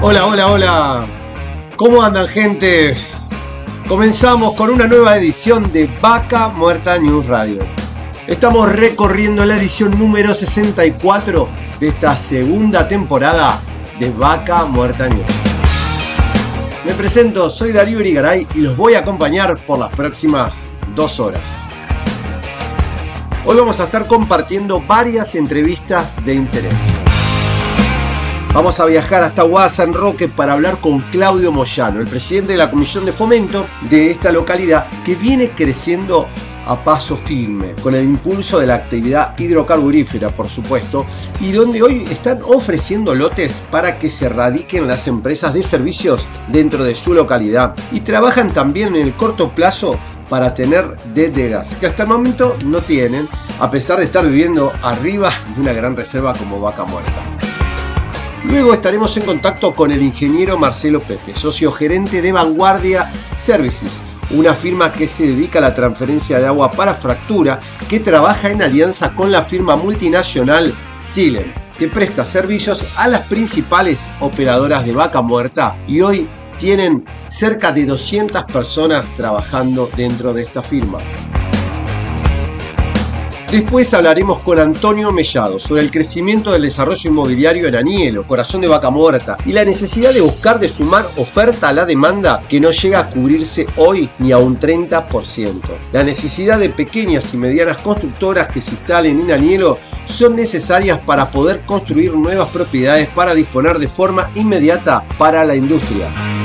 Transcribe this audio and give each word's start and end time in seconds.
Hola, 0.00 0.26
hola, 0.26 0.46
hola. 0.46 1.06
¿Cómo 1.76 2.00
andan 2.02 2.28
gente? 2.28 2.96
Comenzamos 3.88 4.54
con 4.54 4.70
una 4.70 4.86
nueva 4.86 5.16
edición 5.16 5.72
de 5.72 5.88
Vaca 6.00 6.50
Muerta 6.50 6.96
News 6.98 7.26
Radio. 7.26 7.58
Estamos 8.28 8.70
recorriendo 8.70 9.44
la 9.44 9.56
edición 9.56 9.98
número 9.98 10.32
64 10.32 11.48
de 11.80 11.88
esta 11.88 12.16
segunda 12.16 12.86
temporada 12.86 13.60
de 13.98 14.10
Vaca 14.10 14.66
Muerta 14.66 15.08
News. 15.08 15.26
Me 16.86 16.94
presento, 16.94 17.50
soy 17.50 17.72
Darío 17.72 17.98
Irigaray 17.98 18.46
y 18.54 18.60
los 18.60 18.76
voy 18.76 18.94
a 18.94 19.00
acompañar 19.00 19.58
por 19.58 19.80
las 19.80 19.90
próximas 19.90 20.70
dos 20.94 21.18
horas. 21.18 21.64
Hoy 23.44 23.56
vamos 23.56 23.80
a 23.80 23.84
estar 23.84 24.06
compartiendo 24.06 24.80
varias 24.80 25.34
entrevistas 25.34 26.06
de 26.24 26.34
interés. 26.34 27.07
Vamos 28.58 28.80
a 28.80 28.86
viajar 28.86 29.22
hasta 29.22 29.68
San 29.68 29.92
Roque 29.92 30.26
para 30.26 30.54
hablar 30.54 30.80
con 30.80 30.98
Claudio 31.12 31.52
Moyano, 31.52 32.00
el 32.00 32.08
presidente 32.08 32.54
de 32.54 32.58
la 32.58 32.72
Comisión 32.72 33.04
de 33.04 33.12
Fomento 33.12 33.64
de 33.88 34.10
esta 34.10 34.32
localidad 34.32 34.88
que 35.04 35.14
viene 35.14 35.50
creciendo 35.50 36.26
a 36.66 36.82
paso 36.82 37.16
firme, 37.16 37.76
con 37.80 37.94
el 37.94 38.02
impulso 38.02 38.58
de 38.58 38.66
la 38.66 38.74
actividad 38.74 39.38
hidrocarburífera, 39.38 40.30
por 40.30 40.48
supuesto, 40.48 41.06
y 41.40 41.52
donde 41.52 41.84
hoy 41.84 42.04
están 42.10 42.40
ofreciendo 42.42 43.14
lotes 43.14 43.62
para 43.70 43.96
que 43.96 44.10
se 44.10 44.28
radiquen 44.28 44.88
las 44.88 45.06
empresas 45.06 45.54
de 45.54 45.62
servicios 45.62 46.26
dentro 46.48 46.82
de 46.82 46.96
su 46.96 47.14
localidad 47.14 47.76
y 47.92 48.00
trabajan 48.00 48.52
también 48.52 48.88
en 48.96 49.02
el 49.02 49.14
corto 49.14 49.54
plazo 49.54 49.96
para 50.28 50.52
tener 50.54 50.96
de 51.14 51.48
gas, 51.48 51.76
que 51.76 51.86
hasta 51.86 52.02
el 52.02 52.08
momento 52.08 52.56
no 52.64 52.80
tienen, 52.80 53.28
a 53.60 53.70
pesar 53.70 54.00
de 54.00 54.06
estar 54.06 54.26
viviendo 54.26 54.72
arriba 54.82 55.30
de 55.54 55.60
una 55.60 55.72
gran 55.72 55.94
reserva 55.94 56.34
como 56.34 56.60
Vaca 56.60 56.82
Muerta. 56.82 57.47
Luego 58.44 58.72
estaremos 58.72 59.16
en 59.16 59.24
contacto 59.24 59.74
con 59.74 59.90
el 59.90 60.00
ingeniero 60.00 60.56
Marcelo 60.56 61.00
Pepe, 61.00 61.34
socio 61.34 61.72
gerente 61.72 62.22
de 62.22 62.30
Vanguardia 62.30 63.10
Services, 63.34 64.00
una 64.30 64.54
firma 64.54 64.92
que 64.92 65.08
se 65.08 65.26
dedica 65.26 65.58
a 65.58 65.62
la 65.62 65.74
transferencia 65.74 66.38
de 66.38 66.46
agua 66.46 66.70
para 66.70 66.94
fractura, 66.94 67.58
que 67.88 67.98
trabaja 67.98 68.48
en 68.50 68.62
alianza 68.62 69.14
con 69.14 69.32
la 69.32 69.42
firma 69.42 69.76
multinacional 69.76 70.72
Silen, 71.00 71.52
que 71.78 71.88
presta 71.88 72.24
servicios 72.24 72.86
a 72.96 73.08
las 73.08 73.26
principales 73.26 74.08
operadoras 74.20 74.86
de 74.86 74.92
vaca 74.92 75.20
muerta 75.20 75.76
y 75.88 76.00
hoy 76.00 76.28
tienen 76.58 77.04
cerca 77.28 77.72
de 77.72 77.86
200 77.86 78.44
personas 78.44 79.04
trabajando 79.16 79.90
dentro 79.96 80.32
de 80.32 80.42
esta 80.42 80.62
firma. 80.62 80.98
Después 83.50 83.94
hablaremos 83.94 84.42
con 84.42 84.58
Antonio 84.58 85.10
Mellado 85.10 85.58
sobre 85.58 85.80
el 85.80 85.90
crecimiento 85.90 86.52
del 86.52 86.60
desarrollo 86.60 87.08
inmobiliario 87.08 87.66
en 87.66 87.76
Anielo, 87.76 88.26
corazón 88.26 88.60
de 88.60 88.68
vaca 88.68 88.90
muerta, 88.90 89.38
y 89.46 89.52
la 89.52 89.64
necesidad 89.64 90.12
de 90.12 90.20
buscar 90.20 90.60
de 90.60 90.68
sumar 90.68 91.06
oferta 91.16 91.70
a 91.70 91.72
la 91.72 91.86
demanda 91.86 92.42
que 92.46 92.60
no 92.60 92.70
llega 92.72 93.00
a 93.00 93.08
cubrirse 93.08 93.66
hoy 93.76 94.10
ni 94.18 94.32
a 94.32 94.38
un 94.38 94.60
30%. 94.60 95.62
La 95.92 96.04
necesidad 96.04 96.58
de 96.58 96.68
pequeñas 96.68 97.32
y 97.32 97.38
medianas 97.38 97.78
constructoras 97.78 98.48
que 98.48 98.60
se 98.60 98.72
instalen 98.72 99.18
en 99.18 99.32
Anielo 99.32 99.78
son 100.04 100.36
necesarias 100.36 100.98
para 100.98 101.30
poder 101.30 101.60
construir 101.64 102.14
nuevas 102.14 102.48
propiedades 102.48 103.08
para 103.08 103.34
disponer 103.34 103.78
de 103.78 103.88
forma 103.88 104.28
inmediata 104.34 105.04
para 105.16 105.46
la 105.46 105.56
industria. 105.56 106.37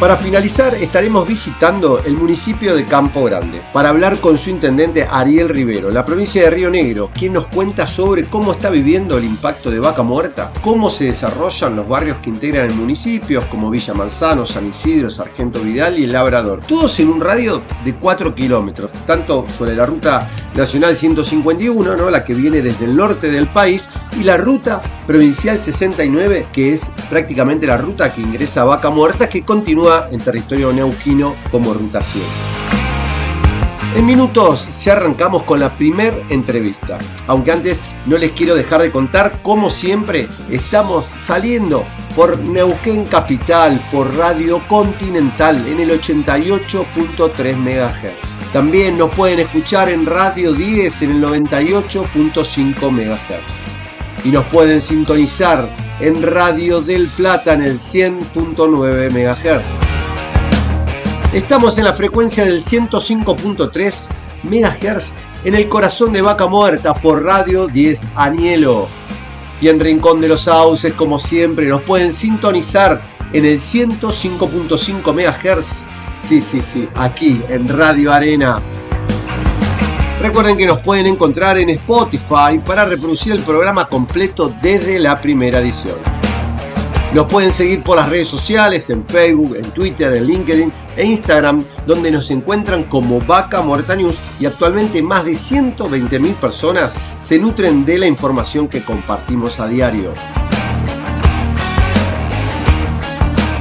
Para 0.00 0.16
finalizar, 0.16 0.74
estaremos 0.74 1.26
visitando 1.26 1.98
el 2.04 2.16
municipio 2.16 2.76
de 2.76 2.86
Campo 2.86 3.24
Grande 3.24 3.60
para 3.72 3.88
hablar 3.88 4.18
con 4.20 4.38
su 4.38 4.48
intendente 4.48 5.02
Ariel 5.02 5.48
Rivero, 5.48 5.90
la 5.90 6.06
provincia 6.06 6.40
de 6.44 6.50
Río 6.50 6.70
Negro, 6.70 7.10
quien 7.12 7.32
nos 7.32 7.48
cuenta 7.48 7.84
sobre 7.84 8.26
cómo 8.26 8.52
está 8.52 8.70
viviendo 8.70 9.18
el 9.18 9.24
impacto 9.24 9.72
de 9.72 9.80
vaca 9.80 10.04
muerta, 10.04 10.52
cómo 10.62 10.88
se 10.88 11.06
desarrollan 11.06 11.74
los 11.74 11.88
barrios 11.88 12.18
que 12.18 12.30
integran 12.30 12.66
el 12.66 12.76
municipio, 12.76 13.42
como 13.50 13.70
Villa 13.70 13.92
Manzano, 13.92 14.46
San 14.46 14.68
Isidro, 14.68 15.10
Sargento 15.10 15.58
Vidal 15.58 15.98
y 15.98 16.04
El 16.04 16.12
Labrador, 16.12 16.60
todos 16.60 16.96
en 17.00 17.08
un 17.08 17.20
radio 17.20 17.60
de 17.84 17.96
4 17.96 18.36
kilómetros, 18.36 18.92
tanto 19.04 19.46
sobre 19.48 19.74
la 19.74 19.84
ruta 19.84 20.28
nacional 20.58 20.96
151, 20.96 21.96
¿no? 21.96 22.10
la 22.10 22.24
que 22.24 22.34
viene 22.34 22.60
desde 22.60 22.84
el 22.84 22.96
norte 22.96 23.30
del 23.30 23.46
país, 23.46 23.88
y 24.18 24.24
la 24.24 24.36
ruta 24.36 24.82
provincial 25.06 25.56
69, 25.56 26.48
que 26.52 26.74
es 26.74 26.90
prácticamente 27.08 27.66
la 27.66 27.78
ruta 27.78 28.12
que 28.12 28.20
ingresa 28.20 28.62
a 28.62 28.64
Vaca 28.64 28.90
Muerta, 28.90 29.28
que 29.28 29.44
continúa 29.44 30.08
en 30.10 30.20
territorio 30.20 30.72
neuquino 30.72 31.34
como 31.50 31.72
ruta 31.72 32.02
100. 32.02 32.67
En 33.96 34.04
minutos 34.04 34.60
se 34.70 34.90
arrancamos 34.90 35.44
con 35.44 35.60
la 35.60 35.70
primer 35.70 36.14
entrevista, 36.28 36.98
aunque 37.26 37.52
antes 37.52 37.80
no 38.06 38.18
les 38.18 38.32
quiero 38.32 38.54
dejar 38.54 38.82
de 38.82 38.92
contar, 38.92 39.40
como 39.42 39.70
siempre, 39.70 40.28
estamos 40.50 41.06
saliendo 41.16 41.84
por 42.14 42.38
Neuquén 42.38 43.06
Capital, 43.06 43.80
por 43.90 44.14
Radio 44.14 44.60
Continental 44.68 45.66
en 45.66 45.80
el 45.80 45.90
88.3 46.00 47.56
MHz. 47.56 48.52
También 48.52 48.98
nos 48.98 49.12
pueden 49.14 49.40
escuchar 49.40 49.88
en 49.88 50.04
Radio 50.04 50.52
10 50.52 51.02
en 51.02 51.10
el 51.12 51.22
98.5 51.22 52.90
MHz. 52.90 54.24
Y 54.24 54.30
nos 54.30 54.44
pueden 54.46 54.82
sintonizar 54.82 55.66
en 56.00 56.22
Radio 56.22 56.82
del 56.82 57.08
Plata 57.08 57.54
en 57.54 57.62
el 57.62 57.78
100.9 57.78 59.10
MHz. 59.10 59.97
Estamos 61.32 61.76
en 61.76 61.84
la 61.84 61.92
frecuencia 61.92 62.46
del 62.46 62.62
105.3 62.62 64.08
MHz 64.44 65.12
en 65.44 65.54
el 65.54 65.68
corazón 65.68 66.10
de 66.10 66.22
Vaca 66.22 66.46
Muerta 66.46 66.94
por 66.94 67.22
Radio 67.22 67.66
10 67.66 68.08
Anielo. 68.14 68.88
Y 69.60 69.68
en 69.68 69.78
Rincón 69.78 70.22
de 70.22 70.28
los 70.28 70.44
Sauces, 70.44 70.94
como 70.94 71.18
siempre, 71.18 71.66
nos 71.66 71.82
pueden 71.82 72.14
sintonizar 72.14 73.02
en 73.34 73.44
el 73.44 73.60
105.5 73.60 75.12
MHz. 75.12 75.84
Sí, 76.18 76.40
sí, 76.40 76.62
sí, 76.62 76.88
aquí 76.94 77.42
en 77.50 77.68
Radio 77.68 78.10
Arenas. 78.10 78.86
Recuerden 80.20 80.56
que 80.56 80.66
nos 80.66 80.80
pueden 80.80 81.04
encontrar 81.04 81.58
en 81.58 81.68
Spotify 81.68 82.58
para 82.64 82.86
reproducir 82.86 83.34
el 83.34 83.42
programa 83.42 83.86
completo 83.86 84.50
desde 84.62 84.98
la 84.98 85.20
primera 85.20 85.58
edición. 85.58 86.17
Nos 87.14 87.24
pueden 87.24 87.54
seguir 87.54 87.82
por 87.82 87.96
las 87.96 88.10
redes 88.10 88.28
sociales, 88.28 88.90
en 88.90 89.02
Facebook, 89.02 89.56
en 89.56 89.70
Twitter, 89.70 90.14
en 90.14 90.26
LinkedIn 90.26 90.70
e 90.94 91.06
Instagram, 91.06 91.64
donde 91.86 92.10
nos 92.10 92.30
encuentran 92.30 92.84
como 92.84 93.18
Vaca 93.22 93.62
Muerta 93.62 93.96
News 93.96 94.18
y 94.38 94.44
actualmente 94.44 95.00
más 95.00 95.24
de 95.24 95.32
120.000 95.32 96.34
personas 96.34 96.94
se 97.18 97.38
nutren 97.38 97.86
de 97.86 97.96
la 97.96 98.06
información 98.06 98.68
que 98.68 98.84
compartimos 98.84 99.58
a 99.58 99.68
diario. 99.68 100.12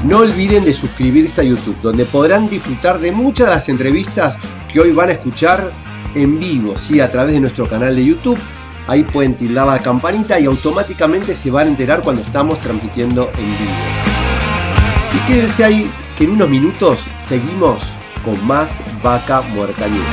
No 0.03 0.19
olviden 0.19 0.65
de 0.65 0.73
suscribirse 0.73 1.39
a 1.39 1.43
YouTube, 1.45 1.77
donde 1.81 2.03
podrán 2.03 2.49
disfrutar 2.49 2.99
de 2.99 3.13
muchas 3.13 3.47
de 3.47 3.55
las 3.55 3.69
entrevistas 3.69 4.37
que 4.71 4.81
hoy 4.81 4.91
van 4.91 5.09
a 5.09 5.13
escuchar 5.13 5.71
en 6.15 6.37
vivo, 6.37 6.77
¿sí? 6.77 6.99
a 6.99 7.09
través 7.09 7.33
de 7.33 7.39
nuestro 7.39 7.67
canal 7.67 7.95
de 7.95 8.05
YouTube. 8.05 8.37
Ahí 8.87 9.03
pueden 9.03 9.35
tildar 9.35 9.67
la 9.67 9.79
campanita 9.79 10.39
y 10.39 10.45
automáticamente 10.45 11.35
se 11.35 11.51
van 11.51 11.67
a 11.67 11.69
enterar 11.71 12.01
cuando 12.01 12.21
estamos 12.21 12.57
transmitiendo 12.59 13.29
en 13.37 13.45
vivo. 13.45 13.71
Y 15.13 15.27
quédense 15.27 15.65
ahí 15.65 15.91
que 16.17 16.23
en 16.23 16.31
unos 16.31 16.49
minutos 16.49 17.05
seguimos 17.17 17.83
con 18.23 18.47
más 18.47 18.81
Vaca 19.03 19.41
Muerta 19.53 19.87
News. 19.89 20.05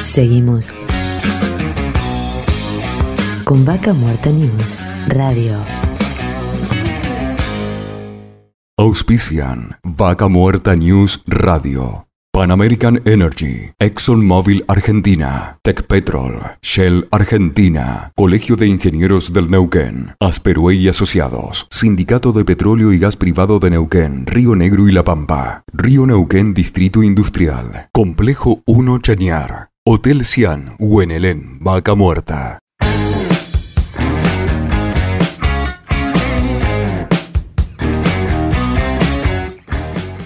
Seguimos 0.00 0.72
con 3.44 3.64
Vaca 3.64 3.92
Muerta 3.92 4.30
News 4.30 4.80
Radio. 5.06 5.58
Auspician 8.86 9.78
Vaca 9.82 10.28
Muerta 10.28 10.76
News 10.76 11.24
Radio. 11.26 12.06
Pan 12.32 12.52
American 12.52 13.02
Energy, 13.04 13.72
ExxonMobil 13.80 14.64
Argentina, 14.68 15.58
Petrol, 15.88 16.40
Shell 16.62 17.04
Argentina, 17.10 18.12
Colegio 18.14 18.54
de 18.54 18.68
Ingenieros 18.68 19.32
del 19.32 19.50
Neuquén, 19.50 20.14
Asperue 20.20 20.76
y 20.76 20.88
Asociados, 20.88 21.66
Sindicato 21.68 22.30
de 22.30 22.44
Petróleo 22.44 22.92
y 22.92 23.00
Gas 23.00 23.16
Privado 23.16 23.58
de 23.58 23.70
Neuquén, 23.70 24.24
Río 24.24 24.54
Negro 24.54 24.86
y 24.86 24.92
La 24.92 25.02
Pampa, 25.02 25.64
Río 25.72 26.06
Neuquén 26.06 26.54
Distrito 26.54 27.02
Industrial, 27.02 27.88
Complejo 27.90 28.62
1 28.66 28.98
Chañar, 29.00 29.70
Hotel 29.84 30.24
Cian, 30.24 30.76
Huenelén, 30.78 31.58
Vaca 31.58 31.96
Muerta. 31.96 32.60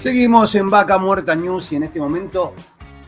Seguimos 0.01 0.55
en 0.55 0.67
Vaca 0.71 0.97
Muerta 0.97 1.35
News 1.35 1.71
y 1.71 1.75
en 1.75 1.83
este 1.83 1.99
momento 1.99 2.55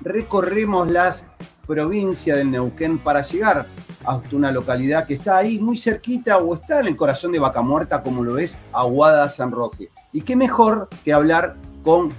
recorremos 0.01 0.92
las 0.92 1.25
provincias 1.66 2.38
del 2.38 2.51
Neuquén 2.51 3.00
para 3.00 3.24
llegar 3.24 3.66
hasta 4.06 4.36
una 4.36 4.51
localidad 4.51 5.07
que 5.07 5.16
está 5.16 5.38
ahí 5.38 5.57
muy 5.57 5.80
cerquita 5.80 6.38
o 6.38 6.54
está 6.54 6.81
en 6.81 6.90
el 6.90 6.95
corazón 6.95 7.31
de 7.31 7.40
Vaca 7.40 7.63
Muerta 7.63 8.04
como 8.04 8.24
lo 8.24 8.38
es 8.38 8.60
Aguada 8.72 9.28
San 9.28 9.50
Roque. 9.51 9.90
Y 10.12 10.22
qué 10.22 10.36
mejor 10.36 10.88
que 11.04 11.13
hablar 11.13 11.56
con 11.84 12.13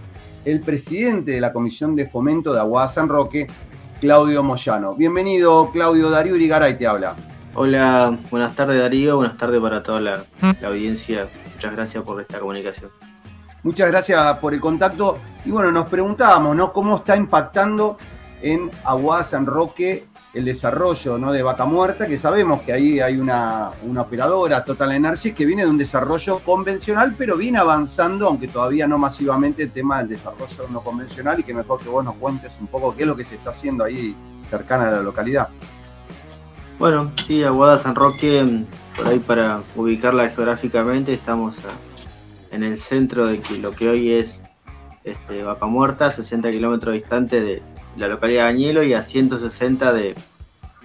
el 0.45 0.61
presidente 0.61 1.31
de 1.31 1.41
la 1.41 1.53
Comisión 1.53 1.95
de 1.95 2.07
Fomento 2.07 2.53
de 2.53 2.59
Aguada 2.59 2.89
San 2.89 3.09
Roque, 3.09 3.47
Claudio 4.01 4.43
Moyano. 4.43 4.97
Bienvenido, 4.97 5.71
Claudio 5.71 6.11
Darío 6.11 6.35
Irigaray 6.35 6.77
te 6.77 6.89
habla. 6.89 7.15
Hola, 7.55 8.19
buenas 8.29 8.57
tardes 8.57 8.81
Darío, 8.81 9.19
buenas 9.19 9.39
tardes 9.39 9.61
para 9.61 9.85
toda 9.85 10.01
la 10.01 10.25
audiencia. 10.65 11.29
Muchas 11.55 11.73
gracias 11.73 12.03
por 12.03 12.21
esta 12.21 12.41
comunicación. 12.41 12.91
Muchas 13.65 13.91
gracias 13.91 14.39
por 14.39 14.53
el 14.53 14.61
contacto. 14.61 15.19
Y 15.47 15.51
bueno, 15.51 15.73
nos 15.73 15.87
preguntábamos, 15.87 16.55
¿no? 16.55 16.71
¿Cómo 16.71 16.97
está 16.97 17.17
impactando 17.17 17.97
en 18.43 18.71
Aguada 18.85 19.23
San 19.23 19.47
Roque 19.47 20.07
el 20.35 20.45
desarrollo 20.45 21.17
¿no? 21.17 21.33
de 21.33 21.43
Vaca 21.43 21.65
Muerta? 21.65 22.07
Que 22.07 22.19
sabemos 22.19 22.61
que 22.61 22.75
ahí 22.75 23.01
hay 23.01 23.17
una, 23.17 23.71
operadora, 23.99 24.63
Total 24.67 24.93
Energy, 24.93 25.33
que 25.33 25.47
viene 25.47 25.65
de 25.65 25.71
un 25.71 25.79
desarrollo 25.79 26.41
convencional, 26.41 27.15
pero 27.17 27.39
viene 27.39 27.57
avanzando, 27.57 28.27
aunque 28.27 28.49
todavía 28.49 28.87
no 28.87 28.99
masivamente, 28.99 29.63
el 29.63 29.71
tema 29.71 29.97
del 29.99 30.09
desarrollo 30.09 30.69
no 30.69 30.83
convencional 30.83 31.41
y 31.41 31.43
que 31.43 31.55
mejor 31.55 31.81
que 31.81 31.89
vos 31.89 32.05
nos 32.05 32.17
cuentes 32.17 32.53
un 32.61 32.67
poco 32.67 32.95
qué 32.95 33.05
es 33.05 33.09
lo 33.09 33.17
que 33.17 33.25
se 33.25 33.37
está 33.37 33.49
haciendo 33.49 33.85
ahí 33.85 34.15
cercana 34.45 34.89
a 34.89 34.91
la 34.91 35.01
localidad. 35.03 35.49
Bueno, 36.79 37.13
sí, 37.27 37.43
Aguada 37.43 37.79
San 37.79 37.95
Roque, 37.95 38.67
por 38.95 39.09
ahí 39.09 39.21
para 39.21 39.63
ubicarla 39.75 40.29
geográficamente, 40.29 41.15
estamos 41.15 41.57
a 41.61 41.94
en 42.55 42.63
el 42.63 42.79
centro 42.79 43.27
de 43.27 43.43
lo 43.61 43.73
que 43.73 43.89
hoy 43.89 44.13
es 44.13 44.41
este, 45.03 45.43
Vaca 45.43 45.67
Muerta, 45.67 46.13
60 46.13 46.51
kilómetros 46.53 46.95
distante 46.95 47.41
de 47.41 47.63
la 47.97 48.07
localidad 48.07 48.45
de 48.45 48.49
Añelo 48.51 48.83
y 48.85 48.95
a 48.95 49.03
160 49.03 49.93
de, 49.93 50.15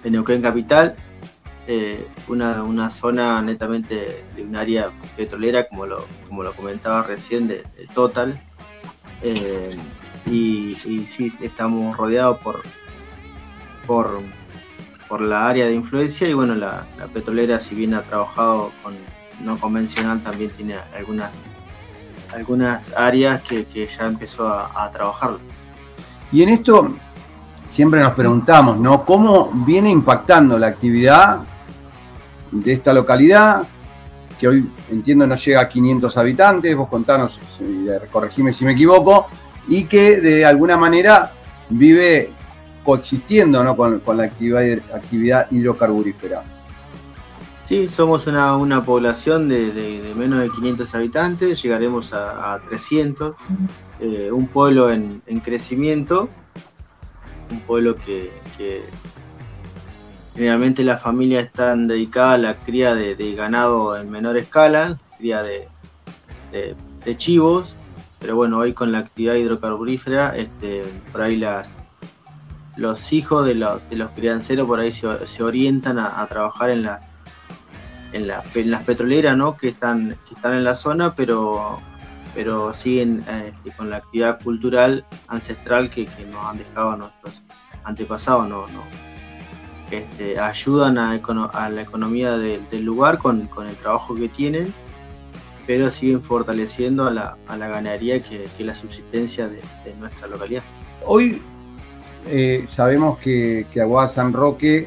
Neuquén 0.04 0.42
Capital. 0.42 0.96
Eh, 1.68 2.08
una, 2.26 2.90
zona 2.90 3.40
netamente 3.42 4.24
de 4.34 4.42
un 4.42 4.56
área 4.56 4.90
petrolera, 5.16 5.68
como 5.68 5.86
lo, 5.86 6.04
como 6.26 6.42
lo 6.42 6.52
comentaba 6.54 7.04
recién, 7.04 7.46
de, 7.46 7.62
Total. 7.94 8.40
Eh, 9.22 9.78
y, 10.26 10.74
sí, 10.74 11.32
estamos 11.40 11.96
rodeados 11.96 12.38
por, 12.38 12.62
por, 13.86 14.20
por 15.08 15.20
la 15.20 15.48
área 15.48 15.66
de 15.66 15.74
influencia 15.74 16.28
y 16.28 16.34
bueno, 16.34 16.56
la, 16.56 16.86
la 16.98 17.06
petrolera, 17.06 17.60
si 17.60 17.76
bien 17.76 17.94
ha 17.94 18.02
trabajado 18.02 18.72
con 18.82 18.94
no 19.40 19.58
convencional, 19.58 20.22
también 20.22 20.50
tiene 20.50 20.74
algunas 20.96 21.32
algunas 22.34 22.92
áreas 22.96 23.42
que, 23.42 23.66
ya 23.74 24.06
empezó 24.06 24.48
a, 24.48 24.90
trabajar. 24.92 25.38
Y 26.32 26.42
en 26.42 26.50
esto 26.50 26.92
siempre 27.66 28.00
nos 28.00 28.12
preguntamos, 28.14 28.78
¿no? 28.78 29.04
¿Cómo 29.04 29.50
viene 29.66 29.90
impactando 29.90 30.58
la 30.58 30.68
actividad 30.68 31.40
de 32.50 32.72
esta 32.72 32.92
localidad, 32.92 33.62
que 34.38 34.48
hoy 34.48 34.70
entiendo 34.90 35.26
no 35.26 35.34
llega 35.34 35.60
a 35.60 35.68
500 35.68 36.16
habitantes, 36.16 36.74
vos 36.74 36.88
contanos, 36.88 37.38
corregime 38.10 38.52
si 38.52 38.64
me 38.64 38.72
equivoco, 38.72 39.28
y 39.68 39.84
que 39.84 40.20
de 40.20 40.44
alguna 40.44 40.76
manera 40.76 41.32
vive 41.68 42.30
coexistiendo 42.84 43.62
¿no? 43.62 43.76
con, 43.76 44.02
la 44.16 44.24
actividad, 44.24 44.62
actividad 44.94 45.50
hidrocarburífera? 45.50 46.42
Sí, 47.70 47.86
somos 47.86 48.26
una, 48.26 48.84
población 48.84 49.48
de, 49.48 50.12
menos 50.16 50.40
de 50.40 50.50
500 50.50 50.92
habitantes, 50.92 51.62
llegaremos 51.62 52.12
a, 52.12 52.58
300, 52.68 53.36
eh, 54.00 54.32
un 54.32 54.48
pueblo 54.48 54.90
en, 54.90 55.22
crecimiento, 55.38 56.28
un 57.48 57.60
pueblo 57.60 57.94
que, 57.94 58.32
generalmente 60.34 60.82
las 60.82 61.00
familias 61.00 61.46
están 61.46 61.86
dedicadas 61.86 62.34
a 62.34 62.38
la 62.38 62.56
cría 62.56 62.96
de, 62.96 63.34
ganado 63.36 63.96
en 63.96 64.10
menor 64.10 64.36
escala, 64.36 64.98
cría 65.16 65.44
de, 65.44 65.68
chivos, 67.18 67.76
pero 68.18 68.34
bueno, 68.34 68.58
hoy 68.58 68.72
con 68.72 68.90
la 68.90 68.98
actividad 68.98 69.34
hidrocarburífera, 69.34 70.36
este, 70.36 70.82
por 71.12 71.22
ahí 71.22 71.36
las, 71.36 71.76
los 72.76 73.12
hijos 73.12 73.46
de 73.46 73.54
los, 73.54 73.80
crianceros 74.16 74.66
por 74.66 74.80
ahí 74.80 74.90
se, 74.90 75.06
orientan 75.44 76.00
a, 76.00 76.20
a 76.20 76.26
trabajar 76.26 76.70
en 76.70 76.82
la 76.82 77.09
en, 78.12 78.26
las 78.26 78.84
petroleras 78.84 79.36
¿no? 79.36 79.56
que, 79.56 79.68
están, 79.68 80.16
que 80.28 80.34
están 80.34 80.54
en 80.54 80.64
la 80.64 80.74
zona, 80.74 81.14
pero, 81.14 81.78
pero 82.34 82.72
siguen 82.74 83.24
este, 83.46 83.72
con 83.76 83.90
la 83.90 83.96
actividad 83.96 84.42
cultural 84.42 85.04
ancestral 85.28 85.90
que, 85.90 86.08
nos 86.30 86.44
han 86.44 86.58
dejado 86.58 86.96
nuestros 86.96 87.42
antepasados. 87.84 88.48
¿no? 88.48 88.64
Este, 89.90 90.38
ayudan 90.38 90.98
a, 90.98 91.18
la 91.68 91.82
economía 91.82 92.36
del 92.36 92.84
lugar 92.84 93.18
con, 93.18 93.48
el 93.68 93.76
trabajo 93.76 94.14
que 94.14 94.28
tienen, 94.28 94.72
pero 95.66 95.90
siguen 95.90 96.22
fortaleciendo 96.22 97.06
a 97.06 97.10
la, 97.10 97.36
ganadería 97.48 98.22
que, 98.22 98.44
es 98.44 98.60
la 98.60 98.74
subsistencia 98.74 99.48
de, 99.48 99.60
nuestra 99.98 100.26
localidad. 100.28 100.62
Hoy 101.04 101.40
eh, 102.26 102.64
sabemos 102.66 103.18
que, 103.18 103.66
que 103.72 103.80
Aguada 103.80 104.08
San 104.08 104.32
Roque 104.32 104.86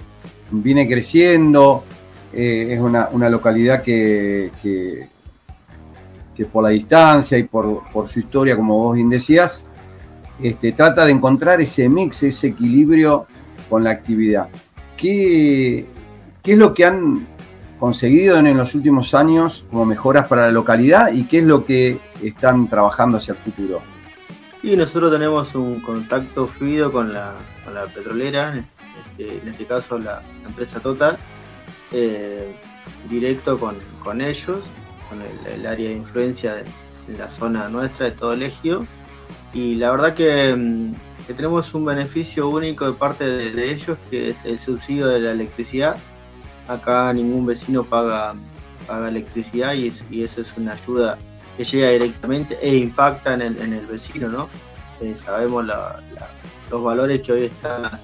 viene 0.51 0.87
creciendo, 0.87 1.83
eh, 2.33 2.73
es 2.73 2.79
una, 2.79 3.29
localidad 3.29 3.83
que, 3.83 4.51
que, 4.61 5.07
por 6.51 6.63
la 6.63 6.69
distancia 6.69 7.37
y 7.37 7.43
por, 7.43 7.83
su 8.07 8.19
historia, 8.19 8.55
como 8.55 8.77
vos 8.77 8.95
bien 8.95 9.09
decías, 9.09 9.63
este, 10.41 10.71
trata 10.71 11.05
de 11.05 11.11
encontrar 11.11 11.61
ese 11.61 11.87
mix, 11.87 12.23
ese 12.23 12.47
equilibrio 12.47 13.27
con 13.69 13.83
la 13.83 13.91
actividad. 13.91 14.49
¿Qué, 14.97 15.85
es 16.43 16.57
lo 16.57 16.73
que 16.73 16.85
han 16.85 17.27
conseguido 17.79 18.37
en, 18.37 18.57
los 18.57 18.73
últimos 18.75 19.13
años 19.13 19.65
como 19.69 19.85
mejoras 19.85 20.27
para 20.27 20.47
la 20.47 20.51
localidad 20.51 21.11
y 21.13 21.25
qué 21.25 21.39
es 21.39 21.45
lo 21.45 21.65
que 21.65 21.99
están 22.23 22.67
trabajando 22.67 23.17
hacia 23.17 23.33
el 23.33 23.37
futuro? 23.37 23.81
Sí, 24.61 24.75
nosotros 24.75 25.11
tenemos 25.11 25.53
un 25.55 25.81
contacto 25.81 26.47
fluido 26.47 26.91
con 26.91 27.13
la, 27.13 27.35
petrolera, 27.93 28.55
este, 28.55 29.39
en 29.41 29.47
este 29.49 29.65
caso 29.65 29.99
la 29.99 30.21
empresa 30.45 30.79
Total, 30.79 31.17
eh, 31.93 32.55
directo 33.09 33.57
con, 33.57 34.21
ellos, 34.21 34.59
con 35.09 35.21
el, 35.53 35.65
área 35.65 35.89
de 35.89 35.95
influencia 35.95 36.55
de, 36.55 36.65
la 37.17 37.29
zona 37.29 37.69
nuestra, 37.69 38.07
de 38.07 38.11
todo 38.11 38.33
el 38.33 38.43
ejido. 38.43 38.85
Y 39.53 39.75
la 39.75 39.91
verdad 39.91 40.13
mm, 40.57 40.93
que, 41.27 41.33
tenemos 41.33 41.73
un 41.73 41.85
beneficio 41.85 42.49
único 42.49 42.85
de 42.85 42.93
parte 42.93 43.25
de, 43.25 43.71
ellos, 43.71 43.97
que 44.09 44.29
es 44.29 44.37
el 44.43 44.57
subsidio 44.59 45.07
de 45.07 45.19
la 45.19 45.31
electricidad. 45.31 45.97
Acá 46.67 47.13
ningún 47.13 47.45
vecino 47.45 47.83
paga, 47.83 48.33
paga 48.87 49.09
electricidad 49.09 49.73
y, 49.73 49.87
eso 50.23 50.41
es 50.41 50.57
una 50.57 50.73
ayuda 50.73 51.17
que 51.57 51.63
llega 51.63 51.89
directamente 51.89 52.57
e 52.61 52.75
impacta 52.77 53.35
en 53.35 53.41
el, 53.41 53.85
vecino, 53.85 54.27
¿no? 54.29 54.49
Eh, 55.01 55.15
sabemos 55.15 55.65
los 56.71 56.83
valores 56.83 57.21
que 57.21 57.33
hoy 57.33 57.43
están 57.43 57.83
las, 57.83 58.01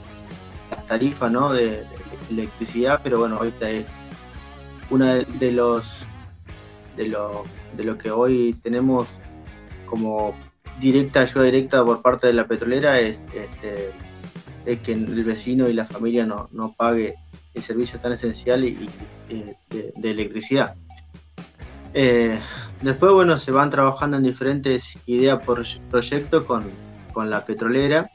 tarifas 0.88 1.32
¿no? 1.32 1.54
de, 1.54 1.86
electricidad, 2.30 3.02
pero 3.04 3.20
bueno, 3.20 3.38
ahorita 3.38 3.70
es 3.70 3.86
una 4.90 5.16
de 5.16 5.52
los 5.52 6.06
de 6.96 7.08
lo, 7.08 7.46
de 7.78 7.84
lo 7.84 7.98
que 7.98 8.12
hoy 8.12 8.56
tenemos 8.62 9.08
como 9.86 10.36
directa 10.80 11.22
ayuda 11.22 11.44
directa 11.44 11.86
por 11.86 12.02
parte 12.02 12.28
de 12.28 12.34
la 12.34 12.48
petrolera 12.48 13.00
es, 13.00 13.22
este, 13.34 13.92
es 14.66 14.80
que 14.80 14.94
el 14.94 15.24
vecino 15.24 15.70
y 15.70 15.74
la 15.74 15.86
familia 15.86 16.26
no, 16.26 16.50
no 16.52 16.74
pague 16.74 17.16
el 17.54 17.62
servicio 17.64 18.00
tan 18.00 18.14
esencial 18.14 18.64
y, 18.64 18.90
de, 19.70 20.10
electricidad. 20.10 20.76
Eh, 21.94 22.40
después, 22.82 23.12
bueno, 23.12 23.38
se 23.40 23.52
van 23.52 23.70
trabajando 23.70 24.18
en 24.18 24.24
diferentes 24.24 24.94
ideas 25.06 25.44
por 25.44 25.66
proyectos 25.90 26.44
con, 26.44 26.66
con 27.14 27.30
la 27.30 27.46
petrolera 27.46 28.10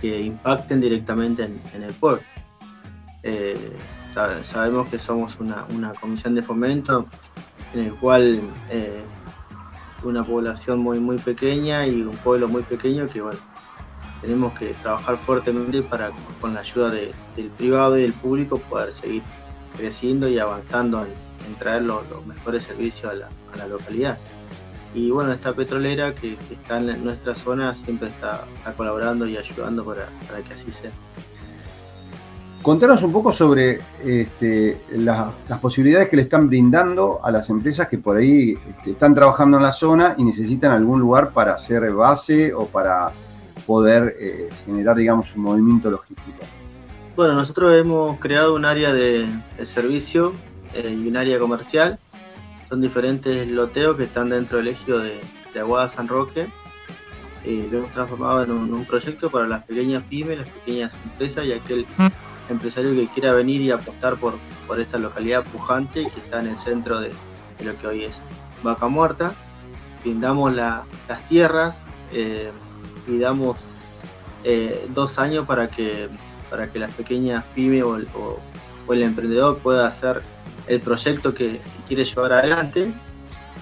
que 0.00 0.20
impacten 0.20 0.80
directamente 0.80 1.44
en 1.44 1.82
el 1.82 1.92
pueblo. 1.92 2.22
Eh, 3.24 3.72
sabemos 4.44 4.88
que 4.88 4.98
somos 4.98 5.36
una, 5.40 5.92
comisión 6.00 6.34
de 6.34 6.42
fomento 6.42 7.06
en 7.72 7.86
el 7.86 7.94
cual 7.94 8.40
eh, 8.70 9.02
una 10.04 10.22
población 10.22 10.78
muy 10.78 11.00
muy 11.00 11.18
pequeña 11.18 11.86
y 11.86 12.02
un 12.02 12.16
pueblo 12.18 12.46
muy 12.46 12.62
pequeño 12.62 13.08
que 13.08 13.22
bueno, 13.22 13.38
tenemos 14.20 14.52
que 14.58 14.74
trabajar 14.82 15.16
fuertemente 15.18 15.82
para 15.82 16.10
con 16.40 16.54
la 16.54 16.60
ayuda 16.60 16.90
del 16.90 17.50
privado 17.56 17.98
y 17.98 18.02
del 18.02 18.12
público 18.12 18.58
poder 18.58 18.94
seguir 18.94 19.22
creciendo 19.76 20.28
y 20.28 20.38
avanzando 20.38 21.04
en, 21.04 21.54
traer 21.56 21.82
los, 21.82 22.02
mejores 22.26 22.64
servicios 22.64 23.12
a 23.12 23.56
la, 23.58 23.66
localidad. 23.66 24.18
Y 24.94 25.10
bueno, 25.10 25.32
esta 25.32 25.52
petrolera 25.52 26.14
que, 26.14 26.38
está 26.50 26.78
en 26.78 27.04
nuestra 27.04 27.34
zona 27.34 27.74
siempre 27.74 28.08
está, 28.08 28.46
colaborando 28.76 29.26
y 29.26 29.36
ayudando 29.36 29.84
para, 29.84 30.06
que 30.46 30.54
así 30.54 30.72
sea. 30.72 30.90
Contanos 32.64 33.02
un 33.02 33.12
poco 33.12 33.30
sobre 33.30 33.78
este, 34.02 34.80
las 34.92 35.60
posibilidades 35.60 36.08
que 36.08 36.16
le 36.16 36.22
están 36.22 36.48
brindando 36.48 37.20
a 37.22 37.30
las 37.30 37.50
empresas 37.50 37.88
que 37.88 37.98
por 37.98 38.16
ahí 38.16 38.56
este, 38.70 38.92
están 38.92 39.14
trabajando 39.14 39.58
en 39.58 39.64
la 39.64 39.70
zona 39.70 40.14
y 40.16 40.24
necesitan 40.24 40.70
algún 40.70 40.98
lugar 40.98 41.34
para 41.34 41.52
hacer 41.52 41.92
base 41.92 42.54
o 42.54 42.64
para 42.64 43.12
poder 43.66 44.16
eh, 44.18 44.48
generar, 44.64 44.96
digamos, 44.96 45.36
un 45.36 45.42
movimiento 45.42 45.90
logístico. 45.90 46.38
Bueno, 47.14 47.34
nosotros 47.34 47.78
hemos 47.78 48.18
creado 48.18 48.54
un 48.54 48.64
área 48.64 48.94
de, 48.94 49.28
servicio 49.64 50.32
eh, 50.72 50.88
y 50.88 51.06
un 51.06 51.18
área 51.18 51.38
comercial. 51.38 51.98
Son 52.66 52.80
diferentes 52.80 53.46
loteos 53.46 53.98
que 53.98 54.04
están 54.04 54.30
dentro 54.30 54.56
del 54.56 54.68
ejido 54.68 55.00
de, 55.00 55.20
Aguada 55.54 55.90
San 55.90 56.08
Roque. 56.08 56.46
Eh, 57.44 57.68
lo 57.70 57.80
hemos 57.80 57.92
transformado 57.92 58.42
en 58.42 58.52
un, 58.52 58.86
proyecto 58.86 59.28
para 59.28 59.46
las 59.46 59.64
pequeñas 59.64 60.02
pymes, 60.04 60.38
las 60.38 60.48
pequeñas 60.48 60.94
empresas 61.04 61.44
y 61.44 61.52
aquel 61.52 61.86
empresario 62.48 62.94
que 62.94 63.08
quiera 63.08 63.32
venir 63.32 63.60
y 63.60 63.70
apostar 63.70 64.16
por, 64.16 64.34
por 64.66 64.80
esta 64.80 64.98
localidad 64.98 65.44
pujante 65.44 66.02
que 66.02 66.20
está 66.20 66.40
en 66.40 66.48
el 66.48 66.56
centro 66.56 67.00
de, 67.00 67.12
lo 67.64 67.78
que 67.78 67.86
hoy 67.86 68.04
es 68.04 68.16
Vaca 68.62 68.88
Muerta. 68.88 69.32
Brindamos 70.02 70.54
las 70.54 70.84
tierras 71.28 71.76
eh, 72.12 72.50
y 73.06 73.18
damos 73.18 73.56
dos 74.94 75.18
años 75.18 75.46
para 75.46 75.68
que 75.68 76.10
para 76.54 76.70
que 76.70 76.78
las 76.78 76.92
pequeñas 76.92 77.44
pymes 77.52 77.82
o, 77.82 78.38
el 78.92 79.02
emprendedor 79.02 79.58
pueda 79.58 79.88
hacer 79.88 80.22
el 80.68 80.80
proyecto 80.80 81.34
que, 81.34 81.60
quiere 81.88 82.04
llevar 82.04 82.32
adelante. 82.32 82.92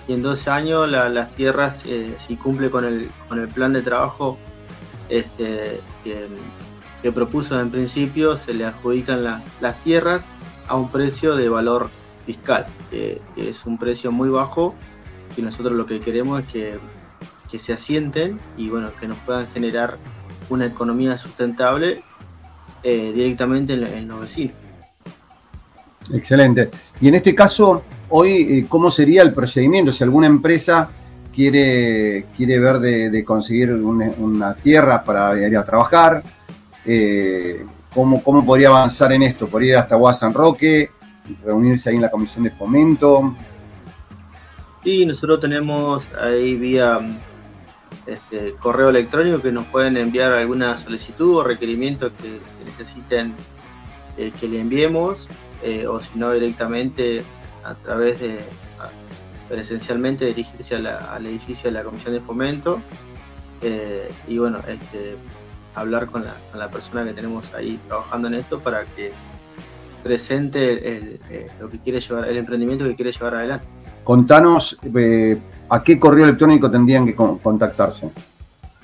Y 0.07 0.13
en 0.13 0.23
12 0.23 0.51
años 0.51 0.91
las 0.91 1.35
tierras, 1.35 1.77
eh, 1.87 2.15
si 2.27 2.37
cumple 2.37 2.71
con 2.71 2.85
el, 2.85 3.11
con 3.29 3.41
el 3.41 3.49
plan 3.49 3.73
de 3.73 3.81
trabajo 3.81 4.37
este, 5.09 5.81
propuso 7.11 7.59
en 7.59 7.71
principio, 7.71 8.37
se 8.37 8.55
le 8.55 8.65
adjudican 8.65 9.25
las 9.25 9.83
tierras 9.83 10.25
a 10.69 10.77
un 10.77 10.91
precio 10.91 11.35
de 11.35 11.49
valor 11.49 11.91
fiscal, 12.27 12.67
que, 12.91 13.21
es 13.37 13.65
un 13.67 13.79
precio 13.79 14.13
muy 14.13 14.29
bajo 14.29 14.75
y 15.37 15.43
nosotros 15.43 15.73
lo 15.73 15.87
que 15.87 16.01
queremos 16.01 16.43
es 16.43 16.47
que, 16.53 16.79
que 17.51 17.59
se 17.59 17.73
asienten 17.73 18.39
y 18.57 18.69
bueno, 18.69 18.91
que 19.01 19.09
nos 19.09 19.19
puedan 19.19 19.47
generar 19.49 19.99
una 20.51 20.67
economía 20.67 21.19
sustentable 21.19 22.03
eh, 22.83 23.13
directamente 23.15 23.75
en, 23.75 24.09
los 24.09 24.21
vecinos. 24.21 24.57
Excelente. 26.13 26.71
Y 27.01 27.09
en 27.09 27.15
este 27.15 27.35
caso, 27.35 27.83
hoy, 28.09 28.31
eh, 28.31 28.67
¿cómo 28.69 28.91
sería 28.91 29.23
el 29.23 29.33
procedimiento? 29.33 29.93
Si 29.93 30.03
alguna 30.03 30.27
empresa 30.27 30.91
quiere, 31.33 32.27
quiere 32.37 32.59
ver 32.59 32.81
de, 32.81 33.25
conseguir 33.25 33.73
una, 33.73 34.55
tierra 34.55 35.05
para 35.05 35.39
ir 35.47 35.57
a 35.57 35.65
trabajar, 35.65 36.23
eh, 36.85 37.65
¿cómo, 37.95 38.23
¿cómo, 38.23 38.45
podría 38.45 38.69
avanzar 38.69 39.13
en 39.13 39.23
esto? 39.23 39.47
¿Podría 39.47 39.71
ir 39.71 39.77
hasta 39.77 39.97
Guasan 39.97 40.35
Roque? 40.35 40.91
¿Reunirse 41.45 41.91
ahí 41.91 41.97
en 41.97 42.03
la 42.03 42.11
comisión 42.11 42.45
de 42.45 42.51
fomento? 42.51 43.35
Sí, 44.83 45.07
nosotros 45.07 45.41
tenemos 45.41 46.05
ahí 46.21 46.55
vía 46.55 47.01
este, 48.07 48.55
correo 48.59 48.89
electrónico 48.89 49.41
que 49.41 49.53
nos 49.53 49.67
pueden 49.67 49.97
enviar 49.97 50.33
alguna 50.33 50.77
solicitud 50.79 51.37
o 51.37 51.45
requerimiento 51.45 52.11
que, 52.17 52.41
necesiten 52.65 53.35
eh, 54.17 54.33
que 54.41 54.49
le 54.49 54.61
enviemos 54.61 55.29
eh, 55.63 55.87
o 55.87 56.01
si 56.01 56.19
no 56.19 56.33
directamente 56.33 57.23
a 57.65 57.75
través 57.75 58.21
de 58.21 58.41
presencialmente 59.49 60.25
dirigirse 60.25 60.75
al 60.75 61.27
edificio 61.27 61.71
de 61.71 61.73
la 61.73 61.85
Comisión 61.85 62.15
de 62.15 62.21
Fomento 62.21 62.81
y 64.27 64.39
bueno, 64.39 64.59
este, 64.67 65.17
hablar 65.75 66.07
con 66.07 66.25
la, 66.25 66.69
persona 66.69 67.05
que 67.05 67.13
tenemos 67.13 67.53
ahí 67.55 67.81
trabajando 67.89 68.29
en 68.29 68.35
esto 68.35 68.61
para 68.61 68.85
que 68.85 69.13
presente 70.03 70.97
el, 70.97 71.21
lo 71.61 71.71
que 71.71 71.79
quiere 71.79 72.01
llevar, 72.01 72.29
el 72.29 72.37
emprendimiento 72.37 72.85
que 72.85 72.95
quiere 72.95 73.13
llevar 73.13 73.37
adelante. 73.37 73.67
Contanos 74.05 74.79
¿A 75.69 75.83
qué 75.83 75.99
correo 75.99 76.25
electrónico 76.25 76.71
tendrían 76.71 77.07
que 77.07 77.15
contactarse? 77.15 78.11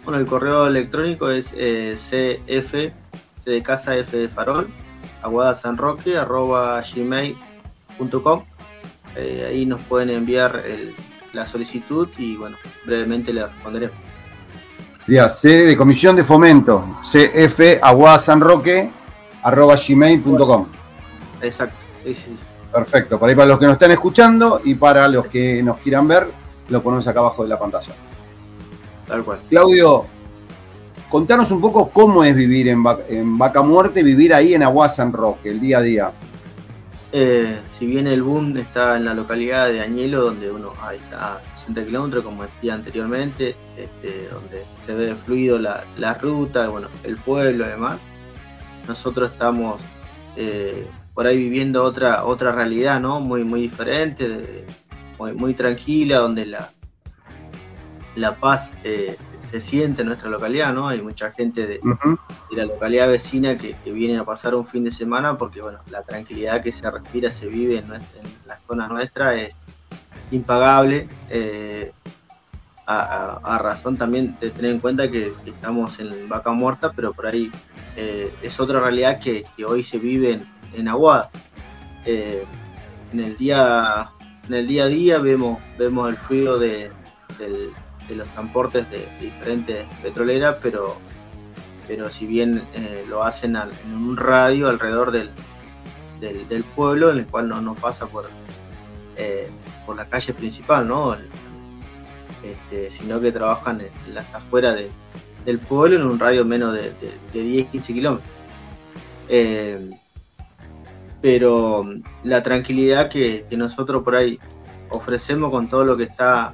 Bueno, 0.05 0.19
el 0.19 0.27
correo 0.27 0.67
electrónico 0.67 1.29
es 1.29 1.53
eh, 1.55 1.99
cf, 1.99 2.93
de 3.45 3.63
casa 3.63 3.95
f 3.95 4.17
de 4.17 4.29
farol, 4.29 4.69
aguadasanroque, 5.21 6.17
arroba 6.17 6.83
gmail.com. 6.83 8.43
Eh, 9.17 9.47
ahí 9.51 9.67
nos 9.67 9.83
pueden 9.83 10.09
enviar 10.09 10.65
la 11.35 11.47
solicitud 11.47 12.09
y 12.17 12.37
bueno, 12.37 12.57
brevemente 12.87 13.35
le 13.35 13.47
responderemos. 13.47 14.08
Sería 15.09 15.33
C 15.33 15.65
de 15.65 15.75
Comisión 15.75 16.17
de 16.17 16.23
Fomento, 16.23 16.99
cf 17.03 17.79
aguadasanroque, 17.81 18.91
arroba 19.43 19.75
gmail.com. 19.75 20.67
Exacto, 21.41 21.75
Perfecto, 22.71 23.19
para, 23.19 23.31
ahí 23.31 23.35
para 23.35 23.49
los 23.49 23.59
que 23.59 23.65
nos 23.65 23.73
están 23.73 23.91
escuchando 23.93 24.61
y 24.63 24.75
para 24.75 25.09
los 25.09 25.27
que 25.29 25.63
nos 25.63 25.79
quieran 25.79 26.07
ver, 26.07 26.31
lo 26.69 26.83
ponemos 26.83 27.09
acá 27.09 27.21
abajo 27.21 27.43
de 27.43 27.49
la 27.49 27.59
pantalla. 27.59 27.95
Tal 29.07 29.25
cual. 29.25 29.39
Claudio, 29.49 30.05
contanos 31.09 31.51
un 31.53 31.63
poco 31.63 31.89
cómo 31.89 32.23
es 32.23 32.37
vivir 32.37 32.69
en, 32.69 32.83
Vaca, 33.39 33.63
Muerte, 33.63 34.03
vivir 34.03 34.35
ahí 34.35 34.53
en 34.53 34.63
Agua 34.63 34.91
San 34.91 35.15
Roque, 35.15 35.49
el 35.49 35.59
día 35.59 35.79
a 35.79 35.81
día. 35.81 36.13
Eh, 37.13 37.59
si 37.79 37.87
bien 37.87 38.07
el 38.09 38.23
boom 38.23 38.55
está 38.59 38.99
en 38.99 39.07
la 39.07 39.15
localidad 39.15 39.69
de 39.69 39.81
Añelo, 39.81 40.21
donde 40.21 40.51
uno 40.51 40.75
ahí 40.83 40.99
está 40.99 41.41
60 41.69 41.85
kilómetros, 41.85 42.25
como 42.25 42.43
decía 42.43 42.75
anteriormente, 42.75 43.55
este, 43.77 44.29
donde 44.29 44.65
se 44.87 44.95
ve 44.95 45.15
fluido 45.15 45.59
la, 45.59 46.15
ruta, 46.21 46.69
bueno, 46.69 46.89
el 47.05 47.17
pueblo 47.17 47.65
además, 47.65 47.99
nosotros 48.87 49.33
estamos 49.33 49.81
eh, 50.37 50.87
por 51.15 51.27
ahí 51.27 51.37
viviendo 51.37 51.83
otra, 51.83 52.25
otra 52.25 52.53
realidad, 52.53 53.01
¿no? 53.01 53.21
Muy, 53.21 53.45
muy 53.45 53.63
diferente, 53.63 54.29
de, 54.29 54.67
muy, 55.35 55.55
tranquila, 55.55 56.19
donde 56.19 56.47
la, 56.47 56.71
la 58.15 58.37
paz 58.37 58.73
eh, 58.85 59.17
se 59.51 59.61
siente 59.61 60.03
en 60.03 60.09
nuestra 60.09 60.31
localidad, 60.31 60.73
¿no? 60.73 60.89
Hay 60.89 61.03
mucha 61.03 61.31
gente 61.31 61.67
de, 61.67 61.81
la 62.51 62.65
localidad 62.65 63.09
vecina 63.09 63.57
que, 63.57 63.75
viene 63.87 64.19
a 64.19 64.25
pasar 64.25 64.55
un 64.55 64.67
fin 64.67 64.85
de 64.85 64.91
semana 64.91 65.37
porque, 65.37 65.61
bueno, 65.61 65.81
la 65.91 66.03
tranquilidad 66.03 66.63
que 66.63 66.73
se 66.73 66.91
respira, 66.91 67.31
se 67.31 67.47
vive 67.47 67.79
en, 67.79 67.89
la 68.47 68.59
zona 68.67 68.89
nuestra 68.89 69.35
es 69.35 69.55
impagable. 70.31 71.09
Eh, 71.31 71.93
a, 72.91 73.59
razón 73.61 73.99
también 73.99 74.35
de 74.41 74.51
tener 74.51 74.71
en 74.71 74.81
cuenta 74.81 75.11
que, 75.11 75.33
estamos 75.45 75.99
en 76.01 76.27
vaca 76.27 76.53
muerta, 76.53 76.91
pero 76.97 77.13
por 77.13 77.27
ahí 77.27 77.51
eh, 77.97 78.33
es 78.43 78.59
otra 78.59 78.81
realidad 78.81 79.21
que, 79.21 79.45
hoy 79.67 79.85
se 79.85 79.99
vive 79.99 80.41
en, 80.75 80.89
Aguada. 80.89 81.29
en 82.07 83.21
el 83.21 83.37
día 83.37 84.11
en 84.49 84.55
el 84.55 84.67
día 84.67 84.85
a 84.85 84.89
día 84.89 85.19
vemos, 85.19 85.59
vemos 85.79 86.09
el 86.09 86.17
fluido 86.17 86.59
de, 86.59 86.91
los 88.09 88.29
transportes 88.29 88.91
de, 88.91 89.07
diferentes 89.21 89.87
petroleras, 90.03 90.57
pero, 90.63 90.97
pero 91.87 92.09
si 92.09 92.27
bien 92.27 92.63
eh, 92.75 93.05
lo 93.09 93.23
hacen 93.23 93.57
en 93.57 93.95
un 93.95 94.17
radio 94.17 94.69
alrededor 94.71 95.11
del, 95.11 95.31
pueblo, 96.75 97.11
en 97.11 97.19
el 97.19 97.27
cual 97.27 97.49
no, 97.49 97.75
pasa 97.75 98.07
por, 98.07 98.31
eh, 99.17 99.51
por 99.89 99.97
la 99.97 100.05
calle 100.05 100.35
principal, 100.35 100.87
¿no? 100.87 101.17
Este, 102.45 102.91
sino 102.91 103.19
que 103.19 103.33
trabajan 103.33 103.81
en 103.81 104.15
las 104.15 104.35
afueras 104.35 104.79
del 105.47 105.59
pueblo 105.61 105.97
en 105.97 106.03
un 106.05 106.19
radio 106.19 106.45
menos 106.45 106.75
de, 106.75 106.93
10-15 107.33 107.87
kilómetros. 107.87 108.31
Eh, 109.31 109.91
pero 111.23 111.87
la 112.23 112.43
tranquilidad 112.43 113.09
que, 113.09 113.47
nosotros 113.53 114.05
por 114.05 114.15
ahí 114.15 114.39
ofrecemos 114.91 115.51
con 115.51 115.71
todo 115.71 115.87
lo 115.87 115.97
que 115.97 116.05
está 116.05 116.53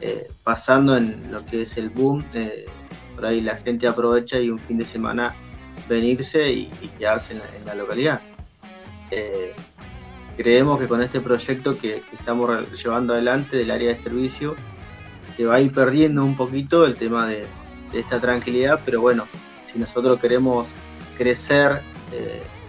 eh, 0.00 0.30
pasando 0.42 0.96
en 0.96 1.30
lo 1.30 1.44
que 1.44 1.60
es 1.62 1.76
el 1.76 1.90
boom, 1.90 2.24
eh, 2.32 2.64
por 3.16 3.26
ahí 3.26 3.42
la 3.42 3.58
gente 3.58 3.86
aprovecha 3.86 4.38
y 4.38 4.48
un 4.48 4.58
fin 4.60 4.78
de 4.78 4.86
semana 4.86 5.34
venirse 5.90 6.50
y, 6.50 6.70
quedarse 6.98 7.34
en 7.34 7.66
la, 7.66 7.74
localidad. 7.74 8.22
Eh, 10.40 10.42
creemos 10.42 10.80
que 10.80 10.88
con 10.88 11.02
este 11.02 11.20
proyecto 11.20 11.76
que, 11.76 12.02
estamos 12.12 12.50
llevando 12.82 13.12
adelante 13.12 13.58
del 13.58 13.70
área 13.70 13.90
de 13.90 13.94
servicio, 13.94 14.56
se 15.36 15.44
va 15.44 15.56
a 15.56 15.60
ir 15.60 15.70
perdiendo 15.70 16.24
un 16.24 16.34
poquito 16.34 16.86
el 16.86 16.96
tema 16.96 17.26
de, 17.26 17.44
de 17.92 18.00
esta 18.00 18.18
tranquilidad, 18.18 18.80
pero 18.84 19.02
bueno, 19.02 19.26
si 19.70 19.78
nosotros 19.78 20.18
queremos 20.18 20.66
crecer, 21.18 21.82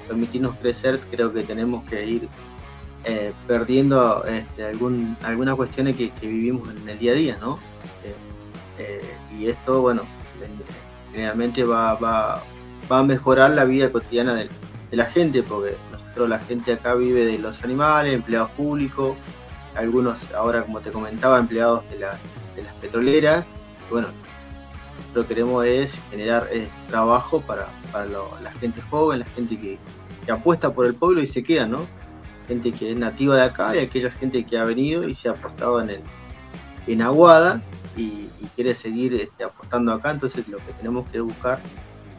permitirnos 0.05 0.57
crecer, 0.57 0.99
creo 1.09 1.31
que 1.31 1.43
tenemos 1.43 1.83
que 1.89 2.05
ir 2.05 2.27
eh, 3.05 3.31
perdiendo 3.47 4.23
este, 4.25 4.65
algunas 4.65 5.55
cuestiones 5.55 5.95
que, 5.95 6.11
vivimos 6.21 6.69
en 6.69 6.89
el 6.89 6.99
día 6.99 7.13
a 7.13 7.15
día, 7.15 7.37
¿no? 7.39 7.57
Eh, 8.03 8.15
eh, 8.79 9.15
y 9.39 9.47
esto, 9.47 9.81
bueno, 9.81 10.03
generalmente 11.11 11.63
va, 11.63 11.93
va, 11.95 12.43
va 12.91 12.99
a 12.99 13.03
mejorar 13.03 13.51
la 13.51 13.63
vida 13.63 13.91
cotidiana 13.91 14.35
de, 14.35 14.49
la 14.91 15.05
gente, 15.05 15.41
porque 15.41 15.77
la 16.15 16.39
gente 16.39 16.73
acá 16.73 16.95
vive 16.95 17.25
de 17.25 17.39
los 17.39 17.63
animales, 17.63 18.13
empleados 18.13 18.51
públicos, 18.51 19.17
algunos 19.75 20.31
ahora 20.33 20.63
como 20.63 20.79
te 20.79 20.91
comentaba, 20.91 21.39
empleados 21.39 21.89
de, 21.89 21.97
de 21.97 22.63
las 22.63 22.75
petroleras, 22.81 23.45
bueno, 23.89 24.07
lo 25.13 25.23
que 25.23 25.27
queremos 25.29 25.65
es 25.65 25.91
generar 26.09 26.47
eh, 26.51 26.67
trabajo 26.89 27.41
para, 27.41 27.67
la 28.41 28.51
gente 28.53 28.81
joven, 28.81 29.19
la 29.19 29.25
gente 29.25 29.59
que, 29.59 29.77
apuesta 30.31 30.73
por 30.73 30.85
el 30.85 30.93
pueblo 30.93 31.21
y 31.21 31.27
se 31.27 31.43
queda, 31.43 31.65
¿no? 31.65 31.85
Gente 32.47 32.71
que 32.71 32.91
es 32.91 32.97
nativa 32.97 33.35
de 33.35 33.41
acá 33.41 33.75
y 33.75 33.79
aquella 33.79 34.09
gente 34.09 34.45
que 34.45 34.57
ha 34.57 34.63
venido 34.63 35.07
y 35.07 35.13
se 35.13 35.27
ha 35.27 35.31
apostado 35.31 35.81
en, 35.81 35.89
el, 35.89 36.01
en 36.87 37.01
Aguada 37.01 37.61
y, 37.97 38.27
quiere 38.55 38.75
seguir 38.75 39.13
este, 39.13 39.45
apostando 39.45 39.93
acá, 39.93 40.11
entonces 40.11 40.47
lo 40.47 40.57
que 40.57 40.73
tenemos 40.73 41.09
que 41.09 41.19
buscar 41.21 41.59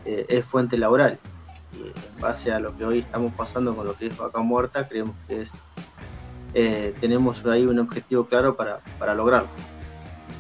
eh, 0.04 0.24
es 0.28 0.44
fuente 0.44 0.78
laboral. 0.78 1.18
Y 1.72 1.82
en 1.82 2.20
base 2.20 2.52
a 2.52 2.60
lo 2.60 2.76
que 2.76 2.84
hoy 2.84 2.98
estamos 3.00 3.32
pasando 3.34 3.74
con 3.74 3.86
lo 3.86 3.94
que 3.94 4.06
es 4.06 4.16
vaca 4.16 4.40
muerta, 4.40 4.86
creemos 4.86 5.16
que 5.26 5.42
es, 5.42 5.50
eh, 6.54 6.94
tenemos 7.00 7.44
ahí 7.46 7.64
un 7.64 7.78
objetivo 7.78 8.24
claro 8.26 8.54
para, 8.56 8.80
para 8.98 9.14
lograrlo. 9.14 9.48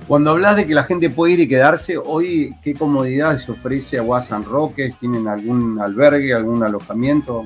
Cuando 0.08 0.30
hablas 0.30 0.56
de 0.56 0.66
que 0.66 0.74
la 0.74 0.82
gente 0.82 1.10
puede 1.10 1.34
ir 1.34 1.40
y 1.40 1.48
quedarse, 1.48 1.96
hoy, 1.96 2.54
¿qué 2.62 2.74
comodidades 2.74 3.48
ofrece 3.48 3.98
Agua 3.98 4.20
San 4.20 4.44
Roque? 4.44 4.94
¿Tienen 4.98 5.28
algún 5.28 5.80
albergue, 5.80 6.34
algún 6.34 6.62
alojamiento? 6.62 7.44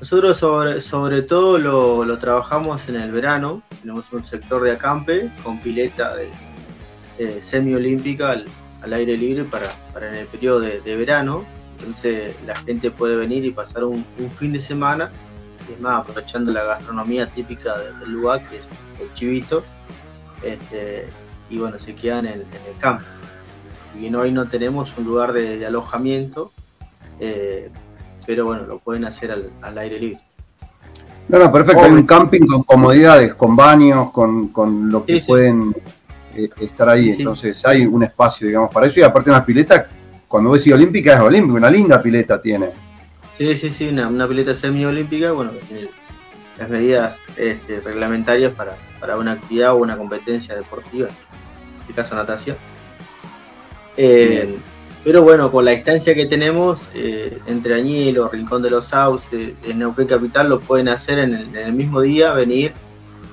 Nosotros 0.00 0.38
sobre, 0.38 0.80
sobre 0.80 1.22
todo 1.22 1.58
lo, 1.58 2.18
trabajamos 2.18 2.88
en 2.88 2.96
el 2.96 3.10
verano, 3.10 3.62
tenemos 3.80 4.12
un 4.12 4.22
sector 4.22 4.62
de 4.62 4.72
acampe 4.72 5.30
con 5.42 5.58
pileta 5.60 6.14
de, 6.14 7.42
semiolímpica 7.42 8.30
al, 8.30 8.44
al, 8.82 8.92
aire 8.92 9.16
libre 9.16 9.42
para, 9.42 9.68
para 9.92 10.08
en 10.08 10.14
el 10.14 10.26
periodo 10.26 10.60
de, 10.60 10.96
verano, 10.96 11.44
entonces 11.78 12.34
la 12.46 12.56
gente 12.56 12.90
puede 12.90 13.16
venir 13.16 13.44
y 13.44 13.50
pasar 13.50 13.84
un, 13.84 14.04
fin 14.38 14.52
de 14.52 14.60
semana, 14.60 15.10
es 15.72 15.80
más 15.80 16.00
aprovechando 16.00 16.50
la 16.50 16.64
gastronomía 16.64 17.26
típica 17.28 17.78
del 17.78 18.12
lugar, 18.12 18.42
que 18.48 18.58
es 18.58 18.64
el 19.00 19.12
chivito, 19.14 19.62
este, 20.42 21.06
y 21.50 21.58
bueno, 21.58 21.78
se 21.78 21.94
quedan 21.94 22.26
en, 22.26 22.40
el 22.40 22.78
campo. 22.78 23.04
Y 23.94 24.00
bien 24.00 24.16
hoy 24.16 24.32
no 24.32 24.46
tenemos 24.46 24.96
un 24.98 25.04
lugar 25.04 25.32
de, 25.32 25.64
alojamiento, 25.64 26.52
eh, 27.20 27.70
pero 28.26 28.44
bueno, 28.46 28.64
lo 28.64 28.78
pueden 28.78 29.04
hacer 29.04 29.30
al, 29.62 29.78
aire 29.78 30.00
libre. 30.00 30.20
No, 31.28 31.38
no, 31.38 31.52
perfecto. 31.52 31.82
Hay 31.82 31.92
un 31.92 32.06
camping 32.06 32.40
con 32.40 32.62
comodidades, 32.62 33.34
con 33.34 33.54
baños, 33.54 34.10
con, 34.10 34.90
lo 34.90 35.04
que 35.04 35.22
pueden 35.26 35.74
eh, 36.34 36.48
estar 36.60 36.88
ahí. 36.88 37.10
Entonces 37.10 37.64
hay 37.66 37.86
un 37.86 38.02
espacio, 38.02 38.46
digamos, 38.46 38.70
para 38.70 38.86
eso. 38.86 39.00
Y 39.00 39.02
aparte 39.02 39.30
una 39.30 39.44
pileta, 39.44 39.86
cuando 40.28 40.50
ves 40.50 40.70
olímpica, 40.70 41.14
es 41.14 41.20
olímpica, 41.20 41.56
una 41.56 41.70
linda 41.70 42.02
pileta 42.02 42.40
tiene. 42.40 42.70
Sí, 43.36 43.56
sí, 43.56 43.70
sí, 43.70 43.88
una, 43.88 44.08
una 44.08 44.28
pileta 44.28 44.54
semi-olímpica, 44.54 45.32
bueno, 45.32 45.52
tiene 45.66 45.88
las 46.58 46.68
medidas 46.68 47.18
este, 47.36 47.80
reglamentarias 47.80 48.52
para, 48.52 48.76
para 49.00 49.16
una 49.16 49.32
actividad 49.32 49.72
o 49.72 49.76
una 49.76 49.96
competencia 49.96 50.54
deportiva, 50.54 51.08
en 51.08 51.80
este 51.80 51.94
caso 51.94 52.14
natación. 52.14 52.56
Eh, 53.96 54.58
pero 55.04 55.22
bueno, 55.22 55.50
con 55.50 55.64
la 55.64 55.70
distancia 55.70 56.14
que 56.14 56.26
tenemos 56.26 56.82
eh, 56.94 57.38
entre 57.46 57.74
Añelo, 57.74 58.28
Rincón 58.28 58.62
de 58.62 58.70
los 58.70 58.88
Sauces, 58.88 59.54
en 59.62 59.78
Neuquén 59.78 60.06
Capital, 60.06 60.48
lo 60.48 60.60
pueden 60.60 60.88
hacer 60.88 61.18
en 61.20 61.56
el, 61.56 61.72
mismo 61.72 62.00
día, 62.00 62.32
venir, 62.32 62.72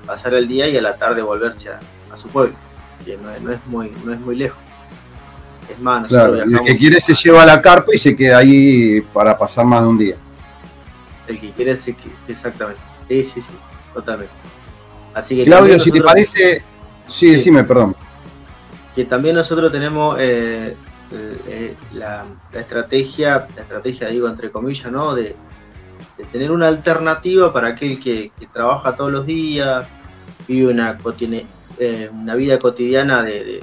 pasar 0.06 0.34
el 0.34 0.48
día 0.48 0.68
y 0.68 0.76
a 0.76 0.82
la 0.82 0.96
tarde 0.96 1.22
volverse 1.22 1.70
a, 1.70 1.80
su 2.16 2.28
pueblo, 2.28 2.54
que 3.04 3.18
no, 3.18 3.30
es 3.30 3.66
muy, 3.66 3.92
no 4.04 4.14
es 4.14 4.20
muy 4.20 4.36
lejos. 4.36 4.65
Es 5.68 5.78
más, 5.80 6.06
claro, 6.06 6.34
el 6.34 6.60
que 6.64 6.76
quiere 6.76 7.00
se 7.00 7.14
lleva 7.14 7.44
la 7.44 7.60
carpa 7.60 7.94
y 7.94 7.98
se 7.98 8.16
queda 8.16 8.38
ahí 8.38 9.00
para 9.12 9.36
pasar 9.36 9.64
más 9.64 9.82
de 9.82 9.88
un 9.88 9.98
día. 9.98 10.16
El 11.26 11.40
que 11.40 11.50
quiere, 11.50 11.76
sí, 11.76 11.94
exactamente. 12.28 12.80
Sí, 13.08 13.24
sí, 13.24 13.42
sí, 13.42 13.52
totalmente. 13.92 14.32
Claudio, 15.44 15.78
si 15.78 15.90
te 15.90 16.00
parece. 16.00 16.62
Sí, 17.08 17.30
decime, 17.30 17.64
perdón. 17.64 17.96
Que 18.94 19.04
también 19.04 19.36
nosotros 19.36 19.70
tenemos 19.72 20.16
eh, 20.18 20.74
eh, 21.48 21.74
la, 21.92 22.24
estrategia, 22.52 23.46
la 23.54 23.62
estrategia, 23.62 24.08
digo, 24.08 24.28
entre 24.28 24.50
comillas, 24.50 24.90
¿no? 24.90 25.14
De, 25.14 25.34
tener 26.32 26.50
una 26.50 26.68
alternativa 26.68 27.52
para 27.52 27.68
aquel 27.68 28.00
que, 28.00 28.30
trabaja 28.52 28.96
todos 28.96 29.12
los 29.12 29.26
días, 29.26 29.86
vive 30.48 30.72
una, 30.72 30.98
tiene, 31.16 31.46
eh, 31.78 32.10
una 32.12 32.34
vida 32.34 32.58
cotidiana 32.58 33.22
de, 33.22 33.60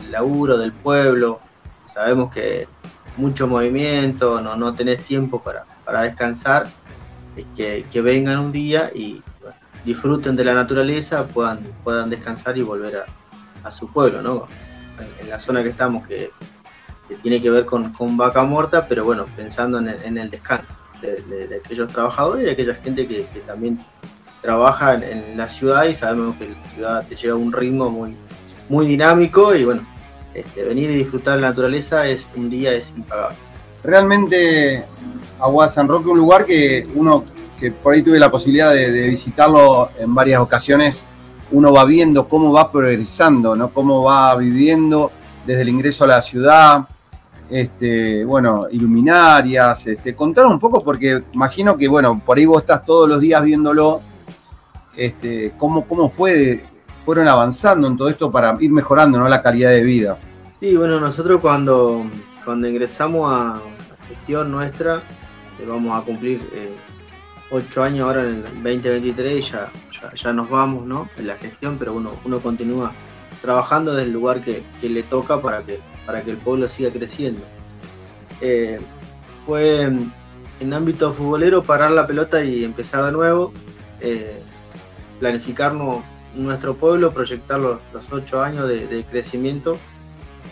del 0.00 0.12
laburo, 0.12 0.58
del 0.58 0.72
pueblo. 0.72 1.40
Sabemos 1.86 2.32
que 2.32 2.66
mucho 3.16 3.46
movimiento, 3.46 4.40
no, 4.40 4.56
no 4.56 4.74
tenés 4.74 5.04
tiempo 5.04 5.42
para, 5.42 5.64
para 5.84 6.02
descansar, 6.02 6.68
que, 7.56 7.86
que 7.90 8.00
vengan 8.00 8.38
un 8.38 8.52
día 8.52 8.90
y 8.94 9.22
disfruten 9.84 10.36
de 10.36 10.44
la 10.44 10.54
naturaleza, 10.54 11.26
puedan, 11.26 11.60
puedan 11.84 12.10
descansar 12.10 12.56
y 12.58 12.62
volver 12.62 13.04
a, 13.64 13.72
su 13.72 13.92
pueblo, 13.92 14.22
¿no? 14.22 14.48
En, 15.20 15.28
la 15.28 15.38
zona 15.38 15.62
que 15.62 15.68
estamos, 15.70 16.06
que, 16.06 16.30
tiene 17.22 17.40
que 17.40 17.50
ver 17.50 17.66
con, 17.66 17.92
vaca 18.16 18.42
muerta, 18.44 18.86
pero 18.86 19.04
bueno, 19.04 19.26
pensando 19.36 19.78
en 19.78 20.18
el, 20.18 20.30
descanso 20.30 20.72
de, 21.02 21.60
aquellos 21.64 21.92
trabajadores 21.92 22.42
y 22.42 22.46
de 22.46 22.52
aquella 22.52 22.74
gente 22.74 23.06
que, 23.06 23.24
también 23.46 23.78
trabaja 24.40 24.94
en, 24.94 25.36
la 25.36 25.48
ciudad 25.48 25.84
y 25.84 25.94
sabemos 25.94 26.36
que 26.36 26.48
la 26.48 26.70
ciudad 26.70 27.06
te 27.06 27.16
lleva 27.16 27.34
a 27.34 27.38
un 27.38 27.52
ritmo 27.52 27.90
muy, 27.90 28.16
muy 28.68 28.86
dinámico 28.86 29.54
y 29.54 29.64
bueno, 29.64 29.86
este, 30.34 30.64
venir 30.64 30.90
y 30.90 30.96
disfrutar 30.96 31.36
de 31.36 31.42
la 31.42 31.48
naturaleza 31.48 32.06
es 32.06 32.26
un 32.36 32.50
día 32.50 32.72
es 32.72 32.88
impagable. 32.96 33.36
Realmente 33.82 34.84
Agua 35.40 35.68
San 35.68 35.88
Roque, 35.88 36.10
un 36.10 36.18
lugar 36.18 36.44
que 36.44 36.86
uno 36.94 37.24
que 37.58 37.72
por 37.72 37.94
ahí 37.94 38.02
tuve 38.02 38.18
la 38.18 38.30
posibilidad 38.30 38.72
de, 38.72 39.08
visitarlo 39.08 39.90
en 39.98 40.14
varias 40.14 40.40
ocasiones, 40.40 41.04
uno 41.50 41.72
va 41.72 41.84
viendo 41.84 42.28
cómo 42.28 42.52
va 42.52 42.70
progresando, 42.70 43.56
¿no? 43.56 43.72
Cómo 43.72 44.04
va 44.04 44.36
viviendo 44.36 45.10
desde 45.44 45.62
el 45.62 45.68
ingreso 45.70 46.04
a 46.04 46.08
la 46.08 46.22
ciudad, 46.22 46.86
este, 47.50 48.24
bueno, 48.24 48.66
iluminarias, 48.70 49.86
este, 49.86 50.14
contar 50.14 50.46
un 50.46 50.58
poco 50.58 50.84
porque 50.84 51.24
imagino 51.32 51.76
que, 51.76 51.88
bueno, 51.88 52.22
por 52.24 52.38
ahí 52.38 52.46
vos 52.46 52.60
estás 52.60 52.84
todos 52.84 53.08
los 53.08 53.20
días 53.20 53.42
viéndolo, 53.42 54.02
este, 54.96 55.54
cómo, 55.58 55.84
cómo 55.84 56.10
fue, 56.10 56.64
fueron 57.08 57.26
avanzando 57.26 57.88
en 57.88 57.96
todo 57.96 58.10
esto 58.10 58.30
para 58.30 58.54
ir 58.60 58.70
mejorando, 58.70 59.18
¿no? 59.18 59.26
La 59.30 59.40
calidad 59.40 59.70
de 59.70 59.82
vida. 59.82 60.18
Sí, 60.60 60.76
bueno, 60.76 61.00
nosotros 61.00 61.40
cuando, 61.40 62.04
cuando 62.44 62.68
ingresamos 62.68 63.32
a 63.32 63.62
gestión 64.06 64.50
nuestra, 64.50 64.96
eh, 65.58 65.64
vamos 65.66 65.98
a 65.98 66.04
cumplir 66.04 66.46
eh, 66.52 66.76
ocho 67.50 67.82
años 67.82 68.06
ahora 68.06 68.24
en 68.24 68.28
el 68.28 68.42
2023 68.42 69.50
ya, 69.50 69.70
ya, 70.14 70.32
nos 70.34 70.50
vamos 70.50 70.84
¿no? 70.84 71.08
en 71.16 71.28
la 71.28 71.36
gestión, 71.36 71.76
pero 71.78 71.94
uno, 71.94 72.12
uno 72.26 72.40
continúa 72.40 72.92
trabajando 73.40 73.94
desde 73.94 74.08
el 74.08 74.12
lugar 74.12 74.42
que, 74.42 74.62
le 74.82 75.02
toca 75.02 75.40
para 75.40 75.62
que, 75.62 75.80
para 76.04 76.20
que 76.20 76.32
el 76.32 76.36
pueblo 76.36 76.68
siga 76.68 76.90
creciendo. 76.90 77.40
Eh, 78.42 78.80
fue 79.46 79.90
en 80.60 80.74
ámbito 80.74 81.14
futbolero 81.14 81.62
parar 81.62 81.90
la 81.90 82.06
pelota 82.06 82.44
y 82.44 82.64
empezar 82.64 83.02
de 83.06 83.12
nuevo, 83.12 83.54
eh, 84.02 84.42
planificarnos 85.20 86.04
nuestro 86.44 86.74
pueblo, 86.74 87.12
proyectar 87.12 87.60
los, 87.60 87.80
ocho 88.10 88.42
años 88.42 88.68
de, 88.68 89.04
crecimiento. 89.10 89.78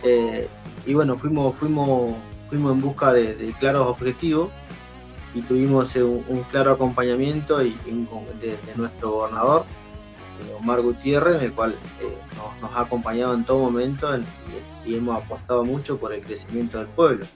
Eh, 0.03 0.49
y 0.85 0.95
bueno, 0.95 1.17
fuimos, 1.17 1.55
fuimos, 1.55 2.15
fuimos 2.49 2.73
en 2.73 2.81
busca 2.81 3.13
de 3.13 3.55
claros 3.59 3.87
objetivos 3.87 4.51
y 5.37 5.43
tuvimos 5.43 5.95
un, 5.97 6.45
claro 6.51 6.73
acompañamiento 6.73 7.63
y, 7.63 7.77
de, 8.41 8.57
nuestro 8.75 9.11
gobernador, 9.11 9.65
eh, 10.41 10.55
Omar 10.59 10.81
Gutiérrez, 10.81 11.43
el 11.43 11.53
cual 11.53 11.75
eh, 12.01 12.17
nos, 12.63 12.73
ha 12.73 12.81
acompañado 12.81 13.35
en 13.35 13.45
todo 13.45 13.59
momento 13.59 14.09
y, 14.87 14.95
hemos 14.95 15.23
apostado 15.23 15.63
mucho 15.63 15.99
por 15.99 16.15
el 16.15 16.23
crecimiento 16.23 16.79
del 16.79 16.87
pueblo. 16.87 17.27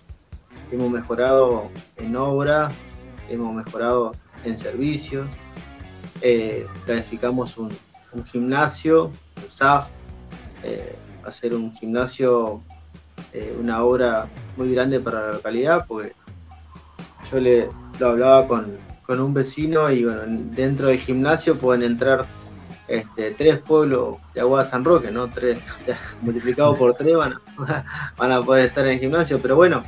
Hemos 0.72 0.88
mejorado 0.90 1.68
en 1.96 2.16
obra, 2.16 2.70
hemos 3.28 3.54
mejorado 3.54 4.14
en 4.44 4.56
servicios, 4.56 5.28
eh, 6.22 6.64
planificamos 6.86 7.58
un, 7.58 7.70
gimnasio, 8.24 9.12
el 9.36 9.50
SAF, 9.50 9.88
hacer 11.24 11.54
un 11.54 11.72
gimnasio, 11.74 12.62
una 13.60 13.84
obra 13.84 14.26
muy 14.56 14.74
grande 14.74 15.00
para 15.00 15.20
la 15.20 15.32
localidad, 15.32 15.84
porque 15.86 16.12
yo 17.30 17.38
le, 17.38 17.68
lo 17.98 18.08
hablaba 18.08 18.46
con, 18.46 18.90
un 19.08 19.34
vecino 19.34 19.90
y 19.90 20.04
bueno, 20.04 20.20
dentro 20.24 20.86
del 20.86 20.98
gimnasio 20.98 21.56
pueden 21.56 21.82
entrar 21.82 22.26
este, 22.86 23.32
tres 23.32 23.58
pueblos 23.58 24.18
de 24.34 24.40
Agua 24.40 24.62
de 24.62 24.70
San 24.70 24.84
Roque, 24.84 25.10
¿no? 25.10 25.28
Tres, 25.28 25.60
multiplicado 26.22 26.76
por 26.76 26.94
tres 26.94 27.16
van 27.16 27.32
a, 27.32 27.84
van 28.16 28.32
a 28.32 28.40
poder 28.40 28.66
estar 28.66 28.86
en 28.86 28.92
el 28.92 29.00
gimnasio, 29.00 29.40
pero 29.40 29.56
bueno, 29.56 29.82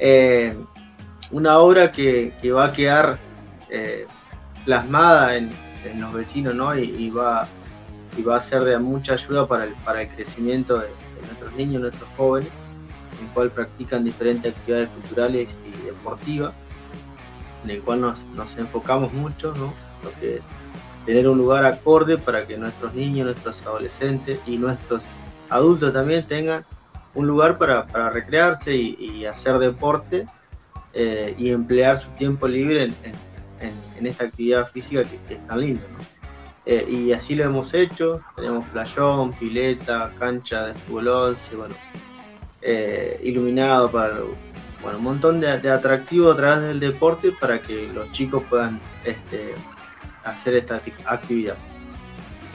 eh, 0.00 0.56
una 1.30 1.58
obra 1.58 1.92
que, 1.92 2.32
va 2.52 2.66
a 2.66 2.72
quedar 2.72 3.18
eh, 3.70 4.06
plasmada 4.64 5.36
en, 5.36 5.50
los 5.94 6.12
vecinos, 6.12 6.54
¿no? 6.54 6.76
Y, 6.76 7.10
va, 7.10 7.46
y 8.16 8.22
va 8.22 8.36
a 8.36 8.40
ser 8.40 8.64
de 8.64 8.78
mucha 8.78 9.14
ayuda 9.14 9.46
para 9.46 9.64
el, 9.64 9.74
para 9.84 10.02
el 10.02 10.08
crecimiento 10.08 10.78
de, 10.78 10.88
nuestros 11.22 11.52
niños, 11.54 11.82
nuestros 11.82 12.08
jóvenes. 12.16 12.50
en 13.18 13.26
el 13.26 13.32
cual 13.32 13.50
practican 13.50 14.04
diferentes 14.04 14.54
actividades 14.54 14.88
culturales 14.90 15.48
y 15.66 15.86
deportivas, 15.86 16.52
en 17.64 17.70
el 17.70 17.82
cual 17.82 18.00
nos, 18.00 18.56
enfocamos 18.56 19.12
mucho, 19.12 19.52
¿no? 19.54 19.74
Lo 20.02 20.12
que 20.20 20.36
es 20.36 20.42
tener 21.06 21.28
un 21.28 21.38
lugar 21.38 21.64
acorde 21.64 22.18
para 22.18 22.46
que 22.46 22.56
nuestros 22.56 22.94
niños, 22.94 23.26
nuestros 23.26 23.60
adolescentes 23.62 24.40
y 24.46 24.58
nuestros 24.58 25.02
adultos 25.48 25.92
también 25.92 26.24
tengan 26.24 26.64
un 27.14 27.26
lugar 27.26 27.58
para, 27.58 28.10
recrearse 28.10 28.74
y, 28.76 29.24
hacer 29.24 29.58
deporte 29.58 30.26
eh, 30.92 31.34
y 31.38 31.50
emplear 31.50 32.00
su 32.00 32.08
tiempo 32.10 32.46
libre 32.46 32.84
en, 32.84 32.94
esta 34.06 34.24
actividad 34.24 34.70
física 34.70 35.04
que, 35.04 35.34
es 35.34 35.46
tan 35.46 35.60
linda. 35.60 35.82
Eh, 36.70 36.86
y 36.86 37.12
así 37.12 37.34
lo 37.34 37.44
hemos 37.44 37.72
hecho, 37.72 38.20
tenemos 38.36 38.66
playón, 38.66 39.32
pileta, 39.32 40.12
cancha 40.18 40.66
de 40.66 40.74
fútbol 40.74 41.08
11, 41.08 41.56
bueno, 41.56 41.74
eh, 42.60 43.18
iluminado 43.24 43.90
para 43.90 44.18
bueno, 44.82 44.98
un 44.98 45.04
montón 45.04 45.40
de, 45.40 45.58
de 45.58 45.70
atractivos 45.70 46.34
a 46.34 46.36
través 46.36 46.68
del 46.68 46.78
deporte 46.78 47.32
para 47.32 47.62
que 47.62 47.88
los 47.88 48.12
chicos 48.12 48.42
puedan 48.50 48.78
este, 49.06 49.54
hacer 50.24 50.56
esta 50.56 50.82
actividad. 51.06 51.56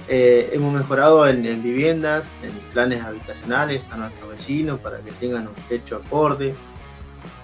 Eh, 0.08 0.52
hemos 0.54 0.74
mejorado 0.74 1.28
en, 1.28 1.64
viviendas, 1.64 2.32
en 2.44 2.52
planes 2.72 3.04
habitacionales 3.04 3.90
a 3.90 3.98
nuestros 3.98 4.30
vecinos 4.30 4.80
para 4.80 5.00
que 5.00 5.12
tengan 5.14 5.48
un 5.48 5.56
techo 5.68 5.96
acorde, 6.06 6.54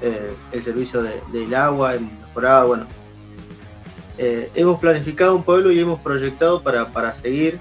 el 0.02 0.63
servicio 0.63 1.02
del 1.02 1.56
agua, 1.56 1.95
hemos 1.95 2.13
mejorado, 2.13 2.67
bueno. 2.67 2.98
Eh, 4.21 4.51
hemos 4.53 4.79
planificado 4.79 5.34
un 5.34 5.43
pueblo 5.43 5.71
y 5.71 5.79
hemos 5.79 6.01
proyectado 6.01 6.62
para, 6.62 7.13
seguir 7.13 7.60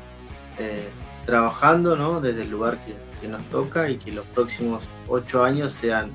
trabajando 1.25 1.95
¿no? 1.95 2.21
desde 2.21 2.43
el 2.43 2.51
lugar 2.51 2.79
que, 2.85 3.29
nos 3.29 3.43
toca 3.47 3.89
y 3.89 3.97
que 3.97 4.11
los 4.11 4.27
próximos 4.27 4.83
ocho 5.09 5.45
años 5.45 5.73
sean, 5.73 6.11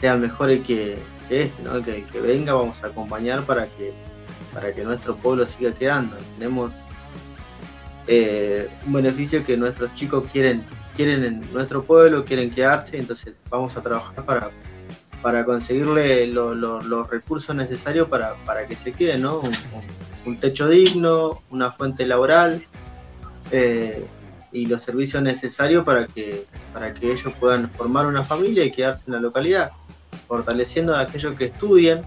sean 0.00 0.20
mejores 0.20 0.62
que, 0.62 0.98
este, 1.30 1.62
¿no? 1.62 1.82
que, 1.84 2.04
que 2.04 2.20
venga, 2.20 2.54
vamos 2.54 2.82
a 2.82 2.88
acompañar 2.88 3.44
para 3.44 3.66
que, 3.66 3.92
para 4.52 4.72
que 4.74 4.82
nuestro 4.82 5.16
pueblo 5.16 5.46
siga 5.46 5.72
quedando. 5.72 6.16
Tenemos 6.38 6.72
eh, 8.06 8.68
un 8.84 8.92
beneficio 8.92 9.44
que 9.44 9.56
nuestros 9.56 9.94
chicos 9.94 10.24
quieren, 10.32 10.64
quieren 10.96 11.24
en 11.24 11.52
nuestro 11.52 11.84
pueblo, 11.84 12.24
quieren 12.24 12.50
quedarse, 12.50 12.98
entonces 12.98 13.34
vamos 13.48 13.76
a 13.76 13.82
trabajar 13.82 14.24
para, 14.24 14.50
para 15.22 15.44
conseguirle 15.44 16.26
los 16.26 17.10
recursos 17.10 17.54
necesarios 17.54 18.08
para, 18.08 18.66
que 18.66 18.74
se 18.74 18.92
queden, 18.92 19.22
¿no? 19.22 19.40
Un, 20.24 20.36
techo 20.36 20.68
digno, 20.68 21.42
una 21.50 21.72
fuente 21.72 22.06
laboral 22.06 22.64
eh, 23.50 24.04
y 24.52 24.66
los 24.66 24.82
servicios 24.82 25.22
necesarios 25.22 25.84
para 25.84 26.06
que, 26.06 26.44
para 26.72 26.92
que 26.92 27.12
ellos 27.12 27.32
puedan 27.40 27.70
formar 27.70 28.06
una 28.06 28.24
familia 28.24 28.64
y 28.64 28.72
quedarse 28.72 29.04
en 29.06 29.14
la 29.14 29.20
localidad, 29.20 29.72
fortaleciendo 30.28 30.94
a 30.94 31.00
aquellos 31.00 31.34
que 31.36 31.46
estudian. 31.46 32.02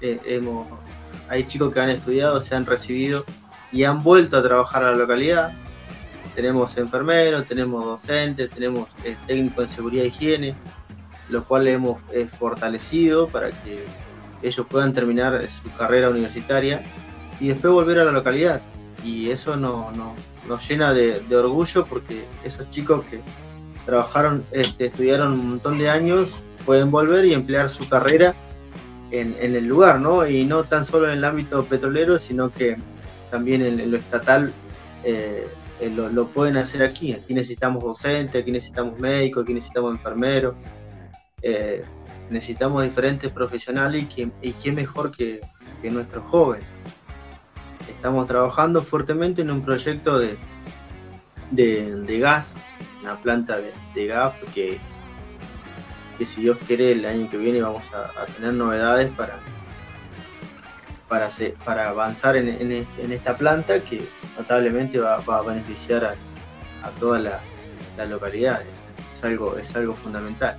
Eh, 0.00 0.20
hemos, 0.26 0.66
hay 1.28 1.44
chicos 1.46 1.72
que 1.72 1.80
han 1.80 1.90
estudiado, 1.90 2.40
se 2.40 2.54
han 2.54 2.66
recibido 2.66 3.24
y 3.70 3.84
han 3.84 4.02
vuelto 4.02 4.36
a 4.36 4.42
trabajar 4.42 4.84
a 4.84 4.90
la 4.90 4.96
localidad. 4.96 5.52
Tenemos 6.34 6.76
enfermeros, 6.76 7.46
tenemos 7.46 7.84
docentes, 7.84 8.50
tenemos 8.50 8.88
eh, 9.04 9.16
técnicos 9.26 9.64
en 9.64 9.76
seguridad 9.76 10.04
e 10.04 10.08
higiene, 10.08 10.54
los 11.32 11.44
cuales 11.44 11.74
hemos 11.74 12.00
fortalecido 12.38 13.28
para 13.28 13.50
que 13.50 13.84
ellos 14.42 14.66
puedan 14.68 14.92
terminar 14.92 15.48
su 15.62 15.70
carrera 15.76 16.10
universitaria 16.10 16.82
y 17.40 17.48
después 17.48 17.72
volver 17.72 17.98
a 18.00 18.04
la 18.04 18.12
localidad. 18.12 18.62
Y 19.04 19.30
eso 19.30 19.56
no, 19.56 19.90
nos 20.46 20.68
llena 20.68 20.92
de, 20.92 21.20
orgullo 21.34 21.84
porque 21.86 22.24
esos 22.44 22.70
chicos 22.70 23.04
que 23.06 23.20
trabajaron, 23.84 24.44
este, 24.52 24.86
estudiaron 24.86 25.32
un 25.32 25.48
montón 25.50 25.78
de 25.78 25.90
años, 25.90 26.30
pueden 26.64 26.90
volver 26.90 27.24
y 27.24 27.34
emplear 27.34 27.68
su 27.68 27.88
carrera 27.88 28.34
en, 29.10 29.36
en, 29.40 29.56
el 29.56 29.66
lugar, 29.66 30.00
¿no? 30.00 30.26
Y 30.26 30.44
no 30.44 30.62
tan 30.62 30.84
solo 30.84 31.06
en 31.08 31.18
el 31.18 31.24
ámbito 31.24 31.64
petrolero, 31.64 32.18
sino 32.18 32.52
que 32.52 32.76
también 33.32 33.62
en, 33.62 33.90
lo 33.90 33.96
estatal 33.96 34.52
eh, 35.02 35.48
eh, 35.80 35.90
lo, 35.90 36.26
pueden 36.28 36.56
hacer 36.58 36.82
aquí. 36.82 37.12
Aquí 37.12 37.34
necesitamos 37.34 37.82
docentes, 37.82 38.40
aquí 38.40 38.52
necesitamos 38.52 39.00
médicos, 39.00 39.42
aquí 39.42 39.54
necesitamos 39.54 39.96
enfermeros, 39.96 40.54
eh, 41.42 41.84
necesitamos 42.30 42.84
diferentes 42.84 43.30
profesionales 43.32 44.06
y, 44.16 44.52
qué 44.52 44.72
mejor 44.72 45.10
que, 45.10 45.40
nuestros 45.82 46.24
jóvenes. 46.30 46.66
Estamos 47.88 48.28
trabajando 48.28 48.82
fuertemente 48.82 49.42
en 49.42 49.50
un 49.50 49.62
proyecto 49.62 50.18
de, 50.18 50.36
de, 51.50 52.18
gas, 52.20 52.54
una 53.02 53.16
planta 53.16 53.58
de, 53.94 54.06
gas 54.06 54.34
que, 54.54 54.78
que 56.18 56.24
si 56.24 56.42
Dios 56.42 56.58
quiere 56.66 56.92
el 56.92 57.04
año 57.04 57.28
que 57.28 57.36
viene 57.36 57.60
vamos 57.60 57.84
a 57.92 58.24
tener 58.26 58.54
novedades 58.54 59.10
para, 59.12 59.40
para, 61.12 61.28
para 61.66 61.90
avanzar 61.90 62.36
en, 62.36 62.86
esta 62.96 63.36
planta 63.36 63.84
que 63.84 64.08
notablemente 64.38 64.98
va, 64.98 65.16
a 65.16 65.42
beneficiar 65.42 66.16
a, 66.82 66.90
toda 66.98 67.18
la, 67.18 68.06
localidad. 68.06 68.62
Es 69.12 69.22
algo, 69.22 69.58
es 69.58 69.76
algo 69.76 69.94
fundamental. 69.94 70.56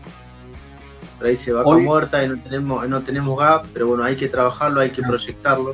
Por 1.23 1.29
ahí 1.29 1.37
se 1.37 1.53
va 1.53 1.63
con 1.63 1.81
muerta 1.85 2.21
y 2.21 2.27
no 2.27 2.37
tenemos, 2.37 2.89
no 2.89 3.01
tenemos 3.01 3.39
gap, 3.39 3.65
pero 3.71 3.87
bueno, 3.87 4.03
hay 4.03 4.17
que 4.17 4.27
trabajarlo, 4.27 4.81
hay 4.81 4.89
que 4.89 5.01
proyectarlo. 5.01 5.73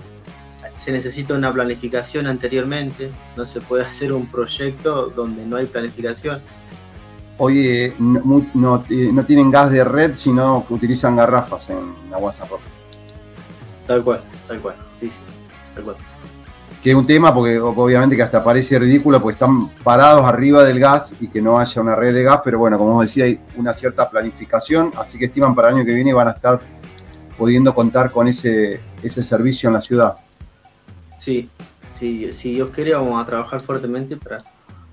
Se 0.77 0.91
necesita 0.91 1.33
una 1.33 1.51
planificación 1.51 2.27
anteriormente, 2.27 3.09
no 3.35 3.43
se 3.47 3.59
puede 3.59 3.83
hacer 3.89 4.13
un 4.13 4.27
proyecto 4.27 5.07
donde 5.09 5.43
no 5.47 5.55
hay 5.55 5.65
planificación. 5.65 6.39
Oye, 7.39 7.95
no, 7.97 8.45
no, 8.53 8.85
no 8.87 9.25
tienen 9.25 9.49
gas 9.49 9.71
de 9.71 9.83
red, 9.83 10.15
sino 10.15 10.63
que 10.67 10.75
utilizan 10.75 11.15
garrafas 11.15 11.71
en 11.71 11.95
la 12.11 12.19
WhatsApp. 12.19 12.49
Tal 13.87 14.03
cual 14.03 14.21
tal 14.47 14.59
cual, 14.59 14.75
sí, 14.99 15.09
sí, 15.09 15.19
tal 15.73 15.85
cual. 15.85 15.95
Que 16.83 16.91
es 16.91 16.95
un 16.95 17.05
tema 17.05 17.33
porque 17.33 17.59
obviamente 17.59 18.15
que 18.15 18.23
hasta 18.23 18.43
parece 18.43 18.79
ridículo 18.79 19.21
porque 19.21 19.33
están 19.33 19.69
parados 19.83 20.25
arriba 20.25 20.63
del 20.63 20.79
gas 20.79 21.13
y 21.19 21.27
que 21.27 21.41
no 21.41 21.59
haya 21.59 21.81
una 21.81 21.95
red 21.95 22.13
de 22.13 22.23
gas, 22.23 22.41
pero 22.43 22.59
bueno, 22.59 22.77
como 22.77 22.97
os 22.97 23.01
decía, 23.01 23.25
hay 23.25 23.39
una 23.57 23.73
cierta 23.73 24.09
planificación, 24.09 24.93
así 24.97 25.17
que 25.17 25.25
estiman 25.25 25.53
para 25.53 25.69
el 25.69 25.75
año 25.75 25.85
que 25.85 25.93
viene 25.93 26.13
van 26.13 26.29
a 26.29 26.31
estar 26.31 26.59
pudiendo 27.37 27.73
contar 27.75 28.11
con 28.11 28.27
ese, 28.27 28.79
ese 29.03 29.21
servicio 29.21 29.67
en 29.67 29.73
la 29.73 29.81
ciudad. 29.81 30.15
Sí, 31.17 31.49
sí, 31.95 32.31
si 32.31 32.53
Dios 32.53 32.69
quiere 32.69 32.93
vamos 32.93 33.21
a 33.21 33.25
trabajar 33.25 33.61
fuertemente 33.61 34.15
para, 34.15 34.43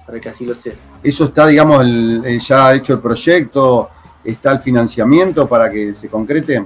para 0.04 0.20
que 0.20 0.28
así 0.28 0.44
lo 0.44 0.54
sea. 0.54 0.74
Eso 1.02 1.24
está, 1.24 1.46
digamos, 1.46 1.82
el, 1.82 2.40
ya 2.40 2.74
hecho 2.74 2.94
el 2.94 3.00
proyecto, 3.00 3.90
está 4.24 4.50
el 4.52 4.58
financiamiento 4.58 5.48
para 5.48 5.70
que 5.70 5.94
se 5.94 6.08
concrete 6.08 6.64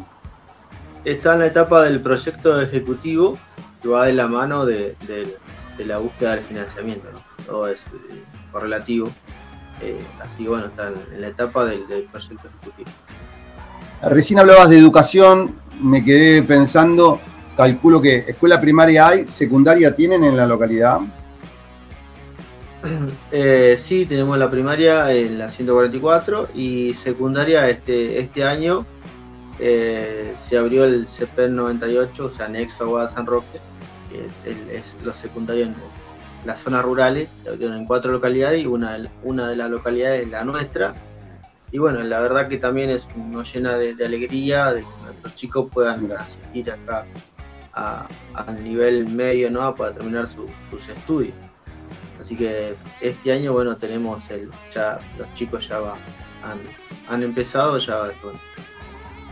está 1.04 1.34
en 1.34 1.40
la 1.40 1.46
etapa 1.46 1.82
del 1.84 2.00
proyecto 2.00 2.60
ejecutivo 2.60 3.38
que 3.80 3.88
va 3.88 4.06
de 4.06 4.12
la 4.12 4.26
mano 4.26 4.64
de, 4.64 4.96
la 5.78 5.98
búsqueda 5.98 6.32
del 6.36 6.44
financiamiento, 6.44 7.08
todo 7.46 7.68
es 7.68 7.80
eh, 7.80 8.22
correlativo. 8.52 9.08
Eh, 9.80 9.98
así 10.20 10.46
bueno, 10.46 10.66
está 10.66 10.88
en, 10.88 11.20
la 11.20 11.28
etapa 11.28 11.64
del, 11.64 11.82
proyecto 12.10 12.48
ejecutivo. 12.48 12.90
Recién 14.02 14.38
hablabas 14.38 14.68
de 14.68 14.78
educación, 14.78 15.54
me 15.80 16.04
quedé 16.04 16.42
pensando, 16.42 17.20
calculo 17.56 18.00
que 18.00 18.18
escuela 18.18 18.60
primaria 18.60 19.08
hay, 19.08 19.28
secundaria 19.28 19.94
tienen 19.94 20.24
en 20.24 20.36
la 20.36 20.46
localidad. 20.46 21.00
Eh, 23.32 23.78
sí, 23.78 24.06
tenemos 24.06 24.38
la 24.38 24.50
primaria 24.50 25.12
en 25.12 25.38
la 25.38 25.50
144 25.50 26.48
y 26.54 26.94
secundaria 26.94 27.68
este, 27.68 28.18
este 28.18 28.42
año 28.42 28.86
eh, 29.62 30.34
se 30.38 30.56
abrió 30.56 30.84
el 30.84 31.06
CP 31.06 31.50
98, 31.50 32.24
o 32.24 32.30
sea, 32.30 32.46
anexo 32.46 32.98
a 32.98 33.08
San 33.08 33.26
Roque, 33.26 33.60
que 34.10 34.50
es, 34.50 34.96
los 35.04 35.16
secundarios 35.18 35.68
en 35.68 35.74
las 36.46 36.60
zonas 36.60 36.82
rurales, 36.82 37.28
se 37.42 37.50
abrieron 37.50 37.76
en 37.76 37.84
cuatro 37.84 38.10
localidades 38.10 38.62
y 38.62 38.66
una, 38.66 38.98
una 39.22 39.50
de 39.50 39.56
las 39.56 39.70
localidades 39.70 40.22
es 40.22 40.28
la 40.28 40.44
nuestra. 40.44 40.94
Y 41.72 41.78
bueno, 41.78 42.02
la 42.02 42.20
verdad 42.20 42.48
que 42.48 42.56
también 42.56 42.88
es, 42.88 43.06
nos 43.14 43.52
llena 43.52 43.76
de, 43.76 44.02
alegría 44.02 44.72
de 44.72 44.80
que 44.80 45.04
nuestros 45.04 45.36
chicos 45.36 45.70
puedan 45.70 46.10
asistir 46.12 46.70
acá 46.70 47.04
al 47.72 48.64
nivel 48.64 49.08
medio, 49.08 49.50
¿no? 49.50 49.74
Para 49.74 49.92
terminar 49.92 50.26
sus 50.26 50.88
estudios. 50.88 51.34
Así 52.18 52.34
que 52.34 52.74
este 53.00 53.32
año, 53.32 53.52
bueno, 53.52 53.76
tenemos 53.76 54.28
el, 54.30 54.50
ya 54.74 54.98
los 55.18 55.32
chicos 55.34 55.68
ya 55.68 55.78
han, 56.42 56.58
han 57.08 57.22
empezado, 57.22 57.76
ya 57.78 58.10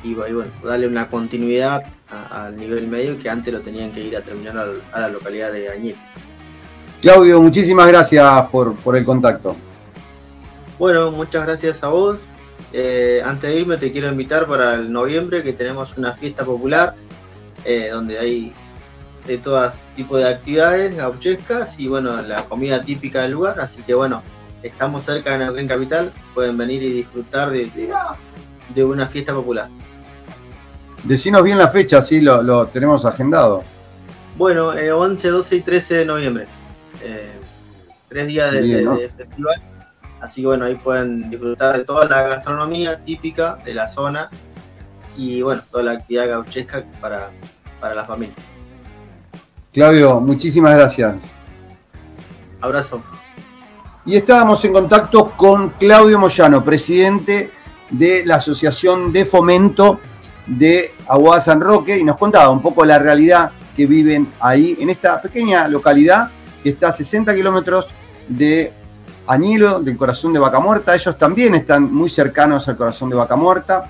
y, 0.03 0.15
bueno, 0.15 0.51
darle 0.65 0.87
una 0.87 1.09
continuidad 1.09 1.85
al 2.31 2.57
nivel 2.57 2.87
medio 2.87 3.19
que 3.19 3.29
antes 3.29 3.53
lo 3.53 3.61
tenían 3.61 3.93
que 3.93 4.01
ir 4.01 4.17
a 4.17 4.23
terminar 4.23 4.71
a, 4.93 5.01
la 5.01 5.09
localidad 5.09 5.53
de 5.53 5.69
Añil. 5.69 5.97
Claudio, 7.01 7.41
muchísimas 7.41 7.87
gracias 7.89 8.49
por, 8.51 8.97
el 8.97 9.05
contacto. 9.05 9.57
Bueno, 10.79 11.11
muchas 11.11 11.45
gracias 11.45 11.83
a 11.83 11.89
vos. 11.89 12.27
Eh, 12.73 13.23
antes 13.25 13.51
de 13.51 13.61
irme 13.61 13.77
te 13.77 13.93
quiero 13.93 14.09
invitar 14.09 14.47
para 14.47 14.75
el 14.75 14.93
noviembre 14.93 15.43
que 15.43 15.53
tenemos 15.55 15.97
una 15.97 16.13
fiesta 16.13 16.45
popular 16.45 16.95
eh, 17.65 17.89
donde 17.91 18.19
hay 18.19 18.53
de 19.27 19.39
todo 19.39 19.71
tipo 19.97 20.19
de 20.19 20.29
actividades 20.29 20.95
gauchescas 20.97 21.79
y 21.79 21.89
bueno, 21.89 22.21
la 22.23 22.45
comida 22.45 22.83
típica 22.83 23.23
del 23.23 23.33
lugar. 23.33 23.61
Así 23.61 23.83
que 23.83 23.95
bueno, 23.95 24.23
estamos 24.63 25.05
cerca 25.05 25.33
de 25.33 25.45
Neuquén 25.45 25.69
Capital, 25.69 26.13
pueden 26.35 26.57
venir 26.57 26.83
y 26.83 26.93
disfrutar 26.93 27.51
de 27.51 27.71
de 28.75 28.85
una 28.85 29.07
fiesta 29.07 29.33
popular. 29.33 29.69
Decinos 31.05 31.43
bien 31.43 31.59
la 31.59 31.69
fecha, 31.69 31.99
así 31.99 32.21
lo, 32.21 32.67
tenemos 32.67 33.05
agendado. 33.05 33.63
Bueno, 34.37 34.69
11, 34.69 35.29
12 35.29 35.57
y 35.57 35.61
13 35.63 35.95
de 35.97 36.05
noviembre. 36.05 36.47
tres 38.09 38.27
días 38.27 38.53
de, 38.53 39.11
festival. 39.17 39.63
Así 40.21 40.41
que 40.41 40.47
bueno, 40.49 40.65
ahí 40.65 40.75
pueden 40.75 41.31
disfrutar 41.31 41.79
de 41.79 41.85
toda 41.85 42.05
la 42.07 42.23
gastronomía 42.23 43.05
típica 43.05 43.57
de 43.65 43.75
la 43.75 43.89
zona 43.89 44.31
y 45.17 45.43
bueno, 45.43 45.63
toda 45.71 45.85
la 45.85 45.93
actividad 45.93 46.29
gauchesca 46.29 46.85
para, 47.01 47.31
para 47.81 47.95
la 47.95 48.05
familia. 48.05 48.35
Claudio, 49.73 50.21
muchísimas 50.21 50.75
gracias. 50.75 51.17
Abrazo. 52.61 53.01
Y 54.05 54.17
estábamos 54.17 54.65
en 54.65 54.73
contacto 54.73 55.33
con 55.37 55.71
Claudio 55.71 56.19
Moyano, 56.19 56.65
presidente 56.65 57.53
de 57.91 58.25
la 58.25 58.37
Asociación 58.37 59.13
de 59.13 59.25
Fomento 59.25 60.01
de 60.49 60.93
Aguada 61.07 61.41
San 61.41 61.61
Roque, 61.61 61.99
y 61.99 62.05
nos 62.05 62.17
contaba 62.17 62.51
un 62.51 62.63
poco 62.63 62.85
la 62.85 62.99
realidad 62.99 63.53
que 63.77 63.87
viven 63.87 64.33
ahí, 64.41 64.77
en 64.81 64.91
esta 64.91 65.21
pequeña 65.23 65.69
localidad 65.69 66.31
que 66.63 66.71
está 66.71 66.89
a 66.89 66.93
60 66.93 67.35
kilómetros 67.35 67.87
de 68.29 68.73
Añilo, 69.27 69.81
del 69.81 69.97
corazón 69.97 70.33
de 70.33 70.39
Vaca 70.39 70.59
Muerta. 70.59 70.95
Ellos 70.95 71.17
también 71.17 71.55
están 71.55 71.93
muy 71.93 72.11
cercanos 72.11 72.67
al 72.69 72.77
corazón 72.77 73.11
de 73.11 73.17
Vaca 73.17 73.37
Muerta. 73.37 73.85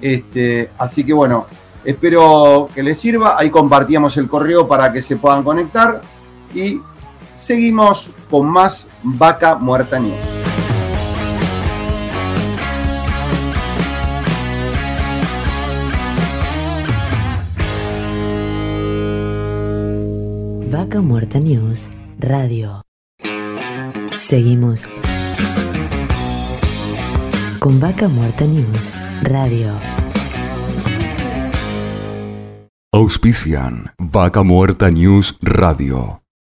Este, 0.00 0.70
así 0.78 1.04
que 1.04 1.12
bueno, 1.12 1.46
espero 1.84 2.68
que 2.74 2.82
les 2.82 2.98
sirva. 2.98 3.38
Ahí 3.38 3.50
compartíamos 3.50 4.16
el 4.16 4.28
correo 4.28 4.66
para 4.66 4.92
que 4.92 5.02
se 5.02 5.16
puedan 5.16 5.44
conectar. 5.44 6.00
Y 6.54 6.80
seguimos 7.34 8.10
con 8.30 8.48
más 8.48 8.88
Vaca 9.02 9.56
Muerta. 9.56 10.00
Vaca 20.70 21.00
Muerta 21.00 21.40
News 21.40 21.90
Radio. 22.20 22.82
Seguimos 24.14 24.86
con 27.58 27.80
Vaca 27.80 28.06
Muerta 28.06 28.44
News 28.44 28.94
Radio. 29.24 29.72
Auspician 32.92 33.90
Vaca 33.98 34.44
Muerta 34.44 34.90
News 34.90 35.36
Radio. 35.42 36.22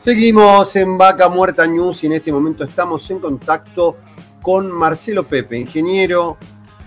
Seguimos 0.00 0.74
en 0.76 0.96
Vaca 0.96 1.28
Muerta 1.28 1.66
News 1.66 2.02
y 2.02 2.06
en 2.06 2.14
este 2.14 2.32
momento 2.32 2.64
estamos 2.64 3.10
en 3.10 3.18
contacto 3.18 3.98
con 4.40 4.72
Marcelo 4.72 5.28
Pepe, 5.28 5.58
ingeniero, 5.58 6.38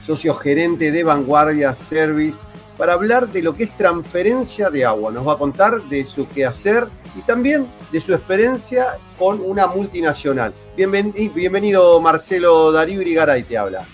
socio 0.04 0.34
gerente 0.34 0.92
de 0.92 1.04
Vanguardia 1.04 1.76
Service, 1.76 2.40
para 2.76 2.94
hablar 2.94 3.28
de 3.28 3.44
lo 3.44 3.54
que 3.54 3.66
es 3.66 3.78
transferencia 3.78 4.72
de 4.72 4.84
agua. 4.84 5.12
Nos 5.12 5.28
va 5.28 5.34
a 5.34 5.38
contar 5.38 5.84
de 5.84 6.06
su 6.06 6.28
quehacer 6.28 6.88
y 7.16 7.22
también 7.22 7.68
de 7.92 8.02
su 8.02 8.16
experiencia 8.16 8.98
con 9.20 9.42
una 9.42 9.68
multinacional. 9.68 10.52
bienvenido 10.76 12.02
Marcelo 12.02 12.72
Darío 12.72 13.00
Irigaray 13.00 13.44
te 13.44 13.60
habla. 13.60 13.86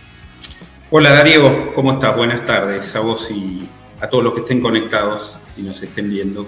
Hola 0.92 1.12
Darío, 1.12 1.74
¿cómo 1.74 1.92
estás? 1.92 2.16
Buenas 2.16 2.46
tardes 2.46 2.96
a 2.96 3.02
vos 3.02 3.30
y 3.32 3.68
a 4.00 4.10
todos 4.10 4.24
los 4.24 4.34
que 4.34 4.40
estén 4.40 4.62
conectados 4.62 5.38
y 5.58 5.64
nos 5.64 5.84
estén 5.84 6.10
viendo 6.10 6.46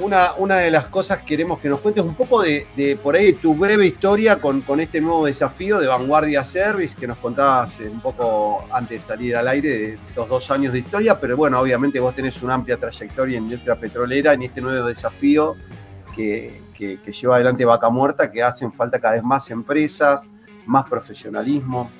una, 0.00 0.56
de 0.56 0.70
las 0.70 0.86
cosas 0.86 1.18
que 1.18 1.26
queremos 1.26 1.60
que 1.60 1.68
nos 1.68 1.80
cuentes 1.80 2.04
un 2.04 2.14
poco 2.14 2.42
de, 2.42 2.98
por 3.02 3.14
ahí 3.14 3.32
tu 3.34 3.54
breve 3.54 3.86
historia 3.86 4.36
con, 4.36 4.62
este 4.80 5.00
nuevo 5.00 5.26
desafío 5.26 5.78
de 5.78 5.86
Vanguardia 5.86 6.44
Service 6.44 6.96
que 6.98 7.06
nos 7.06 7.18
contabas 7.18 7.78
un 7.80 8.00
poco 8.00 8.66
antes 8.72 9.02
de 9.02 9.06
salir 9.06 9.36
al 9.36 9.48
aire 9.48 9.68
de 9.68 9.98
los 10.16 10.28
dos 10.28 10.50
años 10.50 10.72
de 10.72 10.80
historia, 10.80 11.18
pero 11.20 11.36
bueno, 11.36 11.60
obviamente 11.60 12.00
vos 12.00 12.14
tenés 12.14 12.42
una 12.42 12.54
amplia 12.54 12.76
trayectoria 12.76 13.38
en 13.38 13.44
industria 13.44 13.76
petrolera 13.76 14.32
en 14.32 14.42
este 14.42 14.60
nuevo 14.60 14.86
desafío 14.86 15.56
que, 16.14 16.60
que 16.76 17.12
lleva 17.12 17.36
adelante 17.36 17.64
Vaca 17.64 17.90
Muerta, 17.90 18.30
que 18.32 18.42
hacen 18.42 18.72
falta 18.72 18.98
cada 18.98 19.14
vez 19.14 19.22
más 19.22 19.50
empresas, 19.50 20.22
más 20.66 20.88
profesionalismo. 20.88 21.90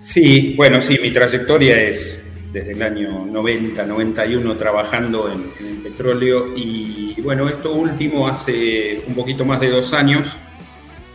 Sí, 0.00 0.54
bueno, 0.56 0.80
sí, 0.80 0.98
mi 1.02 1.12
trayectoria 1.12 1.80
es 1.82 2.27
desde 2.52 2.72
el 2.72 2.82
año 2.82 3.26
90, 3.26 3.84
91 3.84 4.56
trabajando 4.56 5.30
en, 5.30 5.50
el 5.66 5.76
petróleo 5.78 6.56
y 6.56 7.20
bueno, 7.20 7.48
esto 7.48 7.72
último 7.72 8.26
hace 8.28 9.02
un 9.06 9.14
poquito 9.14 9.44
más 9.44 9.60
de 9.60 9.70
dos 9.70 9.92
años. 9.92 10.38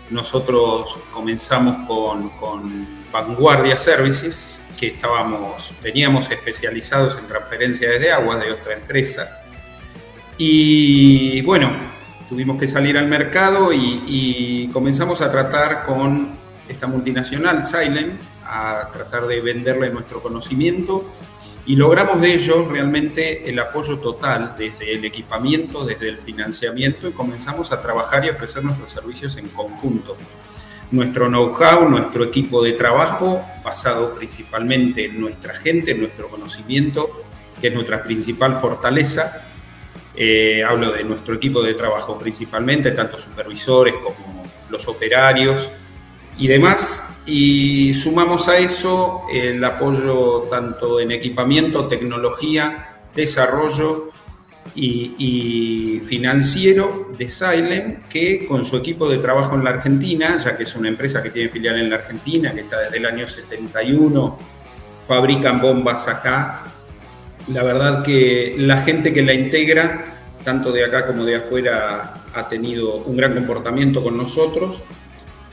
Nosotros 0.10 0.98
comenzamos 1.12 1.88
con, 1.88 2.30
con 2.32 2.88
Vanguardia 3.12 3.78
Services, 3.78 4.60
que 4.80 4.88
estábamos, 4.88 5.74
veníamos 5.82 6.30
especializados 6.30 7.18
en 7.18 7.26
transferencias 7.26 8.00
de 8.00 8.12
agua 8.12 8.38
de 8.38 8.52
otra 8.52 8.74
empresa. 8.74 9.44
Y 10.38 11.42
bueno, 11.44 11.72
tuvimos 12.30 12.58
que 12.58 12.68
salir 12.68 12.98
al 12.98 13.08
mercado 13.08 13.72
y, 13.72 14.04
y 14.06 14.68
comenzamos 14.74 15.22
a 15.22 15.32
tratar 15.32 15.84
con 15.84 16.38
esta 16.68 16.86
multinacional, 16.88 17.64
Silent, 17.64 18.20
a 18.54 18.90
tratar 18.92 19.26
de 19.26 19.42
venderle 19.42 19.90
nuestro 19.90 20.22
conocimiento 20.22 21.04
y 21.66 21.76
logramos 21.76 22.20
de 22.20 22.34
ellos 22.34 22.68
realmente 22.68 23.50
el 23.50 23.58
apoyo 23.58 23.98
total 24.00 24.56
desde 24.58 24.94
el 24.94 25.06
equipamiento, 25.06 25.86
desde 25.86 26.10
el 26.10 26.18
financiamiento 26.18 27.08
y 27.08 27.14
comenzamos 27.14 27.72
a 27.72 27.82
trabajar 27.82 28.26
y 28.26 28.30
ofrecer 28.30 28.64
nuestros 28.64 28.92
servicios 28.92 29.38
en 29.38 29.48
conjunto. 29.48 30.18
Nuestro 30.92 31.28
know-how, 31.28 31.90
nuestro 31.90 32.26
equipo 32.26 32.62
de 32.62 32.74
trabajo, 32.74 33.44
basado 33.64 34.14
principalmente 34.14 35.06
en 35.06 35.20
nuestra 35.20 35.56
gente, 35.56 35.92
en 35.92 36.02
nuestro 36.02 36.28
conocimiento, 36.28 37.24
que 37.60 37.70
es 37.70 37.74
nuestra 37.74 38.04
principal 38.04 38.56
fortaleza. 38.56 39.48
Eh, 40.16 40.64
hablo 40.64 40.92
de 40.92 41.04
nuestro 41.04 41.34
equipo 41.34 41.64
de 41.64 41.74
trabajo 41.74 42.20
principalmente, 42.20 42.92
tanto 42.92 43.18
supervisores 43.18 43.96
como 43.96 44.46
los 44.70 44.88
operarios 44.88 45.72
y 46.38 46.48
demás, 46.48 47.06
y 47.26 47.94
sumamos 47.94 48.50
a 48.50 48.58
eso 48.58 49.24
el 49.32 49.64
apoyo 49.64 50.48
tanto 50.50 51.00
en 51.00 51.12
equipamiento, 51.12 51.88
tecnología, 51.88 52.98
desarrollo 53.16 54.12
y, 54.76 56.02
financiero 56.04 57.10
de 57.18 57.30
Silent, 57.30 58.08
que 58.08 58.46
con 58.46 58.66
su 58.66 58.78
equipo 58.78 59.08
de 59.08 59.20
trabajo 59.20 59.56
en 59.56 59.64
la 59.64 59.72
Argentina, 59.72 60.38
ya 60.44 60.58
que 60.58 60.64
es 60.64 60.76
una 60.76 60.90
empresa 60.90 61.24
que 61.24 61.30
tiene 61.30 61.50
filial 61.50 61.80
en 61.80 61.90
la 61.90 61.98
Argentina, 61.98 62.54
que 62.54 62.62
está 62.62 62.80
desde 62.80 62.98
el 62.98 63.06
año 63.06 63.28
71, 63.28 64.40
fabrican 65.08 65.62
bombas 65.62 66.08
acá. 66.08 66.64
La 67.48 67.64
verdad 67.64 68.04
que 68.04 68.56
la 68.58 68.82
gente 68.82 69.14
que 69.14 69.22
la 69.22 69.34
integra, 69.34 70.06
tanto 70.44 70.72
de 70.72 70.86
acá 70.86 71.06
como 71.06 71.24
de 71.24 71.38
afuera, 71.38 72.16
ha 72.34 72.50
tenido 72.50 72.98
un 72.98 73.16
gran 73.16 73.34
comportamiento 73.34 74.04
con 74.04 74.18
nosotros 74.18 74.84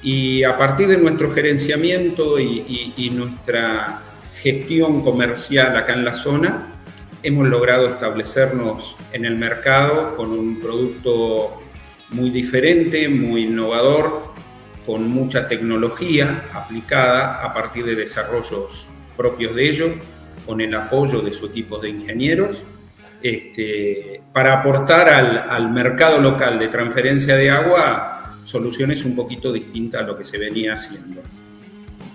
y 0.02 0.44
a 0.44 0.56
partir 0.56 0.88
de 0.88 0.98
nuestro 0.98 1.30
gerenciamiento 1.32 2.38
y, 2.38 3.10
nuestra 3.12 4.02
gestión 4.34 5.02
comercial 5.02 5.76
acá 5.76 5.92
en 5.92 6.04
la 6.04 6.14
zona, 6.14 6.72
hemos 7.22 7.46
logrado 7.46 7.88
establecernos 7.88 8.96
en 9.12 9.26
el 9.26 9.36
mercado 9.36 10.16
con 10.16 10.30
un 10.30 10.60
producto 10.60 11.60
muy 12.10 12.30
diferente, 12.30 13.08
muy 13.08 13.42
innovador, 13.42 14.30
con 14.86 15.06
mucha 15.08 15.46
tecnología 15.46 16.48
aplicada 16.54 17.44
a 17.44 17.52
partir 17.52 17.84
de 17.84 17.94
desarrollos 17.94 18.88
propios 19.16 19.54
de 19.54 19.68
ellos, 19.68 19.90
con 20.46 20.62
el 20.62 20.74
apoyo 20.74 21.20
de 21.20 21.32
su 21.32 21.46
equipo 21.46 21.78
de 21.78 21.90
ingenieros, 21.90 22.62
este, 23.22 24.22
para 24.32 24.60
aportar 24.60 25.10
al, 25.10 25.38
al 25.50 25.70
mercado 25.70 26.22
local 26.22 26.58
de 26.58 26.68
transferencia 26.68 27.36
de 27.36 27.50
agua 27.50 28.19
soluciones 28.44 29.04
un 29.04 29.14
poquito 29.16 29.52
distintas 29.52 30.02
a 30.02 30.06
lo 30.06 30.16
que 30.16 30.24
se 30.24 30.38
venía 30.38 30.74
haciendo. 30.74 31.22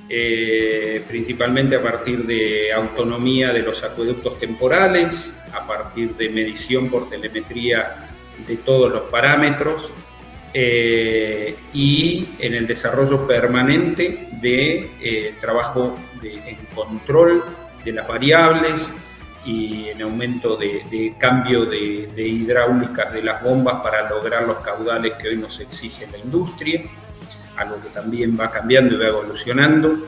Eh, 0.07 1.03
principalmente 1.07 1.75
a 1.75 1.81
partir 1.81 2.25
de 2.25 2.71
autonomía 2.71 3.51
de 3.51 3.63
los 3.63 3.83
acueductos 3.83 4.38
temporales, 4.38 5.35
a 5.51 5.65
partir 5.65 6.15
de 6.15 6.29
medición 6.29 6.91
por 6.91 7.09
telemetría 7.09 8.09
de 8.47 8.57
todos 8.57 8.91
los 8.91 9.01
parámetros 9.03 9.93
eh, 10.53 11.55
y 11.73 12.27
en 12.39 12.53
el 12.53 12.67
desarrollo 12.67 13.25
permanente 13.25 14.29
de 14.41 14.91
eh, 15.01 15.33
trabajo 15.41 15.97
de, 16.21 16.33
en 16.33 16.65
control 16.75 17.43
de 17.83 17.91
las 17.91 18.07
variables 18.07 18.93
y 19.45 19.89
en 19.89 20.01
aumento 20.01 20.58
de, 20.58 21.15
cambio 21.19 21.65
de, 21.65 22.12
de, 22.15 22.27
hidráulicas 22.27 23.13
de 23.13 23.21
las 23.21 23.43
bombas 23.43 23.75
para 23.84 24.10
lograr 24.10 24.43
los 24.43 24.58
caudales 24.58 25.13
que 25.13 25.29
hoy 25.29 25.38
nos 25.38 25.60
exige 25.60 26.08
la 26.12 26.17
industria, 26.17 26.81
algo 27.55 27.81
que 27.81 27.89
también 27.89 28.38
va 28.39 28.49
cambiando 28.49 28.95
y 28.95 28.97
va 28.97 29.08
evolucionando. 29.08 30.08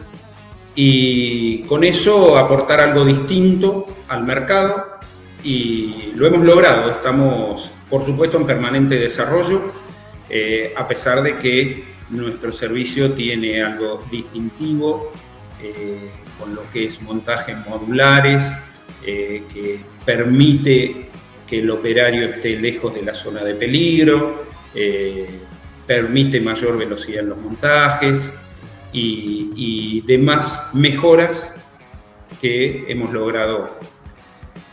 Y 0.76 1.64
con 1.64 1.84
eso 1.84 2.38
aportar 2.38 2.80
algo 2.80 3.04
distinto 3.06 3.88
al 4.10 4.24
mercado 4.24 4.98
y 5.44 6.12
lo 6.16 6.28
hemos 6.28 6.42
logrado. 6.42 6.92
Estamos, 6.92 7.72
por 7.90 8.04
supuesto, 8.04 8.38
en 8.38 8.46
permanente 8.46 8.96
desarrollo, 8.96 9.72
eh, 10.30 10.74
a 10.76 10.88
pesar 10.88 11.22
de 11.22 11.38
que 11.38 11.96
nuestro 12.10 12.52
servicio 12.52 13.14
tiene 13.14 13.64
algo 13.64 14.04
distintivo 14.12 15.12
eh, 15.62 16.10
con 16.40 16.54
lo 16.54 16.70
que 16.72 16.86
es 16.86 17.02
montajes 17.02 17.58
modulares, 17.68 18.58
eh, 19.06 19.44
que 19.54 19.80
permite 20.06 21.10
que 21.48 21.60
el 21.60 21.70
operario 21.70 22.26
esté 22.26 22.58
lejos 22.58 22.94
de 22.94 23.02
la 23.04 23.14
zona 23.14 23.44
de 23.44 23.56
peligro, 23.56 24.46
eh, 24.76 25.28
permite 25.88 26.42
mayor 26.42 26.78
velocidad 26.78 27.24
en 27.24 27.30
los 27.30 27.38
montajes 27.38 28.34
y, 28.92 30.02
demás 30.02 30.70
mejoras 30.74 31.54
que 32.40 32.86
hemos 32.88 33.12
logrado 33.12 33.78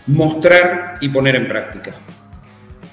mostrar 0.07 0.99
y 1.01 1.09
poner 1.09 1.37
en 1.37 1.49
práctica. 1.49 1.95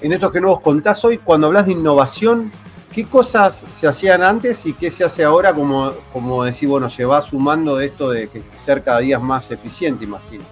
En 0.00 0.12
esto 0.12 0.32
que 0.32 0.40
nos 0.40 0.60
contás 0.60 1.04
hoy, 1.04 1.18
cuando 1.18 1.46
hablas 1.46 1.66
de 1.66 1.72
innovación, 1.72 2.50
¿qué 2.92 3.04
cosas 3.04 3.64
se 3.72 3.86
hacían 3.86 4.22
antes 4.22 4.66
y 4.66 4.72
qué 4.72 4.90
se 4.90 5.04
hace 5.04 5.22
ahora 5.22 5.52
como, 5.52 5.92
como 6.12 6.44
decir, 6.44 6.68
bueno, 6.68 6.90
se 6.90 7.04
va 7.04 7.22
sumando 7.22 7.80
esto 7.80 8.10
de 8.10 8.28
que 8.28 8.42
ser 8.62 8.82
cada 8.82 8.98
día 8.98 9.18
más 9.18 9.50
eficiente, 9.50 10.04
imagino? 10.04 10.44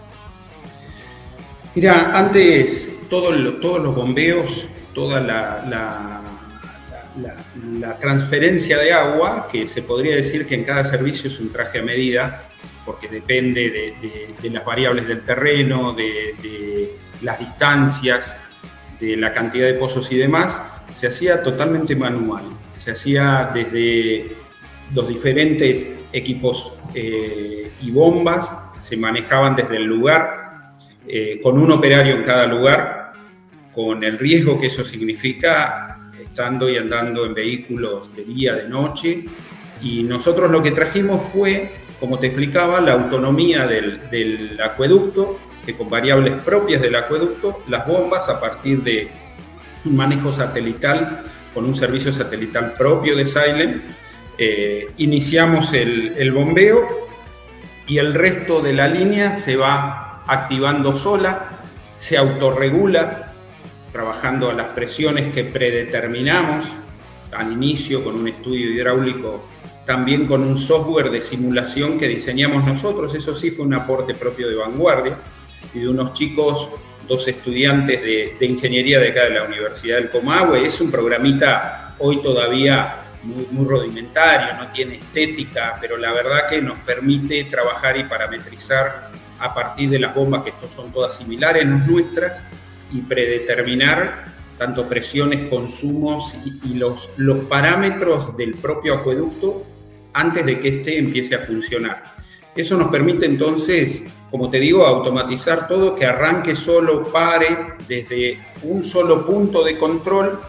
Mira, 1.75 2.19
antes 2.19 2.99
todos 3.09 3.33
los 3.37 3.95
bombeos, 3.95 4.67
toda 4.93 5.21
la, 5.21 5.65
la, 7.79 7.99
transferencia 8.01 8.79
de 8.79 8.93
agua, 8.93 9.49
que 9.51 9.69
se 9.69 9.83
podría 9.83 10.17
decir 10.17 10.47
que 10.47 10.57
en 10.57 10.65
cada 10.65 10.83
servicio 10.83 11.29
es 11.29 11.39
un 11.39 11.51
traje 11.51 11.79
a 11.79 11.83
medida, 11.83 12.49
porque 12.85 13.07
depende 13.07 13.95
de, 14.41 14.51
las 14.51 14.65
variables 14.65 15.07
del 15.07 15.23
terreno, 15.23 15.93
de, 15.93 16.91
las 17.23 17.39
distancias, 17.39 18.41
de 18.99 19.17
la 19.17 19.33
cantidad 19.33 19.67
de 19.67 19.75
pozos 19.75 20.11
y 20.11 20.17
demás, 20.17 20.61
se 20.93 21.07
hacía 21.07 21.41
totalmente 21.43 21.95
manual. 21.95 22.45
Se 22.79 22.93
hacía 22.93 23.51
desde 23.55 24.37
los 24.93 25.07
diferentes 25.07 25.89
equipos 26.13 26.73
eh, 26.95 27.71
y 27.81 27.91
bombas, 27.93 28.57
se 28.81 28.97
manejaban 28.97 29.55
desde 29.55 29.77
el 29.77 29.85
lugar 29.85 30.40
eh, 31.13 31.41
con 31.43 31.59
un 31.59 31.73
operario 31.73 32.15
en 32.15 32.23
cada 32.23 32.47
lugar, 32.47 33.13
con 33.75 34.05
el 34.05 34.19
riesgo 34.19 34.61
que 34.61 34.69
eso 34.69 34.85
significa 34.85 35.91
estando 36.19 36.69
y 36.69 36.77
andando 36.77 37.27
en 37.27 37.35
vehículos 37.35 38.15
de 38.15 38.25
día, 38.25 38.55
de 38.55 38.69
noche. 38.69 39.25
Y 39.83 40.05
nosotros 40.05 40.51
lo 40.51 40.63
que 40.63 40.71
trajimos 40.71 41.27
fue, 41.27 41.73
como 41.99 42.19
te 42.19 42.29
explicaba, 42.29 42.81
la 42.81 42.93
autonomía 42.93 43.67
del, 43.67 44.09
del 44.11 44.61
acueducto, 44.61 45.39
que 45.67 45.77
con 45.77 45.91
variables 45.91 46.35
propias 46.45 46.81
del 46.81 46.95
acueducto, 46.95 47.63
las 47.69 47.87
bombas 47.87 48.29
a 48.29 48.41
partir 48.41 48.83
de 48.83 49.11
un 49.85 49.97
manejo 49.97 50.31
satelital, 50.31 51.25
con 51.53 51.65
un 51.65 51.75
servicio 51.75 52.13
satelital 52.13 52.75
propio 52.75 53.17
de 53.17 53.27
Silent, 53.27 53.83
eh, 54.39 54.87
iniciamos 54.99 55.73
el, 55.73 56.15
el 56.17 56.31
bombeo 56.31 56.87
y 57.87 57.99
el 57.99 58.15
resto 58.15 58.63
de 58.63 58.73
la 58.73 58.87
línea 58.87 59.35
se 59.35 59.57
va 59.57 60.10
activando 60.27 60.97
sola, 60.97 61.51
se 61.97 62.17
autorregula, 62.17 63.33
trabajando 63.93 64.51
a 64.51 64.55
las 64.55 64.69
presiones 64.69 65.33
que 65.35 65.45
predeterminamos 65.45 66.67
al 67.33 67.53
inicio 67.53 68.03
con 68.03 68.17
un 68.17 68.29
estudio 68.29 68.71
hidráulico, 68.71 69.47
también 69.85 70.27
con 70.27 70.43
un 70.43 70.57
software 70.57 71.11
de 71.11 71.21
simulación 71.21 71.99
que 71.99 72.09
diseñamos 72.09 72.65
nosotros, 72.65 73.15
eso 73.15 73.35
sí 73.35 73.51
fue 73.51 73.67
un 73.67 73.75
aporte 73.75 74.15
propio 74.15 74.49
de 74.49 74.55
vanguardia 74.55 75.19
y 75.75 75.81
de 75.81 75.89
unos 75.89 76.13
chicos, 76.13 76.71
dos 77.09 77.27
estudiantes 77.27 78.01
de, 78.03 78.47
ingeniería 78.47 79.01
de 79.01 79.09
acá 79.09 79.25
de 79.25 79.31
la 79.31 79.43
Universidad 79.43 79.97
del 79.97 80.11
Comahue, 80.11 80.65
es 80.65 80.81
un 80.81 80.91
programita 80.91 81.97
hoy 81.99 82.23
todavía 82.23 82.99
muy, 83.23 83.47
muy, 83.51 83.67
rudimentario, 83.67 84.57
no 84.57 84.71
tiene 84.73 84.95
estética, 84.95 85.77
pero 85.81 85.97
la 85.97 86.13
verdad 86.13 86.49
que 86.49 86.63
nos 86.63 86.79
permite 86.81 87.45
trabajar 87.45 87.97
y 87.97 88.05
parametrizar 88.05 89.10
a 89.41 89.55
partir 89.55 89.91
de 89.91 89.99
las 89.99 90.15
bombas, 90.15 90.43
que 90.43 90.51
estos 90.51 90.71
son 90.71 90.93
todas 90.93 91.17
similares 91.17 91.67
las 91.67 91.87
nuestras, 91.87 92.43
y 92.93 93.01
predeterminar 93.03 94.27
tanto 94.59 94.87
presiones, 94.87 95.49
consumos 95.49 96.37
y, 96.65 96.75
los, 96.75 97.11
los 97.17 97.47
parámetros 97.47 98.37
del 98.37 98.55
propio 98.55 98.95
acueducto 98.95 99.65
antes 100.13 100.45
de 100.45 100.61
que 100.61 100.69
éste 100.69 100.99
empiece 100.99 101.35
a 101.35 101.39
funcionar. 101.39 102.15
Eso 102.55 102.77
nos 102.77 102.91
permite 102.91 103.25
entonces, 103.25 104.05
como 104.31 104.51
te 104.51 104.61
digo, 104.61 104.85
automatizar 104.85 105.67
todo, 105.67 105.95
que 105.95 106.05
arranque 106.05 106.55
solo, 106.55 107.07
pare 107.07 107.75
desde 107.89 108.39
un 108.63 108.83
solo 108.83 109.25
punto 109.25 109.65
de 109.65 109.79
control 109.79 110.41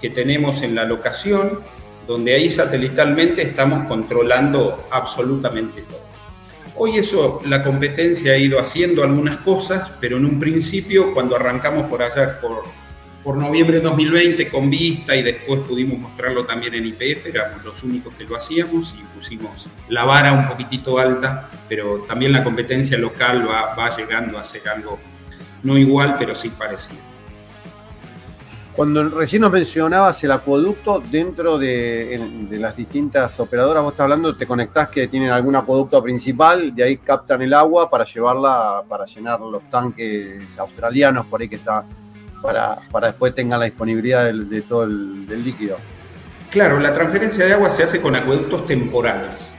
que 0.00 0.10
tenemos 0.10 0.62
en 0.62 0.74
la 0.74 0.84
locación, 0.84 1.60
donde 2.08 2.34
ahí 2.34 2.50
satelitalmente 2.50 3.42
estamos 3.42 3.86
controlando 3.86 4.88
absolutamente 4.90 5.82
todo. 5.82 6.09
Hoy 6.82 6.96
eso, 6.96 7.42
la 7.44 7.62
competencia 7.62 8.32
ha 8.32 8.38
ido 8.38 8.58
haciendo 8.58 9.02
algunas 9.02 9.36
cosas, 9.36 9.90
pero 10.00 10.16
en 10.16 10.24
un 10.24 10.40
principio, 10.40 11.12
cuando 11.12 11.36
arrancamos 11.36 11.90
por 11.90 12.02
allá, 12.02 12.40
por, 12.40 13.36
noviembre 13.36 13.76
de 13.76 13.82
2020 13.82 14.48
con 14.48 14.70
Vista 14.70 15.14
y 15.14 15.22
después 15.22 15.60
pudimos 15.68 15.98
mostrarlo 15.98 16.46
también 16.46 16.72
en 16.72 16.86
IPF, 16.86 17.26
éramos 17.26 17.62
los 17.62 17.82
únicos 17.82 18.14
que 18.14 18.24
lo 18.24 18.34
hacíamos 18.34 18.96
y 18.98 19.02
pusimos 19.14 19.68
la 19.90 20.04
vara 20.04 20.32
un 20.32 20.48
poquitito 20.48 20.98
alta, 20.98 21.50
pero 21.68 22.06
también 22.08 22.32
la 22.32 22.42
competencia 22.42 22.96
local 22.96 23.46
va, 23.46 23.74
va 23.74 23.94
llegando 23.94 24.38
a 24.38 24.44
ser 24.46 24.66
algo 24.66 24.98
no 25.62 25.76
igual, 25.76 26.16
pero 26.18 26.34
sí 26.34 26.48
parecido. 26.48 27.09
Cuando 28.74 29.08
recién 29.08 29.42
nos 29.42 29.52
mencionabas 29.52 30.22
el 30.24 30.30
acueducto, 30.30 31.02
dentro 31.10 31.58
de, 31.58 32.48
las 32.52 32.76
distintas 32.76 33.38
operadoras, 33.40 33.82
vos 33.82 33.92
estás 33.92 34.04
hablando, 34.04 34.34
te 34.34 34.46
conectás 34.46 34.88
que 34.88 35.08
tienen 35.08 35.30
algún 35.30 35.56
acueducto 35.56 36.02
principal, 36.02 36.74
de 36.74 36.84
ahí 36.84 36.96
captan 36.98 37.42
el 37.42 37.52
agua 37.52 37.90
para 37.90 38.04
llevarla, 38.04 38.82
para 38.88 39.06
llenar 39.06 39.40
los 39.40 39.68
tanques 39.70 40.42
australianos 40.56 41.26
por 41.26 41.40
ahí 41.40 41.48
que 41.48 41.56
está, 41.56 41.84
para, 42.40 42.78
para 42.90 43.08
después 43.08 43.34
tengan 43.34 43.58
la 43.58 43.66
disponibilidad 43.66 44.32
de 44.32 44.62
todo 44.62 44.84
el 44.84 45.44
líquido. 45.44 45.76
Claro, 46.50 46.80
la 46.80 46.92
transferencia 46.92 47.46
de 47.46 47.52
agua 47.52 47.70
se 47.70 47.84
hace 47.84 48.00
con 48.00 48.16
acueductos 48.16 48.66
temporales, 48.66 49.52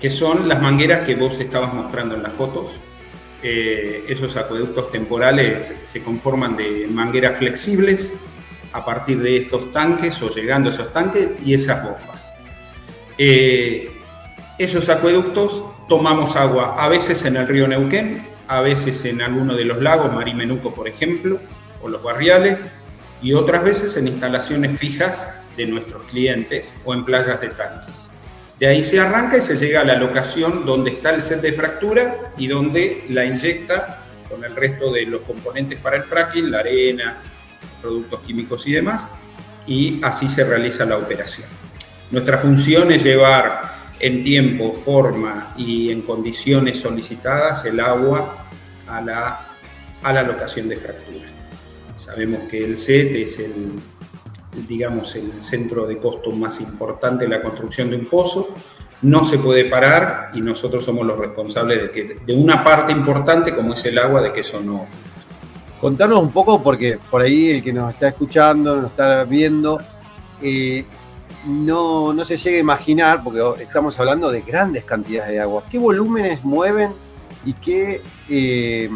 que 0.00 0.08
son 0.08 0.48
las 0.48 0.62
mangueras 0.62 1.04
que 1.06 1.14
vos 1.14 1.38
estabas 1.40 1.74
mostrando 1.74 2.14
en 2.14 2.22
las 2.22 2.32
fotos. 2.32 2.80
Eh, 3.42 4.06
esos 4.08 4.34
acueductos 4.36 4.88
temporales 4.88 5.74
se 5.82 6.02
conforman 6.02 6.56
de 6.56 6.88
mangueras 6.90 7.36
flexibles 7.36 8.14
a 8.72 8.84
partir 8.84 9.20
de 9.20 9.36
estos 9.36 9.72
tanques 9.72 10.20
o 10.22 10.28
llegando 10.28 10.70
a 10.70 10.72
esos 10.72 10.92
tanques 10.92 11.30
y 11.44 11.54
esas 11.54 11.82
bombas. 11.82 12.34
Eh, 13.16 13.92
esos 14.58 14.88
acueductos 14.88 15.64
tomamos 15.88 16.36
agua 16.36 16.74
a 16.78 16.88
veces 16.88 17.24
en 17.24 17.36
el 17.36 17.48
río 17.48 17.66
Neuquén, 17.66 18.26
a 18.46 18.60
veces 18.60 19.04
en 19.04 19.22
alguno 19.22 19.54
de 19.54 19.64
los 19.64 19.80
lagos, 19.80 20.12
Marimenuco 20.12 20.74
por 20.74 20.88
ejemplo, 20.88 21.40
o 21.82 21.88
los 21.88 22.02
barriales, 22.02 22.64
y 23.22 23.32
otras 23.32 23.64
veces 23.64 23.96
en 23.96 24.08
instalaciones 24.08 24.78
fijas 24.78 25.28
de 25.56 25.66
nuestros 25.66 26.04
clientes 26.04 26.72
o 26.84 26.94
en 26.94 27.04
playas 27.04 27.40
de 27.40 27.48
tanques. 27.48 28.10
De 28.58 28.66
ahí 28.66 28.82
se 28.82 28.98
arranca 28.98 29.38
y 29.38 29.40
se 29.40 29.56
llega 29.56 29.82
a 29.82 29.84
la 29.84 29.96
locación 29.96 30.66
donde 30.66 30.90
está 30.90 31.10
el 31.10 31.22
set 31.22 31.40
de 31.40 31.52
fractura 31.52 32.32
y 32.36 32.48
donde 32.48 33.04
la 33.08 33.24
inyecta 33.24 34.04
con 34.28 34.44
el 34.44 34.54
resto 34.54 34.92
de 34.92 35.06
los 35.06 35.22
componentes 35.22 35.78
para 35.78 35.96
el 35.96 36.02
fracking, 36.02 36.50
la 36.50 36.60
arena, 36.60 37.22
productos 37.80 38.20
químicos 38.20 38.66
y 38.66 38.72
demás, 38.72 39.08
y 39.66 40.00
así 40.02 40.28
se 40.28 40.44
realiza 40.44 40.84
la 40.84 40.96
operación. 40.96 41.48
Nuestra 42.10 42.38
función 42.38 42.90
es 42.90 43.04
llevar 43.04 43.78
en 44.00 44.22
tiempo, 44.22 44.72
forma 44.72 45.54
y 45.56 45.90
en 45.90 46.02
condiciones 46.02 46.80
solicitadas 46.80 47.64
el 47.64 47.80
agua 47.80 48.46
a 48.86 49.00
la, 49.00 49.48
a 50.02 50.12
la 50.12 50.22
locación 50.22 50.68
de 50.68 50.76
fractura. 50.76 51.26
Sabemos 51.94 52.48
que 52.48 52.64
el 52.64 52.76
SET 52.76 53.16
es 53.16 53.40
el, 53.40 53.72
digamos, 54.68 55.16
el 55.16 55.42
centro 55.42 55.86
de 55.86 55.98
costo 55.98 56.30
más 56.30 56.60
importante 56.60 57.24
de 57.24 57.30
la 57.30 57.42
construcción 57.42 57.90
de 57.90 57.96
un 57.96 58.06
pozo. 58.06 58.54
No 59.02 59.24
se 59.24 59.38
puede 59.38 59.66
parar 59.66 60.30
y 60.34 60.40
nosotros 60.40 60.84
somos 60.84 61.06
los 61.06 61.18
responsables 61.18 61.82
de 61.82 61.90
que 61.90 62.20
de 62.24 62.34
una 62.34 62.64
parte 62.64 62.92
importante 62.92 63.54
como 63.54 63.74
es 63.74 63.84
el 63.84 63.98
agua, 63.98 64.22
de 64.22 64.32
que 64.32 64.40
eso 64.40 64.60
no, 64.60 64.86
Contanos 65.80 66.18
un 66.18 66.32
poco, 66.32 66.60
porque 66.62 66.98
por 67.10 67.22
ahí 67.22 67.50
el 67.50 67.62
que 67.62 67.72
nos 67.72 67.92
está 67.92 68.08
escuchando, 68.08 68.76
nos 68.76 68.90
está 68.90 69.24
viendo, 69.24 69.80
eh, 70.42 70.84
no, 71.46 72.12
no 72.12 72.24
se 72.24 72.36
llega 72.36 72.56
a 72.56 72.60
imaginar, 72.60 73.22
porque 73.22 73.62
estamos 73.62 73.98
hablando 74.00 74.30
de 74.30 74.40
grandes 74.40 74.84
cantidades 74.84 75.30
de 75.30 75.40
agua. 75.40 75.62
¿Qué 75.70 75.78
volúmenes 75.78 76.44
mueven 76.44 76.92
y 77.44 77.52
qué, 77.52 78.02
eh, 78.28 78.90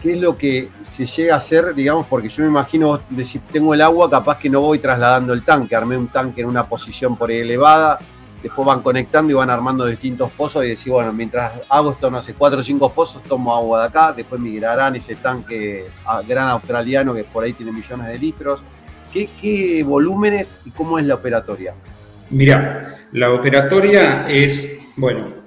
qué 0.00 0.12
es 0.12 0.20
lo 0.20 0.36
que 0.36 0.68
se 0.82 1.04
llega 1.04 1.34
a 1.34 1.38
hacer, 1.38 1.74
digamos, 1.74 2.06
porque 2.06 2.28
yo 2.28 2.44
me 2.44 2.48
imagino, 2.48 3.00
si 3.24 3.40
tengo 3.40 3.74
el 3.74 3.82
agua, 3.82 4.08
capaz 4.08 4.38
que 4.38 4.48
no 4.48 4.60
voy 4.60 4.78
trasladando 4.78 5.32
el 5.32 5.42
tanque, 5.42 5.74
armé 5.74 5.96
un 5.96 6.08
tanque 6.08 6.42
en 6.42 6.46
una 6.46 6.68
posición 6.68 7.16
por 7.16 7.30
ahí 7.30 7.38
elevada, 7.38 7.98
después 8.42 8.66
van 8.66 8.82
conectando 8.82 9.32
y 9.32 9.34
van 9.34 9.50
armando 9.50 9.86
distintos 9.86 10.30
pozos 10.32 10.64
y 10.64 10.68
decir, 10.68 10.92
bueno, 10.92 11.12
mientras 11.12 11.52
hago 11.68 11.92
esto, 11.92 12.10
no 12.10 12.22
sé, 12.22 12.34
cuatro 12.34 12.60
o 12.60 12.62
cinco 12.62 12.92
pozos, 12.92 13.22
tomo 13.22 13.54
agua 13.54 13.82
de 13.82 13.86
acá, 13.88 14.12
después 14.12 14.40
migrarán 14.40 14.96
ese 14.96 15.16
tanque 15.16 15.86
gran 16.26 16.48
australiano 16.48 17.14
que 17.14 17.24
por 17.24 17.44
ahí 17.44 17.52
tiene 17.52 17.72
millones 17.72 18.06
de 18.06 18.18
litros. 18.18 18.60
¿Qué, 19.12 19.30
qué 19.40 19.82
volúmenes 19.82 20.54
y 20.64 20.70
cómo 20.70 20.98
es 20.98 21.06
la 21.06 21.14
operatoria? 21.14 21.74
Mira, 22.30 23.06
la 23.12 23.32
operatoria 23.32 24.28
es, 24.28 24.80
bueno, 24.96 25.38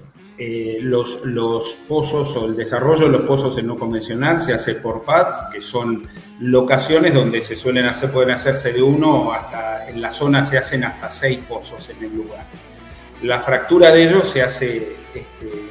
eh, 0.44 0.80
los, 0.82 1.24
los, 1.24 1.78
pozos 1.88 2.36
o 2.36 2.48
el 2.48 2.56
desarrollo 2.56 3.06
de 3.06 3.12
los 3.12 3.22
pozos 3.22 3.60
en 3.60 3.68
no 3.68 3.78
convencional 3.78 4.42
se 4.42 4.56
hace 4.56 4.74
por 4.74 5.04
pads, 5.04 5.44
que 5.54 5.62
son 5.62 6.08
locaciones 6.40 7.14
donde 7.14 7.42
se 7.44 7.56
suelen 7.56 7.86
hacer, 7.86 8.12
pueden 8.12 8.32
hacerse 8.32 8.74
de 8.74 8.82
uno 8.82 9.32
hasta, 9.32 9.88
en 9.88 10.02
la 10.02 10.12
zona 10.12 10.44
se 10.44 10.58
hacen 10.58 10.84
hasta 10.84 11.12
seis 11.12 11.38
pozos 11.48 11.88
en 11.90 12.04
el 12.06 12.16
lugar. 12.16 12.48
La 13.24 13.40
fractura 13.40 13.92
de 13.92 14.04
ellos 14.04 14.28
se 14.28 14.42
hace 14.42 14.96
este, 15.14 15.70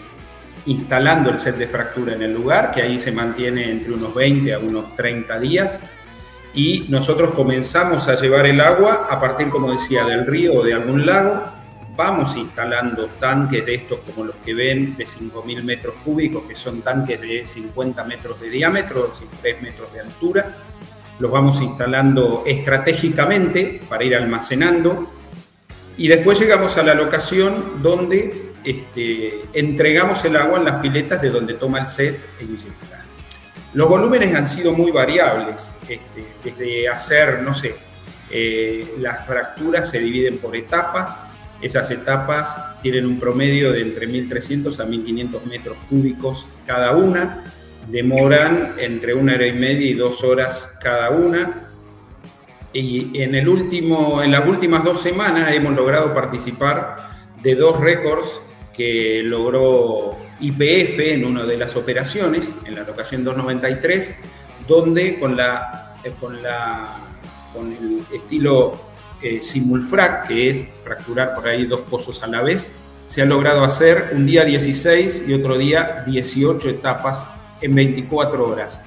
instalando 0.66 1.30
el 1.30 1.38
set 1.38 1.56
de 1.56 1.66
fractura 1.66 2.14
en 2.14 2.22
el 2.22 2.32
lugar, 2.32 2.70
que 2.70 2.82
ahí 2.82 2.98
se 2.98 3.12
mantiene 3.12 3.70
entre 3.70 3.92
unos 3.92 4.14
20 4.14 4.54
a 4.54 4.58
unos 4.58 4.94
30 4.94 5.38
días, 5.40 5.80
y 6.54 6.86
nosotros 6.88 7.30
comenzamos 7.30 8.08
a 8.08 8.14
llevar 8.16 8.46
el 8.46 8.60
agua 8.60 9.06
a 9.08 9.20
partir, 9.20 9.50
como 9.50 9.70
decía, 9.72 10.04
del 10.04 10.26
río 10.26 10.54
o 10.54 10.64
de 10.64 10.74
algún 10.74 11.06
lago, 11.06 11.44
vamos 11.96 12.36
instalando 12.36 13.08
tanques 13.18 13.66
de 13.66 13.74
estos 13.74 14.00
como 14.00 14.24
los 14.24 14.36
que 14.36 14.54
ven 14.54 14.96
de 14.96 15.04
5.000 15.04 15.62
metros 15.62 15.94
cúbicos, 16.04 16.44
que 16.44 16.54
son 16.54 16.80
tanques 16.80 17.20
de 17.20 17.44
50 17.44 18.04
metros 18.04 18.40
de 18.40 18.48
diámetro, 18.48 19.12
3 19.42 19.62
metros 19.62 19.92
de 19.92 20.00
altura. 20.00 20.56
Los 21.18 21.30
vamos 21.30 21.60
instalando 21.60 22.44
estratégicamente 22.46 23.82
para 23.88 24.04
ir 24.04 24.16
almacenando. 24.16 25.19
Y 26.00 26.08
después 26.08 26.40
llegamos 26.40 26.78
a 26.78 26.82
la 26.82 26.94
locación 26.94 27.82
donde 27.82 28.54
este, 28.64 29.42
entregamos 29.52 30.24
el 30.24 30.34
agua 30.34 30.58
en 30.58 30.64
las 30.64 30.76
piletas 30.76 31.20
de 31.20 31.28
donde 31.28 31.52
toma 31.52 31.80
el 31.80 31.86
set 31.86 32.18
e 32.40 32.44
inyecta. 32.44 33.04
Los 33.74 33.86
volúmenes 33.86 34.34
han 34.34 34.48
sido 34.48 34.72
muy 34.72 34.90
variables, 34.92 35.76
este, 35.86 36.24
desde 36.42 36.88
hacer, 36.88 37.42
no 37.42 37.52
sé, 37.52 37.74
eh, 38.30 38.94
las 38.98 39.26
fracturas 39.26 39.90
se 39.90 39.98
dividen 39.98 40.38
por 40.38 40.56
etapas, 40.56 41.22
esas 41.60 41.90
etapas 41.90 42.80
tienen 42.80 43.04
un 43.04 43.20
promedio 43.20 43.70
de 43.70 43.82
entre 43.82 44.08
1.300 44.08 44.80
a 44.80 44.86
1.500 44.86 45.44
metros 45.44 45.76
cúbicos 45.90 46.48
cada 46.66 46.92
una, 46.92 47.44
demoran 47.88 48.72
entre 48.78 49.12
una 49.12 49.34
hora 49.34 49.46
y 49.46 49.52
media 49.52 49.86
y 49.86 49.92
dos 49.92 50.24
horas 50.24 50.78
cada 50.80 51.10
una. 51.10 51.69
Y 52.72 53.20
en, 53.20 53.34
el 53.34 53.48
último, 53.48 54.22
en 54.22 54.30
las 54.30 54.46
últimas 54.46 54.84
dos 54.84 55.00
semanas 55.00 55.50
hemos 55.52 55.74
logrado 55.74 56.14
participar 56.14 57.10
de 57.42 57.54
dos 57.56 57.80
récords 57.80 58.42
que 58.72 59.22
logró 59.24 60.16
IPF 60.40 61.00
en 61.00 61.24
una 61.24 61.44
de 61.44 61.56
las 61.56 61.76
operaciones, 61.76 62.54
en 62.64 62.76
la 62.76 62.84
locación 62.84 63.24
293, 63.24 64.14
donde 64.68 65.18
con, 65.18 65.36
la, 65.36 65.96
eh, 66.04 66.12
con, 66.20 66.42
la, 66.42 66.96
con 67.52 67.72
el 67.72 68.02
estilo 68.14 68.74
eh, 69.20 69.42
simulfrac, 69.42 70.28
que 70.28 70.48
es 70.48 70.66
fracturar 70.84 71.34
por 71.34 71.48
ahí 71.48 71.66
dos 71.66 71.80
pozos 71.80 72.22
a 72.22 72.28
la 72.28 72.42
vez, 72.42 72.72
se 73.04 73.20
ha 73.20 73.24
logrado 73.24 73.64
hacer 73.64 74.12
un 74.14 74.24
día 74.24 74.44
16 74.44 75.24
y 75.26 75.34
otro 75.34 75.58
día 75.58 76.04
18 76.06 76.70
etapas 76.70 77.28
en 77.60 77.74
24 77.74 78.48
horas. 78.48 78.80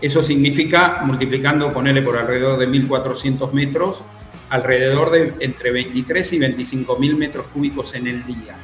Eso 0.00 0.22
significa, 0.22 1.02
multiplicando, 1.04 1.72
ponerle 1.72 2.02
por 2.02 2.16
alrededor 2.16 2.58
de 2.58 2.68
1.400 2.68 3.52
metros, 3.52 4.02
alrededor 4.48 5.10
de 5.10 5.34
entre 5.40 5.70
23 5.70 6.32
y 6.32 6.38
25 6.38 6.96
mil 6.96 7.16
metros 7.16 7.46
cúbicos 7.52 7.94
en 7.94 8.06
el 8.06 8.24
día. 8.26 8.56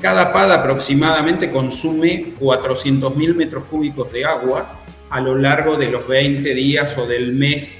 Cada 0.00 0.32
PAD 0.32 0.52
aproximadamente 0.52 1.50
consume 1.50 2.34
400 2.38 3.14
mil 3.16 3.34
metros 3.34 3.64
cúbicos 3.64 4.10
de 4.10 4.24
agua 4.24 4.80
a 5.10 5.20
lo 5.20 5.36
largo 5.36 5.76
de 5.76 5.90
los 5.90 6.08
20 6.08 6.54
días 6.54 6.96
o 6.96 7.06
del 7.06 7.32
mes 7.32 7.78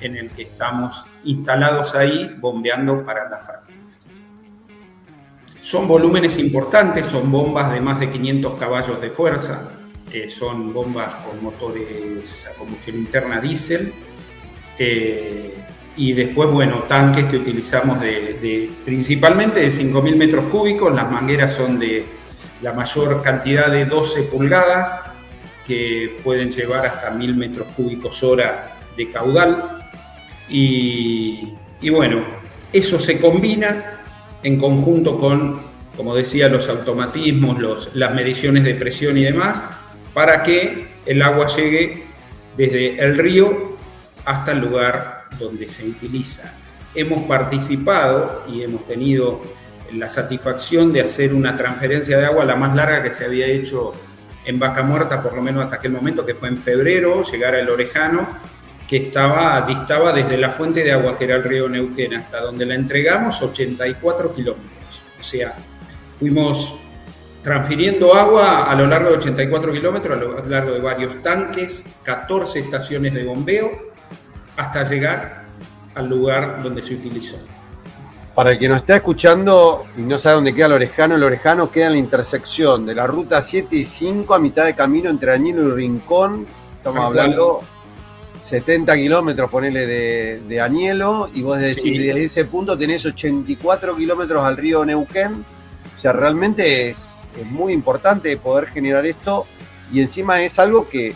en 0.00 0.16
el 0.16 0.30
que 0.30 0.42
estamos 0.42 1.04
instalados 1.24 1.94
ahí 1.94 2.34
bombeando 2.40 3.04
para 3.04 3.28
la 3.28 3.38
fractura. 3.38 3.76
Son 5.60 5.86
volúmenes 5.86 6.38
importantes, 6.38 7.06
son 7.06 7.30
bombas 7.30 7.70
de 7.70 7.80
más 7.80 8.00
de 8.00 8.10
500 8.10 8.54
caballos 8.54 9.00
de 9.00 9.10
fuerza, 9.10 9.79
eh, 10.12 10.28
son 10.28 10.72
bombas 10.72 11.14
con 11.16 11.42
motores 11.42 12.46
a 12.46 12.54
combustión 12.54 12.96
interna 12.96 13.40
diésel 13.40 13.92
eh, 14.78 15.54
y 15.96 16.14
después, 16.14 16.50
bueno, 16.50 16.84
tanques 16.84 17.24
que 17.24 17.36
utilizamos 17.36 18.00
de, 18.00 18.70
principalmente 18.84 19.60
de 19.60 19.68
5.000 19.68 20.16
metros 20.16 20.46
cúbicos, 20.46 20.94
las 20.94 21.10
mangueras 21.10 21.54
son 21.54 21.78
de 21.78 22.06
la 22.62 22.72
mayor 22.72 23.22
cantidad 23.22 23.70
de 23.70 23.84
12 23.84 24.22
pulgadas 24.22 25.00
que 25.66 26.18
pueden 26.24 26.50
llevar 26.50 26.86
hasta 26.86 27.12
1.000 27.12 27.34
metros 27.36 27.66
cúbicos 27.76 28.22
hora 28.22 28.78
de 28.96 29.10
caudal. 29.10 29.86
Y, 30.48 31.54
bueno, 31.90 32.24
eso 32.72 32.98
se 32.98 33.20
combina 33.20 34.00
en 34.42 34.58
conjunto 34.58 35.18
con, 35.18 35.60
como 35.96 36.14
decía, 36.14 36.48
los 36.48 36.68
automatismos, 36.68 37.90
las 37.94 38.14
mediciones 38.14 38.64
de 38.64 38.74
presión 38.74 39.18
y 39.18 39.24
demás, 39.24 39.68
para 40.14 40.42
que 40.42 40.88
el 41.06 41.22
agua 41.22 41.46
llegue 41.46 42.04
desde 42.56 43.02
el 43.02 43.16
río 43.18 43.76
hasta 44.24 44.52
el 44.52 44.60
lugar 44.60 45.26
donde 45.38 45.68
se 45.68 45.86
utiliza. 45.86 46.54
Hemos 46.94 47.26
participado 47.26 48.44
y 48.48 48.62
hemos 48.62 48.86
tenido 48.86 49.40
la 49.92 50.08
satisfacción 50.08 50.92
de 50.92 51.02
hacer 51.02 51.34
una 51.34 51.56
transferencia 51.56 52.18
de 52.18 52.26
agua 52.26 52.44
la 52.44 52.56
más 52.56 52.74
larga 52.74 53.02
que 53.02 53.12
se 53.12 53.24
había 53.24 53.46
hecho 53.46 53.94
en 54.44 54.58
Vaca 54.58 54.82
Muerta, 54.82 55.22
por 55.22 55.34
lo 55.34 55.42
menos 55.42 55.64
hasta 55.64 55.76
aquel 55.76 55.92
momento, 55.92 56.24
que 56.24 56.34
fue 56.34 56.48
en 56.48 56.58
febrero, 56.58 57.22
llegar 57.22 57.54
al 57.54 57.68
Orejano 57.68 58.28
que 58.88 58.96
estaba, 58.96 59.64
distaba 59.68 60.12
desde 60.12 60.36
la 60.36 60.50
fuente 60.50 60.82
de 60.82 60.90
agua, 60.90 61.16
que 61.16 61.22
era 61.22 61.36
el 61.36 61.44
río 61.44 61.68
Neuquén, 61.68 62.14
hasta 62.14 62.40
donde 62.40 62.66
la 62.66 62.74
entregamos, 62.74 63.40
84 63.40 64.34
kilómetros. 64.34 65.02
O 65.20 65.22
sea, 65.22 65.54
fuimos 66.14 66.76
transfiriendo 67.42 68.14
agua 68.14 68.70
a 68.70 68.74
lo 68.74 68.86
largo 68.86 69.10
de 69.10 69.16
84 69.16 69.72
kilómetros, 69.72 70.16
a 70.16 70.20
lo 70.20 70.48
largo 70.48 70.72
de 70.72 70.80
varios 70.80 71.22
tanques, 71.22 71.84
14 72.02 72.60
estaciones 72.60 73.14
de 73.14 73.24
bombeo, 73.24 73.70
hasta 74.56 74.84
llegar 74.84 75.44
al 75.94 76.08
lugar 76.08 76.62
donde 76.62 76.82
se 76.82 76.94
utilizó. 76.94 77.36
Para 78.34 78.52
el 78.52 78.58
que 78.58 78.68
nos 78.68 78.78
está 78.78 78.96
escuchando 78.96 79.86
y 79.96 80.02
no 80.02 80.18
sabe 80.18 80.36
dónde 80.36 80.54
queda 80.54 80.66
el 80.66 80.72
Orejano, 80.74 81.16
el 81.16 81.22
Orejano 81.22 81.70
queda 81.70 81.86
en 81.86 81.92
la 81.92 81.98
intersección 81.98 82.86
de 82.86 82.94
la 82.94 83.06
ruta 83.06 83.42
7 83.42 83.74
y 83.74 83.84
5 83.84 84.34
a 84.34 84.38
mitad 84.38 84.66
de 84.66 84.74
camino 84.74 85.10
entre 85.10 85.32
Añino 85.32 85.62
y 85.62 85.72
Rincón. 85.72 86.46
Estamos 86.76 87.04
hablando 87.04 87.60
70 88.42 88.94
kilómetros, 88.96 89.50
ponele, 89.50 89.86
de, 89.86 90.40
de, 90.40 90.60
Añelo, 90.60 91.28
y 91.34 91.42
vos 91.42 91.58
decís, 91.58 91.98
desde 91.98 92.24
ese 92.24 92.44
punto 92.44 92.78
tenés 92.78 93.04
84 93.04 93.96
kilómetros 93.96 94.44
al 94.44 94.56
río 94.56 94.84
Neuquén. 94.84 95.44
O 95.96 96.00
sea, 96.00 96.12
realmente 96.12 96.90
es, 96.90 97.19
muy 97.50 97.72
importante 97.72 98.36
poder 98.36 98.66
generar 98.66 99.06
esto, 99.06 99.46
y 99.92 100.00
encima 100.00 100.40
es 100.42 100.58
algo 100.58 100.88
que, 100.88 101.14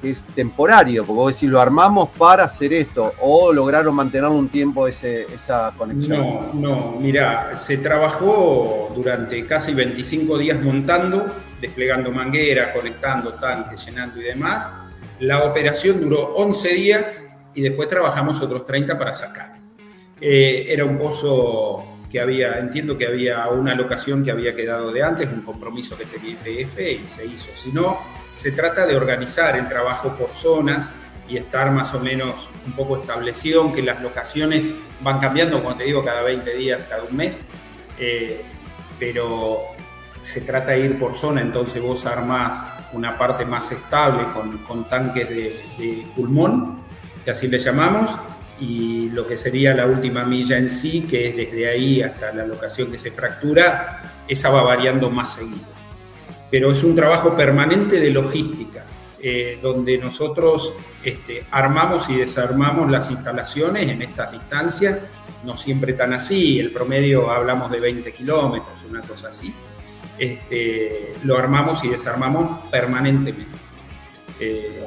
es 0.00 0.26
temporario, 0.26 1.04
porque 1.04 1.16
vos 1.16 1.34
decís, 1.34 1.50
lo 1.50 1.60
armamos 1.60 2.10
para 2.16 2.44
hacer 2.44 2.72
esto, 2.72 3.12
o 3.20 3.52
lograron 3.52 3.94
mantener 3.94 4.30
un 4.30 4.48
tiempo 4.48 4.86
esa 4.86 5.72
conexión. 5.76 6.20
No, 6.20 6.50
no, 6.54 6.96
mira, 7.00 7.56
se 7.56 7.78
trabajó 7.78 8.92
durante 8.94 9.44
casi 9.44 9.74
25 9.74 10.38
días 10.38 10.62
montando, 10.62 11.34
desplegando 11.60 12.12
manguera, 12.12 12.72
conectando 12.72 13.34
tanques, 13.34 13.84
llenando 13.86 14.20
y 14.20 14.24
demás 14.24 14.72
la 15.20 15.44
operación 15.44 16.00
duró 16.00 16.34
11 16.34 16.74
días 16.74 17.24
y 17.54 17.62
después 17.62 17.88
trabajamos 17.88 18.40
otros 18.40 18.64
30 18.66 18.98
para 18.98 19.12
sacar. 19.12 19.56
Eh, 20.20 20.66
era 20.68 20.84
un 20.84 20.98
pozo 20.98 21.84
que 22.10 22.20
había, 22.20 22.58
entiendo 22.58 22.96
que 22.96 23.06
había 23.06 23.46
una 23.48 23.74
locación 23.74 24.24
que 24.24 24.30
había 24.30 24.54
quedado 24.56 24.92
de 24.92 25.02
antes, 25.02 25.28
un 25.28 25.42
compromiso 25.42 25.96
que 25.96 26.06
tenía 26.06 26.32
IPF 26.32 26.78
y 26.80 27.08
se 27.08 27.26
hizo. 27.26 27.50
Si 27.54 27.70
no, 27.70 28.00
se 28.32 28.52
trata 28.52 28.86
de 28.86 28.96
organizar 28.96 29.56
el 29.58 29.66
trabajo 29.68 30.16
por 30.16 30.34
zonas 30.34 30.90
y 31.28 31.36
estar 31.36 31.70
más 31.70 31.94
o 31.94 32.00
menos 32.00 32.48
un 32.66 32.72
poco 32.72 32.96
establecido, 32.96 33.62
aunque 33.62 33.82
las 33.82 34.00
locaciones 34.00 34.66
van 35.02 35.20
cambiando, 35.20 35.62
como 35.62 35.76
te 35.76 35.84
digo, 35.84 36.02
cada 36.02 36.22
20 36.22 36.54
días, 36.54 36.86
cada 36.86 37.02
un 37.04 37.14
mes, 37.14 37.42
eh, 37.98 38.42
pero 38.98 39.60
se 40.22 40.40
trata 40.40 40.72
de 40.72 40.80
ir 40.80 40.98
por 40.98 41.16
zona, 41.16 41.42
entonces 41.42 41.82
vos 41.82 42.06
armás 42.06 42.64
una 42.92 43.18
parte 43.18 43.44
más 43.44 43.70
estable 43.70 44.26
con, 44.66 44.88
tanques 44.88 45.28
de, 45.28 46.06
pulmón, 46.16 46.80
que 47.24 47.30
así 47.30 47.48
le 47.48 47.58
llamamos, 47.58 48.16
y 48.60 49.10
lo 49.10 49.26
que 49.26 49.38
sería 49.38 49.74
la 49.74 49.86
última 49.86 50.24
milla 50.24 50.58
en 50.58 50.68
sí, 50.68 51.06
que 51.08 51.28
es 51.28 51.36
desde 51.36 51.68
ahí 51.68 52.02
hasta 52.02 52.32
la 52.32 52.46
locación 52.46 52.90
que 52.90 52.98
se 52.98 53.10
fractura, 53.10 54.22
esa 54.26 54.50
va 54.50 54.62
variando 54.62 55.10
más 55.10 55.34
seguido. 55.34 55.78
Pero 56.50 56.72
es 56.72 56.82
un 56.82 56.94
trabajo 56.94 57.36
permanente 57.36 58.00
de 58.00 58.10
logística. 58.10 58.84
eh, 59.20 59.58
donde 59.60 59.98
nosotros 59.98 60.74
este, 61.02 61.44
armamos 61.50 62.08
y 62.08 62.14
desarmamos 62.16 62.88
las 62.88 63.10
instalaciones 63.10 63.88
en 63.88 64.02
estas 64.02 64.30
distancias, 64.30 65.02
no 65.44 65.56
siempre 65.56 65.92
tan 65.94 66.12
así, 66.12 66.60
el 66.60 66.70
promedio 66.70 67.30
hablamos 67.30 67.70
de 67.70 67.80
20 67.80 68.12
kilómetros, 68.12 68.84
una 68.88 69.02
cosa 69.02 69.28
así. 69.28 69.52
Este, 70.18 71.14
lo 71.24 71.36
armamos 71.36 71.82
y 71.84 71.88
desarmamos 71.88 72.60
permanentemente. 72.70 73.58
Eh, 74.38 74.86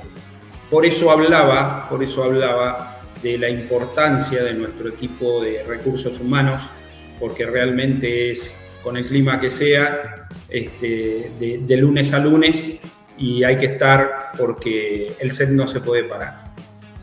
por 0.69 0.85
eso 0.85 1.11
hablaba, 1.11 1.89
por 1.89 2.01
eso 2.01 2.23
hablaba 2.23 3.00
de 3.21 3.37
la 3.37 3.49
importancia 3.49 4.43
de 4.43 4.53
nuestro 4.53 4.89
equipo 4.89 5.41
de 5.41 5.63
recursos 5.63 6.19
humanos, 6.19 6.69
porque 7.19 7.45
realmente 7.45 8.31
es 8.31 8.57
con 8.83 8.97
el 8.97 9.07
clima 9.07 9.39
que 9.39 9.49
sea, 9.49 10.27
este, 10.49 11.31
de, 11.39 11.77
lunes 11.77 12.13
a 12.13 12.19
lunes, 12.19 12.75
y 13.17 13.43
hay 13.43 13.57
que 13.57 13.67
estar 13.67 14.31
porque 14.37 15.15
el 15.19 15.31
set 15.31 15.49
no 15.49 15.67
se 15.67 15.81
puede 15.81 16.03
parar. 16.05 16.51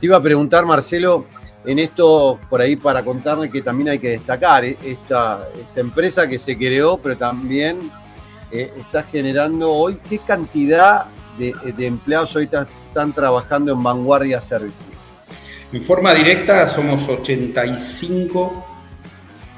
Te 0.00 0.06
iba 0.06 0.16
a 0.16 0.22
preguntar, 0.22 0.66
Marcelo, 0.66 1.26
en 1.64 1.78
esto 1.78 2.40
por 2.50 2.60
ahí 2.60 2.76
para 2.76 3.04
contarle 3.04 3.50
que 3.50 3.62
también 3.62 3.90
hay 3.90 3.98
que 3.98 4.10
destacar 4.10 4.64
eh, 4.64 4.76
esta, 4.84 5.48
esta 5.54 5.80
empresa 5.80 6.28
que 6.28 6.38
se 6.38 6.56
creó, 6.56 6.98
pero 6.98 7.16
también 7.16 7.78
eh, 8.50 8.72
está 8.78 9.02
generando 9.04 9.70
hoy, 9.70 9.98
¿qué 10.08 10.18
cantidad 10.18 11.06
de, 11.38 11.54
de 11.76 11.86
empleados 11.86 12.34
hoy 12.34 12.44
están 12.44 13.12
trabajando 13.12 13.72
en 13.72 13.82
Vanguardia 13.82 14.40
Services? 14.40 14.87
En 15.70 15.82
forma 15.82 16.14
directa 16.14 16.66
somos 16.66 17.06
85 17.06 18.66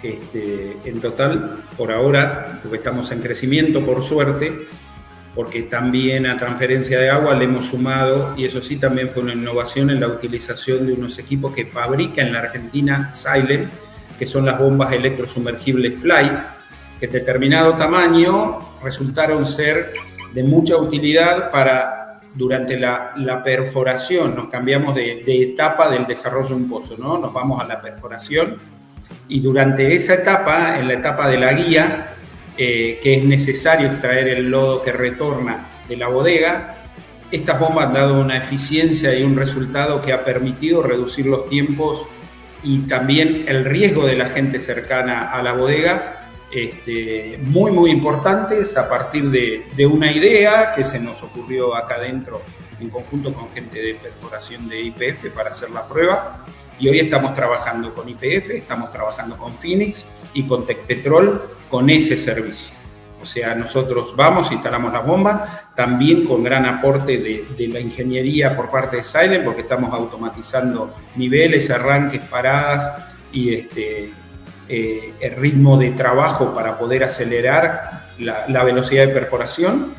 este, 0.02 0.76
en 0.84 1.00
total 1.00 1.62
por 1.76 1.92
ahora, 1.92 2.58
porque 2.62 2.78
estamos 2.78 3.12
en 3.12 3.20
crecimiento 3.20 3.84
por 3.84 4.02
suerte, 4.02 4.66
porque 5.36 5.62
también 5.62 6.26
a 6.26 6.36
transferencia 6.36 6.98
de 6.98 7.10
agua 7.10 7.34
le 7.34 7.44
hemos 7.44 7.66
sumado, 7.66 8.34
y 8.36 8.44
eso 8.44 8.60
sí 8.60 8.76
también 8.76 9.08
fue 9.08 9.22
una 9.22 9.34
innovación 9.34 9.90
en 9.90 10.00
la 10.00 10.08
utilización 10.08 10.86
de 10.86 10.94
unos 10.94 11.16
equipos 11.20 11.54
que 11.54 11.64
fabrica 11.64 12.22
en 12.22 12.32
la 12.32 12.40
Argentina 12.40 13.12
Silent, 13.12 13.70
que 14.18 14.26
son 14.26 14.44
las 14.44 14.58
bombas 14.58 14.92
electrosumergibles 14.92 15.94
Flight, 15.94 16.32
que 16.98 17.06
en 17.06 17.12
determinado 17.12 17.76
tamaño 17.76 18.58
resultaron 18.82 19.46
ser 19.46 19.92
de 20.34 20.42
mucha 20.42 20.76
utilidad 20.76 21.52
para 21.52 21.99
durante 22.34 22.78
la, 22.78 23.42
perforación, 23.44 24.36
nos 24.36 24.48
cambiamos 24.48 24.94
de, 24.94 25.22
etapa 25.26 25.90
del 25.90 26.06
desarrollo 26.06 26.50
de 26.50 26.54
un 26.54 26.68
pozo, 26.68 26.96
¿no? 26.98 27.18
Nos 27.18 27.32
vamos 27.32 27.60
a 27.60 27.66
la 27.66 27.80
perforación 27.80 28.58
y 29.28 29.40
durante 29.40 29.94
esa 29.94 30.14
etapa, 30.14 30.78
en 30.78 30.88
la 30.88 30.94
etapa 30.94 31.28
de 31.28 31.38
la 31.38 31.52
guía, 31.52 32.14
eh, 32.56 33.00
que 33.02 33.16
es 33.16 33.24
necesario 33.24 33.88
extraer 33.88 34.28
el 34.28 34.50
lodo 34.50 34.82
que 34.82 34.92
retorna 34.92 35.68
de 35.88 35.96
la 35.96 36.08
bodega, 36.08 36.76
estas 37.30 37.60
bombas 37.60 37.86
han 37.86 37.94
dado 37.94 38.20
una 38.20 38.36
eficiencia 38.36 39.14
y 39.14 39.22
un 39.22 39.36
resultado 39.36 40.02
que 40.02 40.12
ha 40.12 40.24
permitido 40.24 40.82
reducir 40.82 41.26
los 41.26 41.48
tiempos 41.48 42.06
y 42.62 42.80
también 42.80 43.44
el 43.46 43.64
riesgo 43.64 44.04
de 44.04 44.16
la 44.16 44.26
gente 44.26 44.58
cercana 44.58 45.30
a 45.30 45.42
la 45.42 45.52
bodega 45.52 46.19
este, 46.52 47.38
muy, 47.42 47.70
muy 47.70 47.90
importantes 47.90 48.76
a 48.76 48.88
partir 48.88 49.30
de, 49.30 49.86
una 49.86 50.10
idea 50.10 50.72
que 50.74 50.84
se 50.84 50.98
nos 50.98 51.22
ocurrió 51.22 51.74
acá 51.76 51.96
adentro 51.96 52.42
en 52.80 52.90
conjunto 52.90 53.32
con 53.32 53.50
gente 53.50 53.80
de 53.80 53.94
perforación 53.94 54.68
de 54.68 54.80
IPF 54.82 55.30
para 55.34 55.50
hacer 55.50 55.70
la 55.70 55.86
prueba. 55.86 56.44
Y 56.78 56.88
hoy 56.88 56.98
estamos 56.98 57.34
trabajando 57.34 57.94
con 57.94 58.08
IPF, 58.08 58.50
estamos 58.50 58.90
trabajando 58.90 59.36
con 59.36 59.52
Phoenix 59.54 60.06
y 60.32 60.44
con 60.44 60.66
Tecpetrol 60.66 61.56
con 61.68 61.90
ese 61.90 62.16
servicio. 62.16 62.74
O 63.22 63.26
sea, 63.26 63.54
nosotros 63.54 64.14
vamos, 64.16 64.50
instalamos 64.50 64.92
las 64.92 65.06
bombas, 65.06 65.74
también 65.76 66.24
con 66.24 66.42
gran 66.42 66.64
aporte 66.64 67.18
de, 67.18 67.46
de, 67.56 67.68
la 67.68 67.78
ingeniería 67.78 68.56
por 68.56 68.70
parte 68.70 68.96
de 68.96 69.04
Silent, 69.04 69.44
porque 69.44 69.60
estamos 69.60 69.92
automatizando 69.92 70.94
niveles, 71.16 71.70
arranques, 71.70 72.22
paradas 72.22 72.90
y, 73.30 73.54
este, 73.54 74.10
eh, 74.72 75.14
el 75.18 75.34
ritmo 75.34 75.76
de 75.76 75.90
trabajo 75.90 76.54
para 76.54 76.78
poder 76.78 77.02
acelerar 77.02 78.04
la, 78.20 78.62
velocidad 78.62 79.08
de 79.08 79.12
perforación 79.12 79.94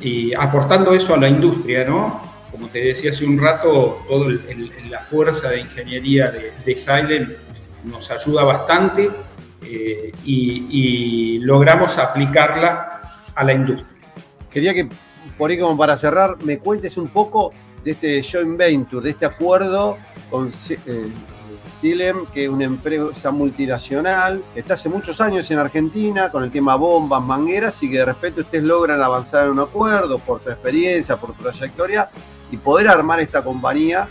y 0.00 0.32
aportando 0.32 0.92
eso 0.92 1.14
a 1.14 1.16
la 1.16 1.28
industria, 1.28 1.84
¿no? 1.84 2.22
Como 2.52 2.68
te 2.68 2.84
decía 2.84 3.10
hace 3.10 3.24
un 3.24 3.40
rato, 3.40 4.04
toda 4.06 4.30
la 4.88 5.00
fuerza 5.00 5.48
de 5.50 5.62
ingeniería 5.62 6.30
de, 6.30 6.76
Silent 6.76 7.30
nos 7.82 8.12
ayuda 8.12 8.44
bastante 8.44 9.10
eh, 9.64 10.12
y, 10.24 11.40
logramos 11.40 11.98
aplicarla 11.98 13.00
a 13.34 13.42
la 13.42 13.52
industria. 13.54 14.06
Quería 14.48 14.72
que, 14.72 14.88
por 15.36 15.50
ahí 15.50 15.58
como 15.58 15.76
para 15.76 15.96
cerrar, 15.96 16.36
me 16.44 16.60
cuentes 16.60 16.96
un 16.96 17.08
poco 17.08 17.52
de 17.82 17.90
este 17.90 18.22
joint 18.22 18.56
venture, 18.56 19.02
de 19.02 19.10
este 19.10 19.26
acuerdo 19.26 19.98
con 20.30 20.52
eh, 20.86 21.08
Silem, 21.82 22.26
que 22.26 22.44
es 22.44 22.48
una 22.48 22.62
empresa 22.62 23.32
multinacional, 23.32 24.40
está 24.54 24.74
hace 24.74 24.88
muchos 24.88 25.20
años 25.20 25.50
en 25.50 25.58
Argentina 25.58 26.30
con 26.30 26.44
el 26.44 26.52
tema 26.52 26.76
bombas, 26.76 27.20
mangueras, 27.20 27.82
y 27.82 27.90
que 27.90 27.98
de 27.98 28.04
repente 28.04 28.42
ustedes 28.42 28.62
logran 28.62 29.02
avanzar 29.02 29.46
en 29.46 29.50
un 29.50 29.58
acuerdo 29.58 30.20
por 30.20 30.38
tu 30.38 30.50
experiencia, 30.50 31.16
por 31.16 31.34
tu 31.34 31.42
trayectoria, 31.42 32.08
y 32.52 32.56
poder 32.56 32.86
armar 32.86 33.18
esta 33.18 33.42
compañía 33.42 34.08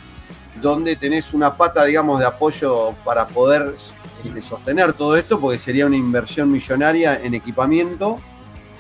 donde 0.62 0.98
tenés 0.98 1.34
una 1.34 1.56
pata, 1.56 1.86
digamos, 1.86 2.20
de 2.20 2.26
apoyo 2.26 2.94
para 3.06 3.26
poder 3.26 3.74
este, 4.22 4.42
sostener 4.42 4.92
todo 4.92 5.16
esto, 5.16 5.40
porque 5.40 5.58
sería 5.58 5.86
una 5.86 5.96
inversión 5.96 6.52
millonaria 6.52 7.22
en 7.24 7.36
equipamiento 7.36 8.20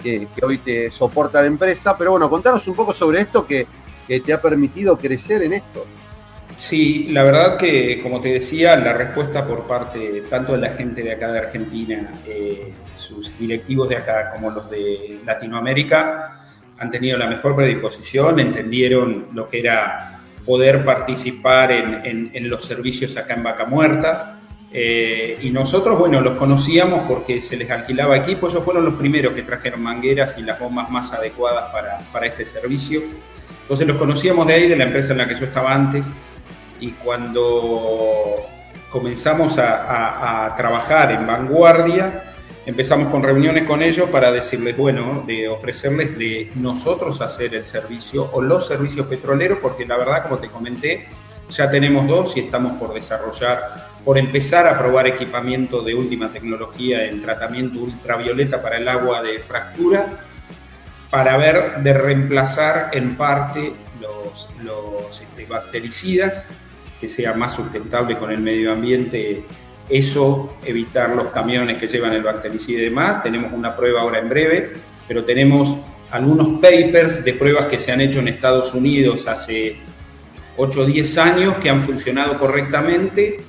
que, 0.04 0.28
hoy 0.44 0.58
te 0.58 0.92
soporta 0.92 1.39
la 1.39 1.48
empresa. 1.48 1.98
Pero 1.98 2.12
bueno, 2.12 2.30
contanos 2.30 2.68
un 2.68 2.76
poco 2.76 2.94
sobre 2.94 3.22
esto 3.22 3.48
que 3.48 3.66
te 4.06 4.34
ha 4.34 4.42
permitido 4.42 4.98
crecer 4.98 5.44
en 5.44 5.54
esto. 5.54 5.86
Sí, 6.62 7.07
la 7.09 7.24
verdad 7.24 7.57
que, 7.57 7.99
como 8.03 8.22
te 8.22 8.34
decía, 8.34 8.78
la 8.78 8.93
respuesta 8.93 9.47
por 9.47 9.66
parte 9.66 10.26
tanto 10.30 10.51
de 10.51 10.59
la 10.59 10.70
gente 10.70 11.01
de 11.01 11.14
acá 11.14 11.32
de 11.32 11.39
Argentina, 11.39 12.12
eh, 12.28 12.72
sus 12.95 13.36
directivos 13.39 13.89
de 13.89 13.95
acá, 13.97 14.30
como 14.32 14.51
los 14.51 14.70
de 14.70 15.22
Latinoamérica, 15.26 16.39
han 16.78 16.91
tenido 16.91 17.18
la 17.18 17.26
mejor 17.26 17.55
predisposición, 17.55 18.39
entendieron 18.39 19.30
lo 19.34 19.49
que 19.49 19.59
era 19.59 20.22
poder 20.45 20.86
participar 20.86 21.72
en, 21.72 22.47
los 22.47 22.64
servicios 22.64 23.18
acá 23.18 23.34
en 23.34 23.41
Vaca 23.41 23.66
Muerta. 23.66 24.39
Eh, 24.72 25.39
y 25.41 25.49
nosotros, 25.49 25.97
bueno, 25.97 26.22
los 26.22 26.36
conocíamos 26.36 27.07
porque 27.07 27.41
se 27.41 27.57
les 27.57 27.72
alquilaba 27.72 28.16
equipo, 28.18 28.47
ellos 28.47 28.64
fueron 28.64 28.86
los 28.86 28.93
primeros 28.93 29.34
que 29.34 29.41
trajeron 29.41 29.82
mangueras 29.82 30.38
y 30.38 30.43
las 30.43 30.59
bombas 30.59 30.91
más 30.91 31.12
adecuadas 31.12 31.72
para, 31.72 32.01
para 32.14 32.28
este 32.28 32.45
servicio. 32.45 33.01
Entonces 33.64 33.88
los 33.88 33.97
conocíamos 33.97 34.45
de 34.45 34.53
ahí, 34.53 34.70
de 34.70 34.76
la 34.76 34.84
empresa 34.84 35.14
en 35.14 35.18
la 35.18 35.28
que 35.28 35.34
yo 35.34 35.45
estaba 35.45 35.74
antes, 35.74 36.14
y 36.82 36.92
cuando 36.94 38.42
comenzamos 38.90 39.58
a, 39.58 40.54
trabajar 40.58 41.12
en 41.12 41.26
vanguardia, 41.26 42.34
empezamos 42.66 43.10
con 43.10 43.24
reuniones 43.24 43.64
con 43.64 43.82
ellos 43.82 44.10
para 44.10 44.32
decirles, 44.32 44.76
bueno, 44.76 45.24
de 45.26 45.48
ofrecerles 45.48 46.18
de 46.18 46.52
nosotros 46.56 47.22
hacer 47.22 47.56
el 47.56 47.66
servicio 47.66 48.30
o 48.34 48.42
los 48.42 48.68
servicios 48.68 49.08
petroleros, 49.08 49.60
porque 49.62 49.86
la 49.86 49.96
verdad, 49.96 50.24
como 50.24 50.40
te 50.40 50.50
comenté, 50.50 51.08
ya 51.50 51.70
tenemos 51.70 52.08
dos 52.08 52.36
y 52.36 52.42
estamos 52.42 52.78
por 52.80 52.94
desarrollar, 52.94 53.90
por 54.04 54.18
empezar 54.18 54.68
a 54.68 54.78
probar 54.78 55.08
equipamiento 55.08 55.82
de 55.84 55.94
última 55.94 56.32
tecnología 56.32 57.06
en 57.06 57.22
tratamiento 57.22 57.80
ultravioleta 57.80 58.62
para 58.62 58.78
el 58.78 58.88
agua 58.88 59.22
de 59.22 59.40
fractura, 59.40 60.08
para 61.10 61.38
ver 61.38 61.84
de 61.84 61.94
reemplazar 61.94 62.90
en 62.94 63.16
parte 63.16 63.74
los, 64.64 65.22
este, 65.22 65.46
bactericidas 65.46 66.48
que 67.02 67.08
sea 67.08 67.34
más 67.34 67.56
sustentable 67.56 68.20
con 68.20 68.32
el 68.32 68.39
medio 68.39 68.72
ambiente, 68.72 69.43
eso, 69.89 70.58
evitar 70.64 71.10
los 71.16 71.28
camiones 71.28 71.78
que 71.78 71.88
llevan 71.88 72.14
el 72.14 72.22
bactericida 72.22 72.80
y 72.80 72.84
demás. 72.86 73.24
Tenemos 73.24 73.52
una 73.52 73.76
prueba 73.76 74.02
ahora 74.02 74.20
en 74.20 74.30
breve, 74.30 74.74
pero 75.08 75.26
tenemos 75.26 75.76
algunos 76.12 76.60
papers 76.60 77.26
de 77.26 77.34
pruebas 77.34 77.66
que 77.66 77.80
se 77.80 77.91
han 77.91 78.02
hecho 78.02 78.20
en 78.20 78.28
Estados 78.28 78.76
Unidos 78.76 79.28
hace 79.28 79.78
8 80.58 80.82
o 80.82 80.86
10 80.86 81.18
años 81.18 81.56
que 81.56 81.72
han 81.72 81.82
funcionado 81.82 82.38
correctamente 82.38 83.39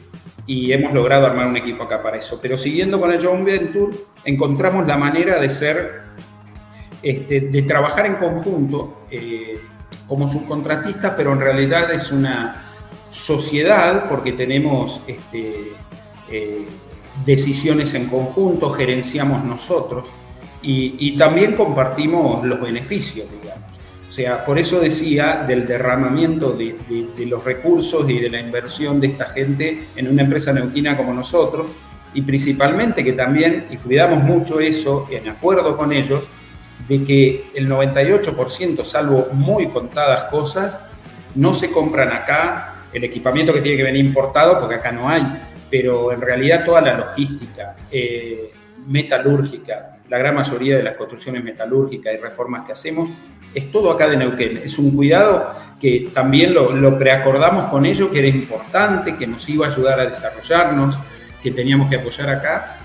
y 0.46 0.72
hemos 0.72 0.94
logrado 0.94 1.26
armar 1.26 1.46
un 1.46 1.59
equipo 1.59 1.84
acá 1.84 2.03
para 2.03 2.16
eso. 2.16 2.38
Pero 2.40 2.57
siguiendo 2.57 2.98
con 2.98 3.12
el 3.12 3.24
John 3.24 3.44
Venture, 3.44 3.94
encontramos 4.24 4.86
la 4.86 4.96
manera 4.96 5.38
de 5.38 5.50
ser, 5.50 6.03
este, 7.03 7.40
de 7.40 7.62
trabajar 7.62 8.07
en 8.07 8.14
conjunto 8.14 9.03
eh, 9.11 9.61
como 10.09 10.26
subcontratistas, 10.26 11.12
pero 11.16 11.32
en 11.32 11.40
realidad 11.40 11.92
es 11.92 12.11
una, 12.11 12.71
sociedad, 13.12 14.08
porque 14.08 14.32
tenemos 14.32 15.02
este, 15.06 15.72
eh, 16.30 16.66
decisiones 17.26 17.92
en 17.92 18.06
conjunto, 18.06 18.70
gerenciamos 18.70 19.44
nosotros 19.44 20.08
y, 20.62 21.16
también 21.18 21.54
compartimos 21.54 22.44
los 22.44 22.60
beneficios, 22.60 23.26
digamos. 23.30 23.78
O 24.08 24.12
sea, 24.12 24.44
por 24.44 24.58
eso 24.58 24.80
decía 24.80 25.44
del 25.46 25.66
derramamiento 25.66 26.52
de, 26.52 27.26
los 27.26 27.44
recursos 27.44 28.08
y 28.08 28.18
de 28.18 28.30
la 28.30 28.40
inversión 28.40 29.00
de 29.00 29.08
esta 29.08 29.26
gente 29.26 29.88
en 29.96 30.08
una 30.08 30.22
empresa 30.22 30.52
neuquina 30.52 30.96
como 30.96 31.12
nosotros, 31.12 31.66
y 32.14 32.22
principalmente 32.22 33.04
que 33.04 33.12
también, 33.12 33.66
y 33.70 33.76
cuidamos 33.76 34.22
mucho 34.22 34.60
eso, 34.60 35.06
en 35.10 35.28
acuerdo 35.28 35.76
con 35.76 35.92
ellos, 35.92 36.28
de 36.88 37.04
que 37.04 37.50
el 37.54 37.68
98%, 37.68 38.84
salvo 38.84 39.28
muy 39.32 39.68
contadas 39.68 40.24
cosas, 40.24 40.80
no 41.34 41.54
se 41.54 41.70
compran 41.70 42.12
acá, 42.12 42.71
el 42.93 43.05
equipamiento 43.05 43.53
que 43.53 43.61
tiene 43.61 43.76
que 43.76 43.84
venir 43.84 44.05
importado, 44.05 44.59
porque 44.59 44.76
acá 44.76 44.93
no 44.93 45.09
hay, 45.09 45.22
pero 45.70 46.12
en 46.12 46.20
realidad 46.20 46.64
toda 46.64 46.80
la 46.80 46.97
logística 46.97 47.76
eh, 47.90 48.53
metalúrgica, 48.86 49.99
la 50.09 50.18
gran 50.18 50.34
mayoría 50.34 50.76
de 50.76 50.82
las 50.82 50.95
construcciones 50.95 51.43
metalúrgicas 51.43 52.14
y 52.14 52.18
reformas 52.18 52.66
que 52.66 52.72
hacemos, 52.72 53.11
es 53.55 53.70
todo 53.70 53.90
acá 53.90 54.09
de 54.09 54.16
Neuquén. 54.16 54.59
Es 54.59 54.78
un 54.78 54.95
cuidado 54.95 55.55
que 55.80 56.11
también 56.12 56.55
lo, 56.55 56.72
lo 56.72 56.99
preacordamos 56.99 57.64
con 57.70 57.84
ellos, 57.86 58.09
que 58.11 58.18
era 58.18 58.28
importante, 58.28 59.16
que 59.16 59.26
nos 59.26 59.49
iba 59.49 59.66
a 59.66 59.70
ayudar 59.70 60.01
a 60.01 60.07
desarrollarnos, 60.07 60.99
que 61.43 61.51
teníamos 61.51 61.90
que 61.90 61.97
apoyar 61.97 62.30
acá. 62.30 62.78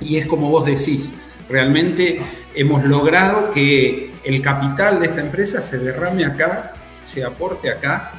Y 0.00 0.16
es 0.16 0.26
como 0.26 0.50
vos 0.50 0.64
decís, 0.64 1.14
realmente 1.48 2.20
hemos 2.54 2.84
logrado 2.84 3.50
que 3.52 4.12
el 4.24 4.42
capital 4.42 5.00
de 5.00 5.06
esta 5.06 5.20
empresa 5.20 5.60
se 5.60 5.78
derrame 5.78 6.24
acá, 6.24 6.74
se 7.02 7.24
aporte 7.24 7.70
acá. 7.70 8.12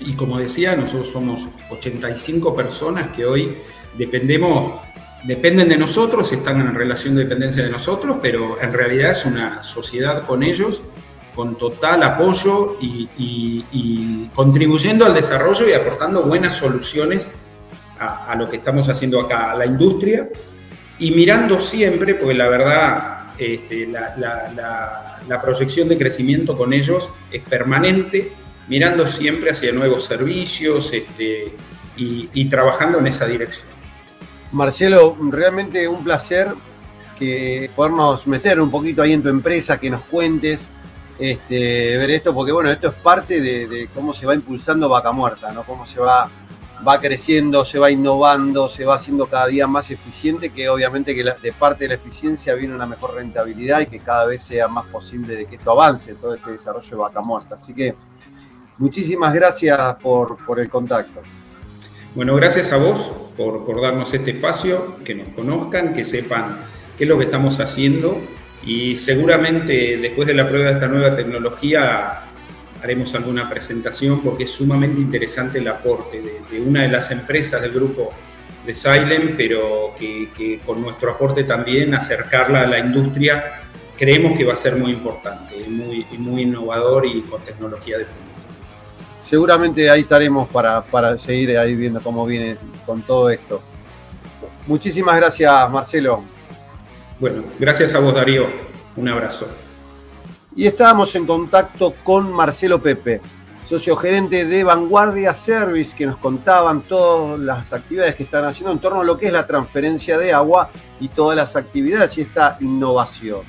Y 0.00 0.14
como 0.14 0.38
decía, 0.38 0.76
nosotros 0.76 1.10
somos 1.10 1.48
85 1.70 2.54
personas 2.54 3.08
que 3.08 3.24
hoy 3.24 3.58
dependemos, 3.96 4.80
dependen 5.24 5.68
de 5.68 5.78
nosotros, 5.78 6.32
están 6.32 6.60
en 6.60 6.74
relación 6.74 7.14
de 7.14 7.24
dependencia 7.24 7.62
de 7.62 7.70
nosotros, 7.70 8.18
pero 8.20 8.60
en 8.60 8.72
realidad 8.72 9.12
es 9.12 9.24
una 9.24 9.62
sociedad 9.62 10.26
con 10.26 10.42
ellos 10.42 10.82
con 11.36 11.56
total 11.58 12.02
apoyo 12.02 12.78
y, 12.80 14.28
contribuyendo 14.34 15.04
al 15.04 15.14
desarrollo 15.14 15.68
y 15.68 15.72
aportando 15.72 16.22
buenas 16.22 16.54
soluciones 16.54 17.32
a, 17.98 18.34
lo 18.36 18.50
que 18.50 18.56
estamos 18.56 18.88
haciendo 18.88 19.20
acá, 19.20 19.52
a 19.52 19.54
la 19.54 19.66
industria, 19.66 20.28
y 20.98 21.10
mirando 21.12 21.60
siempre, 21.60 22.14
porque 22.14 22.34
la 22.34 22.48
verdad, 22.48 23.18
este, 23.38 23.86
la, 23.86 25.40
proyección 25.42 25.88
de 25.88 25.98
crecimiento 25.98 26.56
con 26.56 26.72
ellos 26.72 27.10
es 27.30 27.42
permanente, 27.42 28.32
mirando 28.68 29.06
siempre 29.06 29.50
hacia 29.50 29.72
nuevos 29.72 30.04
servicios 30.04 30.92
este, 30.92 31.52
y, 31.96 32.44
trabajando 32.46 32.98
en 32.98 33.06
esa 33.06 33.26
dirección. 33.26 33.68
Marcelo, 34.52 35.16
realmente 35.30 35.88
un 35.88 36.04
placer 36.04 36.48
que 37.18 37.70
podernos 37.74 38.26
meter 38.26 38.60
un 38.60 38.70
poquito 38.70 39.02
ahí 39.02 39.12
en 39.12 39.22
tu 39.22 39.28
empresa, 39.28 39.78
que 39.78 39.90
nos 39.90 40.04
cuentes 40.04 40.70
este, 41.18 41.96
ver 41.96 42.10
esto, 42.10 42.34
porque 42.34 42.52
bueno, 42.52 42.70
esto 42.70 42.88
es 42.88 42.94
parte 42.94 43.40
de, 43.40 43.88
cómo 43.94 44.12
se 44.12 44.26
va 44.26 44.34
impulsando 44.34 44.88
Vaca 44.88 45.12
Muerta, 45.12 45.50
¿no? 45.52 45.64
Cómo 45.64 45.86
se 45.86 45.98
va, 45.98 46.28
va 46.86 47.00
creciendo, 47.00 47.64
se 47.64 47.78
va 47.78 47.90
innovando, 47.90 48.68
se 48.68 48.84
va 48.84 48.96
haciendo 48.96 49.26
cada 49.26 49.46
día 49.46 49.66
más 49.66 49.90
eficiente, 49.90 50.50
que 50.50 50.68
obviamente 50.68 51.14
que 51.14 51.24
de 51.24 51.52
parte 51.52 51.84
de 51.84 51.88
la 51.88 51.94
eficiencia 51.94 52.54
viene 52.54 52.74
una 52.74 52.86
mejor 52.86 53.14
rentabilidad 53.14 53.80
y 53.80 53.86
que 53.86 54.00
cada 54.00 54.26
vez 54.26 54.42
sea 54.42 54.68
más 54.68 54.84
posible 54.86 55.34
de 55.34 55.46
que 55.46 55.56
esto 55.56 55.70
avance, 55.70 56.14
todo 56.14 56.34
este 56.34 56.52
desarrollo 56.52 56.90
de 56.90 56.96
Vaca 56.96 57.22
Muerta. 57.22 57.54
Así 57.54 57.72
que 57.72 57.94
muchísimas 58.78 59.34
gracias 59.34 59.96
por, 60.02 60.38
el 60.58 60.68
contacto. 60.68 61.22
Bueno, 62.14 62.34
gracias 62.36 62.72
a 62.72 62.76
vos 62.76 63.12
por, 63.36 63.64
por 63.64 63.80
darnos 63.80 64.12
este 64.14 64.32
espacio, 64.32 64.96
que 65.04 65.14
nos 65.14 65.28
conozcan, 65.28 65.92
que 65.92 66.04
sepan 66.04 66.64
qué 66.96 67.04
es 67.04 67.10
lo 67.10 67.18
que 67.18 67.24
estamos 67.24 67.60
haciendo 67.60 68.18
y 68.64 68.96
seguramente 68.96 69.96
después 69.98 70.26
de 70.26 70.34
la 70.34 70.48
prueba 70.48 70.66
de 70.66 70.72
esta 70.72 70.88
nueva 70.88 71.14
tecnología 71.14 72.22
haremos 72.82 73.14
alguna 73.14 73.48
presentación 73.48 74.20
porque 74.22 74.44
es 74.44 74.50
sumamente 74.50 75.00
interesante 75.00 75.58
el 75.58 75.68
aporte 75.68 76.22
de, 76.50 76.60
una 76.60 76.82
de 76.82 76.88
las 76.88 77.10
empresas 77.10 77.62
del 77.62 77.72
grupo 77.72 78.12
de 78.64 78.74
Silent, 78.74 79.36
pero 79.36 79.94
que, 79.98 80.60
con 80.66 80.82
nuestro 80.82 81.12
aporte 81.12 81.44
también 81.44 81.94
acercarla 81.94 82.62
a 82.62 82.66
la 82.66 82.78
industria 82.78 83.62
creemos 83.96 84.36
que 84.36 84.44
va 84.44 84.52
a 84.52 84.56
ser 84.56 84.76
muy 84.76 84.90
importante, 84.90 85.56
muy, 85.68 86.04
muy 86.18 86.42
innovador 86.42 87.06
y 87.06 87.22
con 87.22 87.40
tecnología 87.42 87.98
de 87.98 88.04
punta. 88.04 88.25
Seguramente 89.28 89.90
ahí 89.90 90.02
estaremos 90.02 90.48
para, 90.48 90.82
para 90.82 91.18
seguir 91.18 91.58
ahí 91.58 91.74
viendo 91.74 92.00
cómo 92.00 92.24
viene 92.24 92.56
con 92.86 93.02
todo 93.02 93.28
esto. 93.28 93.60
Muchísimas 94.68 95.16
gracias, 95.16 95.68
Marcelo. 95.68 96.22
Bueno, 97.18 97.42
gracias 97.58 97.92
a 97.94 97.98
vos 97.98 98.14
Darío, 98.14 98.46
un 98.94 99.08
abrazo. 99.08 99.48
Y 100.54 100.68
estábamos 100.68 101.12
en 101.16 101.26
contacto 101.26 101.92
con 102.04 102.32
Marcelo 102.32 102.80
Pepe, 102.80 103.20
socio 103.60 103.96
gerente 103.96 104.44
de 104.44 104.62
Vanguardia 104.62 105.34
Service, 105.34 105.96
que 105.96 106.06
nos 106.06 106.18
contaban 106.18 106.82
todas 106.82 107.40
las 107.40 107.72
actividades 107.72 108.14
que 108.14 108.22
están 108.22 108.44
haciendo 108.44 108.72
en 108.72 108.78
torno 108.78 109.00
a 109.00 109.04
lo 109.04 109.18
que 109.18 109.26
es 109.26 109.32
la 109.32 109.44
transferencia 109.44 110.18
de 110.18 110.32
agua 110.32 110.70
y 111.00 111.08
todas 111.08 111.36
las 111.36 111.56
actividades 111.56 112.16
y 112.16 112.20
esta 112.20 112.58
innovación. 112.60 113.40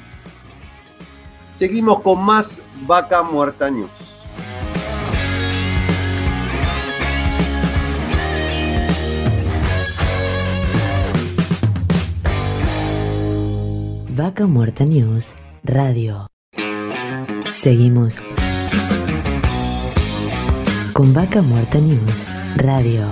Seguimos 1.51 2.01
con 2.01 2.25
más 2.25 2.61
Vaca 2.81 3.21
Muerta 3.21 3.69
News. 3.69 4.16
Vaca 14.17 14.47
Muerta 14.47 14.83
News 14.83 15.35
Radio. 15.63 16.25
Seguimos 17.51 18.19
con 20.91 21.13
Vaca 21.13 21.43
Muerta 21.43 21.77
News 21.77 22.27
Radio. 22.55 23.05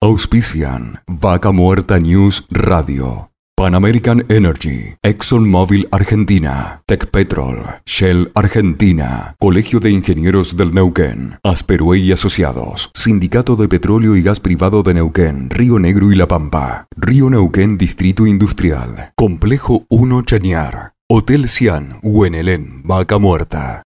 Auspician 0.00 1.02
Vaca 1.06 1.52
Muerta 1.52 1.98
News 1.98 2.46
Radio. 2.48 3.31
Pan 3.62 3.76
American 3.76 4.26
Energy, 4.28 4.96
ExxonMobil 5.04 5.86
Argentina, 5.92 6.82
Petrol, 6.84 7.64
Shell 7.86 8.28
Argentina, 8.34 9.36
Colegio 9.38 9.78
de 9.78 9.92
Ingenieros 9.92 10.56
del 10.56 10.74
Neuquén, 10.74 11.38
Asperue 11.44 11.98
y 11.98 12.10
Asociados, 12.10 12.90
Sindicato 12.92 13.54
de 13.54 13.68
Petróleo 13.68 14.16
y 14.16 14.22
Gas 14.24 14.40
Privado 14.40 14.82
de 14.82 14.94
Neuquén, 14.94 15.48
Río 15.48 15.78
Negro 15.78 16.10
y 16.10 16.16
La 16.16 16.26
Pampa, 16.26 16.88
Río 16.96 17.30
Neuquén 17.30 17.78
Distrito 17.78 18.26
Industrial, 18.26 19.12
Complejo 19.14 19.84
1 19.90 20.22
Chañar, 20.22 20.94
Hotel 21.08 21.48
Cian, 21.48 22.00
Huenelén, 22.02 22.82
Vaca 22.82 23.18
Muerta. 23.18 23.84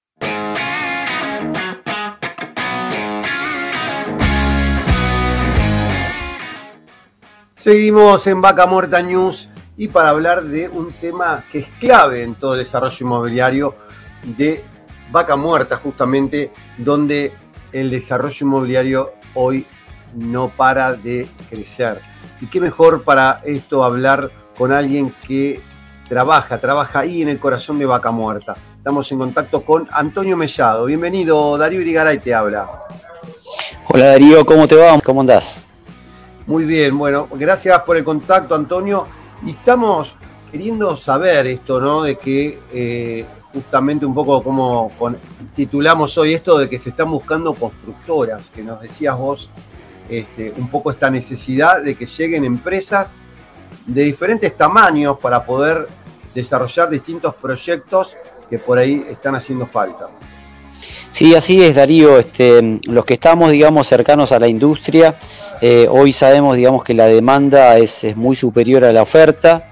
Seguimos 7.56 8.26
en 8.26 8.42
Vaca 8.42 8.66
Muerta 8.66 9.04
News 9.04 9.48
y 9.82 9.88
para 9.88 10.10
hablar 10.10 10.44
de 10.44 10.70
un 10.70 10.94
tema 10.94 11.44
que 11.52 11.58
es 11.58 11.68
clave 11.80 12.22
en 12.22 12.36
todo 12.36 12.54
el 12.54 12.60
desarrollo 12.60 12.98
inmobiliario 13.00 13.76
de 14.22 14.64
Vaca 15.10 15.36
Muerta, 15.36 15.78
justamente, 15.78 16.52
donde 16.78 17.34
el 17.72 17.90
desarrollo 17.90 18.46
inmobiliario 18.46 19.10
hoy 19.34 19.66
no 20.14 20.50
para 20.50 20.94
de 20.94 21.28
crecer. 21.50 22.00
Y 22.42 22.46
qué 22.46 22.62
mejor 22.62 23.02
para 23.02 23.42
esto 23.44 23.84
hablar 23.84 24.30
con 24.56 24.72
alguien 24.72 25.16
que 25.28 25.60
trabaja, 26.08 26.60
trabaja 26.60 27.00
ahí 27.00 27.24
en 27.24 27.30
el 27.30 27.40
corazón 27.40 27.80
de 27.80 27.88
Vaca 27.88 28.12
Muerta. 28.12 28.56
Estamos 28.78 29.12
en 29.12 29.18
contacto 29.18 29.64
con 29.64 29.88
Antonio 29.92 30.38
Mellado. 30.38 30.86
Bienvenido, 30.86 31.58
Darío 31.58 31.82
Irigaray 31.82 32.20
te 32.20 32.36
habla. 32.36 32.70
Hola 33.88 34.06
Darío, 34.06 34.46
¿cómo 34.46 34.68
te 34.68 34.76
va? 34.76 35.00
¿Cómo 35.02 35.22
andás? 35.22 35.56
Muy 36.46 36.66
bien, 36.66 36.96
bueno, 36.96 37.28
gracias 37.32 37.82
por 37.82 37.98
el 37.98 38.04
contacto, 38.04 38.54
Antonio. 38.54 39.21
Y 39.46 39.52
estamos 39.52 40.16
queriendo 40.52 40.96
saber 40.98 41.48
esto, 41.48 41.80
¿no? 41.80 42.04
De 42.04 42.18
que 42.18 42.60
eh, 42.74 43.26
justamente 43.54 44.06
un 44.06 44.14
poco 44.14 44.44
como 44.44 44.92
titulamos 45.56 46.18
hoy 46.18 46.34
esto 46.34 46.58
de 46.58 46.70
que 46.70 46.78
se 46.78 46.90
están 46.90 47.10
buscando 47.10 47.54
constructoras, 47.54 48.50
que 48.50 48.64
nos 48.64 48.82
decías 48.82 49.18
vos, 49.18 49.50
este, 50.10 50.54
un 50.58 50.70
poco 50.70 50.92
esta 50.92 51.10
necesidad 51.10 51.82
de 51.82 51.96
que 51.96 52.06
lleguen 52.06 52.46
empresas 52.46 53.18
de 53.86 54.04
diferentes 54.04 54.56
tamaños 54.56 55.18
para 55.20 55.46
poder 55.46 55.88
desarrollar 56.34 56.90
distintos 56.90 57.36
proyectos 57.36 58.16
que 58.50 58.60
por 58.60 58.78
ahí 58.78 59.06
están 59.10 59.36
haciendo 59.36 59.66
falta. 59.66 60.10
Sí, 61.12 61.36
así 61.36 61.62
es, 61.64 61.76
Darío. 61.76 62.18
Este, 62.18 62.80
los 62.88 63.06
que 63.06 63.16
estamos, 63.16 63.52
digamos, 63.52 63.88
cercanos 63.88 64.32
a 64.32 64.40
la 64.40 64.48
industria, 64.48 65.18
eh, 65.62 65.88
hoy 65.90 66.14
sabemos, 66.14 66.58
digamos, 66.58 66.84
que 66.84 66.94
la 66.94 67.06
demanda 67.06 67.78
es, 67.78 68.06
muy 68.16 68.36
superior 68.36 68.84
a 68.86 68.94
la 68.94 69.02
oferta. 69.02 69.72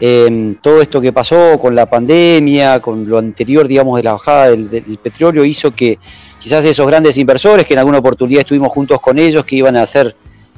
Em, 0.00 0.54
todo 0.56 0.80
esto 0.80 1.00
que 1.00 1.12
pasó 1.12 1.58
con 1.58 1.74
la 1.74 1.86
pandemia, 1.86 2.80
con 2.80 3.08
lo 3.08 3.18
anterior, 3.18 3.66
digamos, 3.66 3.96
de 3.96 4.02
la 4.04 4.12
bajada 4.12 4.50
del, 4.50 4.98
petróleo, 5.02 5.44
hizo 5.44 5.72
que 5.72 5.98
quizás 6.38 6.64
esos 6.64 6.86
grandes 6.86 7.18
inversores, 7.18 7.66
que 7.66 7.74
en 7.74 7.80
alguna 7.80 7.98
oportunidad 7.98 8.40
estuvimos 8.40 8.72
juntos 8.72 9.00
con 9.00 9.18
ellos, 9.18 9.44
que 9.44 9.56
iban 9.56 9.76
a 9.76 9.82
hacer 9.82 10.14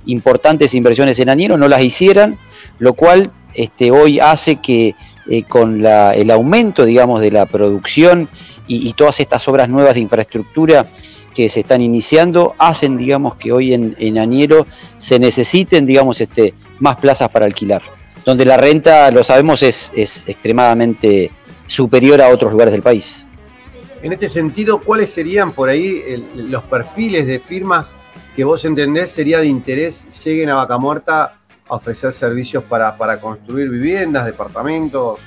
importantes 0.07 0.75
inversiones 0.75 1.19
en 1.21 1.31
Añero, 1.31 1.57
no 1.57 1.69
las 1.69 1.83
hicieran, 1.83 2.39
lo 2.79 2.95
cual 2.95 3.31
este, 3.55 3.91
hoy 3.91 4.21
hace 4.21 4.57
que 4.57 4.95
eh, 5.29 5.43
con 5.45 5.85
el 5.85 6.31
aumento, 6.31 6.85
digamos, 6.85 7.21
de 7.21 7.31
la 7.31 7.47
producción 7.47 8.29
y, 8.71 8.93
todas 8.93 9.19
estas 9.21 9.47
obras 9.49 9.69
nuevas 9.69 9.95
de 9.95 10.01
infraestructura 10.01 10.87
que 11.35 11.49
se 11.49 11.61
están 11.61 11.81
iniciando 11.81 12.55
hacen, 12.59 12.97
digamos, 12.97 13.35
que 13.35 13.53
hoy 13.53 13.75
en, 13.75 13.97
en 13.99 14.19
Añero 14.19 14.67
se 14.97 15.19
necesiten, 15.19 15.87
digamos, 15.87 16.21
este, 16.21 16.55
más 16.79 16.97
plazas 16.97 17.29
para 17.31 17.47
alquilar. 17.47 17.83
donde 18.25 18.45
la 18.45 18.57
renta, 18.57 19.11
lo 19.11 19.25
sabemos, 19.25 19.63
es, 19.63 19.93
es 19.97 20.25
extremadamente 20.27 21.31
superior 21.67 22.21
a 22.21 22.29
otros 22.29 22.53
lugares 22.53 22.73
del 22.73 22.83
país. 22.83 23.25
En 24.03 24.13
este 24.13 24.29
sentido, 24.29 24.81
¿cuáles 24.83 25.11
serían 25.11 25.53
por 25.53 25.69
ahí 25.69 26.03
los 26.35 26.63
perfiles 26.65 27.27
de 27.27 27.41
firmas 27.41 27.95
que 28.37 28.45
vos 28.45 28.65
entendés 28.65 29.11
sería 29.11 29.41
de 29.41 29.47
interés 29.47 30.09
lleguen 30.25 30.51
a 30.51 30.57
Vaca 30.57 30.79
Muerta 30.79 31.35
a 31.69 31.75
ofrecer 31.75 32.13
servicios 32.13 32.65
para, 32.65 32.97
para 32.97 33.21
construir 33.21 33.69
viviendas, 33.69 34.27
departamentos, 34.27 35.19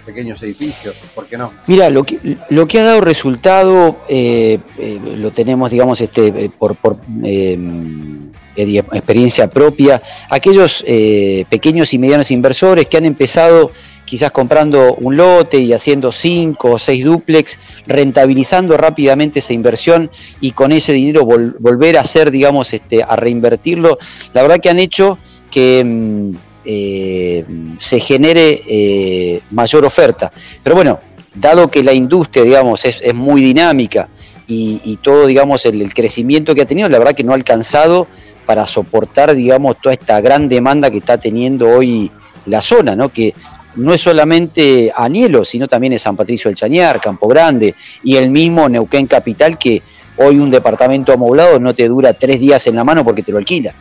pequeños 0.00 0.42
edificios? 0.42 0.96
¿Por 1.14 1.26
qué 1.26 1.36
no? 1.36 1.52
Mira, 1.66 1.90
lo 1.90 2.04
que, 2.04 2.36
lo 2.48 2.66
que 2.66 2.80
ha 2.80 2.84
dado 2.84 3.00
resultado, 3.00 3.98
eh, 4.08 4.58
eh, 4.78 5.00
lo 5.16 5.32
tenemos, 5.32 5.70
digamos, 5.70 6.00
este, 6.00 6.26
eh, 6.28 6.50
por, 6.56 6.76
por 6.76 6.98
experiencia 8.56 9.48
propia, 9.48 10.02
aquellos 10.28 10.84
pequeños 11.48 11.94
y 11.94 11.98
medianos 11.98 12.30
inversores 12.30 12.86
que 12.86 12.96
han 12.98 13.06
empezado 13.06 13.72
quizás 14.04 14.32
comprando 14.32 14.96
un 14.96 15.16
lote 15.16 15.58
y 15.58 15.72
haciendo 15.72 16.10
cinco 16.10 16.72
o 16.72 16.78
seis 16.80 17.04
duplex, 17.04 17.58
rentabilizando 17.86 18.76
rápidamente 18.76 19.38
esa 19.38 19.52
inversión 19.52 20.10
y 20.40 20.50
con 20.50 20.72
ese 20.72 20.92
dinero 20.92 21.24
volver 21.24 21.96
a 21.96 22.00
hacer, 22.00 22.32
digamos, 22.32 22.74
este, 22.74 23.04
a 23.04 23.14
reinvertirlo, 23.14 23.98
la 24.32 24.42
verdad 24.42 24.58
que 24.60 24.68
han 24.68 24.80
hecho 24.80 25.16
que 25.50 25.84
mm, 25.84 26.49
eh, 26.64 27.44
se 27.78 28.00
genere 28.00 28.62
eh, 28.66 29.40
mayor 29.50 29.84
oferta. 29.84 30.32
Pero 30.62 30.76
bueno, 30.76 31.00
dado 31.34 31.68
que 31.68 31.82
la 31.82 31.92
industria, 31.92 32.44
digamos, 32.44 32.84
es, 32.84 33.14
muy 33.14 33.40
dinámica 33.40 34.08
y, 34.46 34.98
todo, 35.00 35.26
digamos, 35.26 35.64
el, 35.64 35.94
crecimiento 35.94 36.54
que 36.56 36.62
ha 36.62 36.66
tenido, 36.66 36.88
la 36.88 36.98
verdad 36.98 37.14
que 37.14 37.22
no 37.22 37.32
ha 37.32 37.36
alcanzado 37.36 38.08
para 38.46 38.66
soportar, 38.66 39.34
digamos, 39.34 39.76
toda 39.80 39.92
esta 39.92 40.20
gran 40.20 40.48
demanda 40.48 40.90
que 40.90 40.98
está 40.98 41.18
teniendo 41.18 41.68
hoy 41.68 42.10
la 42.46 42.60
zona, 42.60 42.96
¿no? 42.96 43.10
Que 43.10 43.32
no 43.76 43.94
es 43.94 44.00
solamente 44.00 44.92
Anielo, 44.94 45.44
sino 45.44 45.68
también 45.68 45.96
San 46.00 46.16
Patricio 46.16 46.48
del 46.48 46.56
Chañar, 46.56 47.00
Campo 47.00 47.28
Grande 47.28 47.76
y 48.02 48.16
el 48.16 48.30
mismo 48.30 48.68
Neuquén 48.68 49.06
Capital 49.06 49.56
que 49.56 49.82
hoy 50.16 50.40
un 50.40 50.50
departamento 50.50 51.12
amoblado 51.12 51.60
no 51.60 51.72
te 51.72 51.86
dura 51.86 52.12
tres 52.12 52.40
días 52.40 52.66
en 52.66 52.74
la 52.74 52.82
mano 52.82 53.04
porque 53.04 53.22
te 53.22 53.30
lo 53.30 53.38
alquila. 53.38 53.72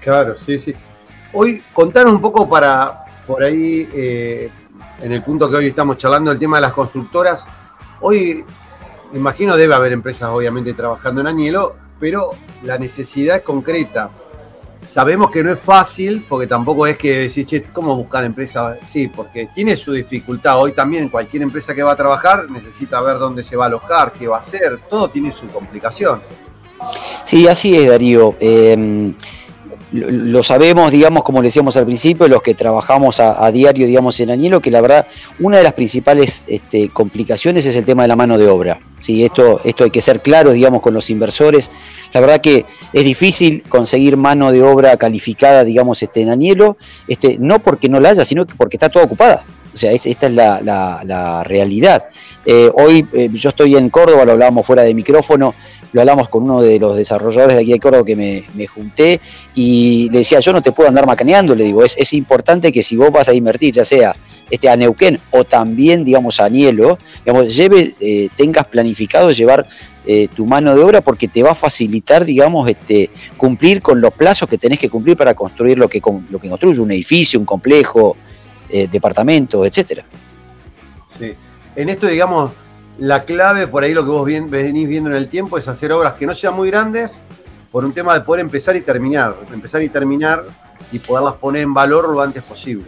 Claro, 0.00 0.36
sí, 0.36 0.58
sí. 0.58 0.72
Hoy 1.34 1.62
contanos 1.72 2.12
un 2.12 2.20
poco 2.20 2.48
para, 2.48 3.06
por 3.26 3.42
ahí, 3.42 3.88
eh, 3.94 4.50
en 5.00 5.12
el 5.12 5.22
punto 5.22 5.48
que 5.48 5.56
hoy 5.56 5.68
estamos 5.68 5.96
charlando, 5.96 6.30
el 6.30 6.38
tema 6.38 6.58
de 6.58 6.62
las 6.62 6.74
constructoras. 6.74 7.46
Hoy, 8.00 8.44
imagino, 9.14 9.56
debe 9.56 9.74
haber 9.74 9.92
empresas 9.92 10.28
obviamente 10.28 10.74
trabajando 10.74 11.22
en 11.22 11.28
Anielo, 11.28 11.74
pero 11.98 12.32
la 12.64 12.76
necesidad 12.76 13.36
es 13.36 13.42
concreta. 13.42 14.10
Sabemos 14.86 15.30
que 15.30 15.42
no 15.42 15.50
es 15.52 15.60
fácil, 15.60 16.26
porque 16.28 16.46
tampoco 16.46 16.86
es 16.86 16.98
que 16.98 17.20
decir, 17.20 17.46
che, 17.46 17.62
¿cómo 17.62 17.96
buscar 17.96 18.24
empresa? 18.24 18.76
Sí, 18.84 19.08
porque 19.08 19.48
tiene 19.54 19.74
su 19.74 19.92
dificultad. 19.92 20.60
Hoy 20.60 20.72
también 20.72 21.08
cualquier 21.08 21.44
empresa 21.44 21.74
que 21.74 21.82
va 21.82 21.92
a 21.92 21.96
trabajar 21.96 22.50
necesita 22.50 23.00
ver 23.00 23.18
dónde 23.18 23.42
se 23.42 23.56
va 23.56 23.64
a 23.64 23.68
alojar, 23.68 24.12
qué 24.12 24.26
va 24.28 24.36
a 24.36 24.40
hacer, 24.40 24.80
todo 24.90 25.08
tiene 25.08 25.30
su 25.30 25.48
complicación. 25.48 26.20
Sí, 27.24 27.48
así 27.48 27.74
es, 27.76 27.88
Darío. 27.88 28.34
Eh, 28.40 29.14
lo 29.92 30.42
sabemos, 30.42 30.90
digamos, 30.90 31.22
como 31.22 31.42
le 31.42 31.48
decíamos 31.48 31.76
al 31.76 31.84
principio, 31.84 32.26
los 32.26 32.42
que 32.42 32.54
trabajamos 32.54 33.20
a, 33.20 33.50
diario, 33.50 33.86
digamos, 33.86 34.18
en 34.20 34.30
Añelo, 34.30 34.60
que 34.60 34.70
la 34.70 34.80
verdad, 34.80 35.06
una 35.38 35.58
de 35.58 35.62
las 35.62 35.74
principales 35.74 36.44
este, 36.46 36.88
complicaciones 36.88 37.66
es 37.66 37.76
el 37.76 37.84
tema 37.84 38.02
de 38.02 38.08
la 38.08 38.16
mano 38.16 38.38
de 38.38 38.48
obra. 38.48 38.80
¿sí? 39.00 39.24
Esto, 39.24 39.60
esto 39.64 39.84
hay 39.84 39.90
que 39.90 40.00
ser 40.00 40.20
claro, 40.20 40.52
digamos, 40.52 40.80
con 40.80 40.94
los 40.94 41.10
inversores. 41.10 41.70
La 42.12 42.20
verdad 42.20 42.40
que 42.40 42.64
es 42.92 43.04
difícil 43.04 43.62
conseguir 43.68 44.16
mano 44.16 44.50
de 44.50 44.62
obra 44.62 44.96
calificada, 44.96 45.62
digamos, 45.64 46.02
este, 46.02 46.22
en 46.22 46.30
Añelo, 46.30 46.76
este, 47.06 47.36
no 47.38 47.58
porque 47.58 47.88
no 47.88 48.00
la 48.00 48.10
haya, 48.10 48.24
sino 48.24 48.46
porque 48.46 48.76
está 48.76 48.88
toda 48.88 49.04
ocupada. 49.04 49.44
O 49.74 49.78
sea, 49.78 49.92
esta 49.92 50.26
es 50.26 50.32
la, 50.32 51.42
realidad. 51.44 52.04
Eh, 52.44 52.70
hoy 52.74 53.06
eh, 53.12 53.30
yo 53.32 53.50
estoy 53.50 53.76
en 53.76 53.88
Córdoba, 53.88 54.24
lo 54.24 54.32
hablábamos 54.32 54.66
fuera 54.66 54.82
de 54.82 54.92
micrófono, 54.92 55.54
lo 55.92 56.00
hablamos 56.00 56.28
con 56.28 56.44
uno 56.44 56.60
de 56.62 56.78
los 56.78 56.96
desarrolladores 56.96 57.56
de 57.56 57.62
aquí 57.62 57.72
de 57.72 57.78
Córdoba 57.78 58.04
que 58.04 58.16
me, 58.16 58.66
junté 58.66 59.20
y 59.54 60.08
le 60.10 60.18
decía, 60.18 60.40
yo 60.40 60.52
no 60.52 60.62
te 60.62 60.72
puedo 60.72 60.88
andar 60.88 61.06
macaneando, 61.06 61.54
le 61.54 61.64
digo, 61.64 61.84
es, 61.84 61.96
es 61.98 62.12
importante 62.12 62.72
que 62.72 62.82
si 62.82 62.96
vos 62.96 63.10
vas 63.10 63.28
a 63.28 63.34
invertir, 63.34 63.74
ya 63.74 63.84
sea 63.84 64.14
este, 64.50 64.68
a 64.68 64.76
Neuquén 64.76 65.18
o 65.30 65.44
también, 65.44 66.04
digamos, 66.04 66.40
a 66.40 66.48
Nielo, 66.48 66.98
digamos, 67.24 67.54
lleve, 67.54 67.94
eh, 68.00 68.28
tengas 68.36 68.66
planificado 68.66 69.30
llevar 69.30 69.66
eh, 70.04 70.28
tu 70.34 70.46
mano 70.46 70.74
de 70.74 70.82
obra 70.82 71.00
porque 71.00 71.28
te 71.28 71.42
va 71.42 71.52
a 71.52 71.54
facilitar, 71.54 72.24
digamos, 72.24 72.68
este, 72.68 73.10
cumplir 73.36 73.80
con 73.80 74.00
los 74.00 74.12
plazos 74.12 74.48
que 74.48 74.58
tenés 74.58 74.78
que 74.78 74.90
cumplir 74.90 75.16
para 75.16 75.34
construir 75.34 75.78
lo 75.78 75.88
que, 75.88 76.02
lo 76.30 76.38
que 76.38 76.48
construye, 76.48 76.80
un 76.80 76.92
edificio, 76.92 77.38
un 77.38 77.46
complejo, 77.46 78.16
eh, 78.68 78.88
departamento, 78.90 79.64
etcétera. 79.64 80.04
Sí. 81.18 81.32
En 81.74 81.88
esto, 81.88 82.06
digamos, 82.06 82.50
la 82.98 83.24
clave, 83.24 83.66
por 83.66 83.82
ahí 83.82 83.94
lo 83.94 84.04
que 84.04 84.10
vos 84.10 84.24
venís 84.24 84.88
viendo 84.88 85.10
en 85.10 85.16
el 85.16 85.28
tiempo, 85.28 85.58
es 85.58 85.68
hacer 85.68 85.92
obras 85.92 86.14
que 86.14 86.26
no 86.26 86.34
sean 86.34 86.54
muy 86.54 86.70
grandes, 86.70 87.24
por 87.70 87.84
un 87.84 87.92
tema 87.92 88.14
de 88.14 88.20
poder 88.20 88.42
empezar 88.42 88.76
y 88.76 88.82
terminar, 88.82 89.34
empezar 89.52 89.82
y 89.82 89.88
terminar 89.88 90.44
y 90.92 90.98
poderlas 90.98 91.34
poner 91.34 91.62
en 91.62 91.72
valor 91.72 92.10
lo 92.10 92.20
antes 92.20 92.42
posible. 92.42 92.84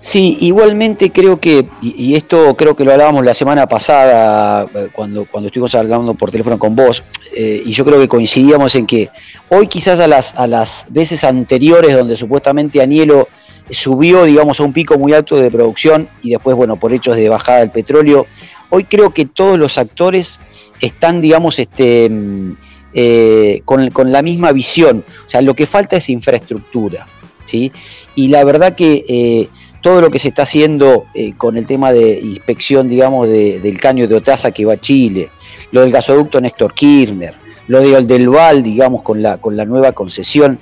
Sí, 0.00 0.36
igualmente 0.40 1.10
creo 1.10 1.40
que, 1.40 1.66
y, 1.80 2.14
esto 2.14 2.54
creo 2.56 2.76
que 2.76 2.84
lo 2.84 2.92
hablábamos 2.92 3.24
la 3.24 3.32
semana 3.32 3.66
pasada 3.66 4.66
eh, 4.74 4.88
cuando, 4.92 5.24
cuando 5.24 5.46
estuvimos 5.46 5.74
hablando 5.74 6.12
por 6.12 6.30
teléfono 6.30 6.58
con 6.58 6.76
vos, 6.76 7.02
eh, 7.34 7.62
y 7.64 7.72
yo 7.72 7.86
creo 7.86 7.98
que 7.98 8.06
coincidíamos 8.06 8.74
en 8.74 8.86
que 8.86 9.08
hoy 9.48 9.66
quizás 9.66 10.00
a 10.00 10.06
las, 10.06 10.34
a 10.34 10.46
las 10.46 10.84
veces 10.90 11.24
anteriores 11.24 11.94
donde 11.94 12.16
supuestamente 12.16 12.82
Anielo 12.82 13.28
subió, 13.70 14.24
digamos, 14.24 14.60
a 14.60 14.62
un 14.62 14.72
pico 14.72 14.98
muy 14.98 15.12
alto 15.12 15.36
de 15.36 15.50
producción 15.50 16.08
y 16.22 16.30
después, 16.30 16.56
bueno, 16.56 16.76
por 16.76 16.92
hechos 16.92 17.16
de 17.16 17.28
bajada 17.28 17.60
del 17.60 17.70
petróleo, 17.70 18.26
Hoy 18.74 18.82
creo 18.82 19.14
que 19.14 19.24
todos 19.24 19.56
los 19.56 19.78
actores 19.78 20.40
están, 20.80 21.20
digamos, 21.20 21.60
este, 21.60 22.10
mm, 22.10 22.56
eh, 22.92 23.62
con, 23.64 24.10
la 24.10 24.20
misma 24.20 24.50
visión. 24.50 25.04
O 25.24 25.28
sea, 25.28 25.40
lo 25.42 25.54
que 25.54 25.66
falta 25.66 25.96
es 25.96 26.08
infraestructura. 26.08 27.06
¿sí? 27.44 27.70
Y 28.16 28.26
la 28.26 28.42
verdad 28.42 28.74
que 28.74 29.04
eh, 29.08 29.48
todo 29.80 30.00
lo 30.00 30.10
que 30.10 30.18
se 30.18 30.26
está 30.26 30.42
haciendo 30.42 31.04
eh, 31.14 31.34
con 31.36 31.56
el 31.56 31.66
tema 31.66 31.92
de 31.92 32.18
inspección, 32.18 32.88
digamos, 32.88 33.28
del 33.28 33.78
caño 33.78 34.08
de 34.08 34.16
Otaza 34.16 34.50
que 34.50 34.64
va 34.64 34.72
a 34.72 34.80
Chile, 34.80 35.28
lo 35.70 35.82
del 35.82 35.92
gasoducto 35.92 36.40
Néstor 36.40 36.74
Kirchner, 36.74 37.36
lo 37.68 37.80
del 37.80 38.28
Val, 38.28 38.64
digamos, 38.64 39.02
con 39.02 39.22
la, 39.22 39.38
con 39.38 39.56
la 39.56 39.64
nueva 39.64 39.92
concesión, 39.92 40.58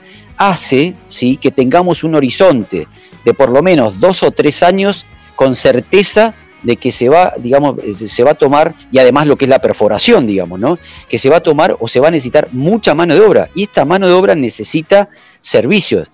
hace 0.48 0.94
¿sí? 1.06 1.36
que 1.36 1.50
tengamos 1.50 2.04
un 2.04 2.14
horizonte 2.14 2.88
de 3.24 3.34
por 3.34 3.50
lo 3.50 3.62
menos 3.62 3.98
dos 4.00 4.22
o 4.22 4.30
tres 4.30 4.62
años 4.62 5.06
con 5.36 5.54
certeza 5.54 6.34
de 6.62 6.76
que 6.76 6.92
se 6.92 7.08
va, 7.08 7.34
digamos, 7.38 7.78
eh, 7.82 8.08
se 8.08 8.22
va 8.22 8.32
a 8.32 8.34
tomar, 8.34 8.74
y 8.92 8.98
además 8.98 9.26
lo 9.26 9.36
que 9.36 9.46
es 9.46 9.48
la 9.48 9.60
perforación, 9.60 10.26
digamos, 10.26 10.60
¿no? 10.60 10.78
Que 11.08 11.18
se 11.18 11.28
va 11.28 11.38
a 11.38 11.42
tomar 11.42 11.76
o 11.80 11.88
se 11.88 11.98
va 11.98 12.08
a 12.08 12.10
necesitar 12.10 12.48
mucha 12.52 12.94
mano 12.94 13.14
de 13.14 13.20
obra. 13.20 13.50
Y 13.54 13.64
esta 13.64 13.84
mano 13.84 14.06
de 14.06 14.14
obra 14.14 14.34
necesita 14.36 15.08
servicios, 15.40 16.08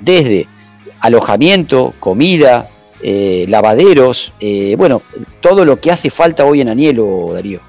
desde 0.00 0.46
alojamiento, 1.00 1.94
comida, 2.00 2.68
eh, 3.02 3.46
lavaderos, 3.48 4.34
eh, 4.40 4.74
bueno, 4.76 5.02
todo 5.40 5.64
lo 5.64 5.80
que 5.80 5.90
hace 5.90 6.10
falta 6.10 6.44
hoy 6.44 6.60
en 6.60 6.68
Anielo, 6.68 7.30
Darío. 7.32 7.60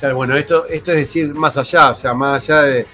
Claro, 0.00 0.16
bueno, 0.16 0.36
esto, 0.36 0.66
esto 0.68 0.90
es 0.92 0.98
decir, 0.98 1.32
más 1.32 1.56
allá, 1.56 1.90
o 1.90 1.94
sea, 1.94 2.12
más 2.12 2.48
allá 2.50 2.62
de, 2.62 2.86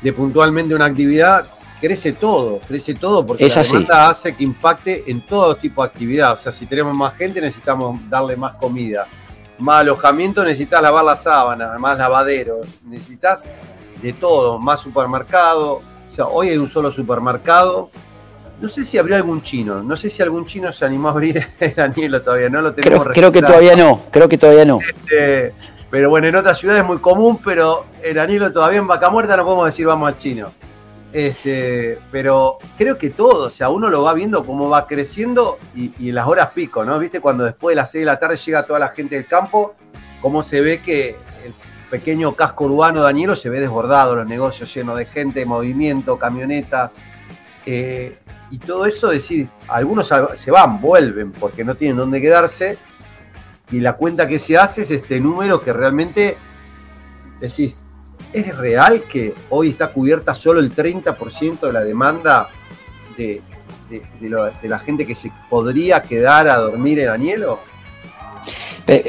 de 0.00 0.12
puntualmente 0.12 0.74
una 0.74 0.86
actividad, 0.86 1.46
crece 1.80 2.12
todo, 2.12 2.60
crece 2.60 2.94
todo 2.94 3.26
porque 3.26 3.48
la 3.48 3.62
demanda 3.62 4.10
hace 4.10 4.34
que 4.34 4.44
impacte 4.44 5.04
en 5.06 5.26
todo 5.26 5.56
tipo 5.56 5.82
de 5.82 5.88
actividad. 5.88 6.32
O 6.32 6.36
sea, 6.36 6.52
si 6.52 6.66
tenemos 6.66 6.94
más 6.94 7.14
gente 7.14 7.40
necesitamos 7.40 7.98
darle 8.08 8.36
más 8.36 8.54
comida. 8.54 9.06
Más 9.58 9.80
alojamiento 9.80 10.44
necesitas 10.44 10.82
lavar 10.82 11.04
las 11.04 11.22
sábanas, 11.22 11.78
más 11.80 11.96
lavaderos, 11.96 12.80
necesitas 12.84 13.48
de 14.02 14.12
todo, 14.12 14.58
más 14.58 14.80
supermercado. 14.80 15.82
O 16.08 16.12
sea, 16.12 16.26
hoy 16.26 16.50
hay 16.50 16.58
un 16.58 16.68
solo 16.68 16.90
supermercado. 16.90 17.90
No 18.60 18.68
sé 18.68 18.84
si 18.84 18.96
abrió 18.96 19.16
algún 19.16 19.42
chino, 19.42 19.82
no 19.82 19.96
sé 19.96 20.08
si 20.08 20.22
algún 20.22 20.46
chino 20.46 20.72
se 20.72 20.84
animó 20.84 21.08
a 21.08 21.10
abrir 21.10 21.46
el 21.60 21.78
Anielo 21.78 22.22
todavía, 22.22 22.48
no 22.48 22.62
lo 22.62 22.72
tenemos 22.72 23.04
Creo, 23.04 23.14
creo 23.14 23.32
que 23.32 23.42
todavía 23.42 23.76
no, 23.76 24.00
creo 24.10 24.28
que 24.28 24.38
todavía 24.38 24.64
no. 24.64 24.78
Este, 24.80 25.52
pero 25.90 26.08
bueno, 26.08 26.26
en 26.26 26.36
otras 26.36 26.58
ciudades 26.58 26.82
es 26.82 26.86
muy 26.86 26.98
común, 26.98 27.38
pero 27.44 27.84
el 28.02 28.18
Anielo 28.18 28.52
todavía 28.52 28.78
en 28.78 28.86
Vaca 28.86 29.10
Muerta 29.10 29.36
no 29.36 29.44
podemos 29.44 29.66
decir 29.66 29.86
vamos 29.86 30.08
al 30.08 30.16
chino. 30.16 30.50
Este, 31.12 31.98
pero 32.10 32.58
creo 32.76 32.98
que 32.98 33.10
todo, 33.10 33.46
o 33.46 33.50
sea, 33.50 33.70
uno 33.70 33.88
lo 33.88 34.02
va 34.02 34.12
viendo 34.12 34.44
cómo 34.44 34.68
va 34.68 34.86
creciendo 34.86 35.58
y, 35.74 35.92
en 36.08 36.14
las 36.14 36.26
horas 36.26 36.50
pico, 36.50 36.84
¿no? 36.84 36.98
¿Viste? 36.98 37.20
Cuando 37.20 37.44
después 37.44 37.74
de 37.74 37.76
las 37.76 37.90
6 37.90 38.02
de 38.02 38.06
la 38.06 38.18
tarde 38.18 38.36
llega 38.36 38.66
toda 38.66 38.78
la 38.78 38.88
gente 38.88 39.14
del 39.14 39.26
campo, 39.26 39.74
cómo 40.20 40.42
se 40.42 40.60
ve 40.60 40.80
que 40.80 41.10
el 41.44 41.54
pequeño 41.90 42.34
casco 42.34 42.64
urbano 42.64 43.04
de 43.04 43.36
se 43.36 43.48
ve 43.48 43.60
desbordado, 43.60 44.16
los 44.16 44.26
negocios 44.26 44.72
llenos 44.74 44.98
de 44.98 45.06
gente, 45.06 45.46
movimiento, 45.46 46.18
camionetas. 46.18 46.94
Eh, 47.64 48.18
y 48.50 48.58
todo 48.58 48.84
eso, 48.84 49.08
decir, 49.08 49.48
algunos 49.68 50.12
se 50.34 50.50
van, 50.50 50.80
vuelven, 50.80 51.32
porque 51.32 51.64
no 51.64 51.76
tienen 51.76 51.96
dónde 51.96 52.20
quedarse. 52.20 52.76
Y 53.70 53.80
la 53.80 53.94
cuenta 53.94 54.28
que 54.28 54.38
se 54.38 54.58
hace 54.58 54.82
es 54.82 54.90
este 54.90 55.18
número 55.18 55.62
que 55.62 55.72
realmente 55.72 56.36
decís, 57.40 57.85
¿Es 58.32 58.56
real 58.56 59.02
que 59.02 59.34
hoy 59.50 59.70
está 59.70 59.88
cubierta 59.88 60.34
solo 60.34 60.60
el 60.60 60.74
30% 60.74 61.60
de 61.60 61.72
la 61.72 61.82
demanda 61.82 62.48
de, 63.16 63.40
de, 63.90 64.68
la 64.68 64.78
gente 64.78 65.06
que 65.06 65.14
se 65.14 65.30
podría 65.48 66.02
quedar 66.02 66.48
a 66.48 66.56
dormir 66.58 66.98
en 66.98 67.08
Anielo? 67.08 67.60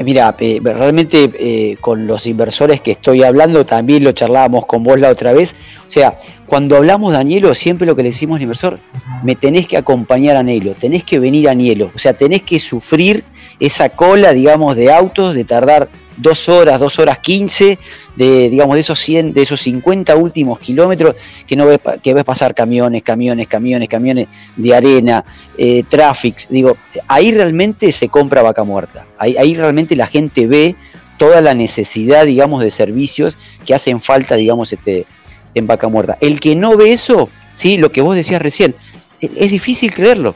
Mira, 0.04 0.36
realmente 0.64 1.30
eh, 1.38 1.78
con 1.80 2.08
los 2.08 2.26
inversores 2.26 2.82
que 2.82 2.92
estoy 2.92 3.22
hablando, 3.22 3.64
también 3.64 4.04
lo 4.04 4.12
charlábamos 4.12 4.66
con 4.66 4.84
vos 4.84 5.00
la 5.00 5.10
otra 5.10 5.34
vez. 5.34 5.54
O 5.86 5.90
sea, 5.90 6.20
cuando 6.48 6.78
hablamos 6.78 7.12
de 7.12 7.20
Anielo, 7.20 7.54
siempre 7.54 7.86
lo 7.86 7.96
que 7.96 8.02
le 8.02 8.10
decimos 8.10 8.38
al 8.38 8.42
inversor, 8.42 8.80
me 9.24 9.36
tenés 9.36 9.68
que 9.68 9.78
acompañar 9.78 10.36
a 10.36 10.40
Anielo, 10.40 10.74
tenés 10.74 11.04
que 11.04 11.20
venir 11.20 11.48
a 11.48 11.52
Anielo, 11.52 11.92
o 11.94 12.00
sea, 12.00 12.14
tenés 12.14 12.42
que 12.42 12.60
sufrir 12.60 13.24
esa 13.60 13.90
cola, 13.90 14.34
digamos, 14.34 14.76
de 14.76 14.92
autos, 14.92 15.36
de 15.36 15.44
tardar 15.44 15.90
dos 16.18 16.50
horas, 16.50 16.80
dos 16.80 17.00
horas 17.00 17.20
quince, 17.20 17.80
de, 18.16 18.50
digamos, 18.50 18.76
de 18.76 18.82
esos 18.82 19.00
100, 19.00 19.34
de 19.34 19.42
esos 19.44 19.62
50 19.62 20.16
últimos 20.16 20.60
kilómetros 20.60 21.16
que 21.46 21.56
no 21.56 21.66
ves, 21.66 21.80
que 22.04 22.14
ves 22.14 22.24
pasar 22.24 22.54
camiones, 22.54 23.04
camiones, 23.04 23.48
camiones, 23.48 23.88
camiones 23.88 24.28
de 24.56 24.76
arena, 24.76 25.24
eh, 25.58 25.84
digo, 26.50 26.78
ahí 27.08 27.32
realmente 27.32 27.92
se 27.92 28.10
compra 28.10 28.42
vaca 28.42 28.64
muerta, 28.64 29.06
ahí, 29.18 29.38
ahí 29.38 29.56
realmente 29.56 29.96
la 29.96 30.08
gente 30.08 30.48
ve 30.48 30.76
toda 31.18 31.42
la 31.42 31.54
necesidad, 31.54 32.26
digamos, 32.26 32.62
de 32.62 32.72
servicios 32.72 33.38
que 33.66 33.74
hacen 33.74 34.00
falta, 34.02 34.36
digamos, 34.36 34.72
este, 34.72 35.06
en 35.54 35.68
vaca 35.68 35.88
muerta. 35.88 36.18
El 36.22 36.40
que 36.40 36.56
no 36.56 36.78
ve 36.78 36.92
eso, 36.94 37.30
¿sí? 37.54 37.78
lo 37.78 37.92
que 37.92 38.02
vos 38.02 38.16
decías 38.16 38.42
recién, 38.42 38.76
e, 39.20 39.30
es 39.36 39.52
difícil 39.52 39.94
creerlo. 39.94 40.36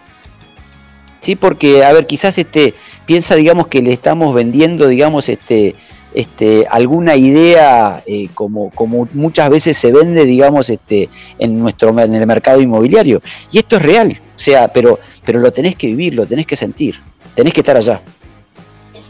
¿Sí? 1.19 1.35
Porque, 1.35 1.83
a 1.83 1.93
ver, 1.93 2.07
quizás 2.07 2.37
este, 2.39 2.73
piensa, 3.11 3.35
digamos, 3.35 3.67
que 3.67 3.81
le 3.81 3.91
estamos 3.91 4.33
vendiendo, 4.33 4.87
digamos, 4.87 5.27
este, 5.27 5.75
este, 6.13 6.65
alguna 6.71 7.17
idea 7.17 8.01
eh, 8.05 8.29
como, 8.33 8.69
como 8.69 9.05
muchas 9.11 9.49
veces 9.49 9.75
se 9.75 9.91
vende, 9.91 10.23
digamos, 10.23 10.69
este, 10.69 11.09
en 11.37 11.59
nuestro 11.59 11.89
en 11.99 12.15
el 12.15 12.25
mercado 12.25 12.61
inmobiliario. 12.61 13.21
Y 13.51 13.57
esto 13.59 13.75
es 13.75 13.81
real, 13.81 14.21
o 14.33 14.39
sea, 14.39 14.71
pero, 14.71 14.97
pero 15.25 15.41
lo 15.41 15.51
tenés 15.51 15.75
que 15.75 15.87
vivir, 15.87 16.15
lo 16.15 16.25
tenés 16.25 16.47
que 16.47 16.55
sentir, 16.55 17.01
tenés 17.35 17.53
que 17.53 17.59
estar 17.59 17.75
allá. 17.75 17.99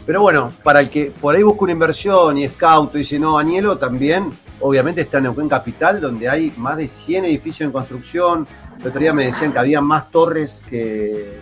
Pero 0.04 0.20
bueno, 0.20 0.52
para 0.64 0.80
el 0.80 0.90
que 0.90 1.12
por 1.12 1.36
ahí 1.36 1.44
busca 1.44 1.62
una 1.62 1.72
inversión 1.74 2.38
y 2.38 2.48
scout 2.48 2.96
y 2.96 2.98
dice, 2.98 3.20
no, 3.20 3.38
Anielo 3.38 3.78
también, 3.78 4.32
obviamente 4.58 5.02
está 5.02 5.18
en 5.18 5.24
Neuquén 5.24 5.48
Capital, 5.48 6.00
donde 6.00 6.28
hay 6.28 6.52
más 6.56 6.76
de 6.76 6.88
100 6.88 7.26
edificios 7.26 7.68
en 7.68 7.70
construcción. 7.70 8.48
El 8.80 8.88
otro 8.88 9.00
día 9.00 9.12
me 9.12 9.26
decían 9.26 9.52
que 9.52 9.60
había 9.60 9.80
más 9.80 10.10
torres 10.10 10.60
que, 10.68 11.38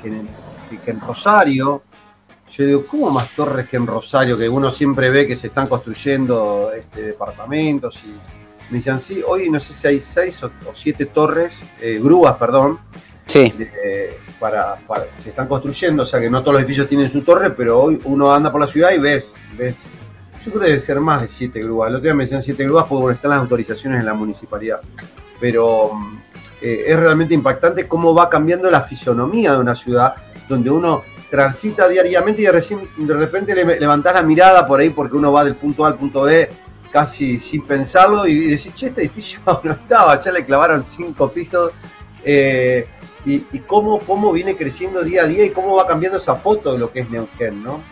que 0.00 0.90
en 0.90 1.00
Rosario. 1.00 1.82
Yo 2.56 2.64
digo, 2.64 2.86
¿cómo 2.86 3.10
más 3.10 3.34
torres 3.34 3.68
que 3.68 3.76
en 3.76 3.86
Rosario? 3.86 4.36
Que 4.36 4.48
uno 4.48 4.70
siempre 4.70 5.10
ve 5.10 5.26
que 5.26 5.36
se 5.36 5.48
están 5.48 5.66
construyendo 5.66 6.70
este, 6.72 7.02
departamentos. 7.02 8.00
Y 8.04 8.10
me 8.70 8.78
decían, 8.78 9.00
sí, 9.00 9.22
hoy 9.26 9.50
no 9.50 9.58
sé 9.58 9.74
si 9.74 9.88
hay 9.88 10.00
seis 10.00 10.40
o, 10.44 10.50
siete 10.72 11.06
torres, 11.06 11.64
eh, 11.80 11.98
grúas, 12.00 12.36
perdón. 12.36 12.78
Sí. 13.26 13.52
para, 14.38 14.78
se 15.16 15.30
están 15.30 15.48
construyendo, 15.48 16.02
o 16.02 16.06
sea 16.06 16.20
que 16.20 16.28
no 16.28 16.42
todos 16.42 16.52
los 16.52 16.62
edificios 16.62 16.86
tienen 16.88 17.08
su 17.08 17.22
torre, 17.22 17.50
pero 17.50 17.80
hoy 17.80 18.00
uno 18.04 18.32
anda 18.32 18.52
por 18.52 18.60
la 18.60 18.66
ciudad 18.66 18.92
y 18.92 18.98
ves, 18.98 19.34
ves. 19.56 19.74
Yo 20.44 20.50
creo 20.52 20.60
que 20.60 20.68
debe 20.68 20.80
ser 20.80 21.00
más 21.00 21.22
de 21.22 21.28
siete 21.28 21.60
grúas. 21.60 21.88
El 21.88 21.96
otro 21.96 22.04
día 22.04 22.14
me 22.14 22.24
decían 22.24 22.42
siete 22.42 22.64
grúas 22.64 22.84
porque 22.84 23.14
están 23.14 23.30
las 23.30 23.40
autorizaciones 23.40 23.98
en 23.98 24.06
la 24.06 24.14
municipalidad. 24.14 24.80
Pero 25.40 25.90
eh, 26.60 26.84
es 26.86 26.96
realmente 26.96 27.34
impactante 27.34 27.88
cómo 27.88 28.14
va 28.14 28.28
cambiando 28.28 28.70
la 28.70 28.82
fisonomía 28.82 29.52
de 29.52 29.58
una 29.58 29.74
ciudad 29.74 30.14
donde 30.48 30.70
uno 30.70 31.02
transita 31.34 31.88
diariamente 31.88 32.42
y 32.42 32.44
de, 32.44 33.14
repente 33.14 33.56
le, 33.56 33.80
levantás 33.80 34.14
la 34.14 34.22
mirada 34.22 34.64
por 34.68 34.78
ahí 34.78 34.90
porque 34.90 35.16
uno 35.16 35.32
va 35.32 35.42
del 35.42 35.56
punto 35.56 35.84
A 35.84 35.88
al 35.88 35.96
punto 35.96 36.22
B 36.22 36.48
casi 36.92 37.40
sin 37.40 37.62
pensarlo 37.62 38.24
y 38.24 38.50
decís, 38.50 38.72
che, 38.72 38.86
este 38.86 39.00
edificio 39.00 39.40
no 39.64 39.72
estaba, 39.72 40.20
ya 40.20 40.30
le 40.30 40.44
clavaron 40.44 40.84
cinco 40.84 41.28
pisos. 41.28 41.72
Eh, 42.24 42.86
y, 43.26 43.40
cómo, 43.66 43.98
cómo 43.98 44.32
viene 44.32 44.54
creciendo 44.54 45.02
día 45.02 45.22
a 45.22 45.26
día 45.26 45.44
y 45.44 45.50
cómo 45.50 45.74
va 45.74 45.88
cambiando 45.88 46.18
esa 46.18 46.36
foto 46.36 46.72
de 46.74 46.78
lo 46.78 46.92
que 46.92 47.00
es 47.00 47.10
Neuquén, 47.10 47.64
¿no? 47.64 47.82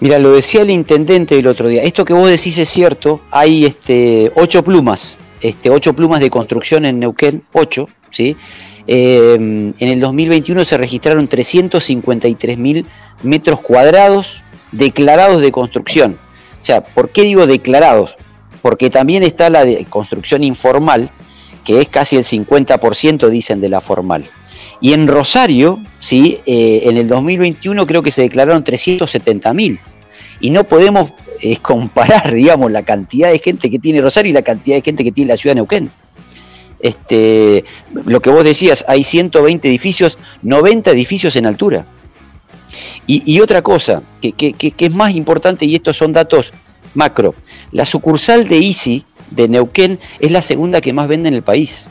Mira, 0.00 0.18
lo 0.18 0.32
decía 0.32 0.60
el 0.60 0.70
intendente 0.70 1.38
el 1.38 1.46
otro 1.46 1.68
día. 1.68 1.82
Esto 1.84 2.04
que 2.04 2.12
vos 2.12 2.28
decís 2.28 2.58
es 2.58 2.68
cierto. 2.68 3.22
Hay 3.30 3.64
este, 3.64 4.30
ocho 4.34 4.62
plumas, 4.62 5.16
este, 5.40 5.70
ocho 5.70 5.94
plumas 5.94 6.20
de 6.20 6.28
construcción 6.28 6.84
en 6.84 7.00
Neuquén, 7.00 7.44
ocho, 7.52 7.88
¿sí? 8.10 8.36
Em, 8.86 9.74
en 9.78 9.88
el 9.88 10.00
2021 10.00 10.64
se 10.64 10.76
registraron 10.76 11.28
353 11.28 12.58
mil 12.58 12.86
metros 13.22 13.60
cuadrados 13.60 14.42
declarados 14.72 15.40
de 15.40 15.52
construcción. 15.52 16.18
O 16.60 16.64
sea, 16.64 16.82
¿por 16.82 17.10
qué 17.10 17.22
digo 17.22 17.46
declarados? 17.46 18.16
Porque 18.60 18.90
también 18.90 19.22
está 19.22 19.50
la 19.50 19.64
construcción 19.88 20.44
informal, 20.44 21.10
que 21.64 21.80
es 21.80 21.88
casi 21.88 22.16
el 22.16 22.24
50%, 22.24 23.28
dicen, 23.28 23.60
de 23.60 23.68
la 23.68 23.80
formal. 23.80 24.28
Y 24.80 24.94
en 24.94 25.06
Rosario, 25.06 25.80
¿sí? 26.00 26.40
Eh, 26.46 26.82
en 26.86 26.96
el 26.96 27.08
2021 27.08 27.86
creo 27.86 28.02
que 28.02 28.10
se 28.10 28.22
declararon 28.22 28.64
370 28.64 29.54
mil. 29.54 29.78
Y 30.40 30.50
no 30.50 30.64
podemos 30.64 31.12
eh, 31.40 31.56
comparar, 31.58 32.32
digamos, 32.34 32.70
la 32.72 32.82
cantidad 32.82 33.30
de 33.30 33.38
gente 33.38 33.70
que 33.70 33.78
tiene 33.78 34.00
Rosario 34.00 34.30
y 34.30 34.32
la 34.32 34.42
cantidad 34.42 34.76
de 34.76 34.82
gente 34.82 35.04
que 35.04 35.12
tiene 35.12 35.30
la 35.30 35.36
ciudad 35.36 35.52
de 35.52 35.60
Neuquén. 35.60 35.90
Este, 36.82 37.64
lo 37.92 38.20
que 38.20 38.28
vos 38.28 38.44
decías, 38.44 38.84
hay 38.88 39.04
120 39.04 39.68
edificios, 39.68 40.18
90 40.42 40.90
edificios 40.90 41.36
en 41.36 41.46
altura. 41.46 41.86
Y, 43.06 43.40
otra 43.40 43.62
cosa, 43.62 44.02
que, 44.20 44.74
es 44.78 44.94
más 44.94 45.14
importante, 45.14 45.66
y 45.66 45.74
estos 45.74 45.96
son 45.96 46.12
datos 46.12 46.52
macro, 46.94 47.34
la 47.70 47.84
sucursal 47.84 48.48
de 48.48 48.58
Easy 48.58 49.04
de 49.30 49.48
Neuquén 49.48 49.98
es 50.18 50.30
la 50.30 50.40
segunda 50.40 50.80
que 50.80 50.92
más 50.92 51.08
vende 51.08 51.28
en 51.28 51.34
el 51.34 51.42
país. 51.42 51.86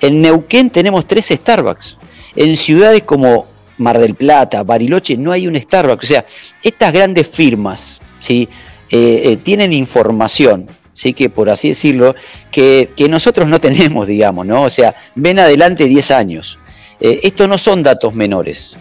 En 0.00 0.20
Neuquén 0.20 0.70
tenemos 0.70 1.06
tres 1.06 1.26
Starbucks. 1.26 1.96
En 2.34 2.56
ciudades 2.56 3.04
como 3.04 3.46
Mar 3.78 3.98
del 3.98 4.14
Plata, 4.14 4.62
Bariloche, 4.64 5.16
no 5.16 5.30
hay 5.32 5.46
un 5.46 5.60
Starbucks. 5.60 6.04
O 6.04 6.06
sea, 6.06 6.24
estas 6.62 6.92
grandes 6.92 7.28
firmas 7.28 8.00
¿sí? 8.18 8.48
Eh, 8.90 9.22
eh, 9.24 9.36
tienen 9.36 9.72
información 9.72 10.68
sí 10.94 11.12
que 11.12 11.28
por 11.28 11.50
así 11.50 11.68
decirlo, 11.68 12.14
que, 12.50 12.94
nosotros 13.10 13.46
no 13.46 13.60
tenemos, 13.60 14.06
digamos, 14.06 14.46
¿no? 14.46 14.62
O 14.62 14.70
sea, 14.70 14.94
ven 15.14 15.38
adelante 15.38 15.84
10 15.84 16.10
años. 16.12 16.58
Eh, 17.00 17.20
estos 17.24 17.48
no 17.48 17.58
son 17.58 17.82
datos 17.82 18.14
menores. 18.14 18.76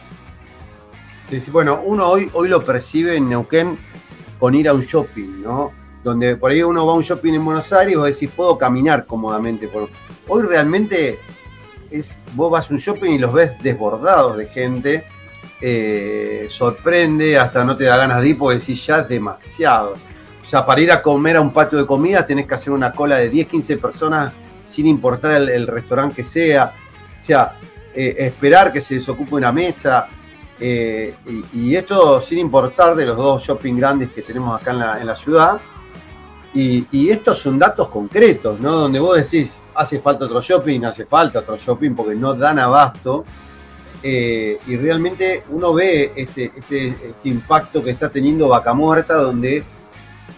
Sí, 1.30 1.42
sí, 1.42 1.52
bueno, 1.52 1.82
uno 1.84 2.08
hoy, 2.08 2.30
hoy 2.34 2.48
lo 2.48 2.64
percibe 2.64 3.18
en 3.18 3.28
Neuquén 3.28 3.78
con 4.40 4.56
ir 4.56 4.70
a 4.70 4.74
un 4.74 4.82
shopping, 4.82 5.42
¿no? 5.42 5.72
Donde 6.04 6.36
por 6.36 6.52
ahí 6.52 6.62
uno 6.62 6.86
va 6.86 6.94
a 6.94 6.96
un 6.96 7.02
shopping 7.02 7.34
en 7.34 7.46
Buenos 7.46 7.74
Aires 7.74 7.94
y 7.94 7.98
vos 7.98 8.08
decís, 8.08 8.30
puedo 8.36 8.58
caminar 8.58 9.06
cómodamente. 9.06 9.70
Hoy 10.28 10.44
realmente 10.44 11.20
es, 11.90 12.22
vos 12.34 12.52
vas 12.52 12.70
a 12.70 12.74
un 12.74 12.80
shopping 12.80 13.12
y 13.12 13.18
los 13.18 13.34
ves 13.34 13.52
desbordados 13.64 14.38
de 14.38 14.48
gente, 14.48 15.06
eh, 15.62 16.48
sorprende, 16.50 17.38
hasta 17.38 17.64
no 17.64 17.78
te 17.78 17.86
da 17.86 17.96
ganas 17.96 18.22
de 18.22 18.30
ir 18.30 18.38
porque 18.38 18.60
decís, 18.60 18.86
ya 18.86 19.00
es 19.00 19.08
demasiado. 19.08 19.96
Sea, 20.54 20.64
para 20.64 20.82
ir 20.82 20.92
a 20.92 21.02
comer 21.02 21.38
a 21.38 21.42
un 21.42 21.52
patio 21.52 21.80
de 21.80 21.88
comida 21.88 22.28
tenés 22.28 22.46
que 22.46 22.54
hacer 22.54 22.72
una 22.72 22.92
cola 22.92 23.16
de 23.16 23.28
10, 23.28 23.48
15 23.48 23.78
personas 23.78 24.34
sin 24.64 24.86
importar 24.86 25.32
el, 25.32 25.66
restaurante 25.66 26.18
que 26.18 26.24
sea. 26.24 26.72
O 27.20 27.24
sea, 27.24 27.58
eh, 27.92 28.18
esperar 28.20 28.72
que 28.72 28.80
se 28.80 28.94
desocupe 28.94 29.34
una 29.34 29.52
mesa. 29.52 30.08
Eh, 30.60 31.16
y, 31.54 31.76
esto 31.76 32.22
sin 32.22 32.38
importar 32.38 32.94
de 32.94 33.08
los 33.08 33.18
dos 33.18 33.42
shopping 33.42 33.78
grandes 33.78 34.12
que 34.12 34.22
tenemos 34.22 34.62
acá 34.62 34.70
en 35.02 35.08
la, 35.08 35.16
ciudad. 35.16 35.60
Y, 36.54 37.10
estos 37.10 37.40
son 37.40 37.58
datos 37.58 37.88
concretos, 37.88 38.60
¿no? 38.60 38.74
Donde 38.74 39.00
vos 39.00 39.16
decís, 39.18 39.64
hace 39.74 40.00
falta 40.02 40.26
otro 40.26 40.40
shopping, 40.40 40.84
hace 40.86 41.08
falta 41.08 41.40
otro 41.40 41.58
shopping 41.58 41.96
porque 41.96 42.14
no 42.14 42.36
dan 42.36 42.60
abasto. 42.60 43.26
Eh, 44.04 44.60
y 44.68 44.78
realmente 44.78 45.46
uno 45.50 45.74
ve 45.74 46.14
este, 46.16 46.52
este, 46.56 46.90
este 47.10 47.30
impacto 47.30 47.84
que 47.84 47.90
está 47.90 48.08
teniendo 48.10 48.50
Vaca 48.50 48.76
Muerta, 48.76 49.16
donde 49.16 49.74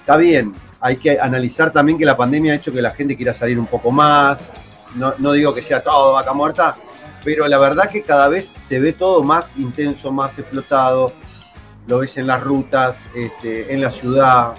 está 0.06 0.18
bien, 0.18 0.54
hay 0.80 0.98
que 0.98 1.20
analizar 1.20 1.74
también 1.74 1.98
que 1.98 2.06
la 2.06 2.16
pandemia 2.16 2.54
ha 2.54 2.56
hecho 2.58 2.72
que 2.72 2.80
la 2.80 2.92
gente 2.92 3.18
quiera 3.18 3.34
salir 3.34 3.58
un 3.58 3.66
poco 3.66 3.90
más, 3.90 4.52
no, 4.94 5.32
digo 5.32 5.52
que 5.52 5.64
sea 5.64 5.82
todo 5.82 6.14
vaca 6.14 6.32
muerta, 6.32 6.78
pero 7.24 7.48
la 7.48 7.58
verdad 7.58 7.90
que 7.90 8.04
cada 8.04 8.30
vez 8.30 8.46
se 8.46 8.80
ve 8.80 8.94
todo 8.94 9.24
más 9.24 9.58
intenso, 9.58 10.12
más 10.12 10.38
explotado, 10.38 11.12
lo 11.88 11.98
ves 11.98 12.18
en 12.18 12.28
las 12.28 12.40
rutas, 12.40 13.10
este, 13.16 13.74
en 13.74 13.82
la 13.82 13.90
ciudad, 13.90 14.54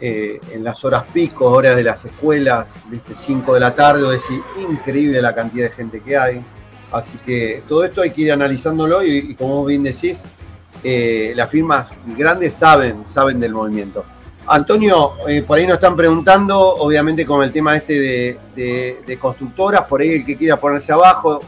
eh, 0.00 0.40
en 0.52 0.64
las 0.64 0.82
horas 0.86 1.04
pico, 1.12 1.50
horas 1.50 1.76
de 1.76 1.82
las 1.82 2.06
escuelas, 2.06 2.86
5 3.14 3.52
de 3.52 3.60
la 3.60 3.74
tarde, 3.74 4.16
es 4.16 4.24
increíble 4.56 5.20
la 5.20 5.34
cantidad 5.34 5.68
de 5.68 5.74
gente 5.74 6.00
que 6.00 6.16
hay. 6.16 6.42
Así 6.90 7.18
que 7.18 7.62
todo 7.68 7.84
esto 7.84 8.00
hay 8.00 8.10
que 8.10 8.22
ir 8.22 8.32
analizándolo 8.32 9.04
y, 9.04 9.34
como 9.34 9.66
bien 9.66 9.82
decís, 9.82 10.24
eh, 10.82 11.34
las 11.36 11.50
firmas 11.50 11.94
grandes 12.16 12.54
saben, 12.54 13.06
saben 13.06 13.38
del 13.38 13.52
movimiento. 13.52 14.06
Antonio, 14.46 15.12
eh, 15.28 15.42
por 15.42 15.58
ahí 15.58 15.66
nos 15.66 15.74
están 15.74 15.96
preguntando, 15.96 16.58
obviamente 16.58 17.24
con 17.24 17.42
el 17.42 17.52
tema 17.52 17.76
este 17.76 18.38
de, 18.54 19.18
constructoras, 19.20 19.82
por 19.82 20.00
ahí 20.00 20.10
el 20.10 20.26
que 20.26 20.36
quiera 20.36 20.58
ponerse 20.58 20.92
abajo, 20.92 21.40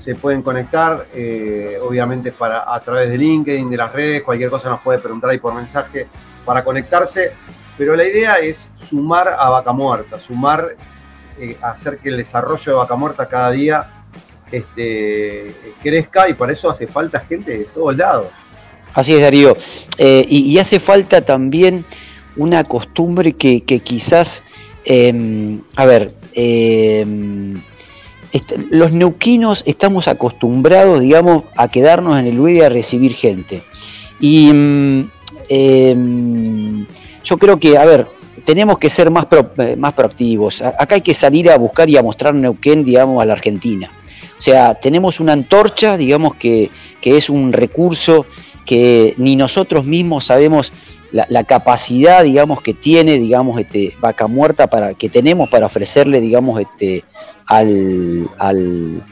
se 0.00 0.14
pueden 0.14 0.42
conectar, 0.42 1.06
eh, 1.14 1.78
obviamente 1.82 2.32
para, 2.32 2.72
a 2.74 2.80
través 2.80 3.10
de 3.10 3.18
LinkedIn, 3.18 3.68
de 3.70 3.76
las 3.76 3.92
redes, 3.92 4.22
cualquier 4.22 4.50
cosa 4.50 4.68
nos 4.70 4.80
puede 4.80 4.98
preguntar 4.98 5.30
ahí 5.30 5.38
por 5.38 5.54
mensaje 5.54 6.08
para 6.44 6.64
conectarse, 6.64 7.32
pero 7.76 7.94
la 7.94 8.04
idea 8.04 8.34
es 8.36 8.70
sumar 8.88 9.28
a 9.28 9.50
Vaca 9.50 9.72
Muerta, 9.72 10.18
sumar, 10.18 10.76
hacer 11.62 11.98
que 11.98 12.08
el 12.08 12.16
desarrollo 12.16 12.72
de 12.72 12.78
Vaca 12.78 12.96
Muerta 12.96 13.28
cada 13.28 13.50
día 13.50 14.04
este, 14.50 15.54
crezca 15.82 16.28
y 16.28 16.34
para 16.34 16.52
eso 16.52 16.70
hace 16.70 16.86
falta 16.86 17.20
gente 17.20 17.58
de 17.58 17.64
todos 17.66 17.96
lados. 17.96 18.28
Así 18.94 19.14
es, 19.14 19.20
Darío. 19.20 19.56
Eh, 19.98 20.26
y, 20.28 20.58
hace 20.58 20.80
falta 20.80 21.20
también 21.24 21.84
una 22.40 22.64
costumbre 22.64 23.34
que, 23.34 23.60
quizás, 23.60 24.42
em, 24.86 25.60
a 25.76 25.84
ver, 25.84 26.14
em, 26.32 27.60
los 28.70 28.92
neuquinos 28.92 29.62
estamos 29.66 30.08
acostumbrados, 30.08 31.00
digamos, 31.00 31.44
a 31.54 31.68
quedarnos 31.68 32.18
en 32.18 32.28
el 32.28 32.36
lugar 32.36 32.54
y 32.54 32.60
a 32.62 32.68
recibir 32.70 33.12
gente. 33.12 33.62
Y 34.20 34.48
em, 35.48 36.86
yo 37.24 37.36
creo 37.36 37.58
que, 37.58 37.76
a 37.76 37.84
ver, 37.84 38.06
tenemos 38.46 38.78
que 38.78 38.88
ser 38.88 39.10
más, 39.10 39.26
eh, 39.58 39.76
más 39.76 39.92
proactivos. 39.92 40.62
Acá 40.62 40.94
hay 40.94 41.02
que 41.02 41.12
salir 41.12 41.50
a 41.50 41.58
buscar 41.58 41.90
y 41.90 41.98
a 41.98 42.02
mostrar 42.02 42.34
Neuquén, 42.34 42.84
digamos, 42.86 43.20
a 43.20 43.26
la 43.26 43.34
Argentina. 43.34 43.90
O 44.38 44.40
sea, 44.40 44.74
tenemos 44.76 45.20
una 45.20 45.34
antorcha, 45.34 45.98
digamos, 45.98 46.36
que, 46.36 46.70
que 47.02 47.18
es 47.18 47.28
un 47.28 47.52
recurso 47.52 48.24
que 48.64 49.14
ni 49.18 49.36
nosotros 49.36 49.84
mismos 49.84 50.24
sabemos 50.24 50.72
la, 51.12 51.44
capacidad, 51.44 52.22
digamos, 52.22 52.60
que 52.60 52.74
tiene, 52.74 53.18
digamos, 53.18 53.60
este, 53.60 53.94
vaca 54.00 54.26
muerta 54.26 54.66
para, 54.68 54.94
que 54.94 55.08
tenemos 55.08 55.48
para 55.48 55.66
ofrecerle, 55.66 56.20
digamos, 56.20 56.60
este, 56.60 57.04
al, 57.46 58.28
al, 58.38 59.02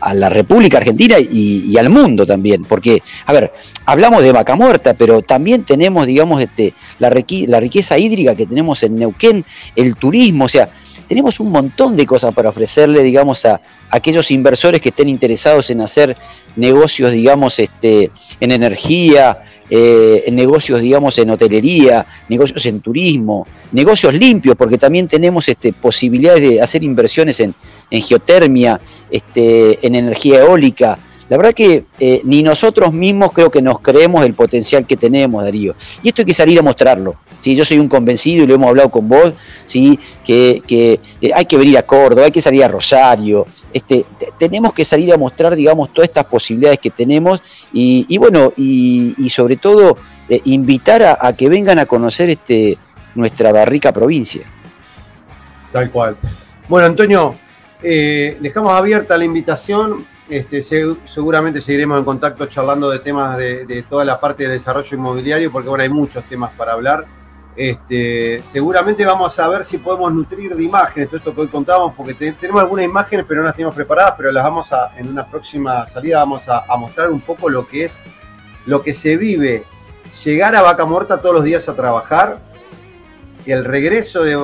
a 0.00 0.14
la 0.14 0.28
República 0.28 0.78
Argentina 0.78 1.16
y, 1.18 1.76
al 1.76 1.90
mundo 1.90 2.26
también. 2.26 2.64
Porque, 2.64 3.02
a 3.26 3.32
ver, 3.32 3.52
hablamos 3.84 4.22
de 4.22 4.32
vaca 4.32 4.56
muerta, 4.56 4.94
pero 4.94 5.22
también 5.22 5.64
tenemos, 5.64 6.06
digamos, 6.06 6.42
este, 6.42 6.74
la, 6.98 7.10
riqueza 7.10 7.98
hídrica 7.98 8.34
que 8.34 8.46
tenemos 8.46 8.82
en 8.82 8.96
Neuquén, 8.96 9.44
el 9.74 9.96
turismo, 9.96 10.44
o 10.46 10.48
sea, 10.48 10.68
tenemos 11.08 11.38
un 11.38 11.52
montón 11.52 11.94
de 11.94 12.04
cosas 12.04 12.34
para 12.34 12.48
ofrecerle, 12.48 13.02
digamos, 13.02 13.44
a, 13.44 13.60
aquellos 13.90 14.30
inversores 14.30 14.80
que 14.80 14.88
estén 14.88 15.08
interesados 15.08 15.70
en 15.70 15.80
hacer 15.80 16.16
negocios, 16.56 17.12
digamos, 17.12 17.58
este, 17.58 18.10
en 18.40 18.50
energía, 18.50 19.36
eh, 19.68 20.24
en 20.26 20.36
negocios, 20.36 20.80
digamos, 20.80 21.18
en 21.18 21.30
hotelería, 21.30 22.06
negocios 22.28 22.64
en 22.66 22.80
turismo, 22.80 23.46
negocios 23.72 24.14
limpios, 24.14 24.56
porque 24.56 24.78
también 24.78 25.08
tenemos 25.08 25.48
este, 25.48 25.72
posibilidades 25.72 26.40
de 26.40 26.60
hacer 26.60 26.84
inversiones 26.84 27.40
en, 27.40 27.54
geotermia, 27.90 28.80
este, 29.10 29.84
en 29.86 29.94
energía 29.94 30.40
eólica. 30.40 30.98
La 31.28 31.36
verdad 31.36 31.54
que 31.54 31.84
eh, 31.98 32.20
ni 32.24 32.42
nosotros 32.42 32.92
mismos 32.92 33.32
creo 33.32 33.50
que 33.50 33.60
nos 33.60 33.80
creemos 33.80 34.24
el 34.24 34.34
potencial 34.34 34.86
que 34.86 34.96
tenemos, 34.96 35.42
Darío. 35.42 35.74
Y 36.02 36.08
esto 36.08 36.22
hay 36.22 36.26
que 36.26 36.34
salir 36.34 36.58
a 36.58 36.62
mostrarlo. 36.62 37.14
¿Sí? 37.46 37.54
Yo 37.54 37.64
soy 37.64 37.78
un 37.78 37.88
convencido 37.88 38.42
y 38.42 38.46
lo 38.48 38.54
hemos 38.54 38.68
hablado 38.68 38.90
con 38.90 39.08
vos, 39.08 39.32
¿sí? 39.66 40.00
que, 40.24 40.62
que 40.66 40.98
eh, 41.20 41.30
hay 41.32 41.44
que 41.46 41.56
venir 41.56 41.78
a 41.78 41.82
Córdoba, 41.82 42.24
hay 42.24 42.32
que 42.32 42.40
salir 42.40 42.64
a 42.64 42.68
Rosario. 42.68 43.46
Este, 43.72 44.04
tenemos 44.36 44.74
que 44.74 44.84
salir 44.84 45.12
a 45.12 45.16
mostrar, 45.16 45.54
digamos, 45.54 45.92
todas 45.92 46.08
estas 46.08 46.24
posibilidades 46.24 46.80
que 46.80 46.90
tenemos 46.90 47.40
y, 47.72 48.18
bueno, 48.18 48.52
y, 48.56 49.30
sobre 49.30 49.58
todo 49.58 49.98
eh, 50.28 50.40
invitar 50.46 51.02
a, 51.20 51.32
que 51.34 51.48
vengan 51.48 51.78
a 51.78 51.86
conocer 51.86 52.30
este, 52.30 52.76
nuestra 53.14 53.52
barrica 53.52 53.92
provincia. 53.92 54.42
Tal 55.70 55.88
cual. 55.92 56.16
Bueno, 56.68 56.88
Antonio, 56.88 57.36
eh, 57.80 58.38
dejamos 58.40 58.72
abierta 58.72 59.16
la 59.16 59.24
invitación. 59.24 60.04
Este, 60.28 60.60
seguramente 60.60 61.60
seguiremos 61.60 62.00
en 62.00 62.04
contacto 62.04 62.46
charlando 62.46 62.90
de 62.90 62.98
temas 62.98 63.38
de, 63.38 63.84
toda 63.88 64.04
la 64.04 64.18
parte 64.18 64.42
de 64.42 64.54
desarrollo 64.54 64.96
inmobiliario, 64.96 65.52
porque 65.52 65.68
bueno, 65.68 65.84
hay 65.84 65.90
muchos 65.90 66.24
temas 66.24 66.50
para 66.56 66.72
hablar. 66.72 67.06
Este, 67.56 68.42
seguramente 68.42 69.06
vamos 69.06 69.38
a 69.38 69.48
ver 69.48 69.64
si 69.64 69.78
podemos 69.78 70.12
nutrir 70.12 70.54
de 70.54 70.62
imágenes 70.62 71.08
todo 71.08 71.16
esto 71.16 71.34
que 71.34 71.40
hoy 71.40 71.48
contamos, 71.48 71.94
porque 71.96 72.12
tenemos 72.14 72.60
algunas 72.60 72.84
imágenes, 72.84 73.24
pero 73.26 73.40
no 73.40 73.46
las 73.46 73.56
tenemos 73.56 73.74
preparadas, 73.74 74.14
pero 74.18 74.30
las 74.30 74.44
vamos 74.44 74.70
a, 74.74 74.92
en 74.98 75.08
una 75.08 75.24
próxima 75.26 75.86
salida 75.86 76.18
vamos 76.18 76.48
a, 76.50 76.64
mostrar 76.76 77.10
un 77.10 77.22
poco 77.22 77.48
lo 77.48 77.66
que 77.66 77.84
es, 77.84 78.02
lo 78.66 78.82
que 78.82 78.92
se 78.92 79.16
vive, 79.16 79.64
llegar 80.22 80.54
a 80.54 80.60
Vaca 80.60 80.84
Muerta 80.84 81.22
todos 81.22 81.36
los 81.36 81.44
días 81.44 81.66
a 81.70 81.74
trabajar, 81.74 82.40
el 83.46 83.64
regreso 83.64 84.22
de, 84.22 84.36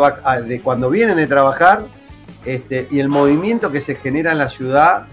de 0.47 0.63
cuando 0.63 0.89
vienen 0.89 1.17
de 1.17 1.27
trabajar, 1.27 1.85
este, 2.47 2.89
y 2.91 2.99
el 2.99 3.11
movimiento 3.11 3.71
que 3.71 3.83
se 3.83 3.95
genera 3.95 4.33
en 4.33 4.39
la 4.39 4.49
ciudad, 4.49 5.07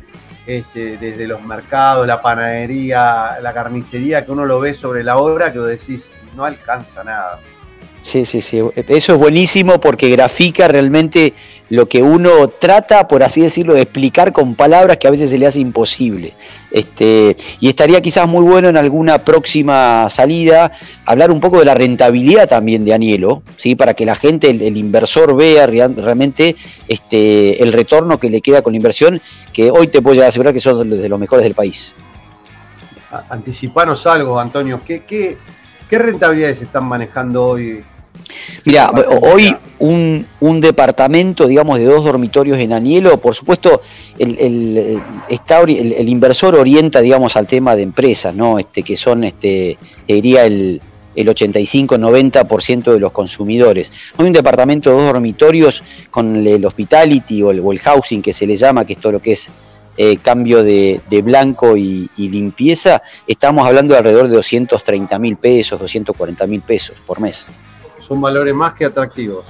este, 0.47 0.97
desde 0.97 1.27
los 1.27 1.43
mercados, 1.43 2.07
la 2.07 2.21
panadería, 2.21 3.39
la 3.41 3.53
carnicería, 3.53 4.25
que 4.25 4.31
uno 4.31 4.45
lo 4.45 4.61
ve 4.61 4.73
sobre 4.73 5.03
la 5.03 5.17
obra, 5.17 5.51
que 5.51 5.59
vos 5.59 5.67
decís, 5.67 6.11
no 6.35 6.45
alcanza 6.45 7.03
nada. 7.03 7.39
Sí, 8.01 8.25
sí, 8.25 8.41
sí. 8.41 8.61
Eso 8.87 9.13
es 9.13 9.19
buenísimo 9.19 9.79
porque 9.79 10.09
grafica 10.09 10.67
realmente 10.67 11.33
lo 11.69 11.87
que 11.87 12.01
uno 12.01 12.47
trata, 12.47 13.07
por 13.07 13.23
así 13.23 13.41
decirlo, 13.41 13.73
de 13.73 13.81
explicar 13.81 14.33
con 14.33 14.55
palabras 14.55 14.97
que 14.97 15.07
a 15.07 15.11
veces 15.11 15.29
se 15.29 15.37
le 15.37 15.45
hace 15.45 15.59
imposible. 15.59 16.33
Este, 16.71 17.35
y 17.59 17.69
estaría 17.69 18.01
quizás 18.01 18.27
muy 18.27 18.43
bueno 18.43 18.69
en 18.69 18.77
alguna 18.77 19.23
próxima 19.23 20.07
salida 20.09 20.71
hablar 21.05 21.31
un 21.31 21.39
poco 21.39 21.59
de 21.59 21.65
la 21.65 21.75
rentabilidad 21.75 22.47
también 22.47 22.85
de 22.85 22.93
Anielo, 22.93 23.43
¿sí? 23.57 23.75
para 23.75 23.93
que 23.93 24.05
la 24.05 24.15
gente, 24.15 24.49
el, 24.49 24.77
inversor 24.77 25.35
vea 25.35 25.67
realmente 25.67 26.55
este, 26.87 27.61
el 27.61 27.73
retorno 27.73 28.19
que 28.19 28.29
le 28.29 28.41
queda 28.41 28.61
con 28.61 28.73
la 28.73 28.77
inversión, 28.77 29.21
que 29.53 29.71
hoy 29.71 29.87
te 29.87 30.01
puedo 30.01 30.25
asegurar 30.25 30.53
que 30.53 30.59
son 30.59 30.89
de 30.89 31.09
los 31.09 31.19
mejores 31.19 31.43
del 31.43 31.53
país. 31.53 31.93
Anticipanos 33.29 34.05
algo, 34.05 34.39
Antonio. 34.39 34.81
¿Qué, 34.85 35.03
qué, 35.03 35.37
¿Qué 35.89 35.97
rentabilidades 35.97 36.61
están 36.61 36.85
manejando 36.85 37.45
hoy? 37.47 37.83
Mira, 38.63 38.91
hoy 39.21 39.55
un, 39.79 40.61
departamento, 40.61 41.47
digamos, 41.47 41.79
de 41.79 41.85
dos 41.85 42.03
dormitorios 42.03 42.59
en 42.59 42.73
Anielo, 42.73 43.19
por 43.19 43.33
supuesto, 43.33 43.81
el, 44.19 44.37
el, 44.37 46.09
inversor 46.09 46.55
orienta, 46.55 47.01
digamos, 47.01 47.35
al 47.35 47.47
tema 47.47 47.75
de 47.75 47.83
empresas, 47.83 48.35
¿no? 48.35 48.59
Este, 48.59 48.83
que 48.83 48.95
son, 48.95 49.23
este, 49.23 49.77
diría, 50.07 50.45
el, 50.45 50.79
el 51.15 51.27
85-90% 51.27 52.93
de 52.93 52.99
los 52.99 53.11
consumidores. 53.11 53.91
Hoy 54.17 54.27
un 54.27 54.31
departamento 54.33 54.89
de 54.91 54.95
dos 54.95 55.05
dormitorios 55.05 55.83
con 56.11 56.45
el 56.45 56.65
hospitality 56.65 57.41
o 57.41 57.51
el, 57.51 57.61
o 57.61 57.71
el 57.71 57.79
housing 57.79 58.21
que 58.21 58.33
se 58.33 58.45
le 58.45 58.55
llama, 58.55 58.85
que 58.85 58.93
es 58.93 58.99
todo 58.99 59.13
lo 59.13 59.21
que 59.21 59.31
es 59.31 59.49
eh, 59.97 60.17
cambio 60.17 60.63
de, 60.63 61.01
blanco 61.23 61.75
y, 61.75 62.09
limpieza, 62.17 63.01
estamos 63.27 63.67
hablando 63.67 63.93
de 63.93 63.99
alrededor 63.99 64.27
de 64.27 64.35
230 64.35 65.19
mil 65.19 65.37
pesos, 65.37 65.79
240 65.79 66.47
mil 66.47 66.61
pesos 66.61 66.95
por 67.05 67.19
mes. 67.19 67.47
Son 67.99 68.21
valores 68.21 68.53
más 68.53 68.73
que 68.73 68.85
atractivos. 68.85 69.45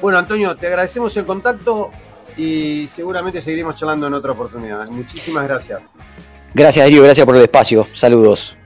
Bueno, 0.00 0.18
Antonio, 0.18 0.56
te 0.56 0.66
agradecemos 0.66 1.16
el 1.16 1.26
contacto 1.26 1.90
y 2.36 2.86
seguramente 2.88 3.40
seguiremos 3.40 3.74
charlando 3.74 4.06
en 4.06 4.14
otra 4.14 4.32
oportunidad. 4.32 4.88
Muchísimas 4.88 5.46
gracias. 5.46 5.94
Gracias, 6.54 6.84
Darío, 6.84 7.02
gracias 7.02 7.26
por 7.26 7.36
el 7.36 7.42
espacio. 7.42 7.86
Saludos. 7.92 8.56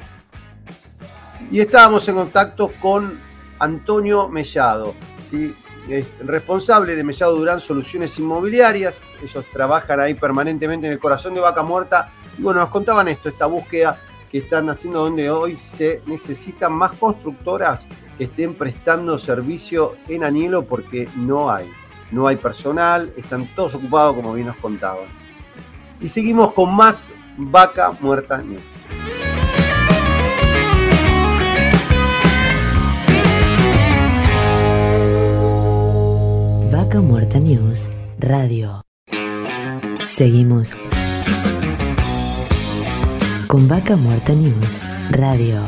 Y 1.51 1.61
estábamos 1.61 2.09
en 2.09 2.15
contacto 2.15 2.73
con 2.81 3.21
Antonio 3.59 4.29
Mellado, 4.29 4.95
¿sí? 5.23 5.55
Es 5.89 6.17
responsable 6.21 6.95
de 6.95 7.05
Mellado 7.05 7.37
Durán 7.37 7.61
Soluciones 7.61 8.19
Inmobiliarias. 8.19 9.03
Ellos 9.23 9.45
trabajan 9.53 10.01
ahí 10.01 10.15
permanentemente 10.15 10.87
en 10.87 10.93
el 10.93 10.99
corazón 10.99 11.35
de 11.35 11.41
Vaca 11.41 11.63
Muerta. 11.63 12.13
Y 12.39 12.43
bueno, 12.43 12.61
nos 12.61 12.69
contaban 12.69 13.09
esto, 13.09 13.29
esta 13.29 13.47
búsqueda 13.47 14.01
que 14.31 14.39
están 14.39 14.71
haciendo 14.71 15.01
donde 15.01 15.31
hoy 15.31 15.57
se 15.57 16.03
necesitan 16.07 16.73
más 16.73 16.93
constructoras 16.93 17.87
que 18.17 18.25
estén 18.25 18.55
prestando 18.55 19.19
servicio 19.19 19.97
en 20.09 20.25
Anielo 20.25 20.65
porque 20.65 21.09
no 21.17 21.51
hay. 21.51 21.71
No 22.11 22.27
hay 22.27 22.37
personal, 22.37 23.13
están 23.17 23.47
todos 23.55 23.75
ocupados 23.75 24.15
como 24.15 24.35
bien 24.35 24.47
nos 24.47 24.57
contaban. 24.57 25.07
Y 26.01 26.09
seguimos 26.09 26.53
con 26.53 26.75
más 26.75 27.13
Vaca 27.37 27.93
Muerta 28.01 28.39
News. 28.39 28.63
Vaca 36.73 37.03
Muerta 37.03 37.39
News 37.39 37.91
Radio. 38.19 38.81
Seguimos 40.05 40.75
con 43.47 43.69
Vaca 43.69 43.95
Muerta 43.95 44.33
News 44.33 44.83
Radio. 45.11 45.61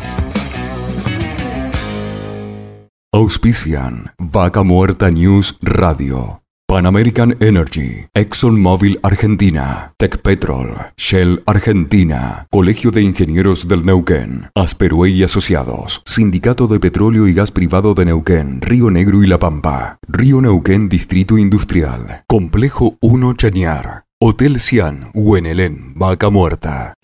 Auspician 3.13 4.15
Vaca 4.19 4.63
Muerta 4.63 5.11
News 5.11 5.59
Radio. 5.61 6.44
Pan 6.75 6.87
American 6.87 7.37
Energy, 7.39 8.05
ExxonMobil 8.14 8.99
Argentina, 9.05 9.95
Petrol, 9.97 10.75
Shell 10.97 11.41
Argentina, 11.47 12.49
Colegio 12.51 12.91
de 12.91 13.01
Ingenieros 13.01 13.68
del 13.68 13.87
Neuquén, 13.87 14.51
Asperue 14.57 15.09
y 15.11 15.22
Asociados, 15.22 16.03
Sindicato 16.05 16.66
de 16.66 16.81
Petróleo 16.81 17.29
y 17.29 17.33
Gas 17.33 17.53
Privado 17.53 17.95
de 17.95 18.07
Neuquén, 18.07 18.61
Río 18.61 18.91
Negro 18.91 19.22
y 19.22 19.29
La 19.29 19.39
Pampa, 19.39 20.01
Río 20.09 20.41
Neuquén 20.41 20.89
Distrito 20.89 21.39
Industrial, 21.39 22.25
Complejo 22.27 22.97
1 23.01 23.35
Chañar, 23.35 24.07
Hotel 24.20 24.59
Cian, 24.59 25.12
Huenelén, 25.14 25.95
Vaca 25.95 26.29
Muerta. 26.29 26.95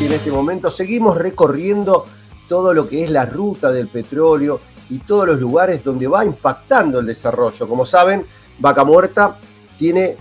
En 0.00 0.12
este 0.12 0.30
momento 0.30 0.70
seguimos 0.70 1.18
recorriendo 1.18 2.06
todo 2.48 2.72
lo 2.72 2.88
que 2.88 3.02
es 3.02 3.10
la 3.10 3.26
ruta 3.26 3.72
del 3.72 3.88
petróleo 3.88 4.60
y 4.90 4.98
todos 4.98 5.26
los 5.26 5.40
lugares 5.40 5.82
donde 5.82 6.06
va 6.06 6.24
impactando 6.24 7.00
el 7.00 7.06
desarrollo. 7.06 7.68
Como 7.68 7.84
saben, 7.86 8.24
Vaca 8.58 8.84
Muerta 8.84 9.36
tiene 9.78 10.16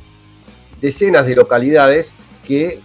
decenas 0.82 1.26
de 1.26 1.36
localidades 1.36 2.14
que 2.46 2.80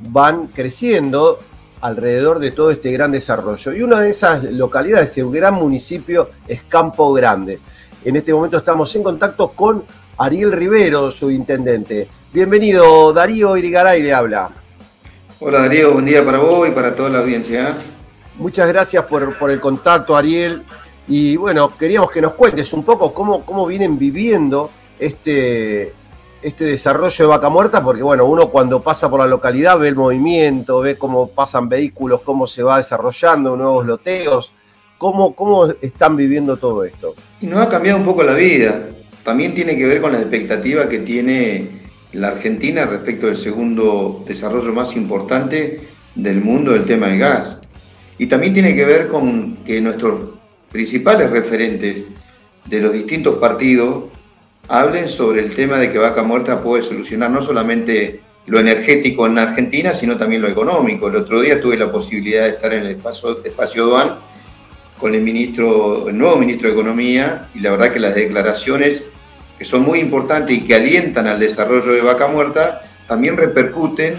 van 0.00 0.48
creciendo 0.48 1.40
alrededor 1.80 2.38
de 2.38 2.50
todo 2.50 2.70
este 2.70 2.90
gran 2.92 3.12
desarrollo. 3.12 3.72
Y 3.72 3.82
una 3.82 4.00
de 4.00 4.10
esas 4.10 4.44
localidades, 4.44 5.16
el 5.18 5.30
gran 5.30 5.54
municipio, 5.54 6.30
es 6.46 6.62
Campo 6.62 7.12
Grande. 7.12 7.58
En 8.04 8.16
este 8.16 8.32
momento 8.32 8.58
estamos 8.58 8.94
en 8.96 9.02
contacto 9.02 9.48
con 9.48 9.84
Ariel 10.18 10.52
Rivero, 10.52 11.10
su 11.10 11.30
intendente. 11.30 12.08
Bienvenido, 12.32 13.12
Darío 13.12 13.56
Irigaray 13.56 14.02
le 14.02 14.12
habla. 14.12 14.50
Hola 15.40 15.60
Darío, 15.60 15.92
buen 15.92 16.04
día 16.04 16.24
para 16.24 16.38
vos 16.38 16.68
y 16.68 16.72
para 16.72 16.94
toda 16.94 17.10
la 17.10 17.18
audiencia. 17.20 17.76
Muchas 18.36 18.68
gracias 18.68 19.04
por, 19.04 19.36
por 19.36 19.50
el 19.50 19.60
contacto, 19.60 20.16
Ariel. 20.16 20.64
Y 21.08 21.36
bueno, 21.36 21.72
queríamos 21.76 22.10
que 22.10 22.20
nos 22.20 22.34
cuentes 22.34 22.72
un 22.72 22.84
poco 22.84 23.14
cómo, 23.14 23.44
cómo 23.44 23.66
vienen 23.66 23.98
viviendo 23.98 24.70
este, 24.98 25.94
este 26.42 26.64
desarrollo 26.64 27.24
de 27.24 27.28
Vaca 27.28 27.48
Muerta, 27.48 27.82
porque 27.82 28.02
bueno, 28.02 28.26
uno 28.26 28.48
cuando 28.48 28.82
pasa 28.82 29.08
por 29.08 29.20
la 29.20 29.26
localidad 29.26 29.78
ve 29.78 29.88
el 29.88 29.96
movimiento, 29.96 30.80
ve 30.80 30.96
cómo 30.96 31.28
pasan 31.28 31.68
vehículos, 31.68 32.20
cómo 32.20 32.46
se 32.46 32.62
va 32.62 32.76
desarrollando 32.76 33.56
nuevos 33.56 33.86
loteos, 33.86 34.52
cómo, 34.98 35.34
cómo 35.34 35.66
están 35.80 36.14
viviendo 36.16 36.58
todo 36.58 36.84
esto. 36.84 37.14
Y 37.40 37.46
nos 37.46 37.60
ha 37.60 37.68
cambiado 37.70 37.98
un 37.98 38.04
poco 38.04 38.22
la 38.22 38.34
vida. 38.34 38.88
También 39.24 39.54
tiene 39.54 39.76
que 39.76 39.86
ver 39.86 40.02
con 40.02 40.12
la 40.12 40.20
expectativa 40.20 40.88
que 40.88 40.98
tiene 40.98 41.70
la 42.12 42.28
Argentina 42.28 42.84
respecto 42.84 43.26
del 43.26 43.36
segundo 43.36 44.24
desarrollo 44.26 44.72
más 44.72 44.94
importante 44.94 45.88
del 46.14 46.40
mundo 46.42 46.72
del 46.72 46.84
tema 46.84 47.06
del 47.06 47.18
gas. 47.18 47.60
Y 48.18 48.26
también 48.26 48.52
tiene 48.52 48.74
que 48.74 48.84
ver 48.84 49.08
con 49.08 49.56
que 49.64 49.80
nuestros 49.80 50.37
principales 50.70 51.30
referentes 51.30 52.04
de 52.66 52.80
los 52.80 52.92
distintos 52.92 53.36
partidos 53.38 54.04
hablen 54.68 55.08
sobre 55.08 55.40
el 55.42 55.54
tema 55.54 55.78
de 55.78 55.90
que 55.90 55.98
Vaca 55.98 56.22
Muerta 56.22 56.62
puede 56.62 56.82
solucionar 56.82 57.30
no 57.30 57.40
solamente 57.40 58.20
lo 58.46 58.58
energético 58.58 59.26
en 59.26 59.38
Argentina, 59.38 59.94
sino 59.94 60.16
también 60.16 60.42
lo 60.42 60.48
económico. 60.48 61.08
El 61.08 61.16
otro 61.16 61.40
día 61.40 61.60
tuve 61.60 61.76
la 61.76 61.90
posibilidad 61.90 62.44
de 62.44 62.50
estar 62.50 62.72
en 62.72 62.80
el 62.80 62.92
espacio, 62.92 63.42
espacio 63.44 63.86
Duan 63.86 64.14
con 64.98 65.14
el 65.14 65.22
ministro, 65.22 66.08
el 66.08 66.18
nuevo 66.18 66.36
ministro 66.36 66.68
de 66.68 66.74
Economía, 66.74 67.48
y 67.54 67.60
la 67.60 67.70
verdad 67.70 67.92
que 67.92 68.00
las 68.00 68.14
declaraciones 68.14 69.04
que 69.58 69.64
son 69.64 69.82
muy 69.82 70.00
importantes 70.00 70.56
y 70.56 70.60
que 70.62 70.74
alientan 70.74 71.26
al 71.26 71.40
desarrollo 71.40 71.92
de 71.92 72.00
Vaca 72.00 72.26
Muerta, 72.28 72.82
también 73.06 73.36
repercuten 73.36 74.14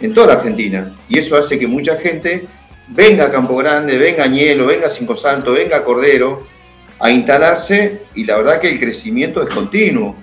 en 0.00 0.14
toda 0.14 0.28
la 0.28 0.32
Argentina. 0.34 0.92
Y 1.08 1.18
eso 1.18 1.36
hace 1.36 1.58
que 1.58 1.66
mucha 1.66 1.96
gente 1.96 2.46
venga 2.90 3.30
Campo 3.30 3.56
Grande, 3.56 3.98
venga 3.98 4.24
a 4.24 4.26
Ñelo, 4.28 4.66
venga 4.66 4.88
Cinco 4.88 5.16
Santos, 5.16 5.54
venga 5.54 5.84
Cordero, 5.84 6.46
a 7.00 7.10
instalarse 7.10 8.02
y 8.14 8.24
la 8.24 8.36
verdad 8.36 8.60
que 8.60 8.70
el 8.70 8.80
crecimiento 8.80 9.42
es 9.42 9.52
continuo. 9.52 10.16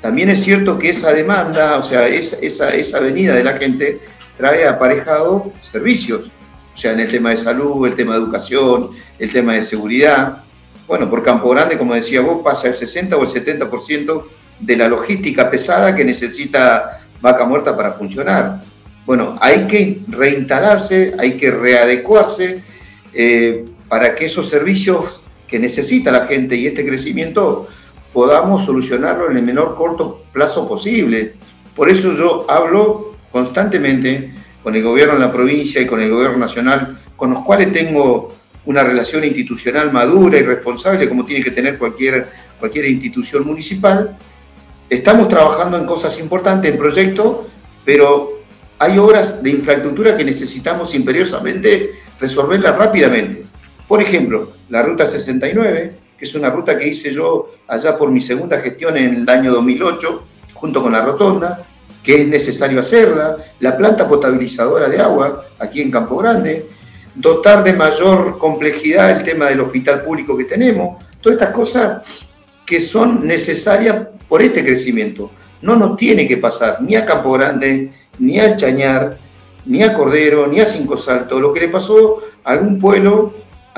También 0.00 0.30
es 0.30 0.42
cierto 0.42 0.78
que 0.78 0.90
esa 0.90 1.12
demanda, 1.12 1.76
o 1.76 1.82
sea, 1.82 2.06
esa, 2.08 2.36
esa, 2.40 2.70
esa 2.70 3.00
venida 3.00 3.34
de 3.34 3.44
la 3.44 3.54
gente 3.58 4.00
trae 4.36 4.66
aparejado 4.66 5.52
servicios, 5.60 6.30
o 6.72 6.76
sea, 6.76 6.92
en 6.92 7.00
el 7.00 7.10
tema 7.10 7.30
de 7.30 7.36
salud, 7.36 7.86
el 7.86 7.94
tema 7.94 8.14
de 8.14 8.20
educación, 8.20 8.90
el 9.18 9.32
tema 9.32 9.54
de 9.54 9.62
seguridad. 9.62 10.38
Bueno, 10.86 11.10
por 11.10 11.22
Campo 11.22 11.50
Grande, 11.50 11.76
como 11.76 11.94
decía 11.94 12.22
vos, 12.22 12.40
pasa 12.42 12.68
el 12.68 12.74
60 12.74 13.16
o 13.16 13.22
el 13.22 13.28
70% 13.28 14.24
de 14.60 14.76
la 14.76 14.88
logística 14.88 15.50
pesada 15.50 15.94
que 15.94 16.04
necesita 16.04 17.00
Vaca 17.20 17.44
Muerta 17.44 17.76
para 17.76 17.92
funcionar. 17.92 18.62
Bueno, 19.10 19.36
hay 19.40 19.66
que 19.66 19.98
reinstalarse, 20.06 21.16
hay 21.18 21.32
que 21.32 21.50
readecuarse 21.50 22.62
eh, 23.12 23.64
para 23.88 24.14
que 24.14 24.26
esos 24.26 24.48
servicios 24.48 25.20
que 25.48 25.58
necesita 25.58 26.12
la 26.12 26.28
gente 26.28 26.54
y 26.54 26.68
este 26.68 26.86
crecimiento 26.86 27.66
podamos 28.12 28.64
solucionarlo 28.64 29.28
en 29.28 29.38
el 29.38 29.42
menor 29.42 29.74
corto 29.74 30.22
plazo 30.32 30.68
posible. 30.68 31.32
Por 31.74 31.88
eso 31.88 32.14
yo 32.16 32.46
hablo 32.48 33.16
constantemente 33.32 34.32
con 34.62 34.76
el 34.76 34.84
gobierno 34.84 35.14
de 35.14 35.20
la 35.26 35.32
provincia 35.32 35.82
y 35.82 35.86
con 35.86 36.00
el 36.00 36.08
gobierno 36.08 36.38
nacional, 36.38 36.96
con 37.16 37.30
los 37.30 37.40
cuales 37.40 37.72
tengo 37.72 38.32
una 38.64 38.84
relación 38.84 39.24
institucional 39.24 39.92
madura 39.92 40.38
y 40.38 40.42
responsable 40.42 41.08
como 41.08 41.24
tiene 41.24 41.42
que 41.42 41.50
tener 41.50 41.78
cualquier, 41.78 42.28
cualquier 42.60 42.86
institución 42.86 43.44
municipal. 43.44 44.16
Estamos 44.88 45.26
trabajando 45.26 45.78
en 45.78 45.84
cosas 45.84 46.16
importantes, 46.20 46.70
en 46.70 46.78
proyectos, 46.78 47.38
pero 47.84 48.39
hay 48.80 48.98
obras 48.98 49.42
de 49.42 49.50
infraestructura 49.50 50.16
que 50.16 50.24
necesitamos 50.24 50.94
imperiosamente 50.94 51.90
resolverlas 52.18 52.78
rápidamente. 52.78 53.44
Por 53.86 54.00
ejemplo, 54.00 54.52
la 54.70 54.82
Ruta 54.82 55.04
69, 55.04 55.92
que 56.18 56.24
es 56.24 56.34
una 56.34 56.48
ruta 56.48 56.78
que 56.78 56.88
hice 56.88 57.12
yo 57.12 57.52
allá 57.68 57.98
por 57.98 58.10
mi 58.10 58.22
segunda 58.22 58.58
gestión 58.58 58.96
en 58.96 59.16
el 59.16 59.28
año 59.28 59.52
2008, 59.52 60.24
junto 60.54 60.82
con 60.82 60.92
la 60.92 61.02
rotonda, 61.02 61.62
que 62.02 62.22
es 62.22 62.28
necesario 62.28 62.80
hacerla, 62.80 63.36
la 63.58 63.76
planta 63.76 64.08
potabilizadora 64.08 64.88
de 64.88 64.98
agua 64.98 65.44
aquí 65.58 65.82
en 65.82 65.90
Campo 65.90 66.16
Grande, 66.16 66.64
dotar 67.14 67.62
de 67.62 67.74
mayor 67.74 68.38
complejidad 68.38 69.10
el 69.10 69.22
tema 69.22 69.50
del 69.50 69.60
hospital 69.60 70.00
público 70.00 70.38
que 70.38 70.44
tenemos, 70.44 71.04
todas 71.20 71.38
estas 71.38 71.54
cosas 71.54 72.06
que 72.64 72.80
son 72.80 73.26
necesarias 73.26 74.06
por 74.26 74.40
este 74.40 74.64
crecimiento. 74.64 75.30
No 75.60 75.76
nos 75.76 75.98
tiene 75.98 76.26
que 76.26 76.38
pasar 76.38 76.80
ni 76.80 76.96
a 76.96 77.04
Campo 77.04 77.32
Grande, 77.32 77.90
ni 78.20 78.38
a 78.38 78.56
Chañar, 78.56 79.18
ni 79.66 79.82
a 79.82 79.92
Cordero, 79.92 80.46
ni 80.46 80.60
a 80.60 80.66
Cinco 80.66 80.96
Saltos, 80.96 81.40
lo 81.40 81.52
que 81.52 81.60
le 81.60 81.68
pasó 81.68 82.22
a 82.44 82.52
algún 82.52 82.78
pueblo 82.78 83.34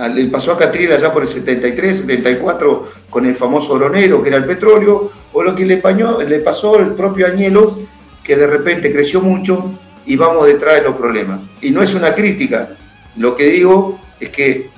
le 0.09 0.27
pasó 0.27 0.53
a 0.53 0.59
Catril 0.59 0.93
allá 0.93 1.13
por 1.13 1.23
el 1.23 1.29
73, 1.29 2.01
74 2.01 2.89
con 3.11 3.27
el 3.27 3.37
famoso 3.37 3.75
oronero 3.75 4.23
que 4.23 4.29
era 4.29 4.39
el 4.39 4.47
petróleo, 4.47 5.11
o 5.33 5.43
lo 5.43 5.55
que 5.55 5.65
le, 5.65 5.83
le 6.29 6.39
pasó 6.41 6.79
al 6.79 6.95
propio 6.95 7.27
Añelo, 7.27 7.79
que 8.25 8.37
de 8.37 8.47
repente 8.47 8.93
creció 8.93 9.21
mucho 9.21 9.79
y 10.07 10.17
vamos 10.17 10.47
detrás 10.47 10.77
de 10.77 10.83
los 10.83 10.97
problemas. 10.97 11.41
Y 11.61 11.71
no 11.71 11.83
es 11.83 11.95
una 11.95 12.15
crítica, 12.15 12.71
lo 13.17 13.37
que 13.37 13.45
digo 13.45 14.01
es 14.19 14.31
que 14.31 14.71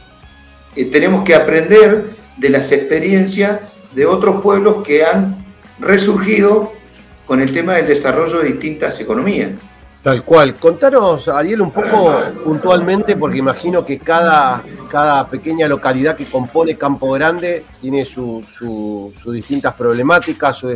eh, 0.77 0.85
tenemos 0.87 1.25
que 1.25 1.35
aprender 1.35 2.17
de 2.37 2.49
las 2.49 2.73
experiencias 2.73 3.61
de 3.95 4.07
otros 4.07 4.43
pueblos 4.43 4.85
que 4.85 5.05
han 5.05 5.45
resurgido 5.79 6.73
con 7.27 7.41
el 7.41 7.53
tema 7.53 7.75
del 7.75 7.87
desarrollo 7.87 8.41
de 8.41 8.49
distintas 8.49 9.01
economías. 9.01 9.53
Tal 10.03 10.23
cual. 10.23 10.57
Contanos, 10.57 11.29
Ariel, 11.29 11.63
un 11.63 11.71
poco 11.71 12.15
puntualmente, 12.45 13.17
porque 13.17 13.39
imagino 13.39 13.85
que 13.85 13.99
cada, 13.99 14.63
cada 14.91 15.27
pequeña 15.29 15.67
localidad 15.67 16.15
que 16.15 16.27
compone 16.27 16.77
Campo 16.77 17.11
Grande 17.13 17.65
tiene 17.81 18.05
sus 18.05 18.45
distintas 19.33 19.73
problemáticas. 19.75 20.67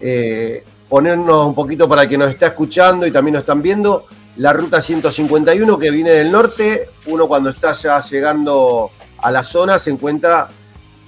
Eh, 0.00 0.64
ponernos 0.88 1.46
un 1.46 1.54
poquito 1.54 1.88
para 1.88 2.04
el 2.04 2.08
que 2.08 2.16
nos 2.16 2.30
está 2.30 2.46
escuchando 2.46 3.06
y 3.06 3.10
también 3.10 3.34
nos 3.34 3.40
están 3.40 3.60
viendo, 3.60 4.06
la 4.36 4.52
ruta 4.52 4.80
151 4.80 5.78
que 5.78 5.90
viene 5.90 6.10
del 6.12 6.32
norte, 6.32 6.88
uno 7.06 7.28
cuando 7.28 7.50
está 7.50 7.72
ya 7.74 8.00
llegando 8.00 8.90
a 9.18 9.30
la 9.30 9.42
zona 9.42 9.78
se 9.78 9.90
encuentra 9.90 10.48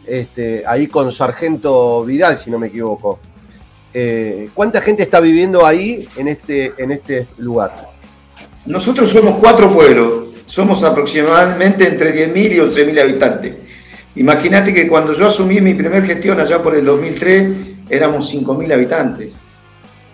este, 0.07 0.63
ahí 0.67 0.87
con 0.89 1.11
Sargento 1.13 2.05
Vidal, 2.05 2.37
si 2.37 2.51
no 2.51 2.59
me 2.59 2.69
equivoco. 2.69 3.19
Eh, 3.99 4.51
¿cuánta 4.53 4.83
gente 4.83 5.05
está 5.05 5.21
viviendo 5.21 5.65
ahí 5.65 6.07
en 6.19 6.29
este, 6.29 6.75
en 6.77 6.91
este 6.91 7.27
lugar? 7.39 7.73
Nosotros 8.67 9.11
somos 9.11 9.39
cuatro 9.41 9.73
pueblos, 9.73 10.35
somos 10.45 10.83
aproximadamente 10.83 11.89
entre 11.89 12.15
10.000 12.31 12.53
y 12.53 12.59
11.000 12.59 13.01
habitantes. 13.01 13.55
Imagínate 14.17 14.75
que 14.75 14.87
cuando 14.87 15.15
yo 15.15 15.29
asumí 15.29 15.63
mi 15.63 15.73
primer 15.73 16.05
gestión 16.05 16.39
allá 16.39 16.63
por 16.63 16.77
el 16.77 16.85
2003, 16.85 17.49
éramos 17.89 18.31
5.000 18.35 18.71
habitantes. 18.71 19.33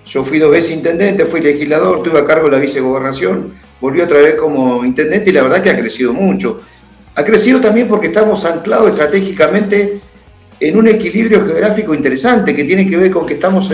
Yo 0.07 0.23
fui 0.23 0.39
dos 0.39 0.53
veces 0.53 0.71
intendente, 0.71 1.27
fui 1.27 1.41
legislador, 1.41 2.05
tuve 2.05 2.21
a 2.21 2.25
cargo 2.25 2.49
la 2.49 2.59
vicegobernación, 2.59 3.53
volví 3.81 4.01
otra 4.01 4.19
vez 4.19 4.37
como 4.37 4.85
intendente 4.85 5.31
y 5.31 5.33
la 5.33 5.43
verdad 5.43 5.61
que 5.61 5.71
ha 5.71 5.77
crecido 5.77 6.13
mucho. 6.13 6.61
Ha 7.17 7.25
crecido 7.25 7.61
también 7.61 7.89
porque 7.89 8.07
estamos 8.07 8.45
anclados 8.45 8.91
estratégicamente 8.91 10.01
en 10.69 10.77
un 10.77 10.87
equilibrio 10.87 11.45
geográfico 11.45 11.93
interesante 11.93 12.55
que 12.55 12.63
tiene 12.63 12.89
que 12.89 12.97
ver 12.97 13.11
con 13.11 13.27
que 13.27 13.35
estamos 13.35 13.73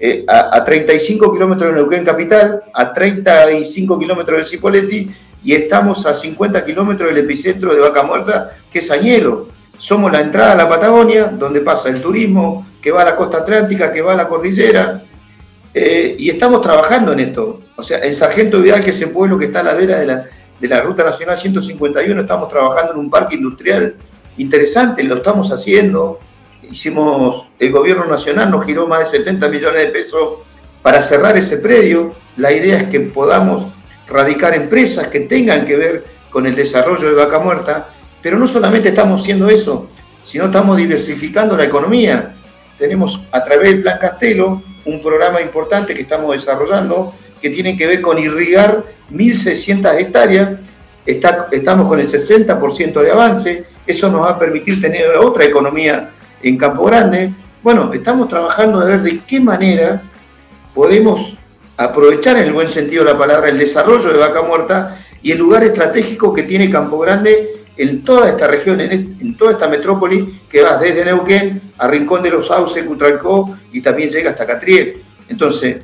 eh, 0.00 0.24
a, 0.26 0.64
35 0.64 1.30
kilómetros 1.30 1.70
de 1.70 1.76
Neuquén 1.76 2.04
Capital, 2.04 2.62
a 2.72 2.92
35 2.92 3.98
kilómetros 3.98 4.38
de 4.38 4.44
Cipolletti 4.44 5.10
y 5.44 5.52
estamos 5.52 6.06
a 6.06 6.14
50 6.14 6.64
kilómetros 6.64 7.10
del 7.10 7.24
epicentro 7.24 7.74
de 7.74 7.80
Vaca 7.80 8.02
Muerta, 8.02 8.52
que 8.72 8.78
es 8.78 8.90
Añelo. 8.90 9.48
Somos 9.76 10.10
la 10.10 10.22
entrada 10.22 10.52
a 10.52 10.54
la 10.54 10.68
Patagonia, 10.68 11.26
donde 11.26 11.60
pasa 11.60 11.90
el 11.90 12.00
turismo, 12.00 12.66
que 12.80 12.90
va 12.90 13.02
a 13.02 13.06
la 13.06 13.16
costa 13.16 13.38
atlántica, 13.38 13.92
que 13.92 14.00
va 14.00 14.14
a 14.14 14.16
la 14.16 14.28
cordillera, 14.28 15.02
eh, 15.74 16.16
y 16.18 16.30
estamos 16.30 16.62
trabajando 16.62 17.12
en 17.12 17.20
esto. 17.20 17.60
O 17.76 17.82
sea, 17.82 17.98
en 17.98 18.14
Sargento 18.14 18.60
Vidal, 18.60 18.82
que 18.82 18.90
es 18.90 19.02
el 19.02 19.10
pueblo 19.10 19.38
que 19.38 19.46
está 19.46 19.60
a 19.60 19.64
la 19.64 19.74
vera 19.74 19.98
de 19.98 20.06
la, 20.06 20.24
de 20.60 20.68
la 20.68 20.80
Ruta 20.80 21.04
Nacional 21.04 21.38
151, 21.38 22.20
estamos 22.20 22.48
trabajando 22.48 22.92
en 22.92 22.98
un 23.00 23.10
parque 23.10 23.34
industrial 23.34 23.96
interesante, 24.38 25.02
lo 25.04 25.16
estamos 25.16 25.50
haciendo. 25.50 26.20
Hicimos, 26.62 27.48
el 27.58 27.72
gobierno 27.72 28.04
nacional 28.04 28.50
nos 28.50 28.64
giró 28.64 28.86
más 28.86 29.10
de 29.10 29.18
70 29.18 29.48
millones 29.48 29.86
de 29.86 29.92
pesos 29.92 30.38
para 30.82 31.02
cerrar 31.02 31.36
ese 31.36 31.58
predio. 31.58 32.14
La 32.36 32.52
idea 32.52 32.78
es 32.78 32.88
que 32.88 33.00
podamos 33.00 33.66
radicar 34.08 34.54
empresas 34.54 35.08
que 35.08 35.20
tengan 35.20 35.64
que 35.64 35.76
ver 35.76 36.04
con 36.30 36.46
el 36.46 36.54
desarrollo 36.54 37.08
de 37.08 37.14
Vaca 37.14 37.38
Muerta, 37.38 37.88
pero 38.22 38.38
no 38.38 38.46
solamente 38.46 38.90
estamos 38.90 39.20
haciendo 39.20 39.48
eso, 39.48 39.88
sino 40.24 40.46
estamos 40.46 40.76
diversificando 40.76 41.56
la 41.56 41.64
economía. 41.64 42.34
Tenemos 42.78 43.24
a 43.30 43.44
través 43.44 43.70
del 43.70 43.82
Plan 43.82 43.98
Castelo 44.00 44.62
un 44.84 45.02
programa 45.02 45.40
importante 45.40 45.94
que 45.94 46.02
estamos 46.02 46.32
desarrollando 46.32 47.14
que 47.40 47.50
tiene 47.50 47.76
que 47.76 47.86
ver 47.86 48.00
con 48.00 48.18
irrigar 48.18 48.84
1.600 49.10 49.98
hectáreas. 49.98 50.50
estamos 51.04 51.88
con 51.88 51.98
el 51.98 52.08
60% 52.08 53.02
de 53.02 53.10
avance. 53.10 53.64
Eso 53.86 54.10
nos 54.10 54.22
va 54.22 54.30
a 54.30 54.38
permitir 54.38 54.80
tener 54.80 55.16
otra 55.16 55.44
economía 55.44 56.10
en 56.42 56.56
Campo 56.56 56.84
Grande. 56.84 57.32
Bueno, 57.62 57.92
estamos 57.92 58.28
trabajando 58.28 58.80
a 58.80 58.84
ver 58.84 59.02
de 59.02 59.20
qué 59.20 59.40
manera 59.40 60.02
podemos 60.74 61.36
aprovechar 61.76 62.36
en 62.36 62.44
el 62.44 62.52
buen 62.52 62.68
sentido 62.68 63.04
de 63.04 63.12
la 63.12 63.18
palabra 63.18 63.48
el 63.48 63.58
desarrollo 63.58 64.12
de 64.12 64.18
Vaca 64.18 64.42
Muerta 64.42 64.98
y 65.22 65.32
el 65.32 65.38
lugar 65.38 65.64
estratégico 65.64 66.32
que 66.32 66.42
tiene 66.42 66.70
Campo 66.70 66.98
Grande 66.98 67.48
en 67.76 68.04
toda 68.04 68.28
esta 68.28 68.46
región, 68.46 68.80
en, 68.80 69.36
toda 69.36 69.52
esta 69.52 69.68
metrópoli 69.68 70.40
que 70.50 70.62
va 70.62 70.76
desde 70.76 71.04
Neuquén 71.04 71.60
a 71.78 71.88
Rincón 71.88 72.22
de 72.22 72.30
los 72.30 72.46
Sauces, 72.46 72.84
Cutralcó 72.84 73.56
y 73.72 73.80
también 73.80 74.10
llega 74.10 74.30
hasta 74.30 74.46
Catriel. 74.46 75.02
Entonces, 75.28 75.78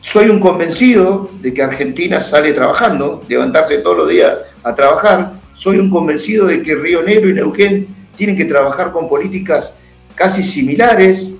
soy 0.00 0.28
un 0.28 0.40
convencido 0.40 1.30
de 1.40 1.54
que 1.54 1.62
Argentina 1.62 2.20
sale 2.20 2.52
trabajando, 2.52 3.22
levantarse 3.28 3.78
todos 3.78 3.98
los 3.98 4.08
días 4.08 4.36
a 4.62 4.74
trabajar. 4.74 5.32
Soy 5.62 5.78
un 5.78 5.90
convencido 5.90 6.48
de 6.48 6.60
que 6.60 6.74
Río 6.74 7.04
Negro 7.04 7.30
y 7.30 7.34
Neuquén 7.34 7.86
tienen 8.16 8.36
que 8.36 8.46
trabajar 8.46 8.90
con 8.90 9.08
políticas 9.08 9.76
casi 10.16 10.42
similares. 10.42 11.34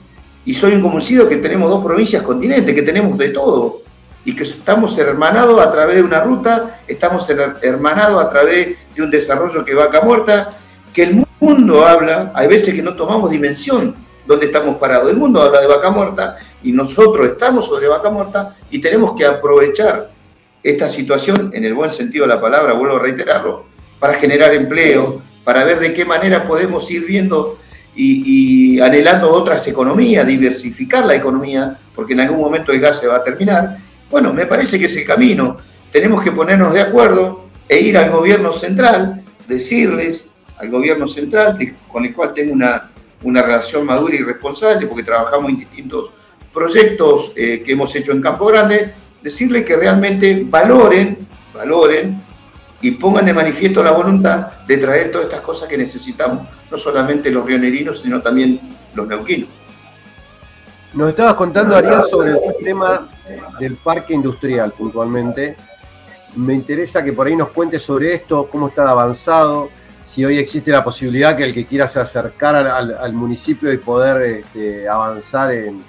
Y 0.45 0.55
soy 0.55 0.75
un 0.75 0.81
convencido 0.81 1.29
que 1.29 1.39
tenemos 1.39 1.69
dos 1.69 1.85
provincias 1.85 2.23
continentes, 2.23 2.73
que 2.73 2.83
tenemos 2.83 3.19
de 3.19 3.31
todo 3.31 3.81
y 4.25 4.37
que 4.37 4.45
estamos 4.45 4.97
hermanados 4.97 5.61
a 5.61 5.73
través 5.73 5.97
de 5.97 6.05
una 6.05 6.21
ruta, 6.21 6.81
estamos 6.87 7.29
hermanados 7.63 8.23
a 8.23 8.31
través 8.31 8.77
de 8.95 9.03
un 9.03 9.11
desarrollo 9.11 9.65
que 9.65 9.75
vaca 9.75 10.03
muerta, 10.03 10.51
que 10.95 11.03
el 11.03 11.27
mundo 11.41 11.85
habla, 11.85 12.31
hay 12.33 12.47
veces 12.47 12.77
que 12.77 12.83
no 12.83 12.95
tomamos 12.95 13.29
dimensión 13.29 13.93
donde 14.25 14.47
estamos 14.47 14.77
parados. 14.77 15.11
El 15.11 15.17
mundo 15.17 15.43
habla 15.43 15.63
de 15.63 15.67
vaca 15.67 15.91
muerta 15.91 16.37
y 16.63 16.71
nosotros 16.71 17.27
estamos 17.27 17.67
sobre 17.67 17.89
vaca 17.89 18.09
muerta 18.09 18.55
y 18.71 18.81
tenemos 18.81 19.17
que 19.17 19.27
aprovechar 19.27 20.11
esta 20.63 20.89
situación, 20.89 21.51
en 21.53 21.65
el 21.65 21.75
buen 21.75 21.91
sentido 21.91 22.25
de 22.25 22.35
la 22.35 22.41
palabra, 22.41 22.75
vuelvo 22.75 22.95
a 22.95 23.01
reiterarlo, 23.01 23.72
para 24.03 24.15
generar 24.15 24.53
empleo, 24.53 25.23
para 25.45 25.63
ver 25.63 25.79
de 25.79 25.95
qué 25.95 26.05
manera 26.05 26.43
podemos 26.43 26.91
ir 26.91 27.07
viendo 27.07 27.61
y, 27.95 28.75
y, 28.75 28.81
anhelando 28.81 29.31
otras 29.31 29.69
economías, 29.69 30.27
diversificar 30.27 31.07
la 31.07 31.15
economía, 31.15 31.79
porque 31.95 32.15
en 32.15 32.21
algún 32.23 32.41
momento 32.41 32.73
el 32.73 32.81
gas 32.81 32.99
se 32.99 33.07
va 33.07 33.19
a 33.19 33.23
terminar, 33.23 33.79
bueno, 34.11 34.33
me 34.33 34.47
parece 34.47 34.77
que 34.77 34.87
es 34.87 34.97
el 34.97 35.07
camino. 35.07 35.57
Tenemos 35.93 36.25
que 36.25 36.33
ponernos 36.33 36.75
de 36.75 36.81
acuerdo 36.81 37.45
e 37.69 37.79
ir 37.79 37.97
al 37.97 38.11
gobierno 38.11 38.51
central, 38.51 39.23
decirles 39.47 40.27
al 40.59 40.69
gobierno 40.69 41.07
central, 41.07 41.57
con 41.87 42.05
el 42.05 42.13
cual 42.13 42.35
tengo 42.35 42.55
una, 42.55 42.91
una 43.23 43.43
relación 43.43 43.87
madura 43.87 44.17
y 44.17 44.23
responsable, 44.25 44.89
porque 44.89 45.05
trabajamos 45.05 45.49
en 45.51 45.59
distintos 45.59 46.11
proyectos 46.53 47.31
eh, 47.37 47.63
que 47.65 47.71
hemos 47.71 47.95
hecho 47.95 48.11
en 48.11 48.21
Campo 48.21 48.47
Grande, 48.47 48.91
decirles 49.23 49.65
que 49.65 49.77
realmente 49.77 50.45
valoren, 50.45 51.19
valoren 51.55 52.21
y 52.83 52.91
pongan 52.91 53.25
de 53.25 53.33
manifiesto 53.33 53.83
la 53.83 53.93
voluntad 53.93 54.49
de 54.67 54.77
traer 54.77 55.13
todas 55.13 55.29
estas 55.29 55.41
cosas 55.41 55.69
que 55.69 55.79
necesitamos, 55.79 56.47
no 56.71 56.77
solamente 56.77 57.31
los 57.31 57.47
rionerinos, 57.47 58.01
sino 58.01 58.21
también 58.21 58.61
los 58.95 59.07
neuquinos. 59.07 59.49
Nos 60.93 61.09
estabas 61.09 61.35
contando, 61.35 61.75
Ariel, 61.77 62.03
sobre 62.03 62.33
el 62.33 62.55
tema 62.63 63.09
del 63.59 63.77
parque 63.77 64.13
industrial 64.13 64.73
puntualmente. 64.73 65.57
Me 66.37 66.55
interesa 66.55 67.03
que 67.03 67.13
por 67.13 67.27
ahí 67.27 67.37
nos 67.37 67.51
cuentes 67.51 67.83
sobre 67.83 68.15
esto, 68.15 68.49
cómo 68.51 68.69
está 68.69 68.91
avanzado, 68.91 69.71
si 70.13 70.23
hoy 70.27 70.37
existe 70.37 70.71
la 70.71 70.85
posibilidad 70.85 71.35
que 71.35 71.45
el 71.45 71.55
que 71.55 71.65
quiera 71.65 71.89
se 71.89 71.99
acercar 71.99 72.55
al, 72.55 73.13
municipio 73.15 73.73
y 73.73 73.79
poder 73.79 74.21
este, 74.21 74.87
avanzar 74.87 75.51
en, 75.53 75.83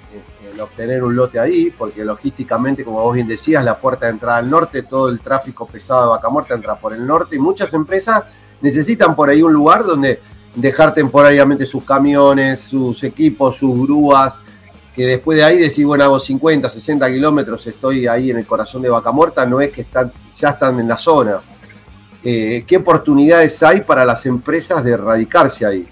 obtener 0.58 1.04
un 1.04 1.14
lote 1.14 1.38
ahí, 1.38 1.70
porque 1.76 2.02
logísticamente, 2.02 2.86
como 2.86 3.02
vos 3.02 3.14
bien 3.14 3.28
decías, 3.28 3.62
la 3.62 3.76
puerta 3.76 4.06
de 4.06 4.12
entrada 4.12 4.38
al 4.38 4.48
norte, 4.48 4.82
todo 4.82 5.10
el 5.10 5.20
tráfico 5.20 5.66
pesado 5.66 6.04
de 6.04 6.08
Vaca 6.08 6.30
Muerta 6.30 6.54
entra 6.54 6.74
por 6.74 6.94
el 6.94 7.06
norte 7.06 7.36
y 7.36 7.38
muchas 7.38 7.74
empresas 7.74 8.22
necesitan 8.62 9.14
por 9.14 9.28
ahí 9.28 9.42
un 9.42 9.52
lugar 9.52 9.84
donde 9.84 10.20
dejar 10.54 10.94
temporariamente 10.94 11.66
sus 11.66 11.84
camiones, 11.84 12.60
sus 12.60 13.04
equipos, 13.04 13.56
sus 13.56 13.78
grúas, 13.78 14.38
que 14.96 15.04
después 15.04 15.36
de 15.36 15.44
ahí 15.44 15.58
decir, 15.58 15.84
bueno, 15.84 16.04
hago 16.04 16.18
50, 16.18 16.70
60 16.70 17.10
kilómetros, 17.10 17.66
estoy 17.66 18.06
ahí 18.06 18.30
en 18.30 18.38
el 18.38 18.46
corazón 18.46 18.80
de 18.80 18.88
Vaca 18.88 19.12
Muerta, 19.12 19.44
no 19.44 19.60
es 19.60 19.68
que 19.68 19.82
están, 19.82 20.10
ya 20.34 20.48
están 20.48 20.80
en 20.80 20.88
la 20.88 20.96
zona. 20.96 21.40
Eh, 22.26 22.64
¿Qué 22.66 22.78
oportunidades 22.78 23.62
hay 23.62 23.82
para 23.82 24.06
las 24.06 24.24
empresas 24.24 24.82
de 24.82 24.96
radicarse 24.96 25.66
ahí? 25.66 25.86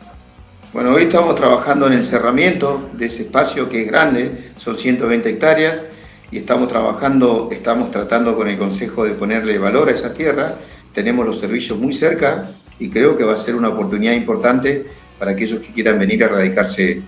Bueno, 0.73 0.95
hoy 0.95 1.03
estamos 1.03 1.35
trabajando 1.35 1.87
en 1.87 1.93
el 1.93 2.07
cerramiento 2.07 2.89
de 2.95 3.05
ese 3.05 3.25
espacio 3.25 3.69
que 3.69 3.83
es 3.83 3.89
grande, 3.89 4.53
son 4.57 4.79
120 4.79 5.29
hectáreas, 5.29 5.83
y 6.31 6.39
estamos 6.39 6.71
trabajando, 6.71 7.51
estamos 7.53 7.91
tratando 7.91 8.35
con 8.35 8.49
el 8.49 8.57
Consejo 8.57 9.05
de 9.05 9.11
ponerle 9.11 9.59
valor 9.59 9.91
a 9.91 9.93
esa 9.93 10.15
tierra, 10.15 10.55
tenemos 10.95 11.27
los 11.27 11.39
servicios 11.39 11.79
muy 11.79 11.93
cerca 11.93 12.49
y 12.79 12.89
creo 12.89 13.15
que 13.15 13.25
va 13.25 13.35
a 13.35 13.37
ser 13.37 13.55
una 13.55 13.69
oportunidad 13.69 14.15
importante 14.15 14.87
para 15.19 15.33
aquellos 15.33 15.61
que 15.61 15.71
quieran 15.71 15.99
venir 15.99 16.25
a 16.25 16.29
radicarse 16.29 17.03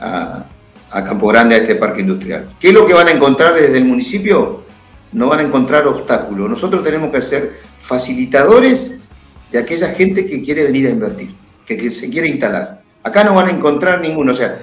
a, 0.00 0.46
a 0.90 1.04
Campo 1.04 1.28
Grande, 1.28 1.54
a 1.54 1.58
este 1.58 1.76
parque 1.76 2.00
industrial. 2.00 2.50
¿Qué 2.58 2.68
es 2.68 2.74
lo 2.74 2.84
que 2.84 2.94
van 2.94 3.06
a 3.06 3.12
encontrar 3.12 3.54
desde 3.54 3.78
el 3.78 3.84
municipio? 3.84 4.64
No 5.12 5.28
van 5.28 5.38
a 5.38 5.42
encontrar 5.44 5.86
obstáculos. 5.86 6.50
Nosotros 6.50 6.82
tenemos 6.82 7.12
que 7.12 7.22
ser 7.22 7.52
facilitadores 7.86 8.98
de 9.52 9.58
aquella 9.58 9.88
gente 9.88 10.26
que 10.26 10.42
quiere 10.42 10.64
venir 10.64 10.86
a 10.86 10.90
invertir, 10.90 11.30
que, 11.66 11.90
se 11.90 12.10
quiere 12.10 12.28
instalar. 12.28 12.82
Acá 13.02 13.22
no 13.22 13.34
van 13.34 13.48
a 13.48 13.52
encontrar 13.52 14.00
ninguno. 14.00 14.32
O 14.32 14.34
sea, 14.34 14.60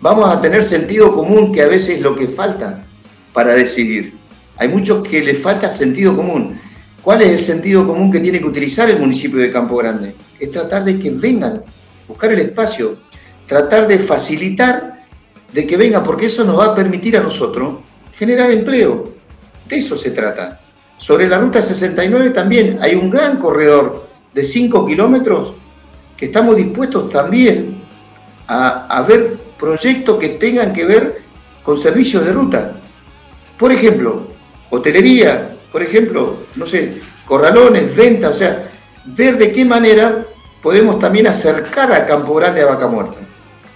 vamos 0.00 0.28
a 0.28 0.40
tener 0.40 0.64
sentido 0.64 1.12
común, 1.14 1.52
que 1.52 1.62
a 1.62 1.68
veces 1.68 1.96
es 1.96 2.00
lo 2.00 2.16
que 2.16 2.28
falta 2.28 2.84
para 3.32 3.54
decidir. 3.54 4.14
Hay 4.56 4.68
muchos 4.68 5.06
que 5.06 5.20
les 5.20 5.40
falta 5.40 5.68
sentido 5.68 6.16
común. 6.16 6.58
¿Cuál 7.02 7.22
es 7.22 7.28
el 7.28 7.40
sentido 7.40 7.86
común 7.86 8.12
que 8.12 8.20
tiene 8.20 8.38
que 8.38 8.46
utilizar 8.46 8.88
el 8.88 8.98
municipio 8.98 9.40
de 9.40 9.50
Campo 9.50 9.76
Grande? 9.76 10.14
Es 10.38 10.50
tratar 10.50 10.84
de 10.84 10.98
que 10.98 11.10
vengan, 11.10 11.62
buscar 12.06 12.32
el 12.32 12.40
espacio, 12.40 12.98
tratar 13.46 13.88
de 13.88 13.98
facilitar 13.98 15.04
de 15.52 15.66
que 15.66 15.76
venga, 15.76 16.04
porque 16.04 16.26
eso 16.26 16.44
nos 16.44 16.58
va 16.58 16.66
a 16.66 16.74
permitir 16.74 17.16
a 17.16 17.20
nosotros 17.20 17.78
generar 18.16 18.50
empleo. 18.50 19.14
De 19.68 19.76
eso 19.76 19.96
se 19.96 20.10
trata. 20.10 20.60
Sobre 21.00 21.26
la 21.26 21.38
ruta 21.38 21.62
69 21.62 22.28
también 22.28 22.78
hay 22.82 22.94
un 22.94 23.08
gran 23.08 23.38
corredor 23.38 24.06
de 24.34 24.44
5 24.44 24.86
kilómetros 24.86 25.54
que 26.14 26.26
estamos 26.26 26.56
dispuestos 26.56 27.08
también 27.08 27.80
a, 28.46 29.02
ver 29.08 29.38
proyectos 29.58 30.18
que 30.18 30.28
tengan 30.30 30.74
que 30.74 30.84
ver 30.84 31.22
con 31.62 31.78
servicios 31.78 32.26
de 32.26 32.34
ruta. 32.34 32.72
Por 33.58 33.72
ejemplo, 33.72 34.28
hotelería, 34.68 35.56
por 35.72 35.82
ejemplo, 35.82 36.36
no 36.56 36.66
sé, 36.66 37.00
corralones, 37.24 37.96
ventas, 37.96 38.32
o 38.32 38.38
sea, 38.38 38.68
ver 39.06 39.38
de 39.38 39.52
qué 39.52 39.64
manera 39.64 40.26
podemos 40.62 40.98
también 40.98 41.28
acercar 41.28 41.92
a 41.92 42.04
Campo 42.04 42.34
Grande 42.34 42.60
a 42.60 42.66
Vaca 42.66 42.88
Muerta. 42.88 43.16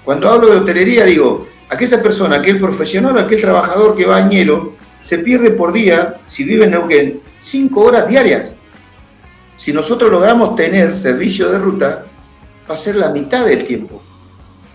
Cuando 0.05 0.29
hablo 0.29 0.49
de 0.49 0.59
hotelería 0.59 1.07
digo, 1.07 1.47
aquella 1.71 2.03
persona, 2.03 2.37
aquel 2.37 2.61
profesional, 2.61 3.19
aquel 3.19 3.41
trabajador 3.41 3.97
que 3.97 4.05
va 4.05 4.17
a 4.17 4.25
Añelo, 4.27 4.75
se 5.05 5.19
pierde 5.19 5.51
por 5.51 5.71
día, 5.71 6.17
si 6.27 6.45
vive 6.45 6.65
en 6.65 6.71
Neuquén, 6.71 7.21
cinco 7.43 7.83
horas 7.83 8.09
diarias. 8.09 8.55
Si 9.55 9.71
nosotros 9.71 10.11
logramos 10.11 10.57
tener 10.57 10.97
servicio 10.97 11.51
de 11.51 11.59
ruta, 11.59 12.07
va 12.69 12.75
a 12.75 12.79
ser 12.79 12.97
la 12.97 13.11
mitad 13.11 13.45
del 13.45 13.65
tiempo. 13.65 14.03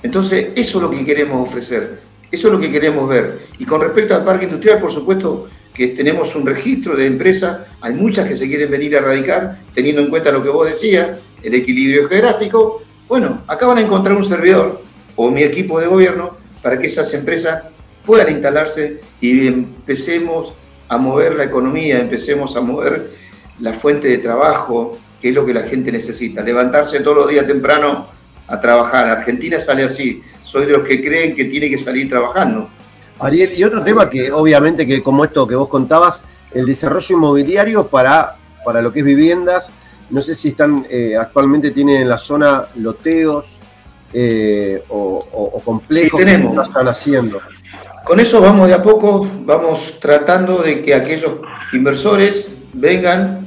Entonces, 0.04 0.50
eso 0.56 0.78
es 0.78 0.84
lo 0.84 0.92
que 0.92 1.04
queremos 1.04 1.50
ofrecer, 1.50 2.00
eso 2.32 2.48
es 2.48 2.54
lo 2.54 2.60
que 2.60 2.72
queremos 2.72 3.10
ver. 3.10 3.40
Y 3.58 3.66
con 3.66 3.82
respecto 3.82 4.14
al 4.14 4.24
parque 4.24 4.46
industrial, 4.46 4.80
por 4.80 4.92
supuesto 4.92 5.50
que 5.74 5.88
tenemos 5.88 6.36
un 6.36 6.46
registro 6.46 6.96
de 6.96 7.08
empresas, 7.08 7.62
hay 7.82 7.96
muchas 7.96 8.28
que 8.28 8.38
se 8.38 8.48
quieren 8.48 8.70
venir 8.70 8.96
a 8.98 9.02
radicar, 9.02 9.58
teniendo 9.74 10.04
en 10.04 10.12
cuenta 10.12 10.32
lo 10.32 10.44
que 10.44 10.50
vos 10.50 10.68
decías, 10.68 11.10
el 11.42 11.56
equilibrio 11.56 12.08
geográfico. 12.08 12.84
Bueno, 13.08 13.42
acá 13.48 13.66
van 13.66 13.80
a 13.80 13.82
encontrar 13.82 14.16
un 14.16 14.26
servidor 14.26 14.80
o 15.16 15.32
mi 15.32 15.42
equipo 15.42 15.80
de 15.80 15.88
gobierno 15.88 16.38
para 16.62 16.78
que 16.78 16.86
esas 16.86 17.12
empresas 17.16 17.64
puedan 18.10 18.34
instalarse 18.34 19.02
y 19.22 19.46
empecemos 19.46 20.56
a 20.88 20.98
mover 20.98 21.36
la 21.36 21.44
economía, 21.44 22.00
empecemos 22.00 22.56
a 22.56 22.62
mover 22.62 23.12
la 23.60 23.72
fuente 23.72 24.08
de 24.08 24.18
trabajo, 24.18 24.98
que 25.22 25.30
es 25.30 25.36
lo 25.36 25.46
que 25.46 25.54
la 25.54 25.62
gente 25.62 25.92
necesita. 25.92 26.42
Levantarse 26.42 27.02
todos 27.02 27.18
los 27.18 27.30
días 27.30 27.46
temprano 27.46 28.08
a 28.48 28.60
trabajar. 28.60 29.08
Argentina 29.10 29.60
sale 29.60 29.84
así. 29.84 30.24
Soy 30.42 30.66
de 30.66 30.72
los 30.72 30.88
que 30.88 31.04
creen 31.04 31.36
que 31.36 31.46
tiene 31.46 31.70
que 31.70 31.78
salir 31.78 32.10
trabajando. 32.10 32.68
Ariel, 33.20 33.54
y 33.56 33.64
otro 33.64 33.84
tema 33.84 34.10
que 34.10 34.32
obviamente 34.32 34.88
que 34.88 35.04
como 35.04 35.24
esto 35.24 35.46
que 35.46 35.54
vos 35.54 35.70
contabas, 35.70 36.24
el 36.52 36.66
desarrollo 36.66 37.16
inmobiliario 37.16 37.86
para, 37.86 38.38
para 38.66 38.82
lo 38.82 38.92
que 38.92 39.02
es 39.02 39.06
viviendas, 39.06 39.70
no 40.10 40.24
sé 40.24 40.34
si 40.34 40.48
están 40.48 40.84
eh, 40.90 41.16
actualmente 41.16 41.70
tienen 41.70 42.02
en 42.02 42.10
la 42.10 42.18
zona 42.18 42.66
loteos, 42.76 43.60
eh, 44.12 44.84
o, 44.90 45.62
complejos 45.64 46.20
que 46.20 46.34
están 46.34 46.88
haciendo. 46.88 47.40
Con 48.10 48.20
eso 48.20 48.42
vamos 48.42 48.68
de 48.68 48.74
a 48.74 48.82
poco, 48.82 49.30
vamos 49.46 50.00
tratando 50.00 50.64
de 50.64 50.82
que 50.82 50.96
aquellos 50.96 51.32
inversores 51.74 52.52
vengan 52.74 53.46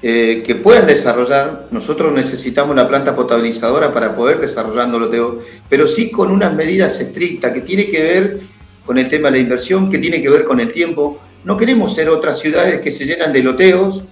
eh, 0.00 0.44
que 0.46 0.54
puedan 0.54 0.86
desarrollar. 0.86 1.66
Nosotros 1.72 2.12
necesitamos 2.12 2.76
la 2.76 2.86
planta 2.86 3.16
potabilizadora 3.16 3.92
para 3.92 4.14
poder 4.14 4.38
desarrollar 4.38 4.90
loteo, 4.90 5.40
pero 5.68 5.88
sí 5.88 6.08
con 6.08 6.30
unas 6.30 6.54
medidas 6.54 7.00
estrictas 7.00 7.52
que 7.52 7.62
tiene 7.62 7.88
que 7.88 8.00
ver 8.00 8.40
con 8.86 8.96
el 8.96 9.08
tema 9.08 9.28
de 9.28 9.38
la 9.38 9.42
inversión, 9.42 9.90
que 9.90 9.98
tiene 9.98 10.22
que 10.22 10.30
ver 10.30 10.44
con 10.44 10.60
el 10.60 10.72
tiempo. 10.72 11.18
No 11.42 11.56
queremos 11.56 11.92
ser 11.92 12.10
otras 12.10 12.38
ciudades 12.38 12.78
que 12.82 12.92
se 12.92 13.06
llenan 13.06 13.32
de 13.32 13.42
loteos 13.42 14.04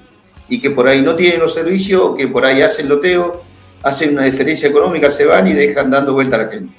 y 0.48 0.60
que 0.60 0.72
por 0.72 0.88
ahí 0.88 1.02
no 1.02 1.14
tienen 1.14 1.38
los 1.38 1.54
servicios, 1.54 2.16
que 2.16 2.26
por 2.26 2.44
ahí 2.44 2.62
hacen 2.62 2.88
loteo, 2.88 3.44
hacen 3.84 4.10
una 4.10 4.24
diferencia 4.24 4.70
económica, 4.70 5.08
se 5.08 5.24
van 5.24 5.46
y 5.46 5.52
dejan 5.52 5.88
dando 5.88 6.14
vuelta 6.14 6.34
a 6.34 6.40
la 6.40 6.48
gente. 6.48 6.74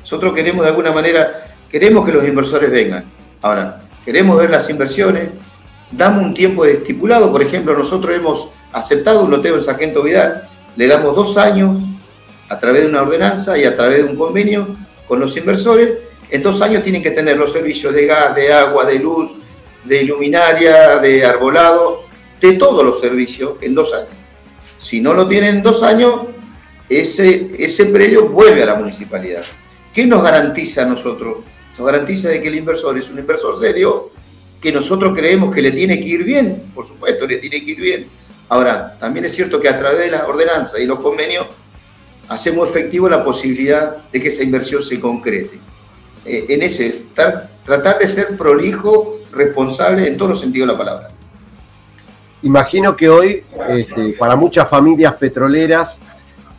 Nosotros 0.00 0.32
queremos 0.34 0.64
de 0.64 0.70
alguna 0.70 0.90
manera, 0.90 1.44
queremos 1.70 2.04
que 2.04 2.12
los 2.12 2.26
inversores 2.26 2.70
vengan. 2.70 3.04
Ahora, 3.42 3.82
queremos 4.04 4.38
ver 4.38 4.50
las 4.50 4.68
inversiones, 4.68 5.28
damos 5.90 6.24
un 6.24 6.34
tiempo 6.34 6.64
estipulado, 6.64 7.30
por 7.32 7.42
ejemplo, 7.42 7.76
nosotros 7.76 8.14
hemos 8.14 8.48
aceptado 8.72 9.24
un 9.24 9.30
loteo 9.30 9.56
en 9.56 9.62
Sargento 9.62 10.02
Vidal, 10.02 10.48
le 10.76 10.86
damos 10.86 11.14
dos 11.14 11.36
años 11.36 11.82
a 12.48 12.58
través 12.58 12.82
de 12.82 12.88
una 12.88 13.02
ordenanza 13.02 13.56
y 13.56 13.64
a 13.64 13.76
través 13.76 13.98
de 13.98 14.04
un 14.04 14.16
convenio 14.16 14.76
con 15.06 15.20
los 15.20 15.36
inversores, 15.36 15.94
en 16.30 16.42
dos 16.42 16.60
años 16.60 16.82
tienen 16.82 17.02
que 17.02 17.10
tener 17.10 17.36
los 17.36 17.52
servicios 17.52 17.92
de 17.92 18.06
gas, 18.06 18.34
de 18.34 18.52
agua, 18.52 18.84
de 18.84 18.98
luz, 18.98 19.32
de 19.84 20.02
iluminaria, 20.02 20.98
de 20.98 21.24
arbolado, 21.24 22.04
de 22.40 22.52
todos 22.52 22.84
los 22.84 23.00
servicios 23.00 23.54
en 23.60 23.74
dos 23.74 23.92
años. 23.92 24.08
Si 24.78 25.00
no 25.00 25.12
lo 25.12 25.26
tienen 25.26 25.56
en 25.56 25.62
dos 25.62 25.82
años, 25.82 26.22
ese, 26.88 27.50
ese 27.58 27.86
predio 27.86 28.28
vuelve 28.28 28.62
a 28.62 28.66
la 28.66 28.74
municipalidad. 28.74 29.42
¿Qué 29.92 30.06
nos 30.06 30.22
garantiza 30.22 30.82
a 30.82 30.86
nosotros? 30.86 31.38
Nos 31.78 31.86
garantiza 31.86 32.28
de 32.28 32.40
que 32.40 32.48
el 32.48 32.56
inversor 32.56 32.96
es 32.98 33.08
un 33.08 33.18
inversor 33.18 33.58
serio 33.58 34.10
que 34.60 34.72
nosotros 34.72 35.14
creemos 35.16 35.54
que 35.54 35.62
le 35.62 35.72
tiene 35.72 35.98
que 35.98 36.04
ir 36.04 36.24
bien, 36.24 36.70
por 36.74 36.86
supuesto, 36.86 37.26
le 37.26 37.36
tiene 37.36 37.64
que 37.64 37.70
ir 37.70 37.80
bien. 37.80 38.06
Ahora, 38.50 38.96
también 38.98 39.24
es 39.24 39.34
cierto 39.34 39.60
que 39.60 39.68
a 39.68 39.78
través 39.78 40.00
de 40.00 40.10
las 40.10 40.22
ordenanzas 40.22 40.80
y 40.80 40.86
los 40.86 41.00
convenios 41.00 41.46
hacemos 42.28 42.68
efectivo 42.68 43.08
la 43.08 43.24
posibilidad 43.24 44.08
de 44.10 44.20
que 44.20 44.28
esa 44.28 44.42
inversión 44.42 44.82
se 44.82 45.00
concrete. 45.00 45.58
Eh, 46.24 46.46
en 46.48 46.62
ese, 46.62 47.02
tratar 47.64 47.98
de 47.98 48.08
ser 48.08 48.36
prolijo, 48.36 49.18
responsable 49.32 50.06
en 50.06 50.16
todos 50.16 50.32
los 50.32 50.40
sentidos 50.40 50.68
de 50.68 50.72
la 50.72 50.78
palabra. 50.78 51.08
Imagino 52.42 52.96
que 52.96 53.08
hoy, 53.08 53.44
este, 53.68 54.14
para 54.18 54.36
muchas 54.36 54.68
familias 54.68 55.14
petroleras, 55.14 56.00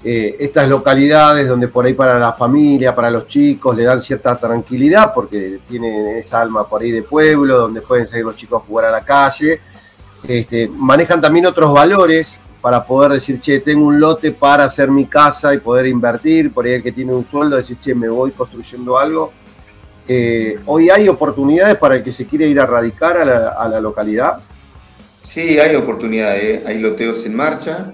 eh, 0.04 0.36
estas 0.40 0.68
localidades 0.68 1.48
donde 1.48 1.68
por 1.68 1.86
ahí 1.86 1.94
para 1.94 2.18
la 2.18 2.34
familia, 2.34 2.96
para 2.96 3.12
los 3.12 3.28
chicos, 3.28 3.76
le 3.76 3.84
dan 3.84 4.02
cierta 4.02 4.36
tranquilidad 4.36 5.14
porque 5.14 5.60
tienen 5.70 6.18
esa 6.18 6.42
alma 6.42 6.68
por 6.68 6.82
ahí 6.82 6.92
de 6.92 7.04
pueblo, 7.04 7.58
donde 7.58 7.82
pueden 7.82 8.08
salir 8.08 8.26
los 8.26 8.36
chicos 8.36 8.62
a 8.62 8.66
jugar 8.66 8.86
a 8.86 8.92
la 8.92 9.06
calle, 9.06 9.62
este, 10.28 10.68
manejan 10.68 11.22
también 11.22 11.46
otros 11.46 11.74
valores 11.74 12.40
para 12.62 12.84
poder 12.84 13.14
decir, 13.14 13.40
che, 13.40 13.60
tengo 13.60 13.88
un 13.88 14.00
lote 14.00 14.32
para 14.32 14.66
hacer 14.66 14.90
mi 14.90 15.06
casa 15.06 15.54
y 15.54 15.58
poder 15.58 15.88
invertir, 15.88 16.54
por 16.54 16.66
ahí 16.66 16.74
el 16.74 16.84
que 16.84 16.92
tiene 16.92 17.14
un 17.14 17.26
sueldo, 17.26 17.58
decir, 17.58 17.78
che, 17.82 17.96
me 17.96 18.08
voy 18.08 18.32
construyendo 18.32 19.00
algo. 19.00 19.34
Eh, 20.08 20.60
hoy 20.66 20.90
hay 20.90 21.10
oportunidades 21.10 21.78
para 21.78 21.96
el 21.96 22.04
que 22.04 22.12
se 22.12 22.26
quiere 22.26 22.48
ir 22.48 22.60
a 22.60 22.66
radicar 22.66 23.18
a 23.18 23.68
la, 23.68 23.80
localidad. 23.80 24.40
Sí, 25.22 25.60
hay 25.60 25.76
oportunidades, 25.76 26.66
hay 26.66 26.80
loteos 26.80 27.26
en 27.26 27.36
marcha, 27.36 27.94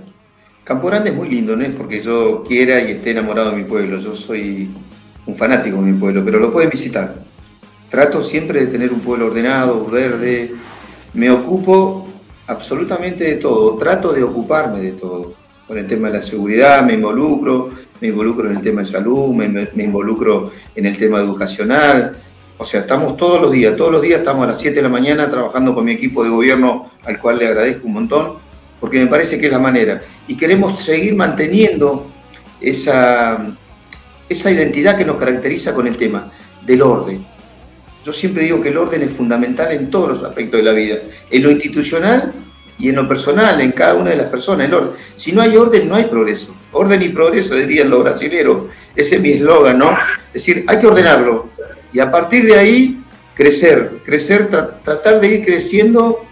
Campo 0.67 0.87
Grande 0.87 1.11
es 1.11 1.15
muy 1.15 1.29
lindo, 1.29 1.55
no 1.55 1.63
es 1.63 1.77
porque 1.77 2.01
yo 2.01 2.43
quiera 2.45 2.81
y 2.81 2.91
esté 2.91 3.11
enamorado 3.11 3.51
de 3.51 3.55
mi 3.55 3.63
pueblo, 3.63 3.99
yo 3.99 4.13
soy 4.13 4.69
un 5.25 5.33
fanático 5.33 5.77
de 5.77 5.93
mi 5.93 5.97
pueblo, 5.97 6.21
pero 6.25 6.39
lo 6.39 6.51
pueden 6.51 6.69
visitar. 6.69 7.15
Trato 7.89 8.21
siempre 8.21 8.59
de 8.59 8.67
tener 8.67 8.91
un 8.91 8.99
pueblo 8.99 9.27
ordenado, 9.27 9.85
verde, 9.85 10.51
me 11.13 11.31
ocupo 11.31 12.09
absolutamente 12.47 13.23
de 13.23 13.35
todo, 13.35 13.77
trato 13.77 14.11
de 14.11 14.23
ocuparme 14.23 14.81
de 14.81 14.91
todo. 14.91 15.35
Con 15.65 15.77
el 15.77 15.87
tema 15.87 16.09
de 16.09 16.15
la 16.15 16.21
seguridad 16.21 16.83
me 16.83 16.95
involucro, 16.95 17.69
me 18.01 18.09
involucro 18.09 18.49
en 18.49 18.57
el 18.57 18.61
tema 18.61 18.81
de 18.81 18.87
salud, 18.87 19.33
me, 19.33 19.47
me 19.47 19.83
involucro 19.85 20.51
en 20.75 20.85
el 20.85 20.97
tema 20.97 21.19
educacional, 21.19 22.17
o 22.57 22.65
sea, 22.65 22.81
estamos 22.81 23.15
todos 23.15 23.39
los 23.39 23.53
días, 23.53 23.77
todos 23.77 23.93
los 23.93 24.01
días 24.01 24.19
estamos 24.19 24.43
a 24.43 24.47
las 24.47 24.59
7 24.59 24.75
de 24.75 24.81
la 24.81 24.89
mañana 24.89 25.31
trabajando 25.31 25.73
con 25.73 25.85
mi 25.85 25.93
equipo 25.93 26.25
de 26.25 26.29
gobierno, 26.29 26.91
al 27.05 27.19
cual 27.19 27.37
le 27.37 27.47
agradezco 27.47 27.87
un 27.87 27.93
montón 27.93 28.46
porque 28.79 28.99
me 28.99 29.07
parece 29.07 29.39
que 29.39 29.47
es 29.47 29.51
la 29.51 29.59
manera. 29.59 30.01
Y 30.27 30.35
queremos 30.35 30.81
seguir 30.81 31.15
manteniendo 31.15 32.09
esa, 32.61 33.45
esa 34.29 34.51
identidad 34.51 34.97
que 34.97 35.05
nos 35.05 35.17
caracteriza 35.17 35.73
con 35.73 35.87
el 35.87 35.97
tema 35.97 36.31
del 36.65 36.81
orden. 36.81 37.25
Yo 38.05 38.13
siempre 38.13 38.43
digo 38.43 38.61
que 38.61 38.69
el 38.69 38.77
orden 38.77 39.01
es 39.01 39.11
fundamental 39.11 39.71
en 39.71 39.89
todos 39.89 40.09
los 40.09 40.23
aspectos 40.23 40.59
de 40.59 40.63
la 40.63 40.71
vida, 40.71 40.97
en 41.29 41.43
lo 41.43 41.51
institucional 41.51 42.31
y 42.79 42.89
en 42.89 42.95
lo 42.95 43.07
personal, 43.07 43.59
en 43.59 43.71
cada 43.71 43.95
una 43.95 44.11
de 44.11 44.15
las 44.15 44.27
personas. 44.27 44.69
Si 45.15 45.31
no 45.31 45.41
hay 45.41 45.57
orden, 45.57 45.89
no 45.89 45.95
hay 45.95 46.05
progreso. 46.05 46.55
Orden 46.71 47.01
y 47.01 47.09
progreso, 47.09 47.55
dirían 47.55 47.89
los 47.89 48.03
brasileños. 48.03 48.63
Ese 48.95 49.15
es 49.15 49.21
mi 49.21 49.31
eslogan, 49.31 49.79
¿no? 49.79 49.91
Es 50.27 50.45
decir, 50.45 50.63
hay 50.67 50.79
que 50.79 50.87
ordenarlo. 50.87 51.49
Y 51.91 51.99
a 51.99 52.09
partir 52.09 52.45
de 52.45 52.57
ahí, 52.57 53.01
crecer, 53.33 53.91
crecer, 54.05 54.49
tratar 54.49 55.19
de 55.19 55.27
ir 55.27 55.45
creciendo, 55.45 56.25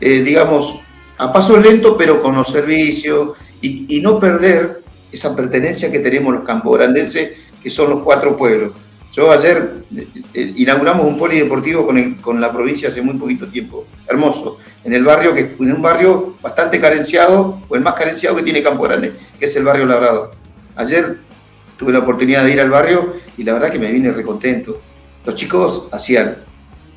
eh, 0.00 0.22
digamos, 0.22 0.80
a 1.22 1.32
paso 1.32 1.56
lento, 1.56 1.96
pero 1.96 2.20
con 2.20 2.34
los 2.34 2.48
servicios 2.48 3.36
y, 3.60 4.00
no 4.00 4.18
perder 4.18 4.80
esa 5.12 5.36
pertenencia 5.36 5.88
que 5.88 6.00
tenemos 6.00 6.34
los 6.34 6.42
campograndenses, 6.42 7.30
que 7.62 7.70
son 7.70 7.90
los 7.90 8.02
cuatro 8.02 8.36
pueblos. 8.36 8.72
Yo 9.12 9.30
ayer 9.30 9.84
eh, 9.94 10.08
eh, 10.34 10.52
inauguramos 10.56 11.06
un 11.06 11.16
polideportivo 11.16 11.86
con, 11.86 12.14
con, 12.14 12.40
la 12.40 12.50
provincia 12.50 12.88
hace 12.88 13.02
muy 13.02 13.14
poquito 13.14 13.46
tiempo, 13.46 13.86
hermoso, 14.08 14.58
en 14.82 14.94
el 14.94 15.04
barrio 15.04 15.32
que 15.32 15.54
en 15.60 15.72
un 15.72 15.80
barrio 15.80 16.34
bastante 16.42 16.80
carenciado, 16.80 17.60
o 17.68 17.76
el 17.76 17.82
más 17.82 17.94
carenciado 17.94 18.34
que 18.34 18.42
tiene 18.42 18.60
Campo 18.60 18.82
Grande, 18.82 19.12
que 19.38 19.44
es 19.44 19.54
el 19.54 19.62
barrio 19.62 19.86
Labrado. 19.86 20.32
Ayer 20.74 21.18
tuve 21.76 21.92
la 21.92 22.00
oportunidad 22.00 22.44
de 22.44 22.52
ir 22.52 22.60
al 22.60 22.70
barrio 22.70 23.14
y 23.38 23.44
la 23.44 23.52
verdad 23.52 23.70
que 23.70 23.78
me 23.78 23.92
vine 23.92 24.10
recontento. 24.10 24.80
Los 25.24 25.36
chicos 25.36 25.88
hacían 25.92 26.34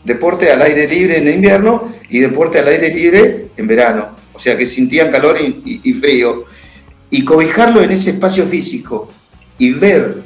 deporte 0.04 0.52
al 0.52 0.64
aire 0.64 0.88
libre 0.88 1.18
en 1.18 1.28
invierno 1.28 1.92
y 2.10 2.20
deporte 2.20 2.60
al 2.60 2.68
aire 2.70 2.90
libre 2.90 3.48
en 3.58 3.68
verano. 3.68 4.15
O 4.36 4.40
sea 4.40 4.57
que 4.57 4.66
sentían 4.66 5.12
calor 5.12 5.38
y, 5.40 5.94
frío. 5.94 6.45
Y 7.10 7.24
cobijarlo 7.24 7.82
en 7.82 7.91
ese 7.91 8.12
espacio 8.12 8.45
físico 8.45 9.12
y 9.57 9.72
ver 9.72 10.24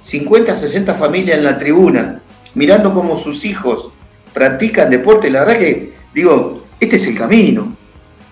50, 0.00 0.56
60 0.56 0.94
familias 0.94 1.38
en 1.38 1.44
la 1.44 1.58
tribuna, 1.58 2.20
mirando 2.54 2.92
cómo 2.92 3.16
sus 3.16 3.44
hijos 3.44 3.90
practican 4.32 4.90
deporte, 4.90 5.30
la 5.30 5.40
verdad 5.40 5.58
que 5.58 5.92
digo, 6.12 6.64
este 6.80 6.96
es 6.96 7.06
el 7.06 7.16
camino, 7.16 7.76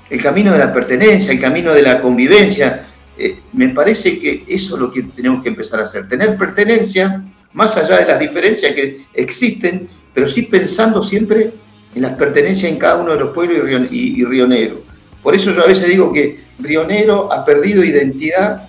el 0.08 0.20
camino 0.20 0.52
de 0.52 0.58
la 0.58 0.72
pertenencia, 0.72 1.32
el 1.32 1.40
camino 1.40 1.72
de 1.72 1.82
la 1.82 2.00
convivencia. 2.00 2.86
Eh, 3.16 3.38
me 3.52 3.68
parece 3.68 4.18
que 4.18 4.44
eso 4.48 4.74
es 4.74 4.80
lo 4.80 4.90
que 4.90 5.02
tenemos 5.02 5.42
que 5.42 5.50
empezar 5.50 5.78
a 5.80 5.84
hacer, 5.84 6.08
tener 6.08 6.36
pertenencia, 6.36 7.22
más 7.52 7.76
allá 7.76 7.98
de 7.98 8.06
las 8.06 8.18
diferencias 8.18 8.74
que 8.74 9.04
existen, 9.14 9.88
pero 10.12 10.26
sí 10.26 10.42
pensando 10.42 11.02
siempre 11.02 11.52
en 11.94 12.02
las 12.02 12.12
pertenencias 12.12 12.70
en 12.70 12.78
cada 12.78 12.96
uno 12.96 13.12
de 13.12 13.18
los 13.18 13.30
pueblos 13.30 13.68
y, 13.90 14.24
Río, 14.24 14.46
Negro. 14.46 14.82
Por 15.22 15.34
eso 15.34 15.52
yo 15.52 15.62
a 15.62 15.66
veces 15.66 15.88
digo 15.88 16.12
que 16.12 16.40
Río 16.58 16.86
Negro 16.86 17.32
ha 17.32 17.44
perdido 17.44 17.84
identidad 17.84 18.68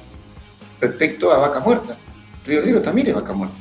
respecto 0.79 1.31
a 1.31 1.39
Vaca 1.39 1.59
Muerta. 1.59 1.95
Río 2.45 2.61
Negro 2.61 2.81
también 2.81 3.07
es 3.07 3.15
Vaca 3.15 3.33
Muerta. 3.33 3.55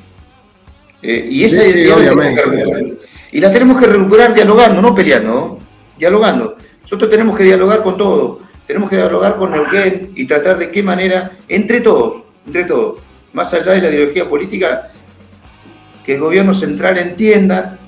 Eh, 1.03 1.29
y 1.31 1.45
esa 1.45 1.65
identidad 1.65 1.99
la 1.99 2.83
Y 3.33 3.41
la 3.41 3.53
tenemos 3.53 3.79
que 3.79 3.87
recuperar 3.87 4.35
dialogando, 4.35 4.83
no 4.83 4.95
peleando, 4.95 5.59
dialogando. 5.99 6.57
Nosotros 6.83 7.11
tenemos 7.11 7.37
que 7.37 7.45
dialogar 7.45 7.83
con 7.83 7.97
todos, 7.97 8.39
tenemos 8.67 8.91
que 8.91 8.97
dialogar 8.97 9.37
con 9.37 9.53
Neuquén 9.53 10.11
y 10.15 10.27
tratar 10.27 10.59
de 10.59 10.71
qué 10.71 10.83
manera, 10.83 11.31
entre 11.49 11.81
todos, 11.81 12.23
entre 12.47 12.65
todos, 12.65 12.99
más 13.33 13.53
allá 13.55 13.73
de 13.73 13.83
la 13.83 13.91
ideología 13.91 14.29
política, 14.29 14.91
que 16.05 16.15
el 16.15 16.21
gobierno 16.21 16.53
central 16.53 16.99
entienda 16.99 17.79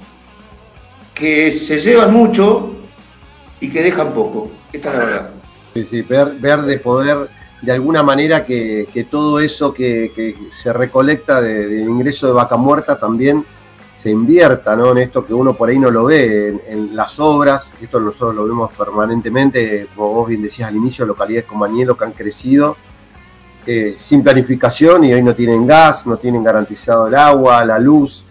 que 1.14 1.52
se 1.52 1.78
llevan 1.80 2.12
mucho 2.12 2.71
y 3.62 3.70
que 3.70 3.82
dejan 3.82 4.12
poco. 4.12 4.50
Esta 4.72 4.90
es 4.92 4.98
la 4.98 5.04
verdad. 5.04 5.30
Sí, 5.72 5.86
sí, 5.86 6.02
ver, 6.02 6.62
de 6.62 6.78
poder 6.78 7.28
de 7.62 7.72
alguna 7.72 8.02
manera 8.02 8.44
que, 8.44 9.06
todo 9.08 9.38
eso 9.38 9.72
que, 9.72 10.36
se 10.50 10.72
recolecta 10.72 11.40
del 11.40 11.88
ingreso 11.88 12.26
de 12.26 12.32
vaca 12.32 12.56
muerta 12.56 12.98
también 12.98 13.44
se 13.92 14.10
invierta 14.10 14.74
¿no? 14.74 14.90
en 14.92 14.98
esto 14.98 15.24
que 15.24 15.32
uno 15.32 15.54
por 15.54 15.68
ahí 15.68 15.78
no 15.78 15.90
lo 15.90 16.06
ve, 16.06 16.60
en, 16.66 16.96
las 16.96 17.20
obras, 17.20 17.72
esto 17.80 18.00
nosotros 18.00 18.34
lo 18.34 18.46
vemos 18.46 18.72
permanentemente, 18.72 19.86
como 19.94 20.12
vos 20.12 20.28
bien 20.28 20.42
decías 20.42 20.68
al 20.68 20.76
inicio, 20.76 21.06
localidades 21.06 21.46
como 21.46 21.64
Añelo 21.64 21.96
que 21.96 22.04
han 22.04 22.12
crecido 22.12 22.76
eh, 23.64 23.94
sin 23.96 24.24
planificación 24.24 25.04
y 25.04 25.12
hoy 25.12 25.22
no 25.22 25.34
tienen 25.36 25.64
gas, 25.64 26.04
no 26.04 26.16
tienen 26.16 26.42
garantizado 26.42 27.06
el 27.06 27.14
agua, 27.14 27.64
la 27.64 27.78
luz. 27.78 28.24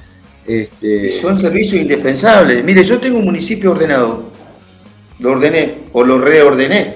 Este... 0.45 1.21
Son 1.21 1.37
servicios 1.37 1.81
indispensables. 1.81 2.61
Mire, 2.65 2.83
yo 2.83 2.99
tengo 2.99 3.19
un 3.19 3.25
municipio 3.25 3.71
ordenado, 3.71 4.25
lo 5.21 5.31
ordené 5.31 5.75
o 5.93 6.03
lo 6.03 6.19
reordené, 6.19 6.95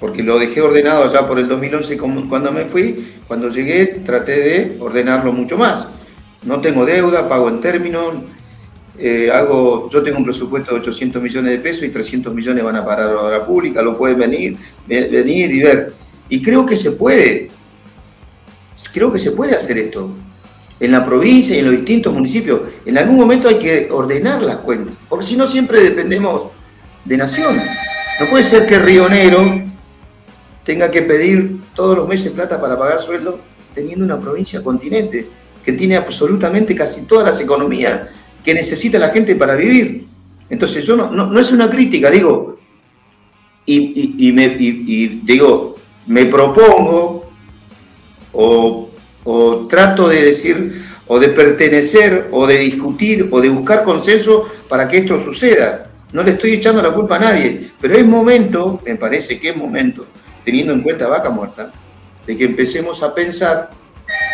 porque 0.00 0.22
lo 0.22 0.38
dejé 0.38 0.62
ordenado 0.62 1.04
allá 1.04 1.26
por 1.26 1.38
el 1.38 1.48
2011 1.48 1.98
cuando 1.98 2.52
me 2.52 2.64
fui, 2.64 3.14
cuando 3.26 3.48
llegué 3.48 3.86
traté 4.06 4.32
de 4.32 4.76
ordenarlo 4.80 5.32
mucho 5.32 5.58
más. 5.58 5.88
No 6.44 6.60
tengo 6.60 6.86
deuda, 6.86 7.28
pago 7.28 7.48
en 7.48 7.60
términos, 7.60 8.14
eh, 8.98 9.30
hago, 9.32 9.88
yo 9.90 10.02
tengo 10.02 10.18
un 10.18 10.24
presupuesto 10.24 10.72
de 10.72 10.80
800 10.80 11.22
millones 11.22 11.52
de 11.52 11.58
pesos 11.58 11.84
y 11.84 11.88
300 11.88 12.32
millones 12.32 12.64
van 12.64 12.76
a 12.76 12.84
parar 12.84 13.08
a 13.08 13.12
la 13.12 13.20
obra 13.20 13.46
pública, 13.46 13.82
lo 13.82 13.96
pueden 13.96 14.18
venir, 14.18 14.56
venir 14.86 15.50
y 15.50 15.62
ver. 15.62 15.92
Y 16.28 16.40
creo 16.40 16.64
que 16.64 16.76
se 16.76 16.92
puede, 16.92 17.50
creo 18.92 19.12
que 19.12 19.18
se 19.18 19.32
puede 19.32 19.56
hacer 19.56 19.78
esto 19.78 20.10
en 20.78 20.92
la 20.92 21.04
provincia 21.04 21.56
y 21.56 21.60
en 21.60 21.66
los 21.66 21.74
distintos 21.74 22.12
municipios. 22.12 22.60
En 22.86 22.98
algún 22.98 23.16
momento 23.16 23.48
hay 23.48 23.58
que 23.58 23.88
ordenar 23.90 24.42
las 24.42 24.56
cuentas, 24.58 24.94
porque 25.08 25.26
si 25.26 25.36
no 25.36 25.46
siempre 25.46 25.80
dependemos 25.80 26.52
de 27.04 27.16
nación. 27.16 27.60
No 28.20 28.26
puede 28.26 28.44
ser 28.44 28.66
que 28.66 28.78
Río 28.78 29.08
Negro 29.08 29.62
tenga 30.64 30.90
que 30.90 31.02
pedir 31.02 31.58
todos 31.74 31.96
los 31.96 32.08
meses 32.08 32.32
plata 32.32 32.60
para 32.60 32.78
pagar 32.78 33.00
sueldo 33.00 33.40
teniendo 33.74 34.04
una 34.04 34.20
provincia 34.20 34.62
continente 34.62 35.26
que 35.64 35.72
tiene 35.72 35.96
absolutamente 35.96 36.74
casi 36.74 37.02
todas 37.02 37.26
las 37.26 37.40
economías 37.40 38.10
que 38.44 38.54
necesita 38.54 38.98
la 38.98 39.10
gente 39.10 39.36
para 39.36 39.54
vivir. 39.54 40.06
Entonces 40.50 40.84
yo 40.84 40.96
no, 40.96 41.10
no, 41.10 41.40
es 41.40 41.52
una 41.52 41.70
crítica, 41.70 42.10
digo, 42.10 42.58
y, 43.64 44.32
me, 44.34 44.48
digo, 44.48 45.76
me 46.06 46.26
propongo 46.26 47.30
o, 48.32 48.90
o 49.24 49.66
trato 49.68 50.08
de 50.08 50.22
decir 50.22 50.84
o 51.06 51.18
de 51.18 51.28
pertenecer 51.28 52.28
o 52.32 52.46
de 52.46 52.58
discutir 52.58 53.28
o 53.30 53.40
de 53.40 53.48
buscar 53.48 53.84
consenso 53.84 54.48
para 54.68 54.88
que 54.88 54.98
esto 54.98 55.20
suceda. 55.20 55.91
No 56.12 56.22
le 56.22 56.32
estoy 56.32 56.54
echando 56.54 56.82
la 56.82 56.92
culpa 56.92 57.16
a 57.16 57.20
nadie, 57.20 57.70
pero 57.80 57.94
es 57.94 58.04
momento, 58.04 58.80
me 58.84 58.96
parece 58.96 59.40
que 59.40 59.50
es 59.50 59.56
momento, 59.56 60.04
teniendo 60.44 60.72
en 60.72 60.82
cuenta 60.82 61.08
Vaca 61.08 61.30
Muerta, 61.30 61.72
de 62.26 62.36
que 62.36 62.44
empecemos 62.44 63.02
a 63.02 63.14
pensar 63.14 63.70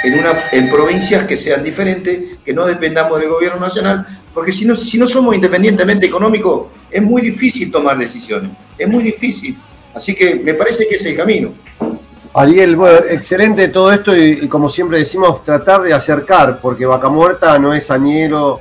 en, 0.03 0.19
una, 0.19 0.33
en 0.53 0.69
provincias 0.71 1.25
que 1.25 1.37
sean 1.37 1.63
diferentes, 1.63 2.39
que 2.45 2.53
no 2.53 2.67
dependamos 2.67 3.19
del 3.21 3.29
gobierno 3.29 3.61
nacional, 3.61 4.07
porque 4.35 4.53
si 4.53 4.65
no, 4.65 4.75
si 4.75 4.99
no 4.99 5.07
somos 5.07 5.35
independientemente 5.35 6.07
económicos, 6.07 6.67
es 6.91 7.03
muy 7.03 7.23
difícil 7.23 7.71
tomar 7.71 7.97
decisiones, 7.97 8.51
es 8.77 8.89
muy 8.89 9.05
difícil. 9.05 9.57
Así 9.95 10.15
que 10.15 10.37
me 10.37 10.55
parece 10.55 10.87
que 10.87 10.97
es 10.97 11.05
el 11.07 11.17
camino. 11.17 11.53
Ariel, 12.35 12.77
bueno, 12.77 12.99
excelente 13.09 13.69
todo 13.69 13.93
esto 13.93 14.17
y, 14.17 14.47
como 14.49 14.69
siempre 14.69 14.99
decimos, 14.99 15.43
tratar 15.45 15.83
de 15.83 15.93
acercar, 15.93 16.61
porque 16.61 16.87
Vaca 16.87 17.09
Muerta 17.09 17.59
no 17.59 17.73
es 17.73 17.91
Añelo, 17.91 18.61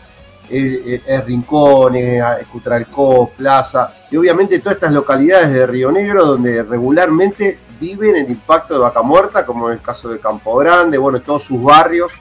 es, 0.50 1.26
Rincón, 1.26 1.96
es, 1.96 2.24
Cutralcó, 2.52 3.30
Plaza, 3.36 3.92
y 4.10 4.18
obviamente 4.18 4.60
todas 4.60 4.76
estas 4.76 4.94
localidades 4.94 5.52
de 5.52 5.68
Río 5.68 5.92
Negro 5.92 6.26
donde 6.26 6.64
regularmente 6.64 7.60
viven 7.80 8.16
el 8.16 8.30
impacto 8.30 8.74
de 8.74 8.80
Vaca 8.80 9.02
Muerta, 9.02 9.46
como 9.46 9.70
en 9.70 9.76
el 9.76 9.82
caso 9.82 10.10
de 10.10 10.20
Campo 10.20 10.56
Grande, 10.58 10.98
bueno, 10.98 11.22
todos 11.22 11.44
sus 11.44 11.62
barrios, 11.62 12.12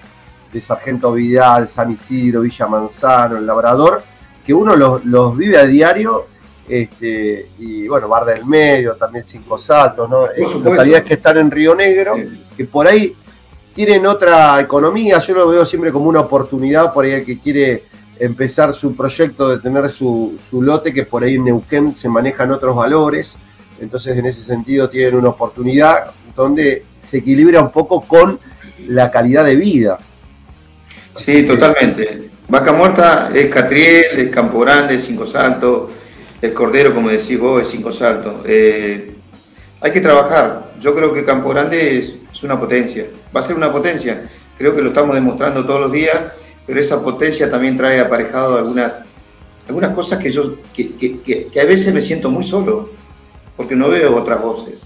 de 0.53 0.61
Sargento 0.61 1.13
Vidal, 1.13 1.69
San 1.69 1.91
Isidro, 1.91 2.41
Villa 2.41 2.67
Manzano, 2.67 3.37
El 3.37 3.47
Labrador, 3.47 4.03
que 4.45 4.55
uno 4.55 4.77
los, 4.77 5.37
vive 5.37 5.59
a 5.59 5.65
diario, 5.65 6.27
este, 6.69 7.51
y 7.59 7.87
bueno, 7.89 8.09
Bar 8.09 8.25
del 8.25 8.45
Medio, 8.45 8.97
también 8.97 9.25
Cinco 9.25 9.59
Saltos, 9.59 10.09
¿no? 10.09 10.27
localidades 10.63 11.05
que 11.05 11.15
están 11.15 11.37
en 11.39 11.51
Río 11.51 11.75
Negro, 11.75 12.17
que 12.57 12.65
por 12.65 12.87
ahí 12.87 13.15
tienen 13.75 14.07
otra 14.07 14.61
economía, 14.61 15.19
yo 15.19 15.35
lo 15.35 15.49
veo 15.49 15.67
siempre 15.67 15.93
como 15.93 16.09
una 16.09 16.21
oportunidad 16.21 16.95
por 16.95 17.05
ahí 17.05 17.13
el 17.13 17.25
que 17.27 17.39
quiere 17.39 17.85
empezar 18.19 18.75
su 18.75 18.97
proyecto 18.97 19.49
de 19.49 19.59
tener 19.59 19.89
su, 19.91 20.39
su 20.51 20.63
lote, 20.63 20.93
que 20.93 21.05
por 21.05 21.25
ahí 21.25 21.35
en 21.35 21.45
Neuquén 21.45 21.95
se 21.95 22.09
manejan 22.09 22.51
otros 22.51 22.75
valores, 22.75 23.39
entonces, 23.81 24.17
en 24.17 24.27
ese 24.27 24.43
sentido, 24.43 24.89
tienen 24.89 25.15
una 25.17 25.31
oportunidad 25.31 26.11
donde 26.35 26.85
se 26.99 27.19
equilibra 27.19 27.61
un 27.61 27.71
poco 27.71 28.03
con 28.03 28.39
la 28.89 29.11
calidad 29.11 29.45
de 29.45 29.57
vida. 29.57 29.99
Sí, 31.17 31.43
totalmente. 31.43 32.31
Vaca 32.49 32.73
Muerta 32.73 33.31
es 33.35 33.47
Catriel, 33.47 34.21
es 34.21 34.31
Campo 34.31 34.61
Grande, 34.61 34.95
es 34.95 35.05
Cinco 35.05 35.27
Saltos, 35.27 35.91
es 36.41 36.53
Cordero, 36.53 36.95
como 36.95 37.09
decís 37.09 37.39
vos, 37.39 37.63
es 37.63 37.69
Cinco 37.69 37.93
Saltos. 37.93 38.35
Eh, 38.47 39.15
hay 39.81 39.93
que 39.93 40.01
trabajar. 40.01 40.73
Yo 40.81 40.95
creo 40.95 41.13
que 41.13 41.25
Campo 41.25 41.49
Grande 41.51 41.99
es, 41.99 42.19
una 42.43 42.61
potencia, 42.61 43.07
va 43.35 43.41
a 43.41 43.43
ser 43.43 43.57
una 43.57 43.73
potencia. 43.73 44.29
Creo 44.59 44.75
que 44.75 44.83
lo 44.83 44.89
estamos 44.89 45.15
demostrando 45.15 45.65
todos 45.65 45.81
los 45.81 45.93
días, 45.93 46.17
pero 46.67 46.81
esa 46.81 47.03
potencia 47.03 47.51
también 47.51 47.77
trae 47.77 48.01
aparejado 48.01 48.59
algunas, 48.59 49.03
algunas 49.69 49.91
cosas 49.91 50.19
que 50.19 50.31
yo, 50.31 50.57
que 50.75 51.61
a 51.61 51.65
veces 51.65 51.95
me 51.95 52.01
siento 52.01 52.31
muy 52.31 52.45
solo 52.45 52.91
porque 53.57 53.75
no 53.75 53.89
veo 53.89 54.15
otras 54.15 54.41
voces. 54.41 54.85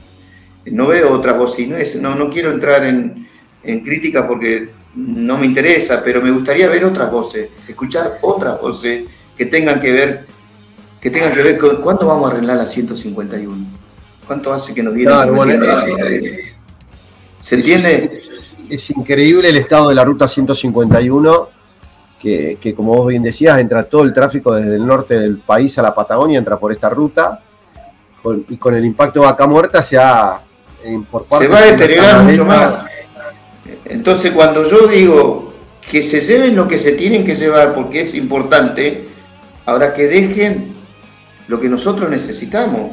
No 0.66 0.86
veo 0.86 1.12
otras 1.12 1.36
voces 1.36 1.60
y 1.60 1.66
no, 1.66 1.76
es, 1.76 2.00
no, 2.00 2.14
no 2.14 2.30
quiero 2.30 2.52
entrar 2.52 2.84
en, 2.84 3.26
en 3.64 3.84
crítica 3.84 4.28
porque 4.28 4.70
no 4.94 5.38
me 5.38 5.46
interesa, 5.46 6.02
pero 6.04 6.20
me 6.20 6.30
gustaría 6.30 6.68
ver 6.68 6.84
otras 6.84 7.10
voces, 7.10 7.48
escuchar 7.66 8.18
otras 8.22 8.60
voces 8.60 9.04
que 9.36 9.46
tengan 9.46 9.80
que 9.80 9.92
ver, 9.92 10.26
que 11.00 11.10
tengan 11.10 11.32
que 11.32 11.42
ver 11.42 11.58
con 11.58 11.76
cuándo 11.76 12.06
vamos 12.06 12.30
a 12.30 12.34
arreglar 12.34 12.58
la 12.58 12.66
151. 12.66 13.66
¿Cuánto 14.26 14.52
hace 14.52 14.74
que 14.74 14.82
nos 14.82 14.94
viene? 14.94 15.12
¿Se 17.40 17.54
entiende? 17.56 18.22
Es, 18.68 18.90
increíble 18.90 19.48
el 19.48 19.56
estado 19.56 19.88
de 19.88 19.94
la 19.94 20.04
ruta 20.04 20.28
151, 20.28 21.48
que, 22.20 22.58
que 22.60 22.74
como 22.74 22.94
vos 22.94 23.08
bien 23.08 23.22
decías, 23.22 23.58
entra 23.58 23.84
todo 23.84 24.02
el 24.02 24.12
tráfico 24.12 24.54
desde 24.54 24.76
el 24.76 24.86
norte 24.86 25.18
del 25.18 25.38
país 25.38 25.78
a 25.78 25.82
la 25.82 25.94
Patagonia, 25.94 26.38
entra 26.38 26.58
por 26.58 26.70
esta 26.70 26.90
ruta 26.90 27.40
y 28.48 28.56
con 28.58 28.74
el 28.74 28.84
impacto 28.84 29.20
de 29.20 29.26
vaca 29.26 29.46
muerta 29.46 29.82
se 29.82 29.96
ha 29.96 30.40
se 30.82 31.48
va 31.48 31.58
a 31.58 31.64
deteriorar 31.64 32.22
mucho 32.22 32.44
más. 32.44 32.82
Entonces 33.84 34.32
cuando 34.32 34.68
yo 34.68 34.86
digo 34.86 35.52
que 35.90 36.02
se 36.02 36.20
lleven 36.20 36.54
lo 36.54 36.68
que 36.68 36.78
se 36.78 36.92
tienen 36.92 37.24
que 37.24 37.34
llevar 37.34 37.74
porque 37.74 38.02
es 38.02 38.14
importante, 38.14 39.08
ahora 39.66 39.92
que 39.92 40.06
dejen 40.06 40.74
lo 41.48 41.58
que 41.58 41.68
nosotros 41.68 42.08
necesitamos, 42.08 42.92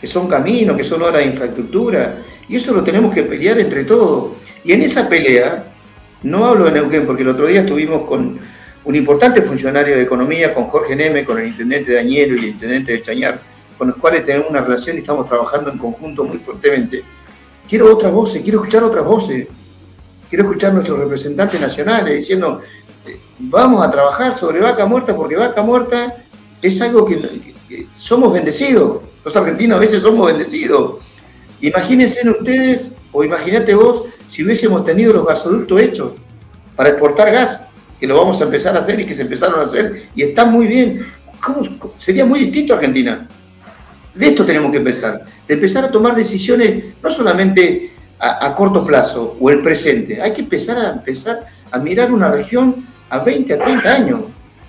que 0.00 0.06
son 0.06 0.28
caminos, 0.28 0.76
que 0.76 0.84
son 0.84 1.02
horas 1.02 1.22
de 1.22 1.26
infraestructura, 1.26 2.16
y 2.48 2.56
eso 2.56 2.72
lo 2.72 2.82
tenemos 2.82 3.12
que 3.12 3.24
pelear 3.24 3.58
entre 3.58 3.84
todos. 3.84 4.32
Y 4.64 4.72
en 4.72 4.82
esa 4.82 5.08
pelea, 5.08 5.64
no 6.22 6.46
hablo 6.46 6.64
de 6.64 6.72
Neuquén, 6.72 7.04
porque 7.04 7.22
el 7.22 7.28
otro 7.28 7.46
día 7.46 7.60
estuvimos 7.60 8.08
con 8.08 8.38
un 8.88 8.96
importante 8.96 9.42
funcionario 9.42 9.96
de 9.96 10.02
economía, 10.02 10.54
con 10.54 10.64
Jorge 10.68 10.96
Neme, 10.96 11.22
con 11.22 11.38
el 11.38 11.48
intendente 11.48 11.92
de 11.92 11.98
Añero 11.98 12.34
y 12.34 12.38
el 12.38 12.44
intendente 12.46 12.92
de 12.92 13.02
Chañar, 13.02 13.38
con 13.76 13.88
los 13.88 13.98
cuales 13.98 14.24
tenemos 14.24 14.48
una 14.48 14.62
relación 14.62 14.96
y 14.96 15.00
estamos 15.00 15.28
trabajando 15.28 15.70
en 15.70 15.76
conjunto 15.76 16.24
muy 16.24 16.38
fuertemente. 16.38 17.04
Quiero 17.68 17.92
otras 17.94 18.10
voces, 18.10 18.40
quiero 18.40 18.60
escuchar 18.60 18.84
otras 18.84 19.04
voces, 19.04 19.46
quiero 20.30 20.44
escuchar 20.44 20.70
a 20.70 20.72
nuestros 20.72 20.98
representantes 21.00 21.60
nacionales 21.60 22.16
diciendo, 22.16 22.62
eh, 23.04 23.20
vamos 23.40 23.86
a 23.86 23.90
trabajar 23.90 24.34
sobre 24.34 24.60
vaca 24.60 24.86
muerta 24.86 25.14
porque 25.14 25.36
vaca 25.36 25.60
muerta 25.60 26.16
es 26.62 26.80
algo 26.80 27.04
que, 27.04 27.44
somos 27.92 28.32
bendecidos, 28.32 29.02
los 29.22 29.36
argentinos 29.36 29.76
a 29.76 29.80
veces 29.80 30.00
somos 30.00 30.28
bendecidos. 30.28 31.00
Imagínense 31.60 32.26
ustedes, 32.26 32.94
o 33.12 33.22
imagínate 33.22 33.74
vos, 33.74 34.04
si 34.28 34.42
hubiésemos 34.42 34.82
tenido 34.86 35.12
los 35.12 35.26
gasoductos 35.26 35.78
hechos 35.78 36.12
para 36.74 36.88
exportar 36.88 37.30
gas, 37.30 37.67
que 37.98 38.06
lo 38.06 38.16
vamos 38.16 38.40
a 38.40 38.44
empezar 38.44 38.76
a 38.76 38.78
hacer 38.78 39.00
y 39.00 39.06
que 39.06 39.14
se 39.14 39.22
empezaron 39.22 39.60
a 39.60 39.64
hacer, 39.64 40.04
y 40.14 40.22
está 40.22 40.44
muy 40.44 40.66
bien. 40.66 41.06
Sería 41.96 42.24
muy 42.24 42.40
distinto 42.40 42.74
Argentina. 42.74 43.26
De 44.14 44.28
esto 44.28 44.44
tenemos 44.44 44.70
que 44.72 44.78
empezar, 44.78 45.24
de 45.46 45.54
empezar 45.54 45.84
a 45.84 45.90
tomar 45.90 46.14
decisiones 46.14 46.84
no 47.02 47.10
solamente 47.10 47.92
a, 48.18 48.52
corto 48.54 48.84
plazo 48.84 49.36
o 49.38 49.50
el 49.50 49.60
presente, 49.62 50.20
hay 50.20 50.32
que 50.32 50.40
empezar 50.40 50.76
a, 50.76 50.92
empezar 50.92 51.46
a 51.70 51.78
mirar 51.78 52.12
una 52.12 52.28
región 52.30 52.84
a 53.10 53.20
20, 53.20 53.54
a 53.54 53.58
30 53.58 53.94
años. 53.94 54.20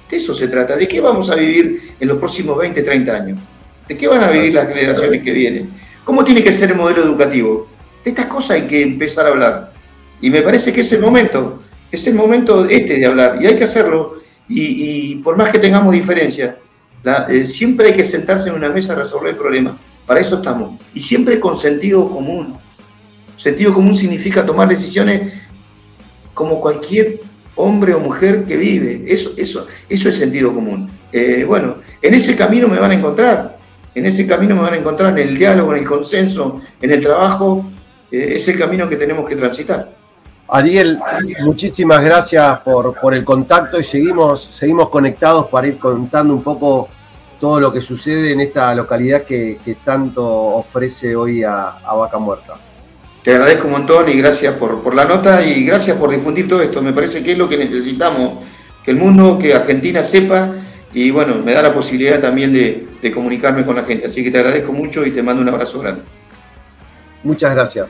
De 0.09 0.17
eso 0.17 0.33
se 0.35 0.47
trata, 0.47 0.75
de 0.75 0.87
qué 0.87 1.01
vamos 1.01 1.29
a 1.29 1.35
vivir 1.35 1.93
en 1.99 2.07
los 2.07 2.19
próximos 2.19 2.57
20, 2.57 2.81
30 2.81 3.11
años, 3.11 3.39
de 3.87 3.97
qué 3.97 4.07
van 4.07 4.23
a 4.23 4.29
vivir 4.29 4.53
las 4.53 4.67
generaciones 4.67 5.23
que 5.23 5.31
vienen, 5.31 5.69
cómo 6.03 6.23
tiene 6.23 6.43
que 6.43 6.53
ser 6.53 6.71
el 6.71 6.77
modelo 6.77 7.03
educativo. 7.03 7.67
De 8.03 8.11
estas 8.11 8.25
cosas 8.25 8.51
hay 8.51 8.67
que 8.67 8.81
empezar 8.83 9.25
a 9.25 9.29
hablar. 9.29 9.71
Y 10.21 10.29
me 10.29 10.41
parece 10.41 10.71
que 10.73 10.81
es 10.81 10.91
el 10.91 11.01
momento, 11.01 11.61
es 11.91 12.07
el 12.07 12.15
momento 12.15 12.65
este 12.65 12.99
de 12.99 13.05
hablar, 13.05 13.37
y 13.41 13.47
hay 13.47 13.55
que 13.55 13.63
hacerlo, 13.63 14.19
y, 14.47 15.15
por 15.17 15.37
más 15.37 15.51
que 15.51 15.59
tengamos 15.59 15.93
diferencias, 15.93 16.55
eh, 17.29 17.45
siempre 17.45 17.87
hay 17.87 17.93
que 17.93 18.05
sentarse 18.05 18.49
en 18.49 18.55
una 18.55 18.69
mesa 18.69 18.93
a 18.93 18.97
resolver 18.97 19.31
el 19.31 19.37
problema. 19.37 19.77
Para 20.05 20.19
eso 20.19 20.37
estamos. 20.37 20.79
Y 20.93 20.99
siempre 20.99 21.39
con 21.39 21.55
sentido 21.55 22.09
común. 22.09 22.57
Sentido 23.37 23.73
común 23.73 23.95
significa 23.95 24.45
tomar 24.45 24.67
decisiones 24.67 25.33
como 26.33 26.59
cualquier 26.59 27.19
hombre 27.55 27.93
o 27.93 27.99
mujer 27.99 28.45
que 28.45 28.57
vive. 28.57 29.03
Eso, 29.07 29.33
eso, 29.37 29.67
eso 29.87 30.09
es 30.09 30.15
sentido 30.15 30.53
común. 30.53 30.89
Eh, 31.11 31.45
bueno, 31.47 31.75
en 32.01 32.13
ese 32.15 32.35
camino 32.35 32.67
me 32.67 32.79
van 32.79 32.91
a 32.91 32.95
encontrar. 32.95 33.59
En 33.93 34.05
ese 34.05 34.25
camino 34.25 34.55
me 34.55 34.61
van 34.61 34.73
a 34.73 34.77
encontrar 34.77 35.17
en 35.17 35.27
el 35.29 35.37
diálogo, 35.37 35.73
en 35.73 35.79
el 35.79 35.87
consenso, 35.87 36.59
en 36.81 36.91
el 36.91 37.01
trabajo. 37.01 37.69
Eh, 38.11 38.33
es 38.35 38.47
el 38.47 38.57
camino 38.57 38.89
que 38.89 38.95
tenemos 38.95 39.29
que 39.29 39.35
transitar. 39.35 39.98
Ariel, 40.51 40.99
muchísimas 41.43 42.03
gracias 42.03 42.59
por, 42.59 43.13
el 43.13 43.23
contacto 43.23 43.79
y 43.79 43.83
seguimos, 43.83 44.43
seguimos 44.43 44.89
conectados 44.89 45.47
para 45.47 45.67
ir 45.67 45.77
contando 45.77 46.33
un 46.33 46.43
poco 46.43 46.89
todo 47.39 47.59
lo 47.59 47.71
que 47.71 47.81
sucede 47.81 48.31
en 48.31 48.41
esta 48.41 48.73
localidad 48.73 49.23
que, 49.23 49.59
tanto 49.83 50.25
ofrece 50.25 51.15
hoy 51.15 51.43
a, 51.43 51.77
Vaca 51.95 52.17
Muerta. 52.17 52.55
Te 53.23 53.33
agradezco 53.33 53.67
un 53.67 53.73
montón 53.73 54.09
y 54.09 54.13
gracias 54.13 54.55
por, 54.55 54.81
por, 54.81 54.95
la 54.95 55.05
nota 55.05 55.41
y 55.43 55.65
gracias 55.65 55.97
por 55.97 56.09
difundir 56.09 56.47
todo 56.47 56.61
esto. 56.61 56.81
Me 56.81 56.93
parece 56.93 57.21
que 57.21 57.33
es 57.33 57.37
lo 57.37 57.47
que 57.47 57.57
necesitamos, 57.57 58.43
que 58.83 58.91
el 58.91 58.97
mundo, 58.97 59.37
que 59.37 59.53
Argentina 59.53 60.03
sepa 60.03 60.51
y 60.93 61.11
bueno, 61.11 61.35
me 61.35 61.53
da 61.53 61.61
la 61.61 61.73
posibilidad 61.73 62.19
también 62.19 62.53
de, 62.53 62.87
de 63.01 63.11
comunicarme 63.11 63.65
con 63.65 63.75
la 63.75 63.83
gente. 63.83 64.07
Así 64.07 64.23
que 64.23 64.31
te 64.31 64.39
agradezco 64.39 64.73
mucho 64.73 65.05
y 65.05 65.11
te 65.11 65.21
mando 65.21 65.41
un 65.41 65.49
abrazo 65.49 65.79
grande. 65.79 66.01
Muchas 67.23 67.53
gracias. 67.53 67.89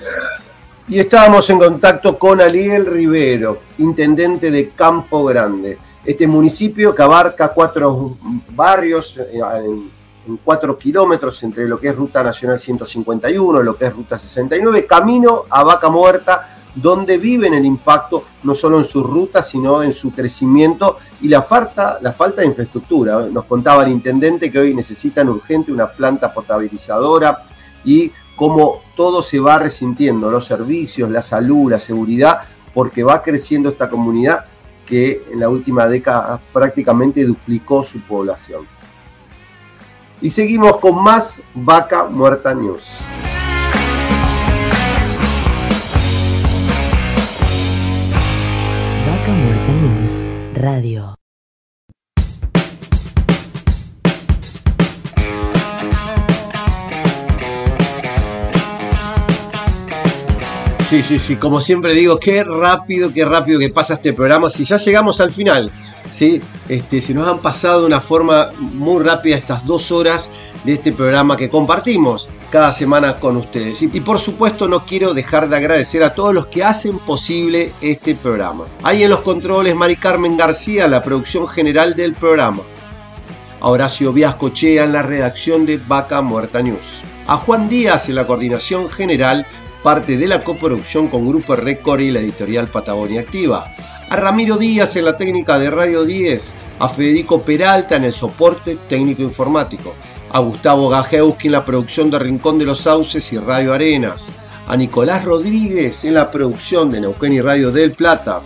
Y 0.90 0.98
estábamos 0.98 1.48
en 1.52 1.60
contacto 1.60 2.18
con 2.18 2.42
Aliel 2.42 2.88
Rivero, 2.88 3.60
intendente 3.78 4.50
de 4.50 4.70
Campo 4.70 5.24
Grande. 5.24 5.78
Este 6.04 6.26
municipio 6.26 6.96
que 6.96 7.04
abarca 7.04 7.50
cuatro 7.50 8.18
barrios 8.56 9.16
eh, 9.18 9.40
en, 10.26 10.38
cuatro 10.44 10.76
kilómetros 10.80 11.44
entre 11.44 11.68
lo 11.68 11.80
que 11.80 11.90
es 11.90 11.96
Ruta 11.96 12.24
Nacional 12.24 12.60
151, 12.60 13.62
lo 13.62 13.78
que 13.78 13.86
es 13.86 13.94
Ruta 13.94 14.18
69, 14.18 14.88
camino 14.88 15.44
a 15.52 15.64
Vaca 15.64 15.90
Muerta, 15.90 16.58
donde 16.74 17.20
viven 17.20 17.54
el 17.54 17.66
impacto 17.66 18.24
no 18.42 18.56
solo 18.56 18.80
en 18.80 18.86
su 18.86 19.04
ruta, 19.04 19.44
sino 19.44 19.84
en 19.84 19.94
su 19.94 20.10
crecimiento 20.10 20.98
y 21.22 21.28
la 21.28 21.44
falta, 21.44 22.00
la 22.02 22.14
falta 22.14 22.42
de 22.42 22.48
infraestructura. 22.48 23.28
Nos 23.32 23.46
contaba 23.46 23.84
el 23.84 23.92
intendente 23.92 24.52
que 24.52 24.58
hoy 24.58 24.74
necesitan 24.74 25.30
urgente 25.30 25.72
una 25.72 25.88
planta 25.88 26.34
potabilizadora 26.34 27.44
y 27.86 28.12
cómo 28.40 28.80
todo 28.96 29.22
se 29.22 29.38
va 29.38 29.60
resintiendo, 29.60 30.32
los 30.32 30.46
servicios, 30.46 31.10
la 31.10 31.22
salud, 31.22 31.70
la 31.70 31.78
seguridad, 31.78 32.40
porque 32.74 33.04
va 33.04 33.22
creciendo 33.22 33.68
esta 33.68 33.90
comunidad 33.90 34.46
que 34.86 35.24
en 35.30 35.42
la 35.42 35.50
última 35.50 35.88
década 35.88 36.40
prácticamente 36.54 37.26
duplicó 37.26 37.84
su 37.84 38.00
población. 38.00 38.66
Y 40.22 40.30
seguimos 40.30 40.78
con 40.78 41.04
más 41.04 41.42
Vaca 41.54 42.06
Muerta 42.06 42.54
News. 42.54 42.84
Vaca 49.06 49.32
Muerta 49.34 49.72
News 49.74 50.24
Radio. 50.54 51.19
Sí, 60.90 61.04
sí, 61.04 61.20
sí, 61.20 61.36
como 61.36 61.62
siempre 61.62 61.94
digo, 61.94 62.20
qué 62.20 62.44
rápido, 62.44 63.14
qué 63.14 63.24
rápido 63.24 63.60
que 63.60 63.70
pasa 63.70 63.94
este 63.94 64.12
programa. 64.12 64.50
Si 64.50 64.66
ya 64.66 64.78
llegamos 64.78 65.22
al 65.22 65.32
final, 65.32 65.72
¿sí? 66.10 66.42
Este, 66.68 67.00
se 67.00 67.14
nos 67.14 67.28
han 67.28 67.38
pasado 67.38 67.82
de 67.82 67.86
una 67.86 68.02
forma 68.02 68.50
muy 68.58 69.04
rápida 69.04 69.36
estas 69.36 69.64
dos 69.68 69.92
horas 69.92 70.32
de 70.64 70.74
este 70.74 70.92
programa 70.92 71.38
que 71.38 71.48
compartimos 71.48 72.28
cada 72.50 72.74
semana 72.74 73.20
con 73.20 73.38
ustedes. 73.38 73.84
Y, 73.84 73.88
por 74.02 74.18
supuesto 74.18 74.68
no 74.68 74.84
quiero 74.84 75.14
dejar 75.14 75.48
de 75.48 75.58
agradecer 75.58 76.02
a 76.02 76.16
todos 76.16 76.34
los 76.34 76.48
que 76.48 76.64
hacen 76.64 76.98
posible 76.98 77.72
este 77.82 78.16
programa. 78.16 78.66
Ahí 78.82 79.04
en 79.04 79.12
los 79.12 79.20
controles, 79.20 79.76
Mari 79.76 79.98
Carmen 79.98 80.38
García, 80.38 80.88
la 80.88 81.04
producción 81.04 81.48
general 81.48 81.94
del 81.94 82.16
programa. 82.16 82.64
A 83.62 83.70
Horacio 83.70 84.12
Viascochea 84.12 84.86
en 84.86 84.94
la 84.94 85.04
redacción 85.04 85.68
de 85.68 85.78
Vaca 85.78 86.24
Muerta 86.24 86.64
News. 86.64 87.04
A 87.28 87.38
Juan 87.38 87.70
Díaz 87.70 88.10
en 88.10 88.16
la 88.16 88.26
coordinación 88.26 88.90
general 88.90 89.46
parte 89.84 90.18
de 90.18 90.28
la 90.28 90.44
coproducción 90.44 91.08
con 91.08 91.28
Grupo 91.28 91.56
Record 91.56 92.02
y 92.02 92.12
la 92.12 92.20
editorial 92.20 92.68
Patagonia 92.68 93.22
Activa. 93.22 93.72
A 94.10 94.16
Ramiro 94.16 94.58
Díaz 94.58 94.96
en 94.96 95.06
la 95.06 95.18
técnica 95.18 95.60
de 95.60 95.70
Radio 95.70 96.04
10, 96.04 96.56
a 96.80 96.90
Federico 96.90 97.42
Peralta 97.42 97.96
en 97.96 98.06
el 98.06 98.14
soporte 98.14 98.78
técnico 98.88 99.22
informático, 99.22 99.94
a 100.32 100.40
Gustavo 100.40 100.90
Gajewski 100.90 101.48
en 101.48 101.54
la 101.54 101.66
producción 101.66 102.10
de 102.10 102.20
Rincón 102.20 102.60
de 102.60 102.66
los 102.66 102.80
Sauces 102.80 103.32
y 103.32 103.38
Radio 103.38 103.74
Arenas, 103.74 104.32
a 104.68 104.76
Nicolás 104.76 105.26
Rodríguez 105.26 106.04
en 106.06 106.16
la 106.16 106.30
producción 106.30 106.92
de 106.92 107.02
Neuquén 107.02 107.34
y 107.34 107.42
Radio 107.42 107.72
del 107.72 107.92
Plata, 107.92 108.42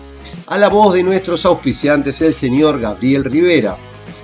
a 0.47 0.57
la 0.57 0.69
voz 0.69 0.93
de 0.93 1.03
nuestros 1.03 1.45
auspiciantes 1.45 2.21
el 2.21 2.33
señor 2.33 2.79
Gabriel 2.79 3.23
Rivera 3.23 3.77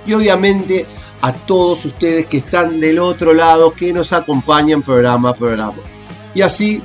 y 0.06 0.12
obviamente 0.12 0.86
a 1.22 1.32
todos 1.32 1.84
ustedes 1.84 2.26
que 2.26 2.38
están 2.38 2.80
del 2.80 2.98
otro 2.98 3.34
lado 3.34 3.72
que 3.72 3.92
nos 3.92 4.12
acompañan 4.12 4.82
programa 4.82 5.30
a 5.30 5.34
programa. 5.34 5.78
Y 6.34 6.42
así 6.42 6.82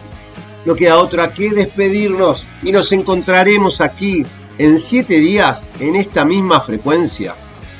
no 0.66 0.76
queda 0.76 1.00
otra 1.00 1.34
que 1.34 1.52
despedirnos 1.52 2.50
y 2.64 2.72
nos 2.72 2.92
encontraremos 2.92 3.82
aquí 3.82 4.24
en 4.58 4.80
siete 4.80 5.20
días 5.20 5.72
en 5.80 5.96
esta 5.96 6.26
misma 6.26 6.60
frecuencia. 6.60 7.36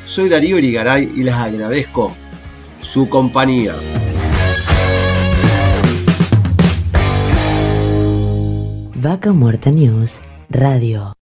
Soy 0.06 0.30
Darío 0.30 0.58
Irigaray 0.58 1.12
y 1.16 1.24
les 1.24 1.34
agradezco 1.34 2.14
su 2.80 3.10
compañía. 3.10 3.74
Vaca 8.96 9.34
Muerta 9.34 9.70
News 9.70 10.22
Radio. 10.50 11.14